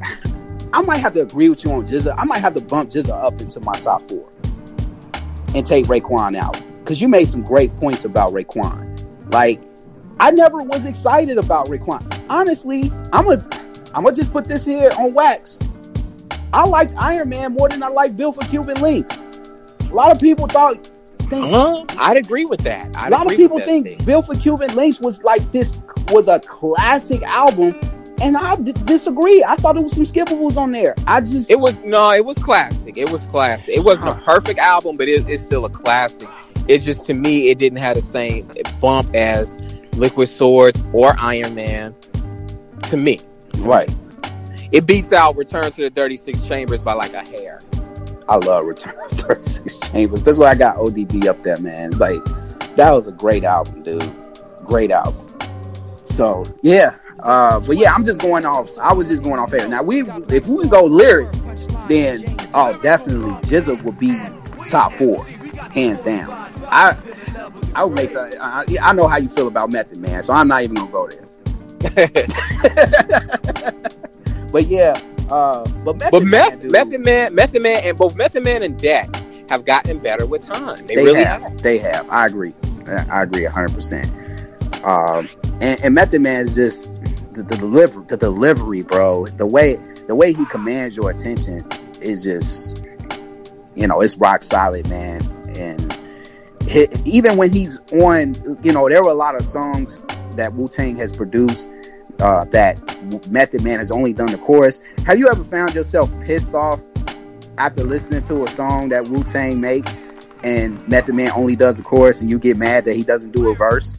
I 0.74 0.80
might 0.83 0.99
have 0.99 1.12
to 1.14 1.22
agree 1.22 1.49
with 1.49 1.64
you 1.64 1.72
on 1.72 1.87
GZA. 1.87 2.14
I 2.16 2.24
might 2.24 2.39
have 2.39 2.55
to 2.55 2.61
bump 2.61 2.91
GZA 2.91 3.11
up 3.11 3.41
into 3.41 3.61
my 3.61 3.78
top 3.78 4.09
four 4.09 4.28
and 5.55 5.66
take 5.66 5.87
Raekwon 5.87 6.37
out 6.37 6.61
because 6.80 7.01
you 7.01 7.09
made 7.09 7.28
some 7.28 7.43
great 7.43 7.76
points 7.76 8.05
about 8.05 8.33
Raekwon. 8.33 9.33
Like, 9.33 9.61
I 10.18 10.30
never 10.30 10.62
was 10.62 10.87
excited 10.87 11.37
about 11.37 11.66
Raekwon. 11.66 12.24
Honestly, 12.28 12.93
I'm 13.12 13.30
a 13.30 13.45
I'm 13.95 14.05
gonna 14.05 14.16
just 14.16 14.33
put 14.33 14.47
this 14.47 14.64
here 14.64 14.91
on 14.99 15.12
wax. 15.12 15.59
I 16.53 16.66
liked 16.66 16.95
Iron 16.97 17.28
Man 17.28 17.53
more 17.53 17.68
than 17.68 17.83
I 17.83 17.89
like 17.89 18.16
Built 18.16 18.37
for 18.37 18.45
Cuban 18.49 18.76
Linx. 18.76 19.20
A 19.91 19.95
lot 19.95 20.11
of 20.11 20.20
people 20.20 20.47
thought 20.47 20.91
think 21.33 21.47
Huh? 21.47 21.85
I'd 21.99 22.16
agree 22.16 22.45
with 22.45 22.61
that. 22.61 22.95
a 22.95 23.01
I'd 23.01 23.12
lot 23.12 23.30
of 23.30 23.37
people 23.37 23.59
think 23.61 23.87
thing. 23.87 24.05
Built 24.05 24.26
for 24.26 24.37
Cuban 24.37 24.70
Linx 24.70 25.01
was 25.01 25.22
like 25.24 25.51
this 25.53 25.76
was 26.09 26.28
a 26.28 26.41
classic 26.41 27.22
album, 27.22 27.78
and 28.20 28.37
I 28.37 28.57
d- 28.57 28.72
disagree. 28.72 29.43
I 29.45 29.57
thought 29.57 29.76
it 29.76 29.83
was 29.83 29.93
some 29.93 30.05
skippables 30.05 30.57
on 30.57 30.72
there. 30.72 30.95
I 31.07 31.20
just 31.20 31.51
It 31.51 31.59
was 31.61 31.78
no, 31.85 32.11
it 32.12 32.24
was 32.24 32.37
classic. 32.39 32.97
It 32.97 33.11
was 33.11 33.24
classic. 33.26 33.76
It 33.76 33.80
wasn't 33.85 34.11
a 34.11 34.14
perfect 34.22 34.59
album, 34.59 34.97
but 34.97 35.09
it, 35.09 35.28
it's 35.28 35.43
still 35.43 35.64
a 35.64 35.70
classic. 35.70 36.28
It 36.68 36.78
just 36.78 37.07
to 37.07 37.14
me, 37.14 37.51
it 37.51 37.59
didn't 37.59 37.78
have 37.78 37.97
the 37.97 38.03
same 38.03 38.51
bump 38.80 39.14
as 39.14 39.59
Liquid 39.95 40.28
Swords 40.28 40.80
or 40.93 41.16
Iron 41.18 41.55
Man. 41.55 41.95
To 42.85 42.97
me, 42.97 43.20
right. 43.59 43.89
it 44.72 44.87
beats 44.87 45.12
out 45.12 45.37
Return 45.37 45.70
to 45.72 45.83
the 45.83 45.91
36 45.91 46.43
Chambers 46.43 46.80
by 46.83 46.93
like 46.95 47.14
a 47.14 47.22
hair. 47.22 47.61
I 48.29 48.37
love 48.37 48.66
Return 48.66 48.95
of 49.05 49.11
36 49.11 49.81
Chambers. 49.81 50.23
That's 50.23 50.39
why 50.39 50.51
I 50.51 50.55
got 50.55 50.77
ODB 50.77 51.27
up 51.27 51.43
there, 51.43 51.59
man. 51.59 51.91
Like 51.99 52.23
that 52.77 52.91
was 52.93 53.07
a 53.07 53.12
great 53.12 53.45
album, 53.45 53.83
dude. 53.83 54.11
Great 54.64 54.91
album. 54.91 55.29
So 56.05 56.44
yeah, 56.62 56.97
uh, 57.20 57.61
but 57.61 57.77
yeah, 57.77 57.93
I'm 57.93 58.05
just 58.05 58.20
going 58.20 58.44
off. 58.44 58.77
I 58.78 58.93
was 58.93 59.09
just 59.09 59.23
going 59.23 59.39
off 59.39 59.53
air. 59.53 59.69
Now 59.69 59.82
we, 59.82 60.03
if 60.28 60.47
we 60.47 60.69
go 60.69 60.85
lyrics, 60.85 61.43
then 61.89 62.36
oh, 62.55 62.78
definitely 62.82 63.32
GZA 63.47 63.82
would 63.82 63.99
be 63.99 64.19
top 64.69 64.93
four, 64.93 65.24
hands 65.73 66.03
down. 66.03 66.31
I 66.66 66.97
I 67.74 67.85
would 67.85 67.94
make 67.94 68.12
the. 68.12 68.39
I 68.40 68.93
know 68.93 69.09
how 69.09 69.16
you 69.16 69.28
feel 69.28 69.49
about 69.49 69.70
Method 69.70 69.99
Man, 69.99 70.23
so 70.23 70.35
I'm 70.35 70.49
not 70.49 70.62
even 70.62 70.77
gonna 70.77 70.93
go 70.93 71.09
there. 71.09 71.28
But 74.53 74.66
yeah, 74.66 75.01
uh, 75.32 75.64
but 75.82 75.96
Method 75.96 76.10
But 76.10 76.22
Man, 76.24 76.30
Meth, 76.30 76.62
dude, 76.62 76.72
Method 76.72 77.00
Man, 77.00 77.34
Method 77.34 77.62
Man, 77.62 77.82
and 77.84 77.96
both 77.96 78.14
Method 78.16 78.44
Man 78.44 78.62
and 78.62 78.78
Deck 78.78 79.09
have 79.48 79.64
gotten 79.64 79.98
better 79.98 80.26
with 80.26 80.46
time. 80.46 80.86
They, 80.86 80.96
they 80.96 81.04
really 81.04 81.24
have. 81.24 81.40
have. 81.40 81.62
They 81.62 81.78
have. 81.78 82.09
I 82.10 82.26
agree. 82.26 82.52
I 82.86 83.22
agree 83.22 83.44
hundred 83.44 83.72
percent. 83.72 84.12
Um, 84.84 85.30
and, 85.62 85.82
and 85.82 85.94
Method 85.94 86.20
Man 86.20 86.42
is 86.42 86.54
just 86.54 87.02
the, 87.32 87.42
the 87.42 87.56
delivery, 87.56 88.04
the 88.09 88.18
delivery, 88.18 88.82
bro. 88.82 89.26
The 89.26 89.46
way 89.46 89.76
the 90.06 90.14
way 90.14 90.34
he 90.34 90.44
commands 90.46 90.98
your 90.98 91.10
attention 91.10 91.66
is 92.02 92.22
just, 92.22 92.84
you 93.74 93.86
know, 93.86 94.02
it's 94.02 94.18
rock 94.18 94.42
solid, 94.42 94.86
man. 94.90 95.22
And 95.56 95.92
hi 96.68 96.88
even 97.06 97.38
when 97.38 97.50
he's 97.50 97.78
on, 97.92 98.34
you 98.62 98.72
know, 98.72 98.86
there 98.86 99.02
were 99.02 99.10
a 99.10 99.14
lot 99.14 99.34
of 99.34 99.46
songs 99.46 100.02
that 100.36 100.52
Wu 100.52 100.68
Tang 100.68 100.96
has 100.98 101.10
produced 101.10 101.70
uh, 102.23 102.44
that 102.47 102.78
Method 103.31 103.62
Man 103.62 103.78
has 103.78 103.90
only 103.90 104.12
done 104.12 104.31
the 104.31 104.39
chorus. 104.39 104.81
Have 105.07 105.19
you 105.19 105.28
ever 105.28 105.43
found 105.44 105.74
yourself 105.74 106.11
pissed 106.20 106.55
off 106.55 106.81
after 107.59 107.82
listening 107.82 108.23
to 108.23 108.44
a 108.44 108.49
song 108.49 108.89
that 108.90 109.09
Wu 109.09 109.24
Tang 109.24 109.61
makes 109.61 110.03
and 110.44 110.86
Method 110.89 111.15
Man 111.15 111.32
only 111.32 111.57
does 111.57 111.77
the 111.77 111.82
chorus 111.82 112.20
and 112.20 112.31
you 112.31 112.39
get 112.39 112.57
mad 112.57 112.85
that 112.85 112.94
he 112.94 113.03
doesn't 113.03 113.32
do 113.32 113.51
a 113.51 113.55
verse? 113.55 113.99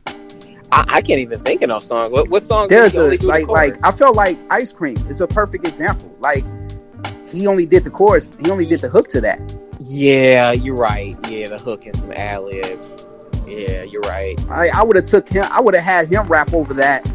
I, 0.72 0.86
I 0.88 1.02
can't 1.02 1.20
even 1.20 1.42
think 1.42 1.62
of 1.62 1.70
no 1.70 1.80
songs. 1.80 2.12
What, 2.12 2.30
what 2.30 2.44
songs? 2.44 2.70
There's 2.70 2.96
he 2.96 3.02
a 3.02 3.12
do 3.12 3.18
the 3.18 3.28
like 3.28 3.48
like? 3.48 3.76
I 3.84 3.92
felt 3.92 4.16
like 4.16 4.40
Ice 4.50 4.72
Cream 4.74 4.98
is 5.08 5.22
a 5.22 5.28
perfect 5.28 5.66
example. 5.66 6.16
Like 6.20 6.46
he 7.28 7.46
only 7.46 7.66
did 7.66 7.84
the 7.84 7.92
chorus, 7.92 8.32
he 8.40 8.50
only 8.50 8.66
did 8.66 8.82
the 8.82 8.90
hook 8.90 9.08
to 9.10 9.22
that. 9.22 9.40
Yeah, 9.82 10.54
you're 10.54 10.76
right. 10.76 11.18
Yeah, 11.30 11.48
the 11.48 11.60
hook 11.60 11.86
and 11.86 11.96
some 12.00 12.14
ad 12.14 12.44
libs. 12.44 13.06
Yeah, 13.46 13.84
you're 13.84 14.02
right. 14.02 14.40
I, 14.50 14.70
I 14.70 14.84
would 14.84 14.96
have 14.96 15.06
took 15.06 15.28
him. 15.28 15.46
I 15.52 15.60
would 15.60 15.74
have 15.74 15.84
had 15.84 16.08
him 16.08 16.28
rap 16.28 16.54
over 16.54 16.74
that, 16.76 17.06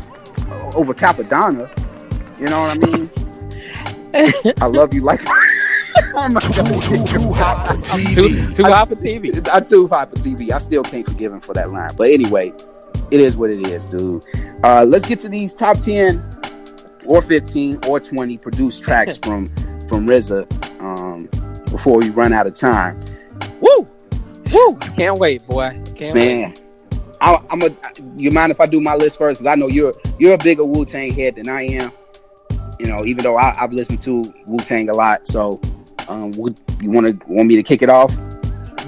over 0.74 0.94
Cappadonna. 0.94 1.68
You 2.38 2.48
know 2.48 2.62
what 2.62 2.70
I 2.70 2.86
mean? 2.86 4.54
I 4.60 4.66
love 4.66 4.94
you 4.94 5.02
like. 5.02 5.20
I'm 6.16 6.32
not 6.32 6.42
joking. 6.52 6.80
Too, 6.80 7.06
too 7.06 7.32
hot 7.32 8.88
for 8.88 8.94
TV. 8.94 9.48
I 9.48 9.60
too 9.60 9.88
hot 9.88 10.10
for 10.10 10.16
TV. 10.16 10.50
I 10.50 10.58
still 10.58 10.82
can't 10.82 11.06
forgive 11.06 11.32
him 11.32 11.40
for 11.40 11.54
that 11.54 11.70
line. 11.70 11.94
But 11.96 12.10
anyway, 12.10 12.52
it 13.10 13.20
is 13.20 13.36
what 13.36 13.50
it 13.50 13.62
is, 13.62 13.86
dude. 13.86 14.22
Uh, 14.62 14.84
let's 14.84 15.04
get 15.04 15.18
to 15.20 15.28
these 15.28 15.54
top 15.54 15.78
ten 15.78 16.22
or 17.04 17.22
fifteen 17.22 17.78
or 17.86 18.00
twenty 18.00 18.38
produced 18.38 18.82
tracks 18.84 19.16
from 19.22 19.48
from 19.88 20.06
RZA 20.06 20.80
um, 20.80 21.26
before 21.70 21.98
we 21.98 22.10
run 22.10 22.32
out 22.32 22.46
of 22.46 22.54
time. 22.54 23.00
Woo! 23.60 23.88
Woo! 24.52 24.76
Can't 24.76 25.18
wait, 25.18 25.46
boy. 25.46 25.70
Can't 25.94 26.14
Man, 26.14 26.50
wait. 26.50 26.62
I, 27.20 27.42
I'm 27.50 27.62
a. 27.62 27.70
You 28.16 28.30
mind 28.30 28.52
if 28.52 28.60
I 28.60 28.66
do 28.66 28.80
my 28.80 28.94
list 28.94 29.18
first? 29.18 29.40
Because 29.40 29.46
I 29.46 29.54
know 29.54 29.66
you're 29.66 29.94
you're 30.18 30.34
a 30.34 30.38
bigger 30.38 30.64
Wu 30.64 30.84
Tang 30.84 31.12
head 31.12 31.36
than 31.36 31.48
I 31.48 31.62
am. 31.62 31.92
You 32.78 32.86
know, 32.86 33.04
even 33.04 33.24
though 33.24 33.36
I, 33.36 33.56
I've 33.60 33.72
listened 33.72 34.00
to 34.02 34.32
Wu 34.46 34.58
Tang 34.58 34.88
a 34.88 34.94
lot. 34.94 35.26
So, 35.26 35.60
um, 36.08 36.32
would 36.32 36.56
you 36.80 36.90
want 36.90 37.20
to 37.20 37.26
want 37.26 37.48
me 37.48 37.56
to 37.56 37.62
kick 37.62 37.82
it 37.82 37.88
off? 37.88 38.16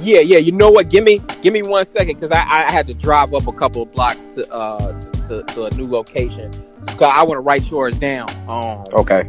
Yeah, 0.01 0.21
yeah. 0.21 0.39
You 0.39 0.53
know 0.53 0.71
what? 0.71 0.89
Give 0.89 1.05
me, 1.05 1.21
give 1.43 1.53
me 1.53 1.63
one 1.63 1.85
second 1.85 2.15
because 2.15 2.31
I, 2.31 2.41
I 2.41 2.71
had 2.71 2.87
to 2.87 2.95
drive 2.95 3.35
up 3.35 3.47
a 3.47 3.53
couple 3.53 3.83
of 3.83 3.93
blocks 3.93 4.25
to 4.29 4.51
uh 4.53 4.93
to, 4.97 5.29
to, 5.29 5.55
to 5.55 5.65
a 5.65 5.71
new 5.73 5.87
location. 5.87 6.53
So 6.85 7.05
I 7.05 7.23
want 7.23 7.37
to 7.37 7.41
write 7.41 7.71
yours 7.71 7.97
down. 7.99 8.31
Um, 8.49 8.87
Okay. 8.93 9.29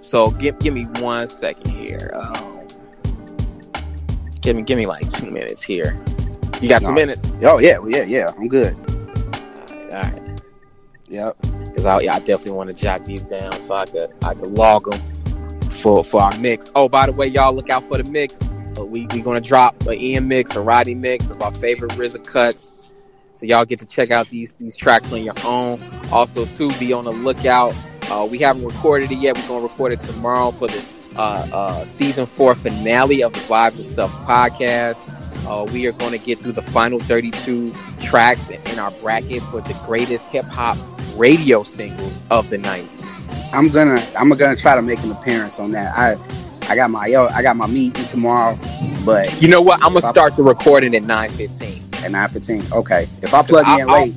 So 0.00 0.30
give 0.32 0.58
give 0.58 0.74
me 0.74 0.84
one 1.00 1.28
second 1.28 1.70
here. 1.70 2.10
Um, 2.14 2.66
give 4.40 4.56
me 4.56 4.62
give 4.62 4.78
me 4.78 4.86
like 4.86 5.08
two 5.10 5.30
minutes 5.30 5.62
here. 5.62 6.02
You 6.60 6.68
got 6.68 6.80
two 6.80 6.88
Nah. 6.88 6.94
minutes? 6.94 7.22
Oh 7.42 7.58
yeah, 7.58 7.78
yeah, 7.86 8.02
yeah. 8.04 8.32
I'm 8.36 8.48
good. 8.48 8.74
All 8.74 9.90
right. 9.90 10.40
Yep. 11.08 11.36
Because 11.64 11.86
I, 11.86 11.96
I 11.98 12.18
definitely 12.18 12.52
want 12.52 12.68
to 12.70 12.74
jot 12.74 13.04
these 13.04 13.24
down 13.26 13.60
so 13.60 13.74
I 13.74 13.86
could 13.86 14.10
I 14.22 14.34
could 14.34 14.50
log 14.52 14.90
them 14.90 15.70
for 15.70 16.02
for 16.04 16.20
our 16.22 16.36
mix. 16.38 16.70
Oh, 16.74 16.88
by 16.88 17.06
the 17.06 17.12
way, 17.12 17.26
y'all 17.28 17.54
look 17.54 17.70
out 17.70 17.84
for 17.88 17.98
the 17.98 18.04
mix. 18.04 18.40
Uh, 18.76 18.84
we 18.84 19.06
we 19.12 19.20
gonna 19.22 19.40
drop 19.40 19.80
an 19.86 19.94
Ian 19.94 20.28
mix, 20.28 20.54
a 20.56 20.60
Roddy 20.60 20.94
mix 20.94 21.30
of 21.30 21.40
our 21.42 21.52
favorite 21.54 21.92
RZA 21.92 22.24
cuts. 22.26 22.74
So 23.34 23.46
y'all 23.46 23.64
get 23.64 23.78
to 23.78 23.86
check 23.86 24.10
out 24.10 24.28
these 24.30 24.52
these 24.52 24.76
tracks 24.76 25.12
on 25.12 25.22
your 25.22 25.34
own. 25.44 25.80
Also, 26.10 26.44
too, 26.44 26.70
be 26.78 26.92
on 26.92 27.04
the 27.04 27.12
lookout. 27.12 27.74
Uh, 28.10 28.26
we 28.28 28.38
haven't 28.38 28.64
recorded 28.64 29.12
it 29.12 29.18
yet. 29.18 29.36
We're 29.36 29.48
gonna 29.48 29.62
record 29.62 29.92
it 29.92 30.00
tomorrow 30.00 30.50
for 30.50 30.66
the 30.66 30.84
uh, 31.16 31.48
uh, 31.52 31.84
season 31.84 32.26
four 32.26 32.54
finale 32.56 33.22
of 33.22 33.32
the 33.32 33.38
Vibes 33.40 33.76
and 33.76 33.86
Stuff 33.86 34.10
podcast. 34.26 34.98
Uh, 35.48 35.64
we 35.72 35.86
are 35.86 35.92
going 35.92 36.12
to 36.12 36.18
get 36.18 36.38
through 36.38 36.52
the 36.52 36.62
final 36.62 37.00
32 37.00 37.74
tracks 38.00 38.48
in, 38.50 38.78
our 38.78 38.90
bracket 38.92 39.42
for 39.44 39.60
the 39.62 39.74
greatest 39.86 40.26
hip 40.26 40.44
hop 40.44 40.76
radio 41.16 41.62
singles 41.62 42.22
of 42.30 42.48
the 42.50 42.58
90s. 42.58 43.52
I'm 43.52 43.68
gonna 43.70 44.00
I'm 44.16 44.28
gonna 44.30 44.54
try 44.54 44.74
to 44.76 44.82
make 44.82 45.00
an 45.02 45.10
appearance 45.10 45.58
on 45.58 45.70
that. 45.72 45.96
I 45.98 46.16
I 46.70 46.76
got 46.76 46.90
my 46.90 47.06
yo 47.06 47.26
I 47.28 47.42
got 47.42 47.56
my 47.56 47.66
meeting 47.66 48.04
tomorrow, 48.04 48.58
but 49.04 49.40
You 49.42 49.48
know 49.48 49.62
what? 49.62 49.82
I'm 49.82 49.94
gonna 49.94 50.06
start 50.06 50.36
the 50.36 50.42
recording 50.42 50.94
at 50.94 51.02
9:15. 51.02 52.04
at 52.04 52.10
nine 52.12 52.28
fifteen. 52.28 52.62
Okay. 52.70 53.08
If 53.22 53.32
I 53.34 53.42
plug 53.42 53.64
I- 53.66 53.80
in 53.80 53.86
late, 53.88 54.14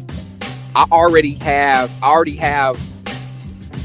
I 0.76 0.86
already 0.92 1.36
have 1.36 1.90
I 2.04 2.08
already 2.08 2.36
have 2.36 2.80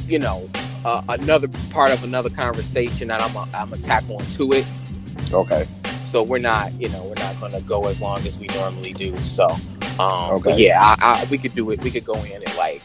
you 0.08 0.18
know 0.18 0.48
uh, 0.84 1.02
another 1.08 1.48
part 1.70 1.92
of 1.92 2.02
another 2.04 2.28
conversation 2.30 3.08
that 3.08 3.22
I'm 3.22 3.34
a, 3.36 3.48
I'm 3.54 3.70
gonna 3.70 3.80
tack 3.80 4.04
on 4.10 4.24
to 4.36 4.52
it. 4.52 4.66
okay. 5.32 5.66
So 6.10 6.22
we're 6.22 6.38
not 6.38 6.72
you 6.80 6.88
know 6.88 7.02
we're 7.04 7.22
not 7.22 7.38
gonna 7.40 7.60
go 7.62 7.86
as 7.86 8.00
long 8.00 8.18
as 8.26 8.38
we 8.38 8.46
normally 8.48 8.92
do. 8.92 9.16
So 9.18 9.48
um, 9.98 10.30
Okay. 10.34 10.50
but 10.50 10.58
yeah, 10.58 10.80
I, 10.82 10.96
I, 11.00 11.26
we 11.30 11.38
could 11.38 11.54
do 11.54 11.70
it. 11.70 11.80
We 11.82 11.90
could 11.90 12.04
go 12.04 12.14
in 12.24 12.42
at 12.42 12.56
like 12.56 12.82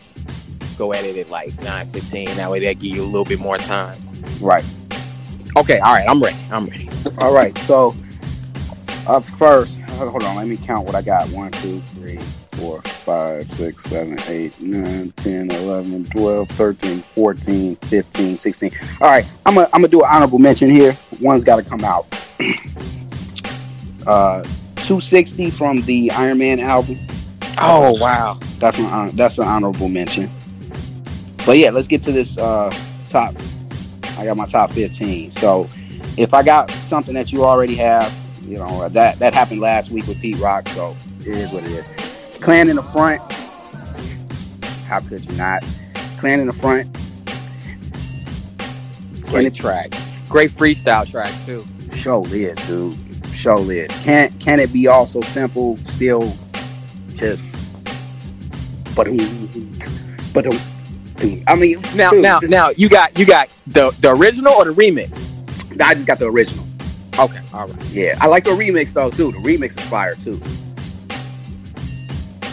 go 0.77 0.93
at 0.93 1.03
it 1.06 1.18
at 1.18 1.30
like 1.30 1.52
9:15. 1.57 2.35
That 2.35 2.49
way 2.49 2.60
that 2.61 2.80
give 2.80 2.95
you 2.95 3.03
a 3.03 3.06
little 3.06 3.26
bit 3.26 3.39
more 3.39 3.57
time. 3.57 4.02
Right. 4.39 4.65
Okay, 5.57 5.80
all 5.80 5.93
right, 5.93 6.07
I'm 6.07 6.22
ready. 6.23 6.38
I'm 6.49 6.65
ready. 6.65 6.89
All 7.18 7.34
right. 7.34 7.57
So 7.60 7.93
up 9.07 9.23
first, 9.26 9.80
hold 9.81 10.23
on, 10.23 10.35
let 10.38 10.48
me 10.48 10.57
count 10.57 10.85
what 10.85 10.95
I 10.95 11.02
got. 11.02 11.27
One, 11.30 11.52
two, 11.52 11.80
three, 11.95 12.19
four, 12.53 12.81
five, 12.81 13.52
six, 13.52 13.84
seven, 13.84 14.18
eight, 14.27 14.60
nine, 14.61 15.11
10, 15.18 15.52
11, 15.52 16.06
12, 16.06 16.48
13, 16.49 16.99
14, 16.99 17.76
15, 17.76 18.38
16. 18.38 18.72
All 19.02 19.10
right, 19.10 19.26
I'm 19.45 19.56
gonna 19.56 19.68
I'm 19.73 19.81
gonna 19.81 19.88
do 19.89 20.02
an 20.02 20.07
honorable 20.10 20.39
mention 20.39 20.69
here. 20.69 20.95
One's 21.19 21.43
gotta 21.43 21.64
come 21.64 21.84
out. 21.84 22.06
uh 24.07 24.44
260 24.78 25.52
from 25.52 25.82
the 25.82 26.11
Iron 26.11 26.40
Man 26.40 26.60
album. 26.60 26.98
Oh 27.57 27.98
wow. 27.99 28.40
That's 28.57 28.78
an 28.80 29.15
that's 29.15 29.38
an 29.38 29.45
honorable 29.45 29.90
mention. 29.90 30.30
But 31.45 31.57
yeah, 31.57 31.69
let's 31.69 31.88
get 31.88 32.02
to 32.03 32.11
this 32.11 32.38
uh 32.38 32.76
top. 33.10 33.36
I 34.18 34.26
got 34.26 34.38
my 34.38 34.45
top 34.45 34.72
15. 34.72 35.32
So 35.32 35.69
if 36.18 36.34
I 36.34 36.44
got 36.44 36.69
something 36.72 37.14
that 37.14 37.32
you 37.32 37.44
already 37.44 37.76
have, 37.76 38.14
you 38.44 38.57
know 38.57 38.90
that 38.90 39.19
that 39.19 39.34
happened 39.34 39.61
last 39.61 39.91
week 39.91 40.07
with 40.07 40.19
Pete 40.19 40.38
Rock. 40.38 40.68
So 40.69 40.95
it 41.22 41.28
is 41.28 41.52
what 41.52 41.64
it 41.64 41.72
is. 41.72 41.90
Clan 42.40 42.69
in 42.69 42.76
the 42.76 42.84
front. 42.84 43.22
How 44.86 44.99
could 44.99 45.26
you 45.26 45.38
not? 45.38 45.64
Clan 46.19 46.40
in 46.40 46.48
the 46.48 46.53
front. 46.53 46.95
Great 49.22 49.53
track. 49.53 49.91
Great 50.28 50.52
freestyle 50.52 51.10
track 51.10 51.32
too. 51.45 51.65
Show 51.94 52.22
Liz, 52.22 52.57
dude. 52.68 52.98
Show 53.41 53.55
Liz. 53.55 53.89
Can 54.03 54.31
can 54.39 54.59
it 54.59 54.72
be 54.72 54.88
all 54.88 55.05
so 55.07 55.22
simple? 55.22 55.77
Still, 55.85 56.31
just, 57.15 57.63
but 58.95 59.07
but. 60.34 60.45
I 61.47 61.53
mean, 61.55 61.80
Now, 61.95 62.09
dude, 62.11 62.22
now, 62.23 62.39
just- 62.39 62.51
now, 62.51 62.69
you 62.76 62.89
got 62.89 63.18
you 63.18 63.26
got 63.26 63.47
the 63.68 63.91
the 63.99 64.09
original 64.11 64.53
or 64.53 64.65
the 64.65 64.72
remix? 64.73 65.11
I 65.80 65.93
just 65.93 66.07
got 66.07 66.18
the 66.19 66.26
original. 66.26 66.65
Okay, 67.19 67.39
all 67.53 67.68
right. 67.68 67.84
Yeah, 67.85 68.18
I 68.22 68.27
like 68.27 68.43
the 68.43 68.51
remix 68.51 68.93
though 68.93 69.09
too. 69.11 69.31
The 69.31 69.38
remix 69.39 69.77
is 69.77 69.85
fire 69.88 70.15
too. 70.15 70.39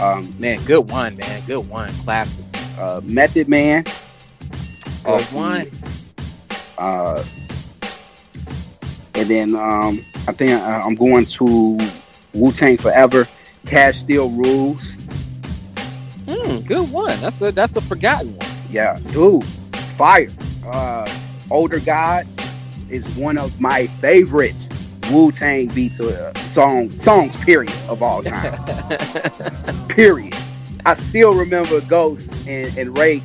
Um, 0.02 0.34
Man, 0.38 0.62
good 0.64 0.90
one, 0.90 1.16
man. 1.16 1.42
Good 1.46 1.68
one. 1.68 1.92
Classic. 2.04 2.44
uh, 2.78 3.00
Method 3.04 3.48
Man. 3.48 3.84
Good 5.04 5.20
the- 5.20 5.36
one. 5.36 5.70
Uh, 6.78 7.24
and 9.18 9.28
then 9.28 9.54
um, 9.56 10.04
I 10.26 10.32
think 10.32 10.52
uh, 10.52 10.82
I'm 10.84 10.94
going 10.94 11.26
to 11.26 11.78
Wu 12.32 12.52
Tang 12.52 12.76
Forever. 12.76 13.26
Cash 13.66 13.98
Still 13.98 14.30
Rules. 14.30 14.94
Hmm, 16.26 16.60
good 16.60 16.90
one. 16.90 17.18
That's 17.20 17.40
a 17.42 17.52
that's 17.52 17.76
a 17.76 17.80
forgotten 17.80 18.36
one. 18.36 18.48
Yeah, 18.70 18.98
dude, 19.12 19.44
fire. 19.44 20.30
Uh, 20.64 21.10
Older 21.50 21.80
Gods 21.80 22.38
is 22.88 23.08
one 23.16 23.38
of 23.38 23.60
my 23.60 23.86
favorite 23.86 24.68
Wu 25.10 25.32
Tang 25.32 25.68
beats 25.68 26.00
uh, 26.00 26.32
song 26.34 26.94
songs. 26.94 27.36
Period 27.38 27.74
of 27.88 28.02
all 28.02 28.22
time. 28.22 28.58
period. 29.88 30.34
I 30.86 30.94
still 30.94 31.32
remember 31.34 31.80
Ghost 31.82 32.32
and, 32.46 32.76
and 32.78 32.96
Ray 32.96 33.20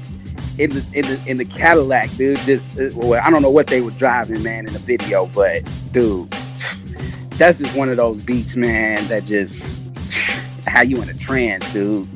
in 0.57 0.69
the 0.71 0.85
in 0.93 1.05
the 1.05 1.23
in 1.27 1.37
the 1.37 1.45
Cadillac, 1.45 2.11
dude. 2.15 2.37
Just 2.39 2.77
uh, 2.77 2.89
well, 2.93 3.21
I 3.23 3.29
don't 3.29 3.41
know 3.41 3.49
what 3.49 3.67
they 3.67 3.81
were 3.81 3.91
driving, 3.91 4.43
man, 4.43 4.67
in 4.67 4.73
the 4.73 4.79
video, 4.79 5.25
but 5.27 5.63
dude, 5.91 6.29
that's 7.31 7.59
just 7.59 7.75
one 7.75 7.89
of 7.89 7.97
those 7.97 8.21
beats, 8.21 8.55
man. 8.55 9.05
That 9.07 9.23
just 9.23 9.75
how 10.67 10.81
you 10.81 11.01
in 11.01 11.09
a 11.09 11.13
trance, 11.13 11.71
dude. 11.73 12.07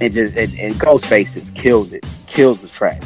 And 0.00 0.12
just 0.12 0.34
and, 0.36 0.58
and 0.58 0.74
Ghostface 0.76 1.34
just 1.34 1.54
kills 1.54 1.92
it, 1.92 2.04
kills 2.26 2.62
the 2.62 2.68
track. 2.68 3.02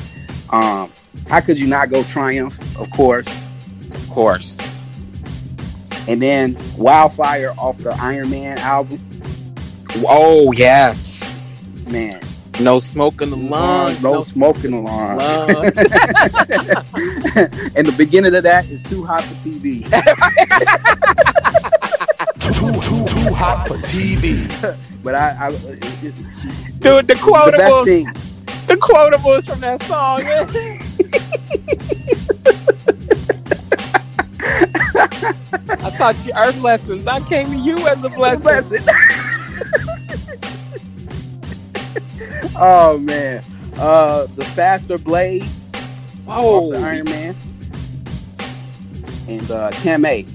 Um, 0.51 0.91
how 1.29 1.41
could 1.41 1.59
you 1.59 1.67
not 1.67 1.91
go 1.91 2.03
Triumph? 2.05 2.59
Of 2.79 2.91
course. 2.91 3.27
Of 3.91 4.11
course. 4.11 4.57
And 6.07 6.21
then 6.21 6.57
Wildflower 6.77 7.55
off 7.59 7.79
the 7.79 7.91
Iron 7.91 8.31
Man 8.31 8.59
album, 8.59 9.01
Oh 10.07 10.53
yes. 10.53 11.41
man. 11.87 12.21
No 12.61 12.79
smoke 12.79 13.21
in 13.21 13.31
the 13.31 13.37
lungs. 13.37 14.01
no, 14.03 14.21
smoking 14.23 14.73
alarms. 14.75 15.23
lungs. 15.39 15.55
and 17.77 17.87
the 17.87 17.95
beginning 17.97 18.35
of 18.35 18.43
that 18.45 18.67
is 18.71 18.83
too 18.83 19.05
hot 19.05 19.23
for 19.25 19.35
TV. 19.35 19.85
Too, 22.45 22.71
too, 22.83 23.05
too 23.07 23.33
hot 23.35 23.67
for 23.67 23.75
TV. 23.79 24.37
but 25.03 25.15
I, 25.15 25.47
I 25.47 25.49
it, 25.51 26.05
it, 26.05 26.15
she- 26.33 26.49
Dude, 26.79 27.07
the 27.09 27.15
the 27.15 27.17
best 27.17 27.23
quotables, 27.25 27.85
thing. 27.87 28.05
the 28.67 28.77
quotables 28.77 29.45
from 29.47 29.61
that 29.61 29.83
song. 29.83 30.21
I 35.85 35.91
taught 35.97 36.17
you 36.25 36.33
earth 36.37 36.61
lessons. 36.61 37.07
I 37.07 37.21
came 37.21 37.51
to 37.51 37.57
you 37.57 37.77
as 37.89 38.03
a 38.05 38.09
blessing. 38.11 38.85
Oh 42.57 42.99
man, 42.99 43.43
uh, 43.77 44.27
the 44.37 44.45
faster 44.45 44.99
blade 44.99 45.45
Oh, 46.27 46.73
the 46.73 46.79
Iron 46.79 47.05
Man, 47.05 47.35
and 49.29 49.51
uh, 49.51 49.71
Camay. 49.73 50.27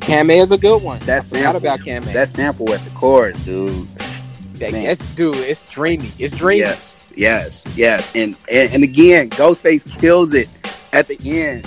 Cam 0.00 0.30
A 0.30 0.38
is 0.38 0.50
a 0.52 0.58
good 0.58 0.82
one. 0.82 0.98
That 1.00 1.16
I 1.18 1.20
sample, 1.20 1.56
about 1.56 1.80
Camay. 1.80 2.12
that 2.12 2.28
sample 2.28 2.72
at 2.72 2.80
the 2.80 2.90
chorus, 2.90 3.40
dude. 3.40 3.86
That- 4.54 4.74
it's, 4.74 5.14
dude, 5.14 5.36
it's 5.36 5.68
dreamy. 5.70 6.10
It's 6.18 6.36
dreamy. 6.36 6.60
Yes, 6.60 6.96
yes, 7.14 7.64
yes, 7.76 8.14
and, 8.16 8.36
and 8.50 8.72
and 8.74 8.82
again, 8.82 9.30
Ghostface 9.30 9.86
kills 10.00 10.34
it 10.34 10.48
at 10.92 11.06
the 11.08 11.18
end. 11.24 11.64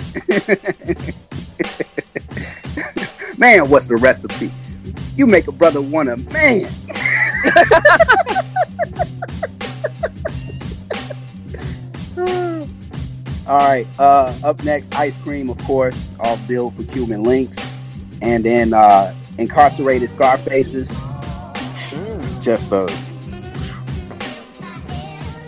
man, 3.38 3.68
what's 3.70 3.86
the 3.86 3.96
recipe? 3.96 4.50
You 5.16 5.26
make 5.26 5.48
a 5.48 5.52
brother 5.52 5.80
want 5.80 6.08
a 6.08 6.16
man. 6.18 6.68
All 13.46 13.58
right. 13.58 13.86
Uh, 13.98 14.34
up 14.44 14.62
next, 14.64 14.94
ice 14.94 15.18
cream, 15.18 15.50
of 15.50 15.58
course, 15.64 16.08
off 16.20 16.46
Built 16.46 16.74
for 16.74 16.84
Cuban 16.84 17.24
Linx, 17.24 17.68
and 18.22 18.44
then 18.44 18.72
uh, 18.72 19.12
incarcerated 19.38 20.08
Scarfaces. 20.08 20.90
Just 22.40 22.72
a, 22.72 22.88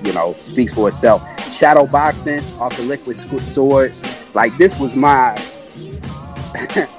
you 0.02 0.12
know, 0.12 0.34
speaks 0.40 0.72
for 0.72 0.88
itself. 0.88 1.22
Shadow 1.52 1.86
boxing 1.86 2.42
off 2.58 2.76
the 2.76 2.82
Liquid 2.82 3.16
Swords. 3.16 4.02
Like 4.34 4.56
this 4.58 4.78
was 4.78 4.96
my. 4.96 5.32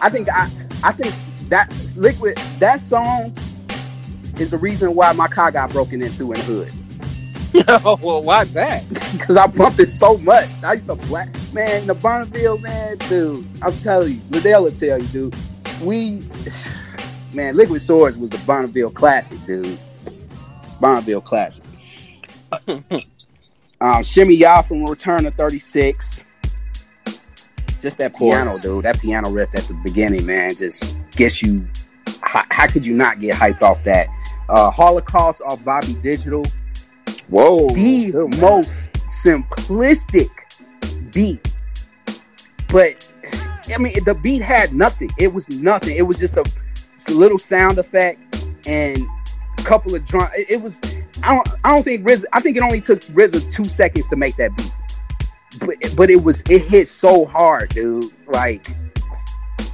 I 0.02 0.10
think 0.10 0.30
I 0.30 0.50
I 0.84 0.92
think 0.92 1.14
that 1.50 1.72
liquid 1.98 2.38
that 2.60 2.82
song 2.82 3.36
is 4.40 4.50
the 4.50 4.58
reason 4.58 4.96
why 4.96 5.12
my 5.14 5.28
car 5.28 5.52
got 5.52 5.72
broken 5.72 6.02
into 6.02 6.34
in 6.34 6.40
the 6.40 6.46
hood. 6.46 6.72
well, 8.02 8.22
why's 8.22 8.52
that? 8.54 8.88
because 9.14 9.38
I 9.38 9.48
bumped 9.48 9.80
it 9.80 9.86
so 9.86 10.18
much. 10.18 10.64
I 10.64 10.74
used 10.74 10.88
to 10.88 10.96
black 10.96 11.30
man 11.54 11.88
the 11.88 11.94
Bonneville 11.94 12.58
man, 12.58 12.98
dude. 13.10 13.48
I'm 13.62 13.78
telling 13.80 14.14
you, 14.14 14.22
Liddell 14.30 14.64
will 14.64 14.72
tell 14.72 15.02
you, 15.02 15.08
dude. 15.08 15.36
We 15.82 16.26
man, 17.34 17.56
Liquid 17.56 17.82
Swords 17.82 18.18
was 18.18 18.30
the 18.30 18.40
Bonneville 18.40 18.92
classic, 18.92 19.44
dude. 19.46 19.80
Bonneville 20.82 21.22
classic. 21.22 21.64
um, 23.82 24.04
Shimmy 24.04 24.36
Ya 24.36 24.62
from 24.62 24.86
Return 24.86 25.24
to 25.24 25.32
36. 25.32 26.26
Just 27.80 28.00
that 28.00 28.16
piano, 28.16 28.58
dude. 28.62 28.84
That 28.84 29.00
piano 29.00 29.30
riff 29.30 29.54
at 29.56 29.64
the 29.64 29.76
beginning, 29.76 30.26
man, 30.26 30.56
just 30.56 30.98
gets 31.12 31.42
you. 31.42 31.68
How, 32.22 32.44
how 32.50 32.68
could 32.68 32.86
you 32.86 32.94
not 32.94 33.20
get 33.20 33.36
hyped 33.36 33.62
off 33.62 33.84
that? 33.84 34.08
Uh, 34.48 34.70
Holocaust 34.70 35.42
off 35.46 35.64
Bobby 35.64 35.94
Digital 35.96 36.46
Whoa. 37.30 37.70
the 37.70 38.12
Good 38.12 38.40
most 38.40 38.94
simplistic 39.08 40.30
beat. 41.12 41.54
But 42.70 43.12
I 43.74 43.78
mean, 43.78 44.04
the 44.04 44.14
beat 44.14 44.42
had 44.42 44.74
nothing. 44.74 45.10
It 45.18 45.34
was 45.34 45.50
nothing. 45.50 45.96
It 45.96 46.04
was 46.04 46.20
just 46.20 46.38
a 46.38 46.44
little 47.10 47.40
sound 47.40 47.78
effect 47.78 48.20
and 48.68 49.00
a 49.58 49.64
couple 49.64 49.96
of 49.96 50.06
drum. 50.06 50.30
It, 50.36 50.52
it 50.52 50.62
was. 50.62 50.80
I 51.24 51.36
don't. 51.36 51.48
I 51.64 51.74
don't 51.74 51.84
think 51.84 52.06
RZA. 52.06 52.26
I 52.34 52.42
think 52.42 52.58
it 52.58 52.64
only 52.64 52.82
took 52.82 53.02
RZA 53.02 53.52
two 53.52 53.66
seconds 53.66 54.08
to 54.10 54.16
make 54.16 54.36
that 54.38 54.56
beat. 54.56 54.72
But 55.60 55.96
but 55.96 56.10
it 56.10 56.24
was. 56.24 56.44
It 56.50 56.64
hit 56.64 56.88
so 56.88 57.26
hard, 57.26 57.70
dude. 57.70 58.14
Like, 58.28 58.68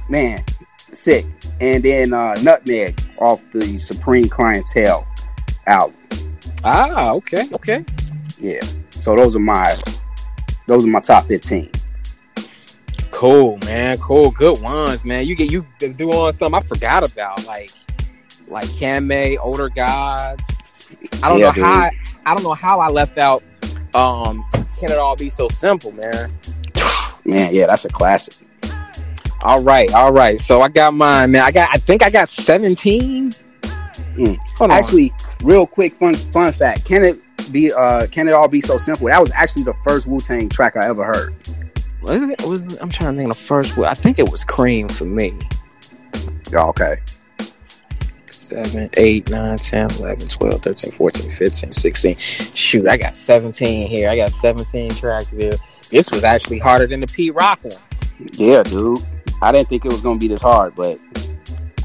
man, 0.08 0.44
sick. 0.92 1.26
And 1.60 1.82
then 1.82 2.12
uh, 2.12 2.34
Nutmeg 2.42 3.01
off 3.22 3.44
the 3.52 3.78
Supreme 3.78 4.28
Clientele 4.28 5.06
album. 5.66 5.96
Ah, 6.64 7.12
okay, 7.12 7.48
okay. 7.52 7.84
Yeah. 8.38 8.60
So 8.90 9.16
those 9.16 9.36
are 9.36 9.40
my 9.40 9.76
those 10.66 10.84
are 10.84 10.88
my 10.88 11.00
top 11.00 11.26
fifteen. 11.26 11.70
Cool, 13.10 13.58
man. 13.58 13.98
Cool. 13.98 14.30
Good 14.32 14.60
ones, 14.60 15.04
man. 15.04 15.26
You 15.26 15.36
get 15.36 15.50
you 15.50 15.64
do 15.78 16.10
on 16.10 16.32
something 16.32 16.58
I 16.60 16.62
forgot 16.62 17.04
about, 17.10 17.46
like 17.46 17.70
like 18.48 18.66
Camay, 18.68 19.38
Older 19.40 19.68
Gods. 19.68 20.42
I 21.22 21.28
don't 21.28 21.38
Yeah, 21.38 21.46
know 21.46 21.52
dude. 21.52 21.64
how 21.64 21.72
I, 21.72 21.90
I 22.26 22.34
don't 22.34 22.42
know 22.42 22.54
how 22.54 22.80
I 22.80 22.88
left 22.88 23.18
out 23.18 23.42
um 23.94 24.44
Can 24.78 24.90
It 24.90 24.98
All 24.98 25.16
Be 25.16 25.30
So 25.30 25.48
Simple, 25.48 25.92
man. 25.92 26.32
Man, 27.24 27.54
yeah, 27.54 27.66
that's 27.66 27.84
a 27.84 27.88
classic. 27.88 28.34
All 29.42 29.62
right, 29.62 29.92
all 29.92 30.12
right. 30.12 30.40
So 30.40 30.60
I 30.60 30.68
got 30.68 30.94
mine, 30.94 31.32
man. 31.32 31.42
I 31.42 31.50
got 31.50 31.68
I 31.72 31.78
think 31.78 32.02
I 32.02 32.10
got 32.10 32.30
17. 32.30 33.32
Mm. 33.32 34.38
Hold 34.56 34.70
on. 34.70 34.78
Actually, 34.78 35.12
real 35.42 35.66
quick 35.66 35.96
fun 35.96 36.14
fun 36.14 36.52
fact. 36.52 36.84
Can 36.84 37.04
it 37.04 37.20
be 37.50 37.72
uh 37.72 38.06
can 38.06 38.28
it 38.28 38.34
all 38.34 38.48
be 38.48 38.60
so 38.60 38.78
simple? 38.78 39.08
That 39.08 39.20
was 39.20 39.32
actually 39.32 39.64
the 39.64 39.74
first 39.84 40.06
Wu 40.06 40.20
Tang 40.20 40.48
track 40.48 40.76
I 40.76 40.86
ever 40.86 41.04
heard. 41.04 41.34
was 42.02 42.22
it, 42.22 42.42
was 42.42 42.62
I'm 42.78 42.90
trying 42.90 43.14
to 43.14 43.18
think 43.18 43.30
of 43.30 43.36
the 43.36 43.42
first 43.42 43.76
one. 43.76 43.88
I 43.88 43.94
think 43.94 44.18
it 44.18 44.30
was 44.30 44.44
Cream 44.44 44.88
for 44.88 45.04
me. 45.04 45.36
Oh, 46.54 46.68
okay. 46.68 46.98
7, 48.30 48.90
8, 48.94 49.30
9, 49.30 49.56
10, 49.58 49.90
11, 49.92 50.28
12, 50.28 50.62
13, 50.62 50.92
14, 50.92 51.30
15, 51.30 51.72
16. 51.72 52.16
Shoot, 52.18 52.86
I 52.86 52.98
got 52.98 53.14
17 53.14 53.88
here. 53.88 54.10
I 54.10 54.16
got 54.16 54.30
17 54.30 54.90
tracks 54.90 55.28
here. 55.28 55.54
This 55.88 56.10
was 56.10 56.22
actually 56.22 56.58
harder 56.58 56.86
than 56.86 57.00
the 57.00 57.06
Pete 57.06 57.34
Rock 57.34 57.64
one. 57.64 57.76
Yeah, 58.32 58.62
dude. 58.62 59.06
I 59.42 59.52
didn't 59.52 59.68
think 59.68 59.84
it 59.84 59.92
was 59.92 60.00
gonna 60.00 60.18
be 60.18 60.28
this 60.28 60.40
hard, 60.40 60.74
but 60.74 60.98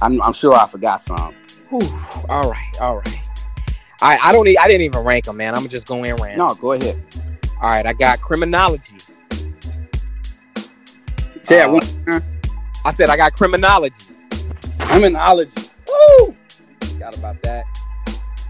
I'm, 0.02 0.22
I'm 0.22 0.34
sure 0.34 0.54
I 0.54 0.68
forgot 0.68 1.02
some. 1.02 1.34
Whew. 1.70 1.82
All 2.30 2.50
right, 2.52 2.76
all 2.80 2.98
right. 2.98 3.20
I, 4.02 4.18
I 4.22 4.32
don't 4.32 4.46
need, 4.46 4.58
I 4.58 4.68
didn't 4.68 4.84
even 4.84 5.00
rank 5.02 5.26
them, 5.26 5.38
man. 5.38 5.56
I'm 5.56 5.68
just 5.68 5.88
going 5.88 6.06
in 6.06 6.16
random. 6.18 6.48
No, 6.48 6.54
go 6.54 6.74
ahead. 6.74 7.04
All 7.60 7.70
right, 7.70 7.86
I 7.86 7.94
got 7.94 8.22
Criminology. 8.22 8.98
Say 11.42 11.62
Uh, 11.62 11.72
one. 11.72 12.24
I 12.86 12.94
said 12.94 13.10
I 13.10 13.18
got 13.18 13.34
Criminology. 13.34 14.06
Criminology. 14.80 15.70
Woo! 15.88 16.36
Forgot 16.82 17.18
about 17.18 17.42
that. 17.42 17.66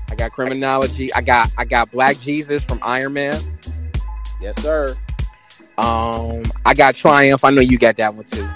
I 0.10 0.16
got 0.16 0.32
Criminology. 0.32 1.14
I 1.14 1.22
got 1.22 1.52
I 1.58 1.64
got 1.66 1.92
Black 1.92 2.20
Jesus 2.20 2.64
from 2.64 2.80
Iron 2.82 3.14
Man. 3.14 3.40
Yes, 4.42 4.62
sir. 4.62 4.98
Um, 5.78 6.44
I 6.66 6.74
got 6.74 6.96
Triumph. 6.96 7.44
I 7.44 7.52
know 7.52 7.62
you 7.62 7.78
got 7.78 7.98
that 7.98 8.14
one 8.14 8.26
too. 8.26 8.48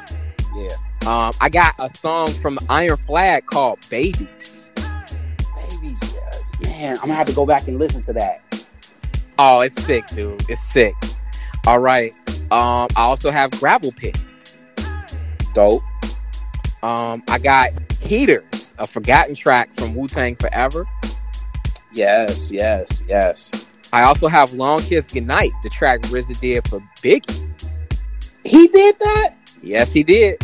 Yeah. 0.62 0.76
Um, 1.08 1.34
I 1.42 1.50
got 1.50 1.74
a 1.80 1.90
song 1.90 2.28
from 2.28 2.56
the 2.56 2.66
Iron 2.70 2.98
Flag 2.98 3.46
called 3.48 3.80
Babies. 3.90 4.72
Babies, 4.76 6.16
yeah. 6.60 6.70
man, 6.70 6.94
I'm 6.98 7.02
gonna 7.02 7.16
have 7.16 7.28
to 7.28 7.34
go 7.34 7.46
back 7.46 7.68
and 7.68 7.80
listen 7.80 8.04
to 8.04 8.14
that. 8.14 8.44
Oh, 9.40 9.62
it's 9.62 9.84
sick, 9.84 10.06
dude. 10.08 10.44
It's 10.50 10.62
sick. 10.62 10.94
All 11.66 11.80
right. 11.80 12.14
Um, 12.52 12.88
I 12.96 13.02
also 13.02 13.32
have 13.32 13.50
Gravel 13.52 13.92
Pit. 13.92 14.18
Dope. 15.56 15.84
Um, 16.84 17.24
I 17.28 17.40
got 17.40 17.72
Heaters, 18.02 18.76
a 18.78 18.86
forgotten 18.86 19.34
track 19.34 19.74
from 19.74 19.96
Wu 19.96 20.08
Tang 20.08 20.36
Forever. 20.36 20.86
Yes, 21.94 22.52
yes, 22.52 23.02
yes. 23.08 23.50
I 23.94 24.04
also 24.04 24.28
have 24.28 24.54
Long 24.54 24.80
Kiss 24.82 25.10
Goodnight, 25.10 25.52
the 25.64 25.70
track 25.70 26.02
RZA 26.02 26.40
did 26.40 26.68
for 26.68 26.82
Biggie. 27.02 27.48
He 28.44 28.68
did 28.68 28.98
that? 29.00 29.36
Yes, 29.62 29.92
he 29.92 30.04
did. 30.04 30.42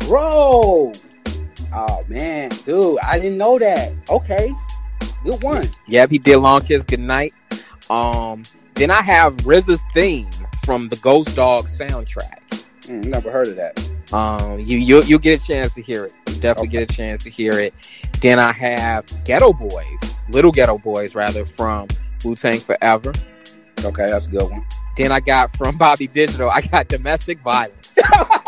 Bro. 0.00 0.92
Oh 1.74 2.04
man, 2.08 2.48
dude, 2.64 2.98
I 3.02 3.18
didn't 3.18 3.38
know 3.38 3.58
that. 3.58 3.92
Okay. 4.08 4.52
Good 5.24 5.42
one. 5.42 5.68
Yep, 5.88 6.10
he 6.10 6.18
did 6.18 6.38
Long 6.38 6.60
Kiss 6.62 6.84
Goodnight. 6.84 7.34
Um, 7.90 8.42
then 8.74 8.90
I 8.90 9.02
have 9.02 9.36
RZA's 9.38 9.82
theme 9.92 10.28
from 10.64 10.88
the 10.88 10.96
Ghost 10.96 11.34
Dog 11.36 11.66
soundtrack. 11.66 12.38
Mm, 12.82 13.04
never 13.06 13.30
heard 13.30 13.48
of 13.48 13.56
that. 13.56 13.78
Um, 14.14 14.60
you 14.60 14.78
you 14.78 15.02
you'll 15.02 15.18
get 15.18 15.42
a 15.42 15.44
chance 15.44 15.74
to 15.74 15.82
hear 15.82 16.06
it. 16.06 16.12
You 16.28 16.34
definitely 16.40 16.68
Okay. 16.68 16.86
get 16.86 16.90
a 16.90 16.94
chance 16.96 17.22
to 17.24 17.30
hear 17.30 17.52
it. 17.52 17.74
Then 18.20 18.38
I 18.38 18.52
have 18.52 19.04
Ghetto 19.24 19.52
Boys, 19.52 20.24
Little 20.30 20.52
Ghetto 20.52 20.78
Boys 20.78 21.14
rather 21.14 21.44
from 21.44 21.88
Wu 22.24 22.34
Tang 22.34 22.60
Forever. 22.60 23.12
Okay, 23.84 24.06
that's 24.06 24.26
a 24.26 24.30
good 24.30 24.42
one. 24.50 24.64
Then 24.96 25.12
I 25.12 25.20
got 25.20 25.54
from 25.56 25.76
Bobby 25.76 26.06
Digital, 26.06 26.48
I 26.50 26.62
got 26.62 26.88
Domestic 26.88 27.40
Violence. 27.40 27.92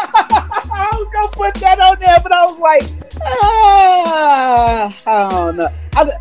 Gonna 1.20 1.32
put 1.32 1.54
that 1.56 1.78
on 1.80 1.98
there, 2.00 2.16
but 2.22 2.32
I 2.32 2.46
was 2.46 2.58
like, 2.58 2.82
ah, 3.22 4.96
I 5.06 5.30
don't 5.30 5.56
know. 5.56 5.68
I, 5.92 6.12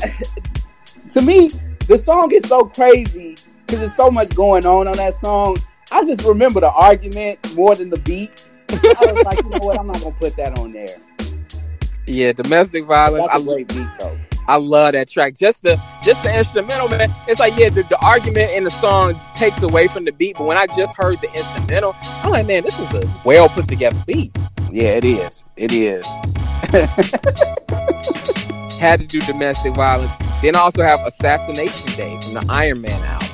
to 1.10 1.22
me, 1.22 1.52
the 1.86 1.96
song 1.96 2.32
is 2.32 2.42
so 2.48 2.64
crazy 2.64 3.36
because 3.64 3.78
there's 3.78 3.94
so 3.94 4.10
much 4.10 4.34
going 4.34 4.66
on 4.66 4.88
on 4.88 4.96
that 4.96 5.14
song. 5.14 5.58
I 5.92 6.04
just 6.04 6.22
remember 6.26 6.58
the 6.58 6.70
argument 6.70 7.54
more 7.54 7.76
than 7.76 7.88
the 7.88 7.98
beat. 7.98 8.48
I 8.70 9.12
was 9.12 9.24
like, 9.24 9.42
you 9.44 9.48
know 9.48 9.58
what? 9.58 9.78
I'm 9.78 9.86
not 9.86 10.00
gonna 10.00 10.14
put 10.16 10.36
that 10.36 10.58
on 10.58 10.72
there. 10.72 10.96
Yeah, 12.06 12.32
Domestic 12.32 12.84
Violence. 12.86 13.26
That's 13.30 13.38
a 13.38 13.50
I, 13.50 13.54
great 13.54 13.68
beat 13.68 13.88
though. 14.00 14.17
I 14.48 14.56
love 14.56 14.94
that 14.94 15.08
track. 15.10 15.36
Just 15.36 15.62
the 15.62 15.78
just 16.02 16.22
the 16.22 16.34
instrumental, 16.34 16.88
man. 16.88 17.14
It's 17.28 17.38
like 17.38 17.54
yeah, 17.58 17.68
the, 17.68 17.82
the 17.82 17.98
argument 18.00 18.52
in 18.52 18.64
the 18.64 18.70
song 18.70 19.20
takes 19.36 19.60
away 19.62 19.88
from 19.88 20.06
the 20.06 20.12
beat, 20.12 20.36
but 20.36 20.44
when 20.44 20.56
I 20.56 20.66
just 20.68 20.96
heard 20.96 21.20
the 21.20 21.30
instrumental, 21.34 21.94
I'm 22.00 22.30
like, 22.30 22.46
man, 22.46 22.62
this 22.62 22.78
is 22.78 22.90
a 22.94 23.06
well 23.26 23.50
put 23.50 23.68
together 23.68 24.02
beat. 24.06 24.34
Yeah, 24.72 24.94
it 24.94 25.04
is. 25.04 25.44
It 25.56 25.70
is. 25.72 26.06
Had 28.78 29.00
to 29.00 29.06
do 29.06 29.20
domestic 29.20 29.74
violence. 29.74 30.12
Then 30.40 30.56
I 30.56 30.60
also 30.60 30.82
have 30.82 31.00
Assassination 31.00 31.94
Day 31.96 32.18
from 32.22 32.32
the 32.34 32.46
Iron 32.48 32.80
Man 32.80 33.04
album. 33.04 33.28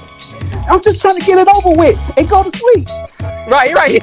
I'm 0.68 0.82
just 0.82 1.00
trying 1.00 1.20
to 1.20 1.24
get 1.24 1.38
it 1.38 1.46
over 1.54 1.70
with 1.76 1.96
and 2.18 2.28
go 2.28 2.42
to 2.42 2.50
sleep. 2.50 2.88
Right, 3.46 3.72
right. 3.74 4.02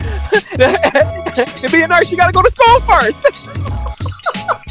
to 0.31 1.69
be 1.71 1.81
a 1.81 1.87
nurse, 1.87 2.11
you 2.11 2.17
gotta 2.17 2.31
go 2.31 2.41
to 2.41 2.49
school 2.49 2.79
first. 2.81 3.25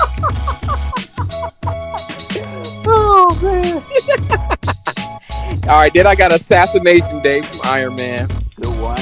Oh 2.93 3.39
man. 3.43 3.77
All 5.69 5.79
right, 5.79 5.93
then 5.93 6.07
I 6.07 6.15
got 6.15 6.33
Assassination 6.33 7.21
Day 7.21 7.43
from 7.43 7.61
Iron 7.63 7.95
Man. 7.95 8.29
Good 8.57 8.77
one. 8.81 9.01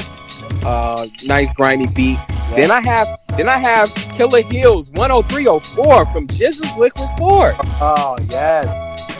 Uh, 0.63 1.07
nice 1.23 1.51
grimy 1.53 1.87
beat. 1.87 2.19
Then 2.55 2.69
I 2.71 2.81
have 2.81 3.07
Then 3.37 3.47
I 3.47 3.57
have 3.57 3.89
Killah 4.15 4.43
Hills 4.43 4.89
10304 4.89 6.05
from 6.07 6.27
GZA's 6.27 6.77
Liquid 6.77 7.09
Sword. 7.17 7.55
Oh 7.81 8.17
yes, 8.29 8.69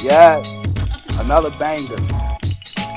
yes, 0.03 0.48
another 1.20 1.52
banger. 1.52 1.98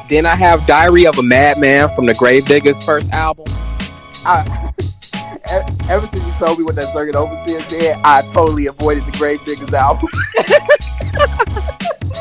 Then 0.08 0.26
I 0.26 0.34
have 0.34 0.66
Diary 0.66 1.06
of 1.06 1.18
a 1.18 1.22
Madman 1.22 1.94
from 1.94 2.06
the 2.06 2.14
Gravediggaz 2.14 2.84
first 2.84 3.08
album. 3.10 3.46
I, 4.24 4.72
ever 5.88 6.06
since 6.06 6.24
you 6.24 6.32
told 6.32 6.58
me 6.58 6.64
what 6.64 6.76
that 6.76 6.88
circuit 6.88 7.14
overseer 7.14 7.60
said, 7.62 8.00
I 8.04 8.22
totally 8.22 8.66
avoided 8.66 9.04
the 9.06 9.12
Gravediggaz 9.12 9.72
album. 9.72 10.08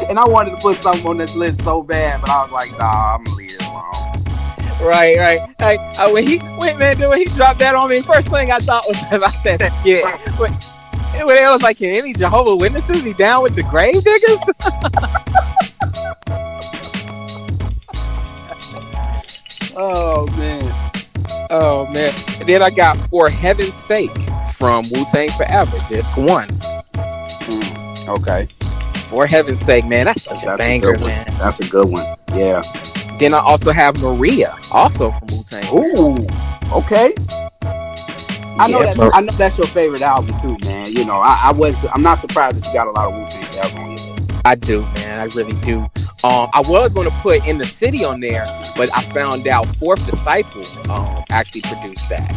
and 0.09 0.19
I 0.19 0.27
wanted 0.27 0.51
to 0.51 0.57
put 0.57 0.77
something 0.77 1.05
on 1.05 1.17
this 1.17 1.35
list 1.35 1.63
so 1.63 1.83
bad, 1.83 2.21
but 2.21 2.29
I 2.29 2.43
was 2.43 2.51
like, 2.51 2.71
nah, 2.77 3.15
I'm 3.15 3.23
gonna 3.23 3.35
leave 3.35 3.51
it 3.51 3.61
alone. 3.61 4.23
Right, 4.81 5.17
right. 5.17 5.55
Like 5.59 5.79
uh, 5.99 6.09
when 6.09 6.25
he 6.25 6.39
went, 6.57 6.79
man, 6.79 6.97
dude, 6.97 7.09
when 7.09 7.19
he 7.19 7.25
dropped 7.25 7.59
that 7.59 7.75
on 7.75 7.89
me, 7.89 8.01
first 8.01 8.27
thing 8.29 8.51
I 8.51 8.59
thought 8.59 8.83
was 8.87 8.97
about 9.11 9.43
that 9.43 9.71
skit. 9.81 10.05
When, 10.39 10.51
when 11.25 11.37
it 11.37 11.49
was 11.49 11.61
like, 11.61 11.77
can 11.77 11.89
any 11.95 12.13
Jehovah 12.13 12.55
Witnesses 12.55 13.01
be 13.03 13.13
down 13.13 13.43
with 13.43 13.55
the 13.55 13.63
Gravediggaz? 13.63 14.41
Oh 19.73 20.27
man. 20.37 20.70
Oh 21.51 21.85
man! 21.87 22.13
And 22.39 22.47
then 22.47 22.63
I 22.63 22.69
got 22.69 22.97
For 23.09 23.29
Heaven's 23.29 23.73
Sake 23.73 24.11
from 24.53 24.85
Wu 24.91 25.05
Tang 25.11 25.29
Forever, 25.31 25.77
disc 25.89 26.15
one. 26.15 26.47
Mm, 26.47 28.07
okay. 28.07 28.47
For 29.09 29.27
Heaven's 29.27 29.59
Sake, 29.59 29.85
man, 29.85 30.05
that's 30.05 30.23
such 30.23 30.43
a 30.43 30.45
That's 30.45 30.57
banger, 30.57 30.89
a 30.89 30.93
good 30.93 31.01
one. 31.01 31.09
man. 31.09 31.25
That's 31.37 31.59
a 31.59 31.67
good 31.67 31.89
one. 31.89 32.05
Yeah. 32.33 32.63
Then 33.19 33.33
I 33.33 33.39
also 33.39 33.71
have 33.71 33.97
Maria, 33.99 34.57
also 34.71 35.11
from 35.11 35.27
Wu 35.27 35.43
Tang. 35.43 35.65
Ooh. 35.75 36.25
Okay. 36.71 37.13
I 38.57 38.67
know 38.69 38.81
Yeah, 38.81 38.93
that's 38.93 39.15
I 39.15 39.21
know 39.21 39.31
that's 39.33 39.57
your 39.57 39.67
favorite 39.67 40.01
album 40.01 40.39
too, 40.39 40.57
man. 40.65 40.91
You 40.93 41.03
know, 41.05 41.15
I, 41.15 41.39
I 41.45 41.51
was 41.51 41.83
I'm 41.93 42.01
not 42.03 42.19
surprised 42.19 42.61
that 42.61 42.67
you 42.67 42.73
got 42.73 42.87
a 42.87 42.91
lot 42.91 43.11
of 43.11 43.19
Wu 43.19 43.27
Tang 43.27 43.43
Forever 43.51 43.79
on 43.79 43.97
your 43.97 44.15
list. 44.15 44.31
I 44.45 44.55
do, 44.55 44.81
man. 44.93 45.19
I 45.19 45.25
really 45.35 45.53
do. 45.65 45.85
Um, 46.23 46.49
I 46.53 46.61
was 46.61 46.93
going 46.93 47.09
to 47.09 47.15
put 47.17 47.45
In 47.47 47.57
the 47.57 47.65
City 47.65 48.05
on 48.05 48.19
there, 48.19 48.45
but 48.75 48.95
I 48.95 49.01
found 49.13 49.47
out 49.47 49.65
Fourth 49.77 50.05
Disciple 50.05 50.65
um, 50.91 51.23
actually 51.29 51.61
produced 51.61 52.07
that. 52.09 52.31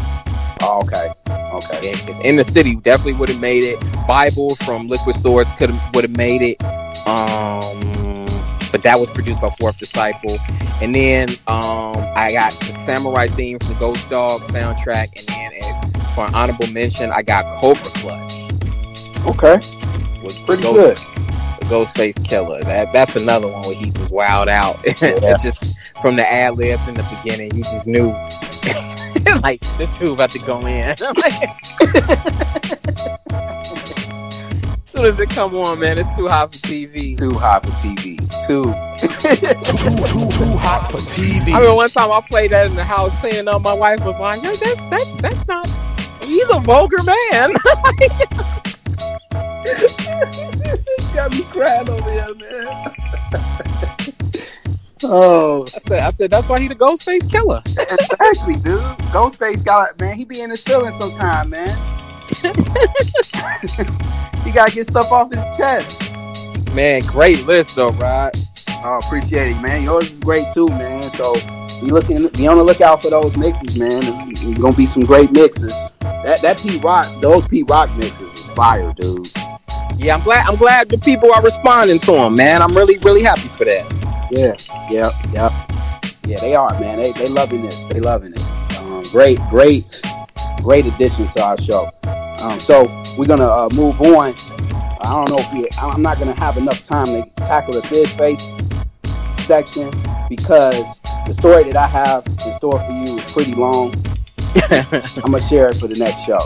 Oh, 0.62 0.81
okay. 0.82 1.12
Okay. 1.28 1.93
'cause 2.06 2.19
In 2.20 2.36
the 2.36 2.44
City 2.44 2.74
definitely 2.77 3.12
would 3.15 3.28
have 3.28 3.40
made 3.40 3.62
it. 3.62 3.78
Bible 4.06 4.55
from 4.56 4.89
Liquid 4.89 5.16
Swords 5.20 5.51
could 5.59 5.70
have 5.70 5.94
would 5.94 6.05
have 6.05 6.16
made 6.16 6.40
it. 6.43 6.62
Um, 7.06 8.27
but 8.73 8.82
that 8.82 8.98
was 8.98 9.11
produced 9.11 9.40
by 9.40 9.51
Fourth 9.51 9.77
Disciple. 9.78 10.39
And 10.81 10.94
then 10.94 11.31
um, 11.47 11.97
I 12.16 12.31
got 12.32 12.52
the 12.61 12.73
Samurai 12.86 13.28
theme 13.28 13.59
from 13.59 13.78
Ghost 13.78 14.09
Dog 14.09 14.43
soundtrack, 14.44 15.11
and 15.19 15.27
then 15.28 15.62
uh, 15.62 16.15
for 16.15 16.27
an 16.27 16.35
honorable 16.35 16.66
mention, 16.69 17.12
I 17.12 17.23
got 17.23 17.44
Cobra 17.61 17.82
Clutch. 17.85 18.32
Okay. 19.27 19.56
Was 20.24 20.39
Pretty 20.47 20.62
Ghost- 20.62 21.05
good. 21.05 21.13
The 21.64 21.74
Ghostface 21.74 22.18
Killah. 22.26 22.64
That 22.64 22.92
that's 22.92 23.16
another 23.16 23.48
one 23.48 23.62
where 23.62 23.74
he 23.74 23.90
just 23.90 24.12
wowed 24.12 24.48
out. 24.48 24.78
Yeah. 25.00 25.36
just 25.42 25.64
from 26.00 26.16
the 26.16 26.30
ad 26.30 26.56
libs 26.56 26.86
in 26.88 26.94
the 26.94 27.02
beginning, 27.02 27.54
you 27.56 27.62
just 27.64 27.86
knew 27.86 28.08
like 29.42 29.60
this 29.78 29.94
dude 29.98 30.12
about 30.14 30.30
to 30.32 30.38
go 30.40 30.66
in. 30.66 30.96
As 34.84 34.90
soon 34.90 35.04
as 35.06 35.18
it 35.18 35.30
come 35.30 35.54
on, 35.56 35.78
man, 35.80 35.98
it's 35.98 36.14
too 36.16 36.28
hot 36.28 36.52
for 36.54 36.58
TV. 36.60 37.16
Too 37.18 37.32
hot 37.32 37.64
for 37.66 37.72
TV. 37.72 38.18
Too. 38.46 38.64
Too, 39.00 39.08
too, 40.06 40.28
too 40.38 40.56
hot 40.56 40.90
for 40.90 40.98
TV. 40.98 41.48
I 41.48 41.58
remember 41.58 41.74
one 41.74 41.90
time 41.90 42.12
I 42.12 42.20
played 42.20 42.52
that 42.52 42.66
in 42.66 42.74
the 42.76 42.84
house 42.84 43.12
cleaning 43.20 43.48
up. 43.48 43.56
Uh, 43.56 43.58
my 43.58 43.72
wife 43.72 44.04
was 44.04 44.18
like, 44.20 44.42
"That's 44.42 44.60
that's 44.60 44.80
that's, 44.90 45.16
that's 45.16 45.48
not. 45.48 45.68
He's 46.22 46.48
a 46.50 46.60
vulgar 46.60 47.02
man." 47.02 47.54
Got 51.15 51.32
me 51.32 51.43
crying 51.44 51.89
over 51.89 52.11
here, 52.11 52.35
man. 52.35 52.94
oh, 55.02 55.65
I 55.65 55.78
said, 55.78 56.01
"I 56.01 56.11
said 56.11 56.31
that's 56.31 56.48
why 56.48 56.61
he 56.61 56.69
the 56.69 56.74
Ghostface 56.74 57.23
Killah." 57.23 57.65
exactly, 57.66 58.56
dude. 58.56 58.81
Ghostface 59.11 59.65
got 59.65 59.98
man. 60.01 60.16
He 60.16 60.24
be 60.24 60.40
in 60.40 60.51
his 60.51 60.62
feelings 60.62 60.97
sometime, 60.98 61.51
man. 61.51 61.77
he 64.44 64.52
gotta 64.52 64.73
get 64.73 64.86
stuff 64.86 65.11
off 65.12 65.32
his 65.32 65.44
chest. 65.56 66.01
Man, 66.74 67.02
great 67.02 67.47
list 67.47 67.77
though, 67.77 67.93
Rod. 67.93 68.32
Oh, 68.69 68.98
appreciate 68.98 69.56
it, 69.56 69.61
man. 69.61 69.85
Yours 69.85 70.11
is 70.11 70.20
great 70.20 70.47
too, 70.52 70.69
man. 70.69 71.11
So 71.12 71.35
be 71.81 71.90
looking, 71.90 72.28
be 72.28 72.47
on 72.47 72.59
the 72.59 72.65
lookout 72.65 73.02
for 73.02 73.11
those 73.11 73.36
mixes, 73.36 73.77
man. 73.77 74.35
There's 74.35 74.59
gonna 74.59 74.77
be 74.77 74.86
some 74.86 75.05
great 75.05 75.31
mixes. 75.31 75.74
That 76.01 76.43
that 76.43 76.59
Pete 76.59 76.82
Rock, 76.82 77.09
those 77.20 77.47
P 77.47 77.62
Rock 77.62 77.94
mixes 77.97 78.32
is 78.32 78.51
fire, 78.51 78.93
dude. 78.93 79.31
Yeah, 79.96 80.16
I'm 80.16 80.22
glad. 80.22 80.46
I'm 80.46 80.56
glad 80.56 80.88
the 80.88 80.98
people 80.98 81.32
are 81.32 81.42
responding 81.42 81.98
to 82.00 82.14
him, 82.24 82.34
man. 82.34 82.62
I'm 82.62 82.76
really, 82.76 82.98
really 82.98 83.22
happy 83.22 83.48
for 83.48 83.64
that. 83.64 83.90
Yeah, 84.30 84.54
yeah, 84.90 85.10
yeah, 85.32 85.66
yeah. 86.26 86.40
They 86.40 86.54
are, 86.54 86.78
man. 86.80 86.98
They 86.98 87.12
they 87.12 87.28
loving 87.28 87.62
this. 87.62 87.86
They 87.86 88.00
loving 88.00 88.32
it. 88.34 88.76
Um, 88.78 89.04
great, 89.10 89.38
great, 89.50 90.02
great 90.62 90.86
addition 90.86 91.28
to 91.28 91.42
our 91.42 91.58
show. 91.58 91.90
Um, 92.38 92.58
so 92.60 92.84
we're 93.16 93.26
gonna 93.26 93.48
uh, 93.48 93.68
move 93.72 94.00
on. 94.00 94.34
I 95.00 95.12
don't 95.12 95.30
know 95.30 95.38
if 95.38 95.52
we. 95.52 95.68
I'm 95.78 96.02
not 96.02 96.18
gonna 96.18 96.38
have 96.38 96.56
enough 96.56 96.82
time 96.82 97.06
to 97.06 97.30
tackle 97.44 97.74
the 97.74 97.86
Biz 97.88 98.12
Face 98.12 98.44
section 99.46 99.90
because 100.28 100.98
the 101.26 101.32
story 101.32 101.64
that 101.64 101.76
I 101.76 101.86
have 101.86 102.26
in 102.26 102.52
store 102.54 102.80
for 102.80 102.92
you 102.92 103.18
is 103.18 103.32
pretty 103.32 103.54
long. 103.54 103.94
I'm 104.70 105.30
gonna 105.30 105.40
share 105.40 105.70
it 105.70 105.76
for 105.76 105.86
the 105.86 105.96
next 105.96 106.24
show. 106.24 106.40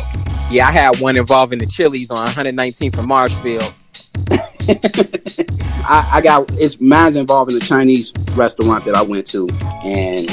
Yeah, 0.51 0.67
I 0.67 0.73
had 0.73 0.99
one 0.99 1.19
involving 1.19 1.59
the 1.59 1.67
Chili's 1.67 2.11
on 2.11 2.27
119th 2.29 2.97
from 2.97 3.09
Marshfield. 3.09 3.75
I, 5.91 6.09
I 6.13 6.21
got 6.23 6.51
it's 6.53 6.81
mine's 6.81 7.17
involving 7.17 7.55
a 7.57 7.61
Chinese 7.61 8.15
restaurant 8.33 8.87
that 8.87 8.95
I 8.95 9.03
went 9.03 9.27
to, 9.29 9.49
and 9.85 10.29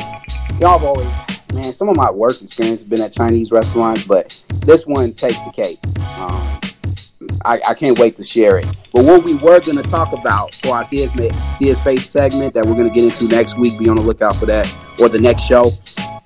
y'all 0.60 0.80
have 0.80 0.84
always 0.84 1.08
man. 1.54 1.74
Some 1.74 1.90
of 1.90 1.98
my 1.98 2.10
worst 2.10 2.42
experiences 2.42 2.84
have 2.84 2.90
been 2.90 3.02
at 3.02 3.12
Chinese 3.12 3.52
restaurants, 3.52 4.04
but 4.04 4.42
this 4.66 4.88
one 4.88 5.12
takes 5.14 5.42
the 5.42 5.52
cake. 5.52 5.80
Um, 6.18 6.62
I, 7.44 7.60
I 7.68 7.74
can't 7.74 8.00
wait 8.00 8.16
to 8.16 8.24
share 8.24 8.58
it. 8.58 8.68
But 8.94 9.04
what 9.04 9.24
we 9.24 9.34
were 9.34 9.60
going 9.60 9.78
to 9.78 9.84
talk 9.84 10.14
about 10.14 10.56
for 10.56 10.70
our 10.70 10.88
Ma- 10.92 11.58
Diaz 11.60 11.82
Face 11.82 12.10
segment 12.10 12.54
that 12.54 12.66
we're 12.66 12.76
going 12.76 12.88
to 12.88 12.94
get 12.94 13.04
into 13.04 13.28
next 13.28 13.58
week, 13.58 13.78
be 13.78 13.90
on 13.90 13.98
the 13.98 14.02
lookout 14.02 14.38
for 14.38 14.46
that, 14.46 14.74
or 14.98 15.10
the 15.10 15.20
next 15.20 15.42
show. 15.44 15.72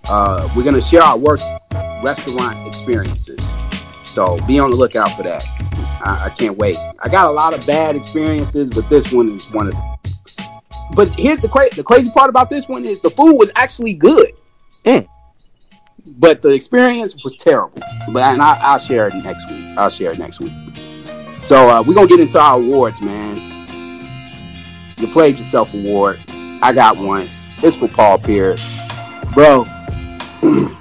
Uh, 0.06 0.48
we're 0.56 0.64
going 0.64 0.76
to 0.76 0.82
share 0.82 1.02
our 1.02 1.18
worst 1.18 1.46
restaurant 2.04 2.68
experiences. 2.68 3.54
So 4.10 4.40
be 4.48 4.60
on 4.60 4.72
the 4.72 4.76
lookout 4.76 5.16
for 5.16 5.24
that. 5.24 5.44
I, 6.04 6.26
I 6.26 6.30
can't 6.30 6.58
wait. 6.58 6.78
I 7.00 7.10
got 7.10 7.30
a 7.30 7.32
lot 7.32 7.54
of 7.54 7.66
bad 7.66 7.96
experiences, 7.96 8.70
but 8.70 8.90
this 8.90 9.12
one 9.12 9.30
is 9.30 9.50
one 9.52 9.68
of 9.68 9.74
them. 9.74 9.96
But 10.96 11.10
here's 11.16 11.40
the 11.40 11.48
cra- 11.48 11.74
the 11.76 11.84
crazy 11.84 12.10
part 12.10 12.30
about 12.30 12.50
this 12.50 12.68
one 12.68 12.84
is 12.86 13.00
the 13.00 13.12
food 13.12 13.34
was 13.36 13.52
actually 13.56 13.94
good, 13.94 14.32
Mm. 14.86 15.08
but 16.06 16.42
the 16.42 16.50
experience 16.50 17.24
was 17.24 17.38
terrible. 17.38 17.82
But 18.12 18.24
and 18.24 18.42
I, 18.42 18.58
I'll 18.62 18.80
share 18.80 19.08
it 19.08 19.14
next 19.24 19.50
week. 19.52 19.78
I'll 19.78 19.90
share 19.92 20.12
it 20.12 20.18
next 20.20 20.40
week. 20.40 20.52
So 21.38 21.70
uh, 21.70 21.84
we're 21.86 21.94
gonna 21.94 22.08
get 22.08 22.20
into 22.20 22.40
our 22.40 22.56
awards, 22.60 23.02
man. 23.04 23.36
The 24.98 25.08
Played 25.14 25.38
Yourself 25.38 25.72
Award. 25.74 26.20
I 26.62 26.74
got 26.74 26.98
one. 26.98 27.28
It's 27.62 27.76
for 27.76 27.88
Paul 27.88 28.18
Pierce, 28.18 28.76
bro. 29.34 29.66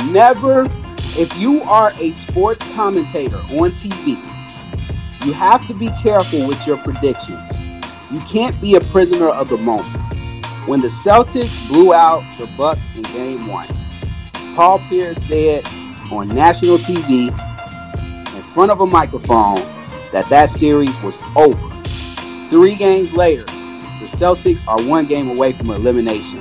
Never, 0.10 0.64
if 1.16 1.36
you 1.38 1.62
are 1.62 1.92
a 2.00 2.12
sports 2.12 2.64
commentator 2.74 3.36
on 3.36 3.72
TV, 3.72 4.16
you 5.24 5.32
have 5.32 5.66
to 5.68 5.74
be 5.74 5.90
careful 6.02 6.46
with 6.46 6.66
your 6.66 6.76
predictions. 6.78 7.62
You 8.10 8.20
can't 8.20 8.58
be 8.60 8.76
a 8.76 8.80
prisoner 8.80 9.28
of 9.28 9.48
the 9.48 9.58
moment. 9.58 9.94
When 10.66 10.80
the 10.80 10.88
Celtics 10.88 11.66
blew 11.68 11.94
out 11.94 12.22
the 12.38 12.46
Bucks 12.56 12.88
in 12.94 13.02
Game 13.02 13.46
One, 13.48 13.68
Paul 14.54 14.78
Pierce 14.88 15.22
said 15.24 15.66
on 16.12 16.28
national 16.28 16.78
TV 16.78 17.28
in 18.34 18.42
front 18.54 18.70
of 18.70 18.80
a 18.80 18.86
microphone 18.86 19.56
that 20.12 20.26
that 20.30 20.50
series 20.50 21.00
was 21.02 21.18
over. 21.36 21.82
Three 22.48 22.74
games 22.74 23.12
later, 23.12 23.44
the 23.44 24.06
Celtics 24.06 24.66
are 24.66 24.80
one 24.88 25.06
game 25.06 25.28
away 25.28 25.52
from 25.52 25.70
elimination. 25.70 26.40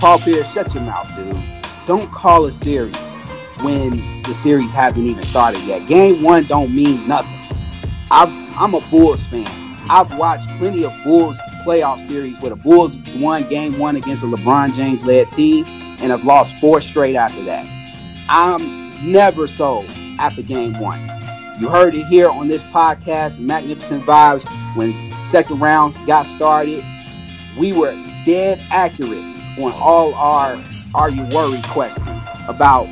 Paul 0.00 0.18
Pierce, 0.18 0.52
shut 0.52 0.72
your 0.74 0.82
mouth, 0.84 1.08
dude. 1.16 1.36
Don't 1.86 2.10
call 2.12 2.46
a 2.46 2.52
series 2.52 3.16
when 3.62 4.22
the 4.22 4.34
series 4.34 4.72
haven't 4.72 5.06
even 5.06 5.22
started 5.22 5.62
yet. 5.62 5.86
Game 5.86 6.22
one 6.22 6.44
don't 6.44 6.74
mean 6.74 7.06
nothing. 7.06 7.38
I've, 8.10 8.28
I'm 8.56 8.74
a 8.74 8.80
Bulls 8.90 9.24
fan. 9.26 9.46
I've 9.88 10.16
watched 10.16 10.48
plenty 10.58 10.84
of 10.84 10.92
Bulls 11.04 11.38
playoff 11.64 12.00
series 12.00 12.40
where 12.40 12.50
the 12.50 12.56
Bulls 12.56 12.98
won 13.16 13.48
game 13.48 13.78
one 13.78 13.96
against 13.96 14.22
a 14.22 14.26
LeBron 14.26 14.74
James 14.74 15.04
led 15.04 15.30
team 15.30 15.64
and 15.66 16.10
have 16.10 16.24
lost 16.24 16.56
four 16.56 16.80
straight 16.80 17.16
after 17.16 17.42
that. 17.44 17.66
I'm 18.28 18.90
never 19.10 19.46
sold 19.46 19.86
after 20.18 20.42
game 20.42 20.78
one. 20.78 21.00
You 21.60 21.68
heard 21.68 21.94
it 21.94 22.06
here 22.06 22.28
on 22.28 22.48
this 22.48 22.62
podcast, 22.64 23.38
Magnificent 23.38 24.04
Vibes, 24.04 24.48
when 24.76 24.92
second 25.22 25.60
rounds 25.60 25.96
got 26.06 26.26
started. 26.26 26.82
We 27.56 27.72
were 27.72 27.92
dead 28.24 28.60
accurate 28.70 29.32
on 29.58 29.72
all 29.74 30.14
our 30.14 30.60
are 30.94 31.10
you 31.10 31.24
worried 31.26 31.64
questions 31.64 32.24
about 32.48 32.86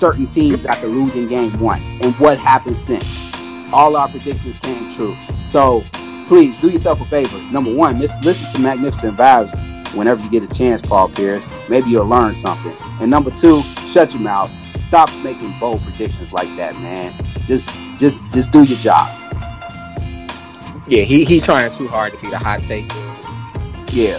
certain 0.00 0.26
teams 0.26 0.64
after 0.64 0.86
losing 0.86 1.28
game 1.28 1.56
one 1.60 1.80
and 2.00 2.14
what 2.14 2.38
happened 2.38 2.76
since. 2.76 3.30
All 3.70 3.96
our 3.96 4.08
predictions 4.08 4.58
came 4.58 4.90
true. 4.94 5.14
So 5.44 5.84
please 6.26 6.56
do 6.56 6.70
yourself 6.70 7.02
a 7.02 7.04
favor. 7.04 7.38
Number 7.52 7.72
one, 7.72 8.00
listen 8.00 8.50
to 8.52 8.58
Magnificent 8.58 9.16
Vibes 9.18 9.54
whenever 9.94 10.24
you 10.24 10.30
get 10.30 10.42
a 10.42 10.48
chance, 10.48 10.80
Paul 10.80 11.10
Pierce. 11.10 11.46
Maybe 11.68 11.90
you'll 11.90 12.06
learn 12.06 12.32
something. 12.32 12.74
And 13.00 13.10
number 13.10 13.30
two, 13.30 13.60
shut 13.92 14.14
your 14.14 14.22
mouth. 14.22 14.50
Stop 14.80 15.10
making 15.22 15.52
bold 15.60 15.82
predictions 15.82 16.32
like 16.32 16.48
that, 16.56 16.74
man. 16.76 17.12
Just 17.44 17.70
just 17.98 18.22
just 18.32 18.50
do 18.50 18.62
your 18.62 18.78
job. 18.78 19.06
Yeah, 20.88 21.02
he 21.02 21.26
he 21.26 21.40
trying 21.40 21.70
too 21.70 21.88
hard 21.88 22.12
to 22.12 22.18
be 22.18 22.30
the 22.30 22.38
hot 22.38 22.60
take. 22.60 22.90
Yeah. 23.92 24.18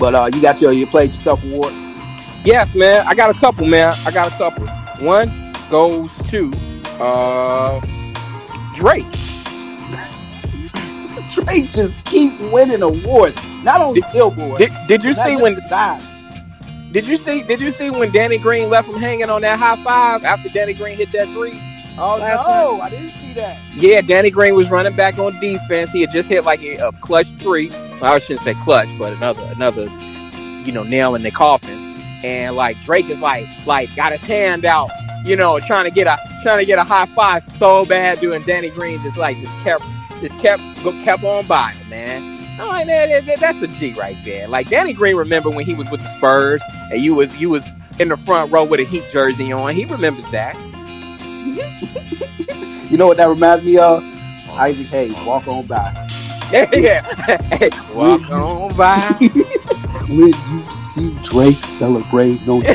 But 0.00 0.16
uh 0.16 0.30
you 0.34 0.42
got 0.42 0.60
your 0.60 0.72
you 0.72 0.86
played 0.88 1.10
yourself 1.10 1.42
award. 1.44 1.72
Yes, 2.44 2.74
man. 2.74 3.04
I 3.06 3.14
got 3.14 3.34
a 3.34 3.38
couple, 3.38 3.66
man. 3.66 3.94
I 4.04 4.10
got 4.10 4.32
a 4.32 4.36
couple. 4.36 4.66
One 5.04 5.30
goes 5.70 6.10
to 6.30 6.50
uh 7.00 7.80
Drake. 8.74 9.06
Drake 11.34 11.70
just 11.70 12.04
keep 12.04 12.38
winning 12.52 12.82
awards. 12.82 13.36
Not 13.62 13.80
only 13.80 14.02
Billboard. 14.12 14.58
Did, 14.58 14.72
did 14.88 15.04
you 15.04 15.12
see 15.12 15.36
when 15.36 15.54
the 15.54 15.60
Dives. 15.62 16.04
did 16.90 17.06
you 17.06 17.16
see 17.16 17.42
did 17.44 17.60
you 17.62 17.70
see 17.70 17.90
when 17.90 18.10
Danny 18.10 18.38
Green 18.38 18.68
left 18.70 18.92
him 18.92 18.98
hanging 18.98 19.30
on 19.30 19.42
that 19.42 19.58
high 19.58 19.82
five 19.84 20.24
after 20.24 20.48
Danny 20.48 20.74
Green 20.74 20.96
hit 20.96 21.12
that 21.12 21.28
three? 21.28 21.52
Oh 21.98 22.16
no, 22.18 22.80
I 22.80 22.88
didn't 22.90 23.10
see 23.10 23.32
that. 23.34 23.58
Yeah, 23.76 24.00
Danny 24.00 24.30
Green 24.30 24.54
was 24.56 24.70
running 24.70 24.96
back 24.96 25.18
on 25.18 25.38
defense. 25.40 25.92
He 25.92 26.00
had 26.00 26.10
just 26.10 26.28
hit 26.28 26.44
like 26.44 26.62
a, 26.62 26.74
a 26.76 26.92
clutch 26.92 27.30
three. 27.36 27.68
Well, 28.00 28.14
I 28.14 28.18
shouldn't 28.18 28.40
say 28.40 28.54
clutch, 28.54 28.88
but 28.98 29.12
another 29.12 29.42
another 29.54 29.88
you 30.64 30.72
know 30.72 30.82
nail 30.82 31.14
in 31.14 31.22
the 31.22 31.30
coffin. 31.30 31.91
And 32.24 32.54
like 32.56 32.80
Drake 32.82 33.08
is 33.10 33.20
like 33.20 33.46
like 33.66 33.94
got 33.96 34.12
his 34.12 34.20
hand 34.22 34.64
out, 34.64 34.90
you 35.24 35.36
know, 35.36 35.58
trying 35.60 35.84
to 35.84 35.90
get 35.90 36.06
a 36.06 36.18
trying 36.42 36.58
to 36.58 36.64
get 36.64 36.78
a 36.78 36.84
high 36.84 37.06
five 37.06 37.42
so 37.42 37.84
bad, 37.84 38.20
doing 38.20 38.42
Danny 38.44 38.70
Green 38.70 39.00
just 39.02 39.16
like 39.16 39.38
just 39.40 39.52
kept 39.64 39.82
just 40.20 40.38
kept 40.40 40.62
kept 41.04 41.24
on 41.24 41.46
by 41.46 41.72
him, 41.72 41.88
man. 41.90 42.38
I'm 42.60 42.68
like, 42.68 42.86
man, 42.86 43.08
that- 43.08 43.26
that- 43.26 43.40
that's 43.40 43.62
a 43.62 43.66
G 43.66 43.92
right 43.94 44.16
there. 44.24 44.46
Like 44.46 44.68
Danny 44.68 44.92
Green, 44.92 45.16
remember 45.16 45.50
when 45.50 45.64
he 45.66 45.74
was 45.74 45.90
with 45.90 46.00
the 46.02 46.16
Spurs 46.16 46.62
and 46.92 47.00
you 47.00 47.14
was 47.14 47.34
you 47.40 47.50
was 47.50 47.64
in 47.98 48.08
the 48.08 48.16
front 48.16 48.52
row 48.52 48.64
with 48.64 48.80
a 48.80 48.84
Heat 48.84 49.04
jersey 49.10 49.52
on. 49.52 49.74
He 49.74 49.84
remembers 49.84 50.24
that. 50.30 50.56
You 52.88 52.98
know 52.98 53.06
what 53.06 53.16
that 53.16 53.28
reminds 53.28 53.64
me 53.64 53.78
of? 53.78 54.02
Oh, 54.04 54.52
Isaac 54.54 54.86
Hayes, 54.88 55.14
walk 55.24 55.48
on 55.48 55.64
by. 55.66 56.08
yeah, 56.52 57.00
hey, 57.56 57.70
walk 57.94 58.20
on 58.30 58.76
by. 58.76 59.16
When 60.08 60.32
you 60.32 60.64
see 60.72 61.10
Drake 61.22 61.64
celebrate, 61.64 62.36
don't 62.46 62.64
you 62.64 62.74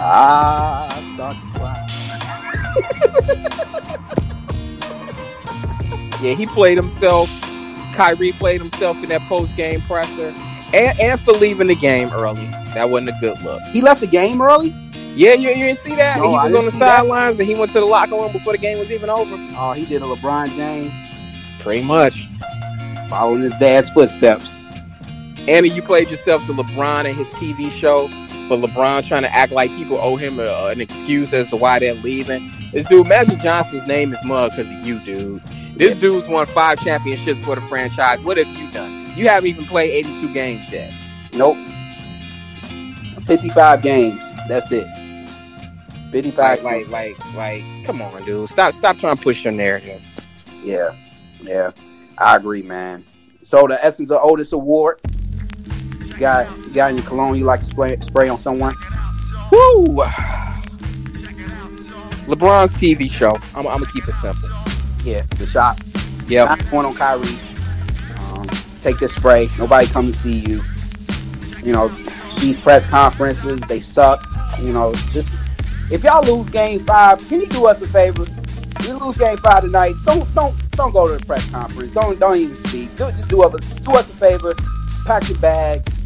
ah, 0.00 0.88
start 1.14 1.36
to 1.36 1.42
cry. 1.58 1.84
Yeah, 6.22 6.34
he 6.34 6.46
played 6.46 6.76
himself. 6.76 7.30
Kyrie 7.94 8.32
played 8.32 8.60
himself 8.60 8.96
in 9.02 9.08
that 9.10 9.20
post 9.22 9.56
game 9.56 9.80
presser, 9.82 10.34
and, 10.74 10.98
and 11.00 11.20
for 11.20 11.32
leaving 11.32 11.68
the 11.68 11.76
game 11.76 12.10
early. 12.12 12.46
That 12.74 12.90
wasn't 12.90 13.10
a 13.10 13.16
good 13.20 13.40
look. 13.42 13.62
He 13.72 13.80
left 13.80 14.00
the 14.00 14.06
game 14.06 14.42
early. 14.42 14.74
Yeah, 15.14 15.34
you, 15.34 15.48
you 15.48 15.66
didn't 15.66 15.78
see 15.78 15.96
that? 15.96 16.18
No, 16.18 16.30
he 16.30 16.36
was 16.36 16.54
on 16.54 16.64
the 16.64 16.70
sidelines 16.70 17.40
and 17.40 17.48
he 17.48 17.54
went 17.56 17.72
to 17.72 17.80
the 17.80 17.86
locker 17.86 18.14
room 18.14 18.30
before 18.30 18.52
the 18.52 18.58
game 18.58 18.78
was 18.78 18.92
even 18.92 19.10
over. 19.10 19.34
Oh, 19.56 19.72
he 19.72 19.84
did 19.84 20.02
a 20.02 20.04
LeBron 20.04 20.54
James, 20.54 20.92
Pretty 21.58 21.82
much. 21.82 22.28
following 23.08 23.42
his 23.42 23.54
dad's 23.56 23.90
footsteps. 23.90 24.60
Andy, 25.48 25.70
you 25.70 25.80
played 25.80 26.10
yourself 26.10 26.44
to 26.44 26.52
LeBron 26.52 27.06
and 27.06 27.16
his 27.16 27.28
TV 27.30 27.70
show 27.70 28.06
for 28.48 28.58
LeBron 28.58 29.08
trying 29.08 29.22
to 29.22 29.34
act 29.34 29.50
like 29.50 29.70
people 29.76 29.98
owe 29.98 30.16
him 30.16 30.38
a, 30.38 30.66
an 30.66 30.82
excuse 30.82 31.32
as 31.32 31.48
to 31.48 31.56
why 31.56 31.78
they're 31.78 31.94
leaving. 31.94 32.52
This 32.70 32.84
dude, 32.84 33.08
Magic 33.08 33.38
Johnson's 33.38 33.88
name 33.88 34.12
is 34.12 34.22
mud 34.26 34.50
because 34.50 34.70
of 34.70 34.86
you, 34.86 35.00
dude. 35.06 35.42
This 35.74 35.94
dude's 35.94 36.28
won 36.28 36.44
five 36.48 36.80
championships 36.80 37.42
for 37.46 37.54
the 37.54 37.62
franchise. 37.62 38.20
What 38.22 38.36
have 38.36 38.46
you 38.58 38.70
done? 38.70 39.10
You 39.16 39.28
haven't 39.28 39.48
even 39.48 39.64
played 39.64 39.90
82 40.06 40.34
games 40.34 40.70
yet. 40.70 40.92
Nope. 41.32 41.56
55 43.26 43.80
games. 43.80 44.22
That's 44.48 44.70
it. 44.70 44.86
55 46.12 46.62
Like, 46.62 46.90
like, 46.90 47.18
like, 47.18 47.34
like, 47.34 47.84
come 47.86 48.02
on, 48.02 48.22
dude. 48.24 48.50
Stop, 48.50 48.74
stop 48.74 48.98
trying 48.98 49.16
to 49.16 49.22
push 49.22 49.44
your 49.44 49.54
narrative. 49.54 50.02
Yeah, 50.62 50.94
yeah, 51.40 51.70
I 52.18 52.36
agree, 52.36 52.60
man. 52.60 53.02
So 53.40 53.66
the 53.66 53.82
Essence 53.82 54.10
of 54.10 54.20
Otis 54.22 54.52
Award, 54.52 55.00
you 56.18 56.22
got 56.22 56.66
you 56.66 56.74
got 56.74 56.90
any 56.90 57.02
cologne 57.02 57.36
you 57.36 57.44
like 57.44 57.60
to 57.60 57.66
spray 57.66 57.96
spray 58.00 58.28
on 58.28 58.38
someone? 58.38 58.74
Woo! 59.52 60.02
LeBron's 62.26 62.72
TV 62.72 63.08
show. 63.08 63.36
I'm, 63.54 63.66
I'm 63.68 63.78
gonna 63.78 63.86
keep 63.86 64.08
it 64.08 64.14
simple. 64.14 64.48
Yeah, 65.04 65.22
the 65.36 65.46
shot. 65.46 65.80
Yeah, 66.26 66.44
Not 66.44 66.70
going 66.70 66.86
on 66.86 66.92
Kyrie. 66.94 67.38
Um, 68.20 68.48
take 68.80 68.98
this 68.98 69.14
spray. 69.14 69.48
Nobody 69.58 69.86
come 69.86 70.06
to 70.06 70.12
see 70.12 70.40
you. 70.40 70.62
You 71.62 71.72
know 71.72 71.88
these 72.40 72.58
press 72.58 72.84
conferences 72.84 73.60
they 73.62 73.78
suck. 73.78 74.26
You 74.60 74.72
know 74.72 74.94
just 75.10 75.38
if 75.92 76.02
y'all 76.02 76.24
lose 76.24 76.48
game 76.48 76.80
five, 76.80 77.26
can 77.28 77.42
you 77.42 77.46
do 77.46 77.66
us 77.66 77.80
a 77.80 77.86
favor? 77.86 78.26
We 78.80 78.92
lose 78.92 79.16
game 79.16 79.36
five 79.36 79.62
tonight. 79.62 79.94
Don't 80.04 80.34
don't 80.34 80.70
don't 80.72 80.92
go 80.92 81.06
to 81.06 81.16
the 81.16 81.24
press 81.24 81.48
conference. 81.48 81.92
Don't 81.92 82.18
don't 82.18 82.36
even 82.36 82.56
speak. 82.56 82.90
Do 82.96 83.08
just 83.12 83.28
do 83.28 83.42
us 83.42 83.68
do 83.80 83.92
us 83.92 84.10
a 84.10 84.14
favor. 84.14 84.54
Pack 85.06 85.28
your 85.28 85.38
bags 85.38 85.97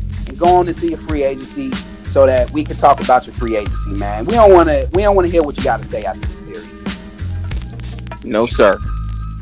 and 0.42 0.50
go 0.50 0.56
on 0.56 0.68
into 0.68 0.88
your 0.88 0.98
free 0.98 1.22
agency 1.22 1.72
so 2.04 2.26
that 2.26 2.50
we 2.50 2.64
can 2.64 2.76
talk 2.76 3.00
about 3.00 3.26
your 3.26 3.34
free 3.34 3.56
agency, 3.56 3.90
man. 3.90 4.24
We 4.24 4.34
don't 4.34 4.52
want 4.52 4.68
to 4.68 4.88
we 4.92 5.02
don't 5.02 5.16
want 5.16 5.26
to 5.26 5.32
hear 5.32 5.42
what 5.42 5.56
you 5.56 5.64
got 5.64 5.82
to 5.82 5.88
say 5.88 6.04
after 6.04 6.26
the 6.28 6.36
series. 6.36 8.24
No, 8.24 8.46
sir. 8.46 8.78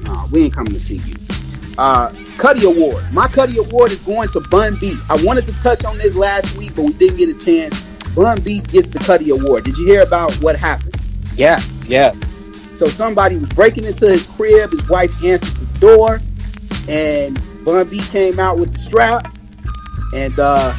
No, 0.00 0.28
we 0.30 0.44
ain't 0.44 0.54
coming 0.54 0.72
to 0.72 0.80
see 0.80 0.96
you. 0.96 1.16
Uh, 1.78 2.12
Cuddy 2.38 2.64
Award. 2.64 3.12
My 3.12 3.28
Cuddy 3.28 3.58
Award 3.58 3.92
is 3.92 4.00
going 4.00 4.28
to 4.30 4.40
Bun 4.40 4.76
B. 4.80 4.96
I 5.08 5.22
wanted 5.24 5.46
to 5.46 5.52
touch 5.54 5.84
on 5.84 5.98
this 5.98 6.14
last 6.14 6.56
week, 6.56 6.74
but 6.74 6.84
we 6.84 6.92
didn't 6.92 7.16
get 7.16 7.28
a 7.28 7.44
chance. 7.44 7.80
Bun 8.14 8.40
B 8.40 8.60
gets 8.60 8.90
the 8.90 8.98
Cuddy 8.98 9.30
Award. 9.30 9.64
Did 9.64 9.78
you 9.78 9.86
hear 9.86 10.02
about 10.02 10.32
what 10.34 10.56
happened? 10.56 10.96
Yes, 11.34 11.84
yes. 11.86 12.18
So 12.76 12.86
somebody 12.86 13.36
was 13.36 13.48
breaking 13.50 13.84
into 13.84 14.08
his 14.08 14.26
crib. 14.26 14.72
His 14.72 14.86
wife 14.88 15.12
answered 15.24 15.56
the 15.56 15.78
door, 15.78 16.20
and 16.88 17.38
Bun 17.64 17.88
B 17.88 18.00
came 18.00 18.40
out 18.40 18.58
with 18.58 18.72
the 18.72 18.78
strap 18.78 19.34
and 20.12 20.38
uh, 20.38 20.74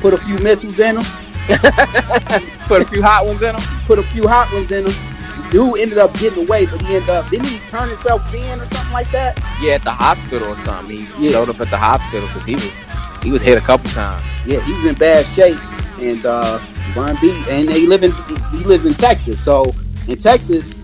put 0.00 0.14
a 0.14 0.18
few 0.18 0.38
missiles 0.38 0.78
in 0.80 0.96
them, 0.96 1.04
Put 2.68 2.82
a 2.82 2.84
few 2.84 3.02
hot 3.02 3.24
ones 3.24 3.40
in 3.42 3.54
them. 3.56 3.62
Put 3.86 3.98
a 3.98 4.02
few 4.02 4.28
hot 4.28 4.52
ones 4.52 4.70
in 4.70 4.84
them. 4.84 4.92
The 4.92 5.48
dude 5.50 5.80
ended 5.80 5.96
up 5.98 6.12
getting 6.18 6.44
away, 6.46 6.66
but 6.66 6.82
he 6.82 6.94
ended 6.96 7.08
up 7.08 7.28
didn't 7.30 7.46
he 7.46 7.58
turn 7.68 7.88
himself 7.88 8.22
in 8.34 8.60
or 8.60 8.66
something 8.66 8.92
like 8.92 9.10
that? 9.12 9.38
Yeah, 9.62 9.74
at 9.74 9.84
the 9.84 9.90
hospital 9.92 10.48
or 10.48 10.56
something. 10.56 10.98
He 10.98 11.26
Yeah. 11.26 11.32
showed 11.32 11.48
up 11.48 11.60
at 11.60 11.70
the 11.70 11.78
hospital 11.78 12.26
because 12.28 12.44
he 12.44 12.54
was 12.54 12.92
he 13.22 13.32
was 13.32 13.40
hit 13.42 13.56
a 13.56 13.64
couple 13.64 13.90
times. 13.90 14.22
Yeah, 14.44 14.60
he 14.60 14.72
was 14.74 14.84
in 14.84 14.94
bad 14.96 15.24
shape, 15.26 15.58
and 16.00 16.24
uh, 16.26 16.60
Bun 16.94 17.16
B, 17.20 17.30
and 17.48 17.66
they 17.68 17.86
live 17.86 18.02
in 18.04 18.12
he 18.52 18.58
lives 18.64 18.84
in 18.84 18.92
Texas. 18.94 19.42
So 19.42 19.74
in 20.06 20.18
Texas, 20.18 20.74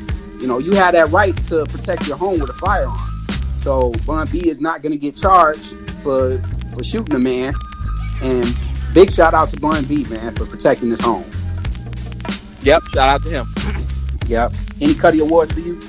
you 0.40 0.46
know, 0.46 0.58
you 0.58 0.72
have 0.72 0.92
that 0.94 1.10
right 1.10 1.36
to 1.48 1.66
protect 1.66 2.06
your 2.08 2.16
home 2.16 2.38
with 2.40 2.48
a 2.48 2.54
firearm. 2.54 2.96
So 3.58 3.90
Bun 4.06 4.26
B 4.32 4.48
is 4.48 4.62
not 4.62 4.80
going 4.80 4.92
to 4.92 4.98
get 4.98 5.14
charged 5.14 5.76
for 6.02 6.42
for 6.74 6.82
shooting 6.82 7.14
a 7.16 7.18
man. 7.18 7.52
And 8.22 8.56
big 8.94 9.10
shout 9.10 9.34
out 9.34 9.50
to 9.50 9.60
Bun 9.60 9.84
B, 9.84 10.04
man, 10.04 10.34
for 10.34 10.46
protecting 10.46 10.88
his 10.88 11.00
home. 11.00 11.28
Yep, 12.62 12.84
shout 12.94 13.08
out 13.08 13.22
to 13.24 13.30
him. 13.30 13.54
Yep. 14.26 14.52
Any 14.80 14.94
Cuddy 14.94 15.20
awards 15.20 15.52
for 15.52 15.60
you? 15.60 15.80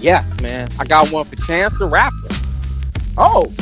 Yes, 0.00 0.40
man. 0.40 0.68
I 0.78 0.84
got 0.84 1.10
one 1.12 1.24
for 1.24 1.36
Chance 1.36 1.78
the 1.78 1.86
Rapper. 1.86 2.14
Oh 3.16 3.52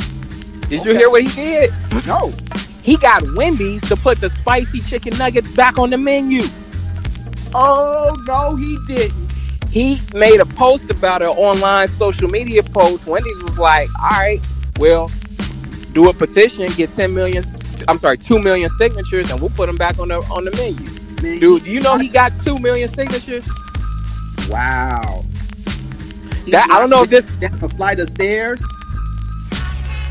Did 0.69 0.85
you 0.85 0.93
hear 0.95 1.09
what 1.09 1.23
he 1.23 1.29
did? 1.29 1.73
no! 2.05 2.33
He 2.81 2.97
got 2.97 3.21
Wendy's 3.35 3.81
to 3.87 3.95
put 3.95 4.19
the 4.19 4.29
spicy 4.29 4.81
chicken 4.81 5.17
nuggets 5.17 5.47
back 5.49 5.77
on 5.77 5.89
the 5.89 5.97
menu. 5.97 6.41
Oh 7.53 8.13
no, 8.27 8.55
he 8.55 8.77
didn't. 8.87 9.31
He 9.69 9.99
made 10.13 10.39
a 10.39 10.45
post 10.45 10.89
about 10.91 11.21
it, 11.21 11.27
online 11.27 11.87
social 11.87 12.27
media 12.29 12.61
post. 12.61 13.07
Wendy's 13.07 13.41
was 13.41 13.57
like, 13.57 13.89
all 14.01 14.09
right, 14.09 14.41
well, 14.77 15.09
do 15.93 16.09
a 16.09 16.13
petition, 16.13 16.67
get 16.75 16.91
10 16.91 17.13
million, 17.13 17.43
I'm 17.87 17.97
sorry, 17.97 18.17
2 18.17 18.39
million 18.39 18.69
signatures, 18.71 19.29
and 19.31 19.39
we'll 19.41 19.49
put 19.51 19.67
them 19.67 19.77
back 19.77 19.99
on 19.99 20.07
the 20.09 20.17
on 20.31 20.45
the 20.45 20.51
menu. 20.51 21.39
Dude, 21.39 21.63
do 21.63 21.69
you 21.69 21.79
know 21.79 21.97
he 21.97 22.07
got 22.09 22.35
2 22.43 22.59
million 22.59 22.89
signatures? 22.89 23.47
Wow. 24.49 25.23
That- 26.49 26.69
I 26.69 26.79
don't 26.79 26.89
know 26.89 27.03
if 27.03 27.09
this- 27.09 27.31
down 27.37 27.57
a 27.63 27.69
flight 27.69 27.99
of 27.99 28.09
stairs. 28.09 28.63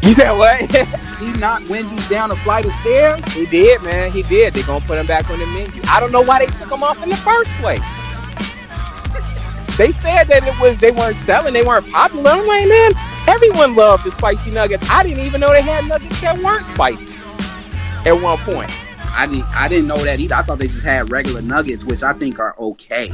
You 0.02 0.12
said 0.14 0.32
what? 0.32 0.58
He 1.22 1.30
knocked 1.34 1.68
Wendy's 1.68 2.08
down 2.08 2.32
a 2.32 2.36
flight 2.36 2.64
of 2.64 2.72
stairs. 2.80 3.20
he 3.32 3.46
did, 3.46 3.80
man. 3.82 4.10
He 4.10 4.22
did. 4.24 4.52
They're 4.54 4.66
gonna 4.66 4.84
put 4.84 4.98
him 4.98 5.06
back 5.06 5.30
on 5.30 5.38
the 5.38 5.46
menu. 5.46 5.80
I 5.86 6.00
don't 6.00 6.10
know 6.10 6.20
why 6.22 6.40
they 6.44 6.46
took 6.58 6.68
him 6.72 6.82
off 6.82 7.00
in 7.00 7.08
the 7.10 7.16
first 7.16 7.48
place. 7.60 7.78
they 9.78 9.92
said 9.92 10.24
that 10.24 10.42
it 10.44 10.58
was 10.60 10.78
they 10.78 10.90
weren't 10.90 11.16
selling, 11.18 11.54
they 11.54 11.62
weren't 11.62 11.88
popular. 11.92 12.30
I'm 12.32 12.44
like, 12.48 12.66
man, 12.66 12.92
everyone 13.28 13.74
loved 13.76 14.02
the 14.04 14.10
spicy 14.10 14.50
nuggets. 14.50 14.84
I 14.90 15.04
didn't 15.04 15.24
even 15.24 15.40
know 15.40 15.52
they 15.52 15.62
had 15.62 15.86
nuggets 15.86 16.20
that 16.20 16.36
weren't 16.38 16.66
spicy 16.66 17.06
at 18.06 18.12
one 18.20 18.38
point. 18.38 18.70
I 19.14 19.26
didn't 19.26 19.44
I 19.48 19.68
didn't 19.68 19.86
know 19.88 19.98
that 19.98 20.20
either. 20.20 20.34
I 20.34 20.42
thought 20.42 20.58
they 20.58 20.68
just 20.68 20.82
had 20.84 21.10
regular 21.10 21.42
nuggets, 21.42 21.84
which 21.84 22.02
I 22.02 22.12
think 22.14 22.38
are 22.38 22.54
okay. 22.58 23.12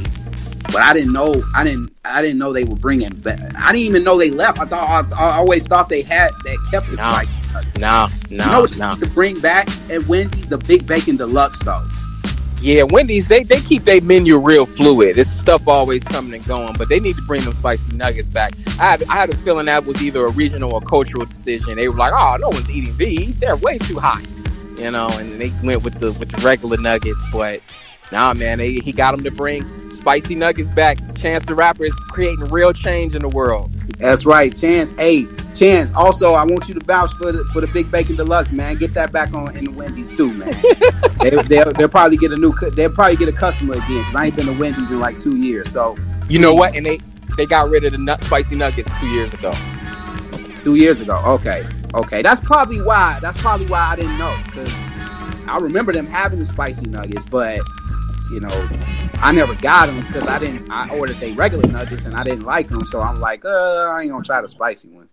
But 0.71 0.81
I 0.81 0.93
didn't 0.93 1.11
know 1.13 1.43
I 1.53 1.63
didn't 1.63 1.93
I 2.05 2.21
didn't 2.21 2.37
know 2.37 2.53
they 2.53 2.63
were 2.63 2.75
bringing. 2.75 3.09
Back. 3.15 3.39
I 3.57 3.71
didn't 3.73 3.85
even 3.87 4.03
know 4.03 4.17
they 4.17 4.31
left. 4.31 4.59
I 4.59 4.65
thought 4.65 5.11
I, 5.13 5.15
I 5.15 5.37
always 5.37 5.67
thought 5.67 5.89
they 5.89 6.01
had 6.01 6.29
that 6.45 6.57
kept 6.71 6.85
the 6.87 6.91
No. 6.95 7.11
spicy. 7.11 7.79
No, 7.79 8.07
no, 8.29 8.65
no. 8.77 8.93
need 8.93 9.03
to 9.03 9.09
bring 9.09 9.39
back 9.41 9.67
at 9.89 10.05
Wendy's 10.07 10.47
the 10.47 10.57
Big 10.59 10.85
Bacon 10.87 11.17
Deluxe 11.17 11.59
though. 11.65 11.85
Yeah, 12.61 12.83
Wendy's 12.83 13.27
they, 13.27 13.43
they 13.43 13.61
keep 13.61 13.85
their 13.85 14.01
menu 14.01 14.37
real 14.37 14.65
fluid. 14.65 15.17
It's 15.17 15.29
stuff 15.29 15.65
always 15.67 16.03
coming 16.03 16.33
and 16.33 16.45
going, 16.45 16.73
but 16.73 16.89
they 16.89 16.99
need 16.99 17.15
to 17.15 17.21
bring 17.23 17.41
them 17.43 17.53
spicy 17.53 17.93
nuggets 17.93 18.27
back. 18.27 18.53
I 18.79 18.91
had 18.91 19.03
I 19.05 19.15
had 19.15 19.33
a 19.33 19.37
feeling 19.37 19.65
that 19.67 19.85
was 19.85 20.01
either 20.03 20.25
a 20.25 20.29
regional 20.29 20.73
or 20.73 20.81
cultural 20.81 21.25
decision. 21.25 21.77
They 21.77 21.87
were 21.87 21.95
like, 21.95 22.13
oh, 22.15 22.37
no 22.39 22.49
one's 22.49 22.69
eating 22.69 22.95
these; 22.97 23.39
they're 23.39 23.55
way 23.55 23.77
too 23.77 23.97
hot, 23.99 24.21
you 24.79 24.91
know. 24.91 25.07
And 25.09 25.39
they 25.39 25.53
went 25.63 25.83
with 25.83 25.99
the 25.99 26.11
with 26.13 26.29
the 26.29 26.41
regular 26.41 26.77
nuggets. 26.77 27.21
But 27.31 27.61
nah, 28.11 28.33
man, 28.33 28.59
they, 28.59 28.73
he 28.73 28.91
got 28.91 29.11
them 29.11 29.23
to 29.23 29.31
bring 29.31 29.91
spicy 29.91 30.35
nuggets 30.35 30.69
back. 30.69 30.97
Chance 31.15 31.45
the 31.45 31.55
Rapper 31.55 31.85
is 31.85 31.93
creating 32.09 32.45
real 32.45 32.73
change 32.73 33.15
in 33.15 33.21
the 33.21 33.29
world. 33.29 33.71
That's 33.97 34.25
right, 34.25 34.55
Chance. 34.55 34.93
Hey, 34.93 35.27
Chance. 35.53 35.93
Also, 35.93 36.33
I 36.33 36.43
want 36.45 36.69
you 36.69 36.73
to 36.75 36.85
vouch 36.85 37.11
for 37.13 37.31
the 37.31 37.43
for 37.45 37.61
the 37.61 37.67
Big 37.67 37.91
Bacon 37.91 38.15
Deluxe, 38.15 38.51
man. 38.51 38.77
Get 38.77 38.93
that 38.93 39.11
back 39.11 39.33
on 39.33 39.55
in 39.55 39.65
the 39.65 39.71
Wendy's 39.71 40.15
too, 40.15 40.31
man. 40.33 40.55
they, 41.19 41.31
they'll, 41.31 41.71
they'll 41.73 41.89
probably 41.89 42.17
get 42.17 42.31
a 42.31 42.37
new. 42.37 42.53
They'll 42.71 42.89
probably 42.89 43.17
get 43.17 43.27
a 43.27 43.33
customer 43.33 43.73
again 43.73 43.87
because 43.87 44.15
I 44.15 44.25
ain't 44.27 44.35
been 44.35 44.45
to 44.45 44.53
Wendy's 44.53 44.91
in 44.91 44.99
like 44.99 45.17
two 45.17 45.37
years. 45.37 45.71
So 45.71 45.97
You 46.29 46.39
know 46.39 46.53
what? 46.53 46.75
And 46.75 46.85
they 46.85 46.99
they 47.37 47.45
got 47.45 47.69
rid 47.69 47.83
of 47.83 47.91
the 47.91 47.97
nut 47.97 48.23
spicy 48.23 48.55
nuggets 48.55 48.89
two 48.99 49.07
years 49.07 49.33
ago. 49.33 49.51
Two 50.63 50.75
years 50.75 50.99
ago. 50.99 51.17
Okay, 51.25 51.67
okay. 51.93 52.21
That's 52.21 52.41
probably 52.41 52.81
why. 52.81 53.19
That's 53.21 53.39
probably 53.41 53.67
why 53.67 53.91
I 53.91 53.95
didn't 53.95 54.17
know 54.17 54.35
because 54.45 54.73
I 55.47 55.57
remember 55.59 55.91
them 55.91 56.07
having 56.07 56.39
the 56.39 56.45
spicy 56.45 56.85
nuggets, 56.85 57.25
but 57.25 57.61
you 58.31 58.39
know, 58.39 58.69
I 59.15 59.31
never 59.31 59.55
got 59.55 59.87
them 59.87 59.99
because 60.01 60.27
I 60.27 60.39
didn't. 60.39 60.69
I 60.71 60.89
ordered 60.95 61.17
they 61.17 61.31
regular 61.31 61.67
nuggets 61.67 62.05
and 62.05 62.15
I 62.15 62.23
didn't 62.23 62.43
like 62.43 62.69
them, 62.69 62.85
so 62.85 63.01
I'm 63.01 63.19
like, 63.19 63.43
uh, 63.43 63.89
I 63.91 64.01
ain't 64.01 64.11
gonna 64.11 64.23
try 64.23 64.41
the 64.41 64.47
spicy 64.47 64.89
ones. 64.89 65.09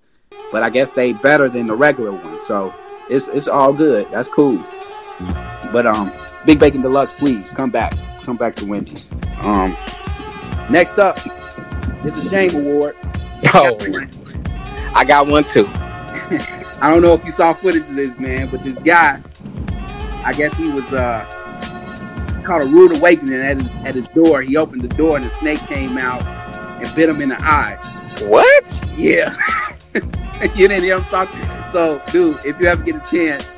But 0.53 0.63
I 0.63 0.71
guess 0.71 0.93
they 0.93 1.13
better 1.13 1.49
than 1.49 1.67
the 1.67 1.75
regular 1.75 2.13
ones, 2.13 2.43
so 2.43 2.75
it's 3.09 3.29
it's 3.29 3.49
all 3.49 3.73
good. 3.73 4.07
That's 4.11 4.29
cool. 4.29 4.63
But 5.73 5.87
um, 5.87 6.13
Big 6.45 6.61
Bacon 6.61 6.83
Deluxe, 6.83 7.13
please 7.15 7.53
come 7.53 7.71
back, 7.71 7.95
come 8.23 8.37
back 8.37 8.55
to 8.57 8.67
Wendy's. 8.67 9.11
Um, 9.39 9.77
next 10.71 10.99
up 10.99 11.19
is 12.05 12.17
a 12.17 12.29
shame 12.29 12.55
award. 12.55 12.97
Oh, 13.55 13.79
I 14.97 15.05
got 15.05 15.27
one 15.27 15.45
too. 15.45 15.67
I 16.81 16.91
don't 16.91 17.03
know 17.03 17.13
if 17.13 17.23
you 17.23 17.31
saw 17.31 17.53
footage 17.53 17.83
of 17.83 17.97
this 17.97 18.19
man, 18.19 18.49
but 18.49 18.63
this 18.63 18.79
guy, 18.79 19.23
I 20.25 20.33
guess 20.33 20.57
he 20.57 20.71
was 20.71 20.91
uh 20.95 21.23
caught 22.43 22.63
a 22.63 22.65
rude 22.65 22.97
awakening 22.97 23.35
at 23.35 23.59
his 23.59 23.77
at 23.85 23.95
his 23.95 24.09
door. 24.09 24.41
He 24.41 24.57
opened 24.57 24.81
the 24.81 24.97
door 24.97 25.19
and 25.19 25.27
a 25.27 25.29
snake 25.29 25.59
came 25.67 25.99
out 25.99 26.25
and 26.25 26.97
bit 26.97 27.11
him 27.11 27.21
in 27.21 27.29
the 27.29 27.39
eye. 27.39 27.77
What? 28.23 28.95
Yeah. 28.97 29.37
you 30.55 30.67
didn't 30.67 30.83
hear 30.83 30.97
him 30.97 31.05
talking. 31.05 31.43
So, 31.67 32.01
dude, 32.11 32.39
if 32.47 32.59
you 32.59 32.67
ever 32.67 32.83
get 32.83 32.97
a 32.97 33.11
chance, 33.11 33.55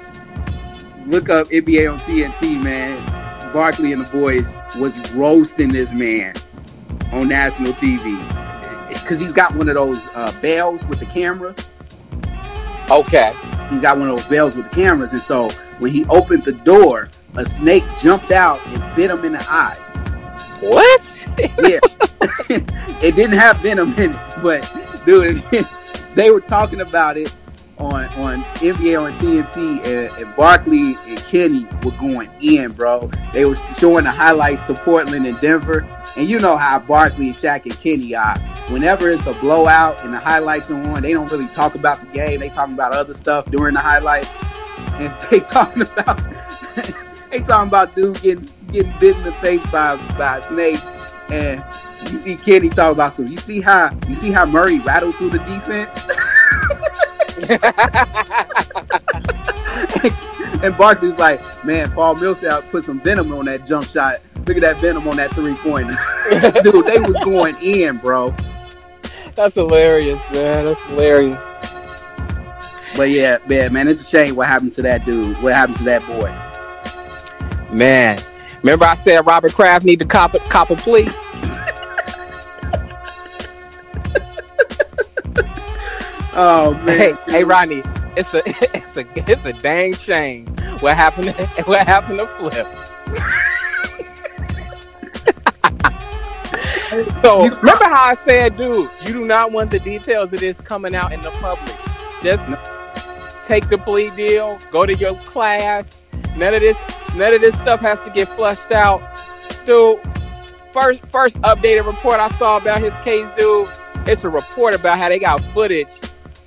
look 1.07 1.29
up 1.29 1.47
NBA 1.51 1.93
on 1.93 2.01
TNT, 2.01 2.61
man. 2.61 3.01
Barkley 3.53 3.93
and 3.93 4.05
the 4.05 4.11
boys 4.11 4.59
was 4.77 5.09
roasting 5.13 5.69
this 5.69 5.95
man 5.95 6.35
on 7.13 7.29
national 7.29 7.75
TV 7.75 8.19
because 9.09 9.19
he's 9.19 9.33
got 9.33 9.55
one 9.55 9.69
of 9.71 9.75
those 9.75 10.09
uh, 10.15 10.31
bells 10.43 10.85
with 10.87 11.01
the 11.01 11.07
cameras 11.07 11.71
Okay. 12.91 13.35
he 13.71 13.81
got 13.81 13.99
one 13.99 14.09
of 14.09 14.17
those 14.17 14.27
bells 14.27 14.57
with 14.57 14.69
the 14.71 14.75
cameras, 14.75 15.13
and 15.13 15.21
so 15.21 15.51
when 15.79 15.93
he 15.93 16.07
opened 16.07 16.43
the 16.45 16.53
door, 16.53 17.11
a 17.35 17.45
snake 17.45 17.85
jumped 18.01 18.31
out 18.31 18.67
and 18.67 18.97
bit 18.97 19.11
him 19.11 19.25
in 19.25 19.33
the 19.33 19.47
eye. 19.49 19.77
What? 20.61 21.15
Yeah, 21.57 21.79
it 23.01 23.15
didn't 23.15 23.39
have 23.39 23.59
venom 23.59 23.93
in 23.95 24.11
it, 24.11 24.43
but 24.43 24.69
dude, 25.07 25.37
they 26.17 26.33
were 26.33 26.41
talking 26.41 26.81
about 26.81 27.17
it 27.17 27.33
on 27.79 28.07
on 28.07 28.43
NBA 28.55 29.01
on 29.01 29.13
TNT, 29.13 29.87
and, 29.87 30.21
and 30.21 30.37
Barkley 30.37 30.97
and 31.07 31.19
Kenny 31.19 31.65
were 31.85 31.93
going 31.93 32.29
in, 32.41 32.73
bro. 32.73 33.09
They 33.33 33.45
were 33.45 33.55
showing 33.55 34.03
the 34.03 34.11
highlights 34.11 34.65
to 34.65 34.75
Portland 34.75 35.27
and 35.27 35.41
Denver, 35.41 35.87
and 36.17 36.29
you 36.29 36.41
know 36.41 36.57
how 36.57 36.81
Barkley 36.81 37.27
and 37.27 37.37
Shaq 37.37 37.67
and 37.67 37.79
Kenny 37.79 38.17
are. 38.17 38.35
Whenever 38.71 39.11
it's 39.11 39.27
a 39.27 39.33
blowout 39.35 40.05
and 40.05 40.13
the 40.13 40.19
highlights 40.19 40.71
are 40.71 40.81
on, 40.91 41.03
they 41.03 41.13
don't 41.13 41.31
really 41.33 41.49
talk 41.49 41.75
about 41.75 42.01
the 42.01 42.07
game. 42.13 42.41
They 42.41 42.51
talking 42.51 42.75
about 42.75 42.93
other 42.93 43.15
stuff 43.15 43.47
during 43.47 43.75
the 43.75 43.81
highlights, 43.81 44.43
and 44.95 45.17
they 45.31 45.41
talking 45.41 45.83
about 45.83 46.23
they 47.31 47.41
talking 47.41 47.69
about 47.69 47.95
dude 47.95 48.21
getting 48.21 48.47
getting 48.73 48.93
bit 49.01 49.17
in 49.17 49.23
the 49.23 49.33
face 49.35 49.65
by 49.71 49.97
by 50.19 50.37
a 50.37 50.41
snake, 50.43 50.81
and 51.31 51.65
you 52.11 52.19
see 52.19 52.37
Kenny 52.37 52.69
talk 52.69 52.93
about 52.93 53.15
some. 53.15 53.29
You 53.29 53.39
see 53.39 53.63
how 53.63 53.97
you 54.07 54.15
see 54.15 54.31
how 54.31 54.45
Murray 54.45 54.81
rattled 54.81 55.15
through 55.17 55.31
the 55.31 55.39
defense. 55.39 56.09
and 60.63 60.77
Barkley 60.77 61.09
was 61.09 61.19
like, 61.19 61.41
man, 61.65 61.91
Paul 61.93 62.17
Millsap 62.17 62.65
put 62.71 62.85
some 62.85 63.01
venom 63.01 63.33
on 63.33 63.47
that 63.47 63.65
jump 63.65 63.87
shot. 63.87 64.17
Look 64.47 64.57
at 64.57 64.61
that 64.61 64.81
venom 64.81 65.07
on 65.09 65.17
that 65.17 65.31
three 65.31 65.55
pointer. 65.55 65.97
Dude, 66.63 66.87
they 66.87 66.99
was 66.99 67.17
going 67.25 67.57
in, 67.63 67.99
bro. 67.99 68.35
That's 69.39 69.55
hilarious, 69.55 70.21
man. 70.33 70.65
That's 70.65 70.81
hilarious. 70.83 71.37
But 72.97 73.11
yeah, 73.11 73.39
man, 73.47 73.73
man, 73.73 73.87
it's 73.87 74.01
a 74.01 74.05
shame 74.05 74.35
what 74.35 74.49
happened 74.49 74.73
to 74.73 74.83
that 74.83 75.05
dude. 75.05 75.41
What 75.41 75.55
happened 75.55 75.79
to 75.79 75.85
that 75.85 76.05
boy? 76.09 76.35
Man, 77.73 78.21
remember 78.65 78.85
I 78.85 78.97
said 78.97 79.25
Robert 79.25 79.53
Kraft 79.53 79.85
need 79.85 80.01
to 80.01 80.05
cop 80.05 80.35
a, 80.35 80.41
cop 80.41 80.71
a 80.71 80.77
plea? 80.77 81.09
Oh 86.41 86.75
Hey, 86.87 87.13
man. 87.13 87.19
hey, 87.27 87.45
Ronnie, 87.45 87.83
it's 88.17 88.35
a 88.35 88.43
it's 88.47 88.97
a 88.97 89.05
it's 89.31 89.45
a 89.45 89.53
dang 89.55 89.93
shame 89.95 90.47
what 90.81 90.97
happened 90.97 91.35
to, 91.35 91.47
what 91.65 91.87
happened 91.87 92.21
to 92.21 92.27
Flip. 92.27 92.67
so 97.09 97.43
remember 97.45 97.85
how 97.85 98.11
I 98.11 98.15
said, 98.15 98.57
dude, 98.57 98.89
you 99.03 99.13
do 99.13 99.25
not 99.27 99.53
want 99.53 99.71
the 99.71 99.79
details 99.79 100.33
of 100.33 100.41
this 100.41 100.61
coming 100.61 100.95
out 100.95 101.13
in 101.13 101.23
the 101.23 101.31
public. 101.33 101.75
Just 102.23 102.43
take 103.47 103.69
the 103.69 103.79
plea 103.79 104.11
deal, 104.11 104.59
go 104.71 104.87
to 104.87 104.95
your 104.95 105.15
class. 105.17 106.03
None 106.37 106.55
of 106.55 106.61
this 106.61 106.79
none 107.15 107.35
of 107.35 107.41
this 107.41 107.55
stuff 107.57 107.81
has 107.81 108.01
to 108.05 108.11
get 108.11 108.29
flushed 108.29 108.71
out. 108.73 109.03
Dude, 109.67 110.01
first 110.73 111.05
first 111.07 111.37
updated 111.43 111.87
report 111.87 112.21
I 112.21 112.29
saw 112.39 112.57
about 112.57 112.81
his 112.81 112.95
case, 113.05 113.31
dude, 113.33 113.69
it's 114.07 114.25
a 114.25 114.29
report 114.29 114.75
about 114.75 114.99
how 114.99 115.09
they 115.09 115.19
got 115.19 115.43
footage 115.43 115.89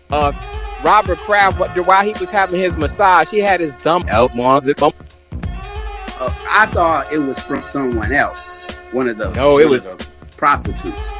of 0.10 0.36
Robert 0.84 1.18
Kraft 1.20 1.60
while 1.60 2.04
he 2.04 2.14
was 2.20 2.30
having 2.30 2.60
his 2.60 2.76
massage. 2.76 3.30
He 3.30 3.40
had 3.40 3.60
his 3.60 3.74
thumb 3.76 4.06
out. 4.10 4.34
Was 4.36 4.68
it? 4.68 4.82
Uh, 4.82 4.92
I 6.50 6.68
thought 6.68 7.12
it 7.14 7.20
was 7.20 7.40
from 7.40 7.62
someone 7.64 8.12
else. 8.12 8.70
One 8.92 9.08
of 9.08 9.18
those. 9.18 9.36
No, 9.36 9.60
it 9.60 9.70
was- 9.70 9.88
of 9.88 9.98
the 10.00 10.11
prostitutes. 10.42 11.14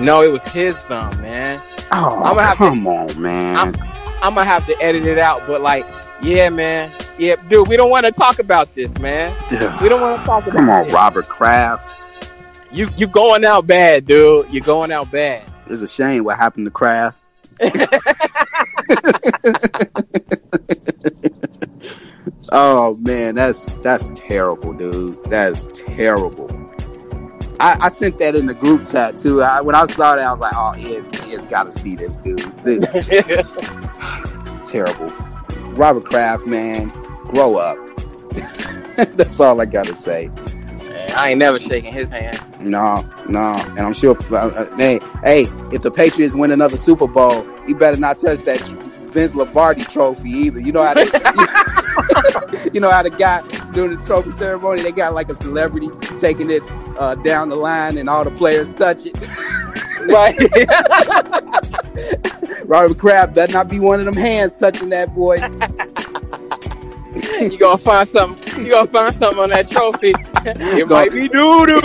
No, 0.00 0.22
it 0.22 0.30
was 0.30 0.42
his 0.52 0.76
thumb, 0.80 1.18
man. 1.22 1.58
Oh, 1.90 2.20
I'ma 2.22 2.40
have 2.40 2.52
to- 2.52 2.58
come 2.58 2.86
on, 2.86 3.20
man. 3.20 3.56
I'm- 3.56 3.74
I'm 4.20 4.34
gonna 4.34 4.50
have 4.50 4.66
to 4.66 4.76
edit 4.82 5.06
it 5.06 5.16
out, 5.18 5.46
but 5.46 5.62
like, 5.62 5.86
yeah, 6.20 6.50
man, 6.50 6.90
yeah, 7.16 7.36
dude, 7.48 7.68
we 7.68 7.76
don't 7.76 7.88
want 7.88 8.04
to 8.04 8.12
talk 8.12 8.38
about 8.38 8.74
this, 8.74 8.92
man. 8.98 9.34
Dude, 9.48 9.60
We 9.80 9.88
don't 9.88 10.00
want 10.02 10.20
to 10.20 10.26
talk 10.26 10.42
about. 10.42 10.54
Come 10.56 10.68
on, 10.68 10.84
this. 10.84 10.92
Robert 10.92 11.26
Kraft. 11.28 11.94
You 12.70 12.88
you 12.98 13.06
going 13.06 13.44
out 13.46 13.66
bad, 13.66 14.06
dude. 14.06 14.46
You're 14.50 14.62
going 14.64 14.92
out 14.92 15.10
bad. 15.10 15.44
It's 15.68 15.80
a 15.82 15.88
shame 15.88 16.24
what 16.24 16.36
happened 16.36 16.66
to 16.66 16.70
Kraft. 16.70 17.18
oh 22.52 22.94
man, 23.00 23.34
that's 23.36 23.78
that's 23.78 24.10
terrible, 24.14 24.74
dude. 24.74 25.22
That's 25.24 25.66
terrible. 25.72 26.48
I, 27.60 27.76
I 27.80 27.88
sent 27.88 28.18
that 28.18 28.36
in 28.36 28.46
the 28.46 28.54
group 28.54 28.86
chat 28.86 29.16
too. 29.16 29.42
I, 29.42 29.60
when 29.60 29.74
I 29.74 29.84
saw 29.86 30.14
that, 30.16 30.26
I 30.26 30.30
was 30.30 30.40
like, 30.40 30.54
"Oh, 30.56 30.72
Ed, 30.72 31.32
Ed's 31.32 31.46
got 31.46 31.66
to 31.66 31.72
see 31.72 31.96
this, 31.96 32.16
dude. 32.16 32.38
This, 32.64 32.84
terrible." 34.70 35.12
Robert 35.74 36.04
Kraft, 36.04 36.46
man, 36.46 36.88
grow 37.24 37.56
up. 37.56 37.78
that's 38.96 39.38
all 39.40 39.60
I 39.60 39.64
gotta 39.64 39.94
say. 39.94 40.30
I 41.16 41.30
ain't 41.30 41.38
never 41.38 41.58
shaking 41.58 41.92
his 41.92 42.10
hand. 42.10 42.38
No, 42.60 43.04
no, 43.28 43.54
and 43.54 43.80
I'm 43.80 43.92
sure. 43.92 44.16
Uh, 44.30 44.48
uh, 44.48 44.76
hey, 44.76 45.00
hey, 45.22 45.42
if 45.72 45.82
the 45.82 45.90
Patriots 45.90 46.34
win 46.34 46.50
another 46.50 46.76
Super 46.76 47.06
Bowl, 47.06 47.46
you 47.66 47.76
better 47.76 47.96
not 47.96 48.18
touch 48.18 48.40
that 48.40 48.58
Vince 49.08 49.34
Lombardi 49.34 49.84
trophy 49.84 50.30
either. 50.30 50.60
You 50.60 50.72
know 50.72 50.84
how 50.84 50.94
they, 50.94 51.04
you 52.72 52.80
know 52.80 52.90
how 52.90 53.02
the 53.02 53.10
guy 53.10 53.42
during 53.72 53.96
the 53.96 54.04
trophy 54.04 54.32
ceremony, 54.32 54.82
they 54.82 54.92
got 54.92 55.14
like 55.14 55.28
a 55.28 55.34
celebrity 55.34 55.88
taking 56.18 56.50
it 56.50 56.62
uh, 56.98 57.14
down 57.16 57.48
the 57.48 57.56
line, 57.56 57.98
and 57.98 58.08
all 58.08 58.24
the 58.24 58.30
players 58.30 58.72
touch 58.72 59.06
it. 59.06 59.18
Right. 60.08 60.38
Robert 62.64 62.98
Kraft 62.98 63.34
better 63.34 63.52
not 63.52 63.68
be 63.68 63.78
one 63.78 63.98
of 63.98 64.06
them 64.06 64.16
hands 64.16 64.54
touching 64.54 64.88
that 64.90 65.14
boy. 65.14 65.36
you 67.42 67.58
gonna 67.58 67.76
find 67.76 68.08
something. 68.08 68.64
you 68.64 68.72
gonna 68.72 68.88
find 68.88 69.14
something 69.14 69.38
on 69.38 69.50
that 69.50 69.68
trophy. 69.68 70.14
It 70.46 70.88
might 70.88 71.12
be 71.12 71.28
doo 71.28 71.66
doo. 71.66 71.80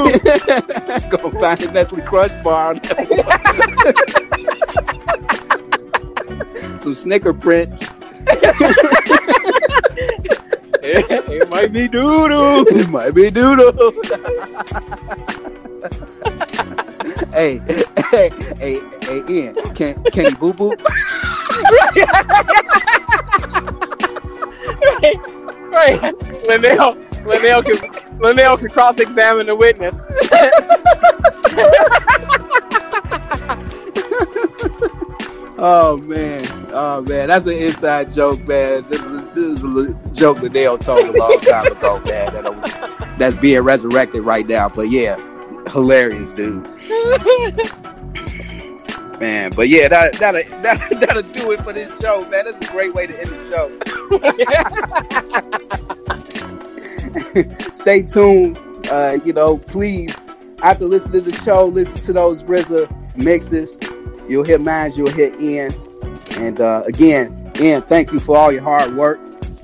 gonna 1.10 1.40
find 1.40 1.60
the 1.60 1.72
Nestle 1.74 2.02
Crunch 2.02 2.42
bar. 2.44 2.76
On 6.88 6.92
that. 6.92 6.96
Some 6.96 6.96
Snicker 6.96 7.34
prints. 7.34 7.88
it, 10.84 11.30
it 11.30 11.50
might 11.50 11.72
be 11.74 11.88
doo 11.88 12.28
doo. 12.28 12.66
It 12.70 12.90
might 12.90 13.12
be 13.12 13.30
doodle. 13.30 13.94
hey, 17.34 17.62
hey, 18.12 18.30
hey, 18.60 18.82
hey, 19.02 19.24
Ian, 19.30 19.56
can 19.76 20.04
can 20.06 20.26
you 20.26 20.36
boo 20.38 20.54
boo? 20.54 20.76
Right, 25.02 25.16
right. 25.70 26.48
Linnell, 26.48 26.96
Linnell 27.26 27.64
can 27.64 27.78
Linnell 28.20 28.58
can 28.58 28.70
cross 28.70 29.00
examine 29.00 29.48
the 29.48 29.56
witness. 29.56 29.96
Oh 35.58 35.98
man, 36.08 36.63
oh 36.74 37.02
man, 37.02 37.28
that's 37.28 37.46
an 37.46 37.54
inside 37.54 38.12
joke, 38.12 38.40
man. 38.48 38.84
This, 38.84 39.02
this 39.30 39.64
is 39.64 39.64
a 39.64 40.14
joke 40.14 40.42
that 40.42 40.54
Dale 40.54 40.78
told 40.78 41.00
a 41.00 41.18
long 41.18 41.40
time 41.42 41.72
ago, 41.72 42.02
man. 42.06 42.34
That 42.34 42.56
was, 42.56 43.18
that's 43.18 43.38
being 43.38 43.62
resurrected 43.62 44.26
right 44.26 44.48
now. 44.48 44.70
But 44.70 44.90
yeah, 44.90 45.16
hilarious, 45.70 46.32
dude. 46.32 46.66
Man, 49.20 49.52
but 49.56 49.70
yeah, 49.70 49.88
that 49.88 50.14
that'll, 50.16 50.42
that 50.64 51.00
that'll 51.00 51.22
do 51.22 51.52
it 51.52 51.62
for 51.62 51.72
this 51.72 51.98
show, 52.02 52.22
man. 52.30 52.44
That's 52.44 52.60
a 52.60 52.72
great 52.72 52.94
way 52.94 53.08
to 53.08 53.18
end 53.18 53.30
the 53.30 53.40
show. 53.48 53.72
Stay 57.74 58.02
tuned. 58.02 58.58
Uh, 58.90 59.20
you 59.24 59.32
know, 59.32 59.58
please, 59.60 60.26
after 60.62 60.84
listening 60.84 61.24
to 61.24 61.32
the 61.32 61.38
show, 61.38 61.64
listen 61.66 62.02
to 62.02 62.12
those 62.12 62.44
RZA 62.44 63.16
mixes. 63.16 63.80
You'll 64.28 64.46
hear 64.46 64.60
mines, 64.60 64.98
you'll 64.98 65.12
hear 65.12 65.34
ends. 65.40 65.88
And 66.38 66.62
uh, 66.62 66.84
again, 66.86 67.52
Ian, 67.60 67.82
thank 67.84 68.12
you 68.12 68.20
for 68.20 68.38
all 68.38 68.52
your 68.52 68.64
hard 68.64 68.96
work. 68.96 69.20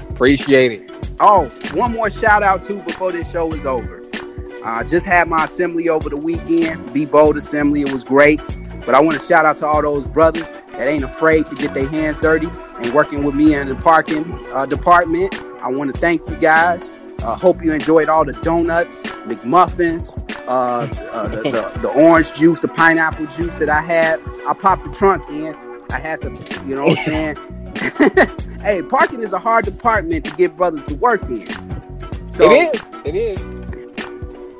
Appreciate 0.09 0.71
it. 0.71 1.09
Oh, 1.19 1.47
one 1.73 1.93
more 1.93 2.09
shout 2.09 2.43
out 2.43 2.63
too 2.63 2.81
before 2.83 3.11
this 3.11 3.29
show 3.31 3.49
is 3.51 3.65
over. 3.65 4.03
I 4.63 4.81
uh, 4.81 4.83
just 4.83 5.05
had 5.05 5.27
my 5.27 5.45
assembly 5.45 5.89
over 5.89 6.09
the 6.09 6.17
weekend, 6.17 6.93
Be 6.93 7.05
Bold 7.05 7.37
Assembly. 7.37 7.81
It 7.81 7.91
was 7.91 8.03
great. 8.03 8.41
But 8.85 8.95
I 8.95 8.99
want 8.99 9.19
to 9.19 9.25
shout 9.25 9.45
out 9.45 9.55
to 9.57 9.67
all 9.67 9.81
those 9.81 10.05
brothers 10.05 10.51
that 10.71 10.87
ain't 10.87 11.03
afraid 11.03 11.45
to 11.47 11.55
get 11.55 11.73
their 11.73 11.87
hands 11.87 12.19
dirty 12.19 12.47
and 12.81 12.93
working 12.93 13.23
with 13.23 13.35
me 13.35 13.53
in 13.53 13.67
the 13.67 13.75
parking 13.75 14.33
uh, 14.51 14.65
department. 14.65 15.33
I 15.61 15.69
want 15.69 15.93
to 15.93 15.99
thank 15.99 16.27
you 16.29 16.35
guys. 16.37 16.91
Uh, 17.23 17.35
hope 17.35 17.63
you 17.63 17.73
enjoyed 17.73 18.09
all 18.09 18.23
the 18.23 18.33
donuts, 18.33 18.99
McMuffins, 19.25 20.17
uh, 20.47 20.87
uh, 21.11 21.27
the, 21.27 21.43
the, 21.43 21.79
the 21.81 21.89
orange 21.89 22.33
juice, 22.33 22.59
the 22.59 22.67
pineapple 22.67 23.27
juice 23.27 23.55
that 23.55 23.69
I 23.69 23.81
had. 23.81 24.21
I 24.47 24.53
popped 24.53 24.85
the 24.85 24.91
trunk 24.91 25.29
in. 25.29 25.55
I 25.91 25.99
had 25.99 26.21
to, 26.21 26.29
you 26.65 26.75
know 26.75 26.85
what 26.85 26.99
I'm 26.99 27.05
saying? 27.05 28.59
hey, 28.61 28.81
parking 28.81 29.21
is 29.21 29.33
a 29.33 29.39
hard 29.39 29.65
department 29.65 30.25
to 30.25 30.35
get 30.35 30.55
brothers 30.55 30.83
to 30.85 30.95
work 30.95 31.23
in. 31.23 31.47
So 32.31 32.49
it 32.49 32.75
is. 32.75 32.81
It 33.05 33.15
is. 33.15 33.59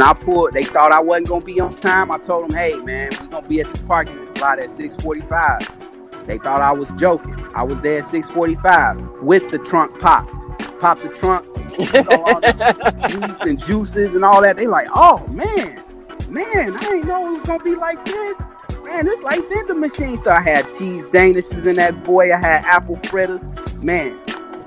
I 0.02 0.14
pulled. 0.14 0.54
They 0.54 0.64
thought 0.64 0.92
I 0.92 1.00
wasn't 1.00 1.28
gonna 1.28 1.46
be 1.46 1.60
on 1.60 1.76
time. 1.76 2.10
I 2.10 2.18
told 2.18 2.50
them, 2.50 2.58
"Hey, 2.58 2.76
man, 2.78 3.10
we're 3.20 3.28
gonna 3.28 3.48
be 3.48 3.60
at 3.60 3.74
the 3.74 3.84
parking 3.84 4.18
lot 4.40 4.60
at 4.60 4.70
6:45." 4.70 5.60
They 6.26 6.38
thought 6.38 6.62
I 6.62 6.72
was 6.72 6.90
joking. 6.94 7.36
I 7.54 7.64
was 7.64 7.82
there 7.82 8.00
at 8.00 8.06
6:45 8.06 9.22
with 9.22 9.50
the 9.50 9.60
trunk 9.60 10.00
popped. 10.00 10.34
Popped 10.80 11.04
the 11.04 11.10
trunk, 11.10 11.46
all 12.12 12.40
the 12.40 13.10
sweets 13.10 13.42
and 13.42 13.60
juices 13.60 14.16
and 14.16 14.24
all 14.24 14.42
that. 14.42 14.58
They 14.58 14.68
like, 14.68 14.88
"Oh 14.96 15.26
man, 15.28 15.84
man, 16.30 16.76
I 16.76 16.80
didn't 16.80 17.08
know 17.08 17.28
it 17.28 17.32
was 17.34 17.44
gonna 17.44 17.64
be 17.64 17.76
like 17.76 18.04
this." 18.06 18.40
Man, 18.86 19.06
it's 19.08 19.22
like 19.24 19.42
vending 19.50 19.80
machine 19.82 20.18
stuff. 20.18 20.38
I 20.38 20.42
had 20.42 20.72
cheese 20.78 21.04
danishes 21.06 21.68
in 21.68 21.76
that 21.76 22.04
boy. 22.04 22.34
I 22.34 22.38
had 22.38 22.64
apple 22.66 22.96
fritters. 22.96 23.50
Man, 23.84 24.18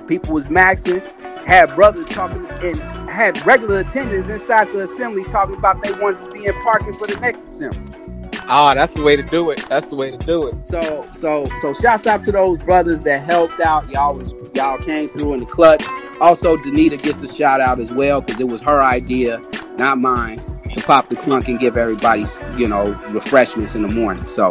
people 0.06 0.34
was 0.34 0.48
maxing. 0.48 1.02
Had 1.46 1.74
brothers 1.74 2.08
talking 2.08 2.46
and 2.62 2.76
had 3.08 3.44
regular 3.46 3.80
attendants 3.80 4.28
inside 4.28 4.68
the 4.72 4.80
assembly 4.80 5.24
talking 5.24 5.56
about 5.56 5.82
they 5.82 5.92
wanted 5.92 6.24
to 6.24 6.30
be 6.30 6.46
in 6.46 6.54
parking 6.62 6.94
for 6.94 7.06
the 7.06 7.18
next 7.20 7.42
assembly. 7.42 8.01
Ah, 8.48 8.74
that's 8.74 8.92
the 8.92 9.02
way 9.02 9.16
to 9.16 9.22
do 9.22 9.50
it. 9.50 9.64
That's 9.68 9.86
the 9.86 9.96
way 9.96 10.10
to 10.10 10.18
do 10.18 10.48
it. 10.48 10.66
So 10.66 11.06
so 11.12 11.44
so 11.60 11.72
shouts 11.74 12.06
out 12.06 12.22
to 12.22 12.32
those 12.32 12.58
brothers 12.58 13.02
that 13.02 13.24
helped 13.24 13.60
out. 13.60 13.88
Y'all 13.90 14.14
was 14.14 14.34
y'all 14.54 14.78
came 14.78 15.08
through 15.08 15.34
in 15.34 15.40
the 15.40 15.46
clutch. 15.46 15.84
Also, 16.20 16.56
Danita 16.56 17.02
gets 17.02 17.20
a 17.22 17.32
shout 17.32 17.60
out 17.60 17.80
as 17.80 17.90
well 17.90 18.20
because 18.20 18.40
it 18.40 18.46
was 18.46 18.62
her 18.62 18.80
idea, 18.80 19.40
not 19.76 19.98
mine, 19.98 20.38
to 20.38 20.80
pop 20.82 21.08
the 21.08 21.16
trunk 21.16 21.48
and 21.48 21.58
give 21.58 21.76
everybody 21.76 22.24
you 22.56 22.68
know 22.68 22.92
refreshments 23.08 23.74
in 23.74 23.86
the 23.86 23.94
morning. 23.94 24.26
So 24.26 24.48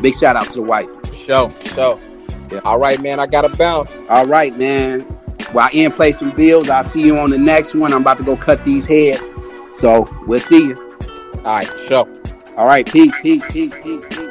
big 0.00 0.14
shout 0.14 0.36
out 0.36 0.46
to 0.48 0.54
the 0.54 0.62
white. 0.62 0.88
Show, 1.14 1.50
show. 1.74 2.00
Yeah. 2.50 2.60
All 2.64 2.78
right, 2.78 3.00
man. 3.00 3.20
I 3.20 3.26
gotta 3.26 3.50
bounce. 3.50 3.94
All 4.08 4.26
right, 4.26 4.56
man. 4.56 5.00
While 5.52 5.70
in 5.72 5.92
play 5.92 6.12
some 6.12 6.30
bills, 6.30 6.68
I'll 6.68 6.84
see 6.84 7.02
you 7.02 7.18
on 7.18 7.30
the 7.30 7.38
next 7.38 7.74
one. 7.74 7.92
I'm 7.92 8.02
about 8.02 8.18
to 8.18 8.24
go 8.24 8.36
cut 8.36 8.64
these 8.64 8.86
heads. 8.86 9.34
So 9.74 10.08
we'll 10.26 10.40
see 10.40 10.68
you. 10.68 10.88
All 11.38 11.56
right, 11.56 11.68
show. 11.86 12.06
All 12.58 12.66
right, 12.66 12.84
peace, 12.84 13.14
peace, 13.22 13.44
peace, 13.52 13.72
peace, 13.84 14.04
peace. 14.08 14.27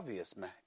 Obvious, 0.00 0.34
Max. 0.34 0.59